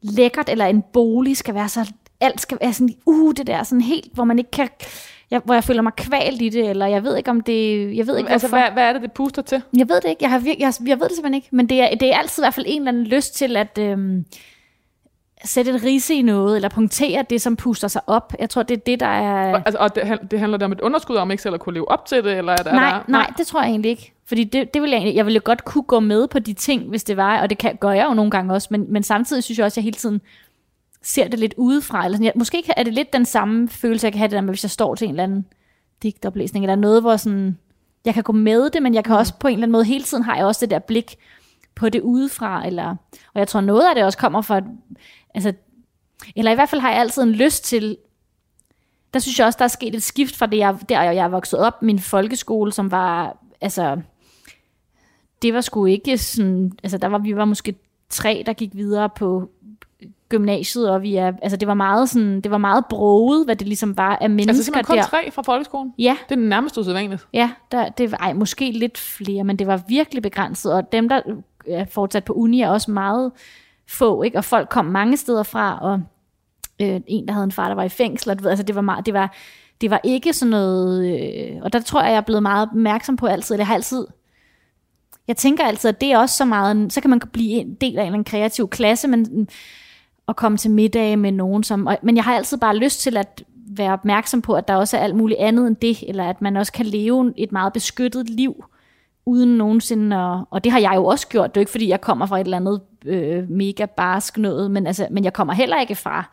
lækkert, 0.00 0.48
eller 0.48 0.66
en 0.66 0.82
bolig 0.92 1.36
skal 1.36 1.54
være 1.54 1.68
så 1.68 1.92
alt 2.20 2.40
skal 2.40 2.58
være 2.60 2.72
sådan, 2.72 2.94
uh, 3.06 3.34
det 3.36 3.46
der 3.46 3.62
sådan 3.62 3.80
helt, 3.80 4.14
hvor 4.14 4.24
man 4.24 4.38
ikke 4.38 4.50
kan, 4.50 4.68
jeg, 5.30 5.40
hvor 5.44 5.54
jeg 5.54 5.64
føler 5.64 5.82
mig 5.82 5.92
kvalt 5.96 6.42
i 6.42 6.48
det, 6.48 6.70
eller 6.70 6.86
jeg 6.86 7.04
ved 7.04 7.16
ikke 7.16 7.30
om 7.30 7.40
det, 7.40 7.96
jeg 7.96 8.06
ved 8.06 8.18
ikke 8.18 8.30
altså, 8.30 8.48
hvad, 8.48 8.70
hvad 8.72 8.84
er 8.84 8.92
det, 8.92 9.02
det 9.02 9.12
puster 9.12 9.42
til? 9.42 9.62
Jeg 9.76 9.88
ved 9.88 10.00
det 10.00 10.08
ikke, 10.08 10.22
jeg, 10.22 10.30
har, 10.30 10.42
jeg, 10.46 10.56
jeg, 10.58 10.74
jeg 10.86 11.00
ved 11.00 11.08
det 11.08 11.16
simpelthen 11.16 11.34
ikke, 11.34 11.48
men 11.50 11.68
det 11.68 11.80
er, 11.80 11.94
det 11.94 12.12
er 12.12 12.16
altid 12.16 12.42
i 12.42 12.44
hvert 12.44 12.54
fald 12.54 12.66
en 12.68 12.80
eller 12.80 12.92
anden 12.92 13.04
lyst 13.04 13.34
til 13.34 13.56
at 13.56 13.78
øhm, 13.78 14.24
sætte 15.44 15.70
et 15.70 15.84
rise 15.84 16.14
i 16.14 16.22
noget, 16.22 16.56
eller 16.56 16.68
punktere 16.68 17.24
det, 17.30 17.40
som 17.40 17.56
puster 17.56 17.88
sig 17.88 18.02
op. 18.06 18.34
Jeg 18.38 18.50
tror, 18.50 18.62
det 18.62 18.76
er 18.76 18.80
det, 18.86 19.00
der 19.00 19.06
er... 19.06 19.52
Og, 19.54 19.62
altså, 19.66 19.78
og 19.78 19.94
det, 19.94 20.18
det 20.30 20.38
handler 20.38 20.58
der 20.58 20.66
om 20.66 20.72
et 20.72 20.80
underskud, 20.80 21.16
om 21.16 21.30
ikke 21.30 21.42
selv 21.42 21.54
at 21.54 21.60
kunne 21.60 21.74
leve 21.74 21.90
op 21.90 22.06
til 22.06 22.24
det, 22.24 22.38
eller 22.38 22.52
er 22.52 22.56
der, 22.56 22.72
nej, 22.72 22.88
er 22.88 22.92
der, 22.92 23.02
nej, 23.08 23.32
det 23.38 23.46
tror 23.46 23.62
jeg 23.62 23.70
egentlig 23.70 23.90
ikke. 23.90 24.12
Fordi 24.26 24.44
det, 24.44 24.74
det 24.74 24.82
vil 24.82 24.90
jeg, 24.90 24.96
egentlig, 24.96 25.16
jeg 25.16 25.26
ville 25.26 25.40
godt 25.40 25.64
kunne 25.64 25.84
gå 25.84 26.00
med 26.00 26.28
på 26.28 26.38
de 26.38 26.52
ting, 26.52 26.88
hvis 26.88 27.04
det 27.04 27.16
var, 27.16 27.40
og 27.40 27.50
det 27.50 27.58
kan, 27.58 27.76
gør 27.80 27.90
jeg 27.90 28.06
jo 28.08 28.14
nogle 28.14 28.30
gange 28.30 28.54
også, 28.54 28.68
men, 28.70 28.92
men 28.92 29.02
samtidig 29.02 29.44
synes 29.44 29.58
jeg 29.58 29.64
også, 29.64 29.74
at 29.74 29.76
jeg 29.76 29.84
hele 29.84 29.96
tiden 29.96 30.20
ser 31.02 31.28
det 31.28 31.38
lidt 31.38 31.54
udefra. 31.56 32.04
Eller 32.04 32.16
sådan. 32.16 32.24
Jeg, 32.24 32.32
måske 32.36 32.64
er 32.76 32.82
det 32.82 32.94
lidt 32.94 33.12
den 33.12 33.24
samme 33.24 33.68
følelse, 33.68 34.06
jeg 34.06 34.12
kan 34.12 34.18
have 34.18 34.28
det 34.28 34.34
der 34.34 34.40
med, 34.40 34.48
hvis 34.48 34.64
jeg 34.64 34.70
står 34.70 34.94
til 34.94 35.04
en 35.04 35.10
eller 35.10 35.22
anden 35.22 35.46
digtoplæsning, 36.02 36.64
eller 36.64 36.76
noget, 36.76 37.02
hvor 37.02 37.16
sådan, 37.16 37.58
jeg 38.04 38.14
kan 38.14 38.22
gå 38.22 38.32
med 38.32 38.70
det, 38.70 38.82
men 38.82 38.94
jeg 38.94 39.04
kan 39.04 39.12
mm. 39.12 39.18
også 39.18 39.34
på 39.38 39.48
en 39.48 39.54
eller 39.54 39.64
anden 39.64 39.72
måde, 39.72 39.84
hele 39.84 40.04
tiden 40.04 40.24
har 40.24 40.36
jeg 40.36 40.46
også 40.46 40.66
det 40.66 40.70
der 40.70 40.78
blik 40.78 41.16
på 41.74 41.88
det 41.88 42.00
udefra, 42.00 42.66
eller, 42.66 42.96
og 43.34 43.38
jeg 43.38 43.48
tror 43.48 43.60
noget 43.60 43.88
af 43.88 43.94
det 43.94 44.04
også 44.04 44.18
kommer 44.18 44.42
fra, 44.42 44.60
altså, 45.34 45.52
eller 46.36 46.50
i 46.50 46.54
hvert 46.54 46.68
fald 46.68 46.80
har 46.80 46.90
jeg 46.90 47.00
altid 47.00 47.22
en 47.22 47.32
lyst 47.32 47.64
til, 47.64 47.96
der 49.14 49.20
synes 49.20 49.38
jeg 49.38 49.46
også, 49.46 49.56
der 49.56 49.64
er 49.64 49.68
sket 49.68 49.94
et 49.94 50.02
skift 50.02 50.36
fra 50.36 50.46
det, 50.46 50.58
jeg, 50.58 50.76
der 50.88 51.00
jeg 51.02 51.32
vokset 51.32 51.58
op, 51.58 51.82
min 51.82 51.98
folkeskole, 51.98 52.72
som 52.72 52.90
var, 52.90 53.36
altså, 53.60 54.00
det 55.42 55.54
var 55.54 55.60
sgu 55.60 55.86
ikke 55.86 56.18
sådan, 56.18 56.72
altså 56.82 56.98
der 56.98 57.08
var, 57.08 57.18
vi 57.18 57.36
var 57.36 57.44
måske 57.44 57.74
tre, 58.08 58.42
der 58.46 58.52
gik 58.52 58.70
videre 58.74 59.08
på 59.16 59.50
gymnasiet, 60.28 60.90
og 60.90 61.02
vi 61.02 61.16
er, 61.16 61.32
altså 61.42 61.56
det 61.56 61.68
var 61.68 61.74
meget 61.74 62.10
sådan, 62.10 62.40
det 62.40 62.50
var 62.50 62.58
meget 62.58 62.84
broget, 62.90 63.44
hvad 63.44 63.56
det 63.56 63.68
ligesom 63.68 63.96
var 63.96 64.16
af 64.16 64.30
mennesker 64.30 64.50
altså 64.50 64.64
simpelthen 64.64 64.86
kun 64.86 64.96
der. 64.96 65.04
tre 65.04 65.30
fra 65.30 65.42
folkeskolen? 65.42 65.94
Ja. 65.98 66.16
Det 66.28 66.34
er 66.34 66.40
nærmest 66.40 66.78
usædvanligt. 66.78 67.28
Ja, 67.32 67.50
der, 67.72 67.88
det 67.88 68.10
var, 68.10 68.16
ej, 68.18 68.32
måske 68.32 68.70
lidt 68.70 68.98
flere, 68.98 69.44
men 69.44 69.58
det 69.58 69.66
var 69.66 69.82
virkelig 69.88 70.22
begrænset, 70.22 70.72
og 70.72 70.92
dem, 70.92 71.08
der 71.08 71.20
er 71.68 71.84
fortsat 71.84 72.24
på 72.24 72.32
uni, 72.32 72.60
er 72.60 72.68
også 72.68 72.90
meget 72.90 73.32
få, 73.88 74.22
ikke? 74.22 74.38
og 74.38 74.44
folk 74.44 74.68
kom 74.68 74.84
mange 74.84 75.16
steder 75.16 75.42
fra, 75.42 75.78
og 75.82 76.02
øh, 76.80 77.00
en, 77.06 77.26
der 77.26 77.32
havde 77.32 77.44
en 77.44 77.52
far, 77.52 77.68
der 77.68 77.74
var 77.74 77.82
i 77.82 77.88
fængsel, 77.88 78.30
og 78.30 78.38
du 78.38 78.42
ved, 78.42 78.50
altså 78.50 78.64
det 78.64 78.74
var 78.74 78.80
meget, 78.80 79.06
det 79.06 79.14
var, 79.14 79.34
det 79.80 79.90
var 79.90 80.00
ikke 80.04 80.32
sådan 80.32 80.50
noget, 80.50 81.06
øh, 81.06 81.62
og 81.62 81.72
der 81.72 81.80
tror 81.80 82.02
jeg, 82.02 82.10
jeg 82.10 82.16
er 82.16 82.20
blevet 82.20 82.42
meget 82.42 82.68
opmærksom 82.68 83.16
på 83.16 83.26
altid, 83.26 83.54
eller 83.54 83.62
jeg 83.62 83.66
har 83.66 83.74
altid, 83.74 84.06
jeg 85.28 85.36
tænker 85.36 85.64
altid, 85.64 85.88
at 85.88 86.00
det 86.00 86.12
er 86.12 86.18
også 86.18 86.36
så 86.36 86.44
meget, 86.44 86.92
så 86.92 87.00
kan 87.00 87.10
man 87.10 87.20
blive 87.32 87.50
en 87.50 87.74
del 87.74 87.98
af 87.98 88.04
en 88.04 88.24
kreativ 88.24 88.68
klasse, 88.68 89.08
men 89.08 89.48
at 90.28 90.36
komme 90.36 90.58
til 90.58 90.70
middag 90.70 91.18
med 91.18 91.32
nogen, 91.32 91.62
som, 91.62 91.86
og, 91.86 91.98
men 92.02 92.16
jeg 92.16 92.24
har 92.24 92.34
altid 92.34 92.58
bare 92.58 92.76
lyst 92.76 93.00
til 93.00 93.16
at 93.16 93.44
være 93.66 93.92
opmærksom 93.92 94.42
på, 94.42 94.54
at 94.54 94.68
der 94.68 94.74
også 94.74 94.96
er 94.96 95.00
alt 95.00 95.16
muligt 95.16 95.40
andet 95.40 95.66
end 95.66 95.76
det, 95.76 96.08
eller 96.08 96.24
at 96.24 96.42
man 96.42 96.56
også 96.56 96.72
kan 96.72 96.86
leve 96.86 97.32
et 97.36 97.52
meget 97.52 97.72
beskyttet 97.72 98.30
liv, 98.30 98.64
uden 99.26 99.56
nogensinde, 99.56 100.16
og, 100.16 100.48
og 100.50 100.64
det 100.64 100.72
har 100.72 100.78
jeg 100.78 100.92
jo 100.94 101.04
også 101.04 101.28
gjort, 101.28 101.54
det 101.54 101.56
er 101.56 101.62
ikke 101.62 101.70
fordi, 101.70 101.88
jeg 101.88 102.00
kommer 102.00 102.26
fra 102.26 102.40
et 102.40 102.44
eller 102.44 102.56
andet 102.56 102.80
øh, 103.04 103.50
mega 103.50 103.86
barsk 103.86 104.38
noget, 104.38 104.70
men, 104.70 104.86
altså, 104.86 105.08
men 105.10 105.24
jeg 105.24 105.32
kommer 105.32 105.54
heller 105.54 105.80
ikke 105.80 105.94
fra 105.94 106.30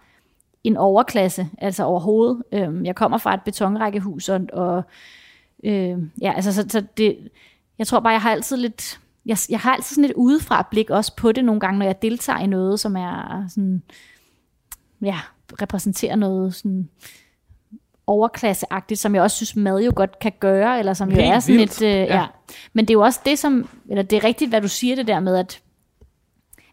en 0.64 0.78
overklasse, 0.78 1.50
altså 1.58 1.84
overhovedet. 1.84 2.44
Øhm, 2.52 2.86
jeg 2.86 2.96
kommer 2.96 3.18
fra 3.18 3.34
et 3.34 3.42
betonrækkehus, 3.42 4.30
og, 4.30 4.42
og 4.54 4.84
øh, 5.64 5.98
ja, 6.22 6.34
altså, 6.36 6.54
så, 6.54 6.66
så 6.70 6.84
det, 6.98 7.18
jeg 7.78 7.88
tror 7.88 8.00
bare, 8.00 8.14
jeg 8.14 8.22
har 8.22 8.32
altid 8.32 8.58
lidt, 8.58 9.00
jeg, 9.26 9.38
jeg 9.50 9.60
har 9.60 9.74
altid 9.74 9.96
sådan 9.96 10.10
et 10.10 10.16
udefra 10.16 10.68
blik 10.72 10.90
også 10.90 11.16
på 11.16 11.32
det 11.32 11.46
nogle 11.46 11.60
gange, 11.60 11.80
når 11.80 11.86
jeg 11.86 12.02
deltager 12.02 12.40
i 12.40 12.48
noget, 12.48 12.80
som 12.80 12.96
er 12.96 13.46
sådan, 13.50 13.84
ja, 15.02 15.20
repræsenterer 15.62 16.16
noget 16.16 16.56
sådan 16.56 16.90
overklasseagtigt, 18.12 19.00
som 19.00 19.16
jeg 19.16 19.24
også 19.24 19.36
synes 19.36 19.56
mad 19.56 19.80
jo 19.84 19.92
godt 19.96 20.20
kan 20.20 20.32
gøre, 20.40 20.80
eller 20.80 20.94
som 20.94 21.10
Helt 21.10 21.22
jo 21.28 21.32
er 21.32 21.40
sådan 21.40 21.58
vildt. 21.60 21.82
et, 21.82 21.86
øh, 21.88 21.92
Ja. 21.94 22.16
ja. 22.16 22.26
Men 22.74 22.86
det 22.86 22.90
er 22.90 22.94
jo 22.94 23.02
også 23.02 23.20
det, 23.26 23.40
som, 23.40 23.70
eller 23.90 24.04
det 24.04 24.18
er 24.18 24.24
rigtigt, 24.24 24.50
hvad 24.50 24.62
du 24.62 24.68
siger 24.68 24.96
det 24.96 25.08
der 25.08 25.20
med, 25.20 25.36
at, 25.38 25.62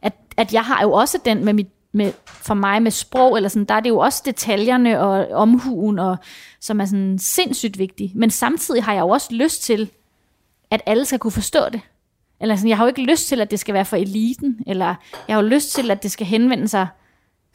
at, 0.03 0.13
at 0.37 0.53
jeg 0.53 0.63
har 0.65 0.83
jo 0.83 0.93
også 0.93 1.19
den 1.25 1.45
med 1.45 1.53
mit, 1.53 1.69
med, 1.93 2.13
for 2.27 2.55
mig 2.55 2.83
med 2.83 2.91
sprog, 2.91 3.37
eller 3.37 3.49
sådan, 3.49 3.65
der 3.65 3.75
er 3.75 3.81
det 3.81 3.91
jo 3.91 3.99
også 3.99 4.23
detaljerne 4.27 5.01
og 5.01 5.27
omhuen, 5.33 5.99
og, 5.99 6.17
som 6.61 6.81
er 6.81 6.85
sådan 6.85 7.19
sindssygt 7.19 7.79
vigtige. 7.79 8.13
Men 8.15 8.31
samtidig 8.31 8.85
har 8.85 8.93
jeg 8.93 9.01
jo 9.01 9.09
også 9.09 9.29
lyst 9.31 9.63
til, 9.63 9.91
at 10.71 10.83
alle 10.87 11.05
skal 11.05 11.19
kunne 11.19 11.31
forstå 11.31 11.61
det. 11.73 11.81
Eller 12.41 12.57
sådan, 12.57 12.69
jeg 12.69 12.77
har 12.77 12.85
jo 12.85 12.89
ikke 12.89 13.03
lyst 13.03 13.29
til, 13.29 13.41
at 13.41 13.51
det 13.51 13.59
skal 13.59 13.75
være 13.75 13.85
for 13.85 13.97
eliten, 13.97 14.59
eller 14.67 14.95
jeg 15.29 15.37
har 15.37 15.43
jo 15.43 15.49
lyst 15.49 15.75
til, 15.75 15.91
at 15.91 16.03
det 16.03 16.11
skal 16.11 16.27
henvende 16.27 16.69
sig 16.69 16.87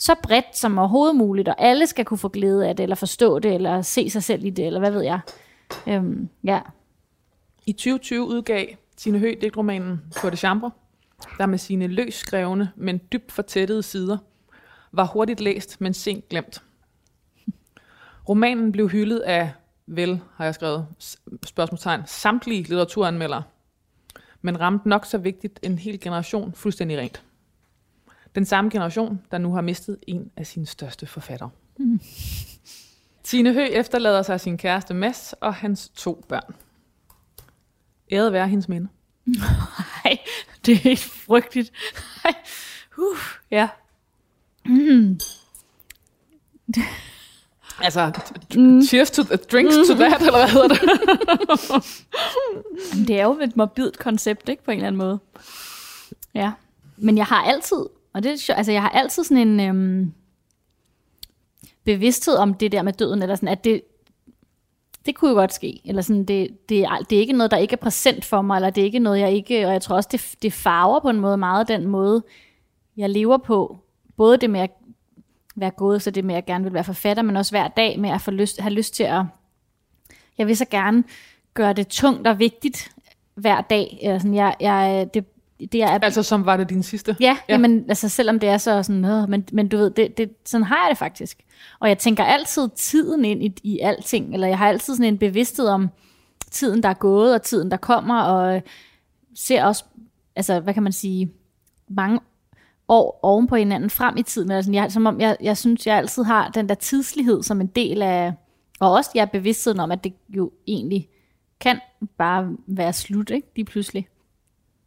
så 0.04 0.16
bredt 0.24 0.58
som 0.58 0.78
overhovedet 0.78 1.16
muligt, 1.16 1.48
og 1.48 1.56
alle 1.58 1.88
skal 1.88 2.06
kunne 2.06 2.18
få 2.18 2.30
glæde 2.30 2.68
af 2.68 2.76
det, 2.76 2.84
eller 2.84 2.96
forstå 2.96 3.40
det, 3.40 3.54
eller 3.56 3.82
se 3.82 4.10
sig 4.10 4.24
selv 4.24 4.46
i 4.46 4.50
det, 4.50 4.66
eller 4.66 4.80
hvad 4.80 4.92
ved 4.92 5.02
jeg. 5.02 5.20
Øhm, 5.88 6.30
ja. 6.44 6.60
I 7.66 7.74
2020 7.74 8.28
udgav 8.28 8.68
Tine 8.98 9.20
Høgh 9.20 9.42
digtromanen 9.42 10.02
På 10.22 10.30
det 10.30 10.40
chambre, 10.40 10.72
der 11.38 11.46
med 11.46 11.58
sine 11.58 11.88
løs 11.88 12.14
skrevne, 12.14 12.72
men 12.76 13.02
dybt 13.12 13.32
fortættede 13.32 13.84
sider, 13.84 14.18
var 14.92 15.06
hurtigt 15.06 15.40
læst, 15.40 15.82
men 15.82 15.94
sent 15.94 16.30
glemt. 16.30 16.64
Romanen 18.30 18.72
blev 18.72 18.90
hyldet 18.90 19.20
af, 19.20 19.54
vel 19.88 20.20
har 20.36 20.46
jeg 20.46 20.56
skrevet, 20.56 20.88
spørgsmålstegn, 21.46 22.02
samtlige 22.06 22.62
litteraturanmeldere, 22.62 23.44
men 24.42 24.60
ramte 24.60 24.90
nok 24.90 25.06
så 25.06 25.18
vigtigt 25.18 25.60
en 25.62 25.78
hel 25.78 26.00
generation 26.00 26.54
fuldstændig 26.54 26.98
rent. 26.98 27.24
Den 28.36 28.46
samme 28.46 28.70
generation, 28.70 29.22
der 29.32 29.38
nu 29.38 29.54
har 29.54 29.62
mistet 29.62 29.98
en 30.08 30.32
af 30.38 30.48
sine 30.48 30.66
største 30.66 31.06
forfattere. 31.06 31.50
Mm. 31.80 32.00
Tine 33.24 33.54
Høgh 33.54 33.70
efterlader 33.70 34.22
sig 34.22 34.40
sin 34.42 34.58
kæreste 34.58 34.94
Mads 34.94 35.34
og 35.42 35.54
hans 35.54 35.90
to 35.90 36.26
børn. 36.30 36.56
Æret 38.12 38.34
være 38.34 38.48
hendes 38.48 38.70
minde. 38.70 38.88
Nej, 40.06 40.18
det 40.66 40.72
er 40.72 40.78
helt 40.78 41.00
frygteligt. 41.00 41.72
Ej, 42.26 42.34
uh, 42.98 43.18
ja. 43.52 43.70
Altså, 47.82 48.12
t- 48.54 48.88
cheers 48.88 49.12
to 49.12 49.24
the 49.24 49.36
drinks 49.36 49.76
to 49.88 49.96
that, 49.96 50.22
eller 50.22 50.38
hvad 50.38 50.50
hedder 50.50 50.68
det? 50.68 50.82
Det 53.08 53.20
er 53.20 53.24
jo 53.24 53.40
et 53.40 53.56
morbidt 53.58 54.00
koncept, 54.00 54.50
ikke, 54.50 54.64
på 54.64 54.72
en 54.72 54.78
eller 54.78 54.88
anden 54.88 55.00
måde. 55.00 55.20
Ja. 56.34 56.52
Men 56.98 57.18
jeg 57.18 57.26
har 57.26 57.44
altid, 57.44 57.86
og 58.14 58.24
det 58.24 58.32
er 58.32 58.36
sjovt, 58.36 58.58
altså 58.58 58.72
jeg 58.72 58.82
har 58.82 58.90
altid 58.90 59.24
sådan 59.24 59.48
en 59.48 59.60
øhm, 59.60 60.14
bevidsthed 61.84 62.36
om 62.36 62.54
det 62.54 62.72
der 62.72 62.82
med 62.82 62.94
døden, 62.94 63.22
eller 63.22 63.36
sådan, 63.36 63.50
at 63.50 63.64
det, 63.64 63.82
det 65.06 65.16
kunne 65.16 65.32
jo 65.32 65.36
godt 65.36 65.54
ske. 65.54 65.82
Eller 65.86 66.02
sådan, 66.02 66.26
det, 66.26 66.70
det, 66.70 66.80
er, 66.80 66.98
det 67.10 67.16
er 67.16 67.20
ikke 67.20 67.34
noget, 67.34 67.52
der 67.52 67.58
ikke 67.58 67.74
er 67.74 67.78
præsent 67.78 68.26
for 68.26 68.42
mig, 68.42 68.56
eller 68.56 68.70
det 68.70 68.82
er 68.82 68.86
ikke 68.86 69.00
noget, 69.00 69.20
jeg 69.20 69.32
ikke, 69.32 69.68
og 69.68 69.74
jeg 69.74 69.82
tror 69.82 69.96
også, 69.96 70.10
det, 70.12 70.36
det 70.42 70.54
farver 70.54 71.00
på 71.00 71.10
en 71.10 71.20
måde 71.20 71.38
meget 71.38 71.68
den 71.68 71.88
måde, 71.88 72.24
jeg 72.98 73.10
lever 73.10 73.38
på. 73.38 73.78
Både 74.18 74.38
det 74.38 74.50
med 74.50 74.60
at 74.60 74.72
være 75.56 75.72
gået, 75.72 76.02
så 76.02 76.12
det 76.12 76.26
med, 76.26 76.36
at 76.36 76.36
jeg 76.36 76.46
gerne 76.46 76.64
vil 76.64 76.74
være 76.74 76.84
forfatter, 76.84 77.24
men 77.24 77.38
også 77.38 77.52
hver 77.52 77.68
dag 77.68 78.00
med 78.00 78.10
at 78.10 78.22
få 78.22 78.32
lyst, 78.32 78.62
have 78.62 78.74
lyst 78.74 78.94
til 78.94 79.04
at, 79.04 79.24
jeg 80.38 80.48
vil 80.48 80.58
så 80.58 80.66
gerne 80.66 81.04
gøre 81.54 81.74
det 81.74 81.88
tungt 81.88 82.28
og 82.28 82.40
vigtigt 82.40 82.92
hver 83.36 83.62
dag. 83.62 84.00
Eller 84.02 84.18
sådan, 84.18 84.34
jeg, 84.34 84.56
jeg, 84.60 85.10
det, 85.14 85.26
det 85.66 85.84
er, 85.84 85.88
altså, 85.88 86.24
som 86.24 86.46
var 86.46 86.58
det 86.58 86.70
din 86.70 86.84
sidste? 86.84 87.16
Ja, 87.20 87.38
Ja. 87.50 87.54
Jamen, 87.54 87.86
altså 87.90 88.10
selvom 88.10 88.40
det 88.40 88.50
er 88.50 88.58
så 88.58 88.84
sådan 88.84 89.02
noget, 89.02 89.30
men, 89.30 89.46
men 89.52 89.68
du 89.68 89.78
ved, 89.78 89.90
det, 89.90 90.18
det, 90.18 90.32
sådan 90.46 90.66
har 90.66 90.76
jeg 90.76 90.90
det 90.90 90.98
faktisk. 90.98 91.38
Og 91.80 91.90
jeg 91.90 91.98
tænker 91.98 92.24
altid 92.24 92.70
tiden 92.76 93.26
ind 93.26 93.44
i, 93.44 93.54
i 93.64 93.80
alting, 93.80 94.34
eller 94.34 94.48
jeg 94.48 94.58
har 94.58 94.68
altid 94.68 94.96
sådan 94.96 95.14
en 95.14 95.18
bevidsthed 95.18 95.68
om 95.68 95.90
tiden, 96.52 96.84
der 96.84 96.90
er 96.90 96.94
gået, 96.94 97.34
og 97.34 97.42
tiden, 97.42 97.72
der 97.72 97.78
kommer, 97.78 98.22
og 98.22 98.62
ser 99.36 99.66
også, 99.66 99.84
altså 100.36 100.60
hvad 100.60 100.74
kan 100.74 100.84
man 100.84 100.92
sige, 100.92 101.32
mange 101.88 102.20
år 102.88 103.20
oven 103.24 103.48
på 103.48 103.56
hinanden 103.56 103.90
frem 103.90 104.18
i 104.18 104.24
tiden. 104.24 104.52
Altså, 104.52 104.72
jeg, 104.72 104.92
som 104.92 105.06
om 105.06 105.22
jeg, 105.22 105.38
jeg 105.42 105.58
synes, 105.58 105.88
jeg 105.88 105.98
altid 105.98 106.24
har 106.24 106.50
den 106.50 106.70
der 106.70 106.76
tidslighed 106.76 107.44
som 107.44 107.62
en 107.62 107.68
del 107.68 108.02
af, 108.02 108.34
og 108.80 108.92
også 108.92 109.12
jeg 109.16 109.22
er 109.22 109.26
bevidstheden 109.26 109.80
om, 109.80 109.92
at 109.92 110.04
det 110.04 110.14
jo 110.30 110.52
egentlig 110.68 111.10
kan 111.60 111.80
bare 112.18 112.58
være 112.68 112.94
slut, 112.94 113.30
ikke? 113.30 113.48
Lige 113.56 113.66
pludselig. 113.66 114.08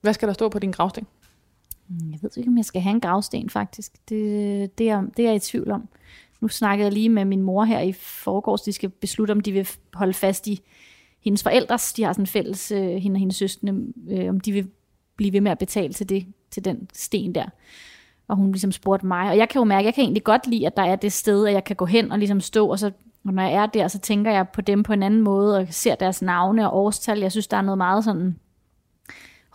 Hvad 0.07 0.15
skal 0.15 0.29
der 0.29 0.35
stå 0.35 0.49
på 0.49 0.59
din 0.59 0.71
gravsten? 0.71 1.07
Mm, 1.89 2.11
jeg 2.11 2.19
ved 2.23 2.31
ikke, 2.37 2.49
om 2.49 2.57
jeg 2.57 2.65
skal 2.65 2.81
have 2.81 2.95
en 2.95 3.01
gravsten, 3.01 3.51
faktisk. 3.51 3.93
Det, 4.09 4.79
det, 4.79 4.91
er, 4.91 5.03
det 5.17 5.19
er 5.19 5.29
jeg 5.29 5.37
i 5.37 5.39
tvivl 5.39 5.71
om. 5.71 5.89
Nu 6.41 6.49
snakkede 6.49 6.85
jeg 6.85 6.93
lige 6.93 7.09
med 7.09 7.25
min 7.25 7.43
mor 7.43 7.65
her 7.65 7.81
i 7.81 7.93
forgårs. 7.93 8.63
De 8.63 8.73
skal 8.73 8.89
beslutte, 8.89 9.33
om 9.33 9.41
de 9.41 9.53
vil 9.53 9.69
holde 9.95 10.13
fast 10.13 10.47
i 10.47 10.61
hendes 11.21 11.43
forældres. 11.43 11.93
De 11.93 12.03
har 12.03 12.13
sådan 12.13 12.23
en 12.23 12.27
fælles, 12.27 12.73
øh, 12.73 12.97
hende 12.97 13.17
og 13.17 13.19
hendes 13.19 13.37
søskende, 13.37 13.93
øh, 14.11 14.29
om 14.29 14.41
de 14.41 14.53
vil 14.53 14.71
blive 15.17 15.33
ved 15.33 15.41
med 15.41 15.51
at 15.51 15.59
betale 15.59 15.93
til, 15.93 16.09
det, 16.09 16.27
til 16.51 16.65
den 16.65 16.89
sten 16.93 17.35
der. 17.35 17.47
Og 18.29 18.37
hun 18.37 18.53
ligesom 18.53 18.73
spurgte 18.73 19.07
mig. 19.07 19.31
Og 19.31 19.37
jeg 19.37 19.49
kan 19.49 19.59
jo 19.59 19.65
mærke, 19.65 19.81
at 19.81 19.87
jeg 19.87 19.95
kan 19.95 20.05
egentlig 20.05 20.25
godt 20.25 20.47
lide, 20.47 20.67
at 20.67 20.77
der 20.77 20.83
er 20.83 20.97
det 20.97 21.13
sted, 21.13 21.47
at 21.47 21.53
jeg 21.53 21.65
kan 21.65 21.77
gå 21.77 21.85
hen 21.85 22.13
og 22.13 22.19
ligesom 22.19 22.41
stå, 22.41 22.69
og 22.69 22.79
så 22.79 22.91
og 23.27 23.33
når 23.33 23.43
jeg 23.43 23.53
er 23.53 23.67
der, 23.67 23.89
så 23.89 23.99
tænker 23.99 24.31
jeg 24.33 24.49
på 24.49 24.61
dem 24.61 24.83
på 24.83 24.93
en 24.93 25.03
anden 25.03 25.23
måde, 25.23 25.59
og 25.59 25.67
ser 25.71 25.95
deres 25.95 26.23
navne 26.23 26.71
og 26.71 26.85
årstal. 26.85 27.21
Jeg 27.21 27.31
synes, 27.31 27.47
der 27.47 27.57
er 27.57 27.63
noget 27.63 27.79
meget 27.79 28.05
sådan 28.05 28.37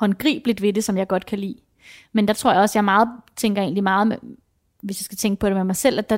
håndgribeligt 0.01 0.61
ved 0.61 0.73
det, 0.73 0.83
som 0.83 0.97
jeg 0.97 1.07
godt 1.07 1.25
kan 1.25 1.39
lide. 1.39 1.55
Men 2.13 2.27
der 2.27 2.33
tror 2.33 2.51
jeg 2.51 2.61
også, 2.61 2.79
jeg 2.79 2.85
meget, 2.85 3.09
tænker 3.35 3.61
egentlig 3.61 3.83
meget, 3.83 4.07
med, 4.07 4.17
hvis 4.81 5.01
jeg 5.01 5.05
skal 5.05 5.17
tænke 5.17 5.39
på 5.39 5.47
det 5.47 5.55
med 5.55 5.63
mig 5.63 5.75
selv, 5.75 5.99
at 5.99 6.09
der, 6.09 6.17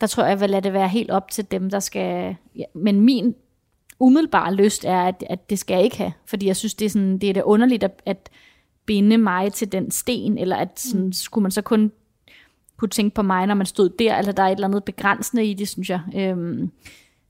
der 0.00 0.06
tror 0.06 0.22
jeg, 0.22 0.30
jeg 0.30 0.40
vil 0.40 0.50
lade 0.50 0.62
det 0.62 0.72
være 0.72 0.88
helt 0.88 1.10
op 1.10 1.30
til 1.30 1.50
dem, 1.50 1.70
der 1.70 1.80
skal... 1.80 2.36
Ja, 2.56 2.64
men 2.74 3.00
min 3.00 3.34
umiddelbare 4.00 4.54
lyst 4.54 4.84
er, 4.84 5.00
at, 5.00 5.24
at 5.30 5.50
det 5.50 5.58
skal 5.58 5.74
jeg 5.74 5.84
ikke 5.84 5.96
have, 5.96 6.12
fordi 6.26 6.46
jeg 6.46 6.56
synes, 6.56 6.74
det 6.74 6.84
er, 6.84 6.90
sådan, 6.90 7.18
det 7.18 7.30
er 7.30 7.34
det 7.34 7.42
underligt 7.42 7.84
at, 7.84 8.02
at 8.06 8.30
binde 8.86 9.18
mig 9.18 9.52
til 9.52 9.72
den 9.72 9.90
sten, 9.90 10.38
eller 10.38 10.56
at 10.56 10.80
sådan, 10.80 11.06
mm. 11.06 11.12
skulle 11.12 11.42
man 11.42 11.50
så 11.50 11.62
kun 11.62 11.92
kunne 12.76 12.88
tænke 12.88 13.14
på 13.14 13.22
mig, 13.22 13.46
når 13.46 13.54
man 13.54 13.66
stod 13.66 13.88
der, 13.88 14.18
eller 14.18 14.32
der 14.32 14.42
er 14.42 14.46
et 14.46 14.52
eller 14.52 14.68
andet 14.68 14.84
begrænsende 14.84 15.44
i 15.44 15.54
det, 15.54 15.68
synes 15.68 15.90
jeg. 15.90 16.00
Øhm, 16.16 16.70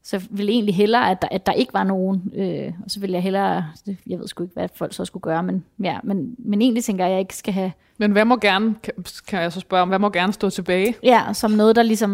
så 0.09 0.17
jeg 0.17 0.23
ville 0.31 0.53
egentlig 0.53 0.75
hellere, 0.75 1.11
at 1.11 1.23
der, 1.23 1.29
at 1.31 1.47
der 1.47 1.53
ikke 1.53 1.75
var 1.75 1.85
nogen, 1.85 2.33
øh, 2.35 2.73
og 2.85 2.91
så 2.91 3.01
ville 3.01 3.15
jeg 3.15 3.23
hellere, 3.23 3.67
jeg 4.07 4.19
ved 4.19 4.29
sgu 4.29 4.43
ikke, 4.43 4.55
hvad 4.55 4.69
folk 4.75 4.95
så 4.95 5.05
skulle 5.05 5.23
gøre, 5.23 5.43
men, 5.43 5.65
ja, 5.83 5.99
men, 6.03 6.37
men 6.39 6.63
egentlig 6.63 6.85
tænker 6.85 7.05
jeg, 7.05 7.11
at 7.11 7.13
jeg 7.13 7.21
ikke 7.21 7.37
skal 7.37 7.55
have... 7.55 7.73
Men 7.99 8.13
hvad 8.13 8.25
må 8.25 8.37
gerne, 8.37 8.75
kan, 8.83 8.95
kan 9.27 9.41
jeg 9.43 9.53
så 9.53 9.61
spørge 9.61 9.83
om, 9.83 9.89
hvad 9.89 9.99
må 9.99 10.11
gerne 10.11 10.33
stå 10.33 10.51
tilbage? 10.51 10.95
Ja, 11.03 11.33
som 11.33 11.51
noget, 11.51 11.77
der 11.77 11.83
ligesom, 11.83 12.11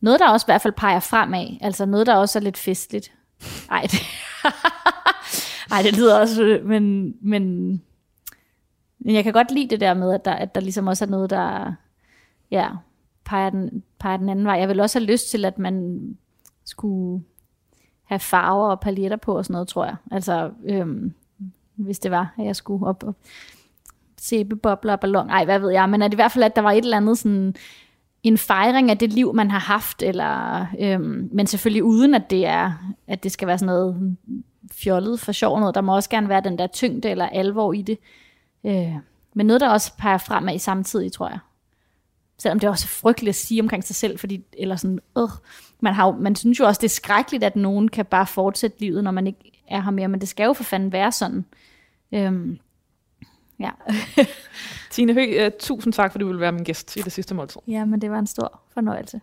noget, 0.00 0.20
der 0.20 0.28
også 0.28 0.44
i 0.44 0.48
hvert 0.48 0.62
fald 0.62 0.74
peger 0.76 1.00
fremad, 1.00 1.46
altså 1.60 1.86
noget, 1.86 2.06
der 2.06 2.14
også 2.14 2.38
er 2.38 2.42
lidt 2.42 2.58
festligt. 2.58 3.12
Ej, 3.70 3.82
det, 3.82 4.00
Ej, 5.72 5.82
det 5.82 5.96
lyder 5.96 6.18
også, 6.18 6.60
men, 6.64 7.14
men, 7.20 7.70
men 8.98 9.14
jeg 9.14 9.24
kan 9.24 9.32
godt 9.32 9.50
lide 9.50 9.70
det 9.70 9.80
der 9.80 9.94
med, 9.94 10.14
at 10.14 10.24
der, 10.24 10.32
at 10.32 10.54
der 10.54 10.60
ligesom 10.60 10.86
også 10.86 11.04
er 11.04 11.08
noget, 11.08 11.30
der 11.30 11.72
ja, 12.50 12.68
peger, 13.24 13.50
den, 13.50 13.82
peger 13.98 14.16
den 14.16 14.28
anden 14.28 14.44
vej. 14.44 14.54
Jeg 14.54 14.68
vil 14.68 14.80
også 14.80 14.98
have 14.98 15.06
lyst 15.06 15.30
til, 15.30 15.44
at 15.44 15.58
man 15.58 16.00
skulle 16.70 17.24
have 18.04 18.18
farver 18.18 18.68
og 18.68 18.80
paletter 18.80 19.16
på 19.16 19.36
og 19.36 19.44
sådan 19.44 19.52
noget, 19.52 19.68
tror 19.68 19.84
jeg. 19.84 19.96
Altså, 20.10 20.50
øhm, 20.64 21.14
hvis 21.74 21.98
det 21.98 22.10
var, 22.10 22.34
at 22.38 22.44
jeg 22.44 22.56
skulle 22.56 22.86
op 22.86 23.04
og 23.04 23.14
sæbebobler 24.20 24.92
og 24.92 25.00
ballon. 25.00 25.30
Ej, 25.30 25.44
hvad 25.44 25.58
ved 25.58 25.70
jeg. 25.70 25.88
Men 25.88 26.02
at 26.02 26.12
i 26.12 26.16
hvert 26.16 26.32
fald, 26.32 26.44
at 26.44 26.56
der 26.56 26.62
var 26.62 26.72
et 26.72 26.84
eller 26.84 26.96
andet 26.96 27.18
sådan 27.18 27.54
en 28.22 28.38
fejring 28.38 28.90
af 28.90 28.98
det 28.98 29.12
liv, 29.12 29.34
man 29.34 29.50
har 29.50 29.58
haft, 29.58 30.02
eller, 30.02 30.66
øhm, 30.80 31.28
men 31.32 31.46
selvfølgelig 31.46 31.84
uden, 31.84 32.14
at 32.14 32.30
det, 32.30 32.46
er, 32.46 32.72
at 33.06 33.22
det 33.22 33.32
skal 33.32 33.48
være 33.48 33.58
sådan 33.58 33.74
noget 33.74 34.16
fjollet 34.72 35.20
for 35.20 35.32
sjov 35.32 35.60
noget. 35.60 35.74
Der 35.74 35.80
må 35.80 35.94
også 35.94 36.10
gerne 36.10 36.28
være 36.28 36.40
den 36.40 36.58
der 36.58 36.66
tyngde 36.66 37.10
eller 37.10 37.26
alvor 37.26 37.72
i 37.72 37.82
det. 37.82 37.98
Øh, 38.64 38.94
men 39.34 39.46
noget, 39.46 39.60
der 39.60 39.68
også 39.68 39.92
peger 39.96 40.18
fremad 40.18 40.54
i 40.54 40.58
samtidig, 40.58 41.12
tror 41.12 41.28
jeg. 41.28 41.38
Selvom 42.38 42.58
det 42.60 42.66
er 42.66 42.70
også 42.70 42.88
frygteligt 42.88 43.28
at 43.28 43.34
sige 43.34 43.62
omkring 43.62 43.84
sig 43.84 43.96
selv, 43.96 44.18
fordi, 44.18 44.44
eller 44.52 44.76
sådan, 44.76 45.00
øh, 45.18 45.28
man, 45.82 45.94
har 45.94 46.06
jo, 46.06 46.12
man 46.12 46.36
synes 46.36 46.60
jo 46.60 46.64
også, 46.64 46.78
det 46.78 46.86
er 46.86 46.94
skrækkeligt, 46.94 47.44
at 47.44 47.56
nogen 47.56 47.88
kan 47.88 48.06
bare 48.06 48.26
fortsætte 48.26 48.80
livet, 48.80 49.04
når 49.04 49.10
man 49.10 49.26
ikke 49.26 49.62
er 49.68 49.80
her 49.80 49.90
mere, 49.90 50.08
men 50.08 50.20
det 50.20 50.28
skal 50.28 50.44
jo 50.44 50.52
for 50.52 50.64
fanden 50.64 50.92
være 50.92 51.12
sådan. 51.12 51.44
Øhm, 52.12 52.58
ja. 53.60 53.70
Tine 54.90 55.12
Høgh, 55.14 55.46
uh, 55.46 55.52
tusind 55.60 55.92
tak, 55.92 56.12
fordi 56.12 56.22
du 56.22 56.26
ville 56.26 56.40
være 56.40 56.52
min 56.52 56.64
gæst 56.64 56.96
i 56.96 57.00
det 57.00 57.12
sidste 57.12 57.34
måltid. 57.34 57.60
ja, 57.68 57.84
men 57.84 58.00
det 58.00 58.10
var 58.10 58.18
en 58.18 58.26
stor 58.26 58.60
fornøjelse. 58.74 59.20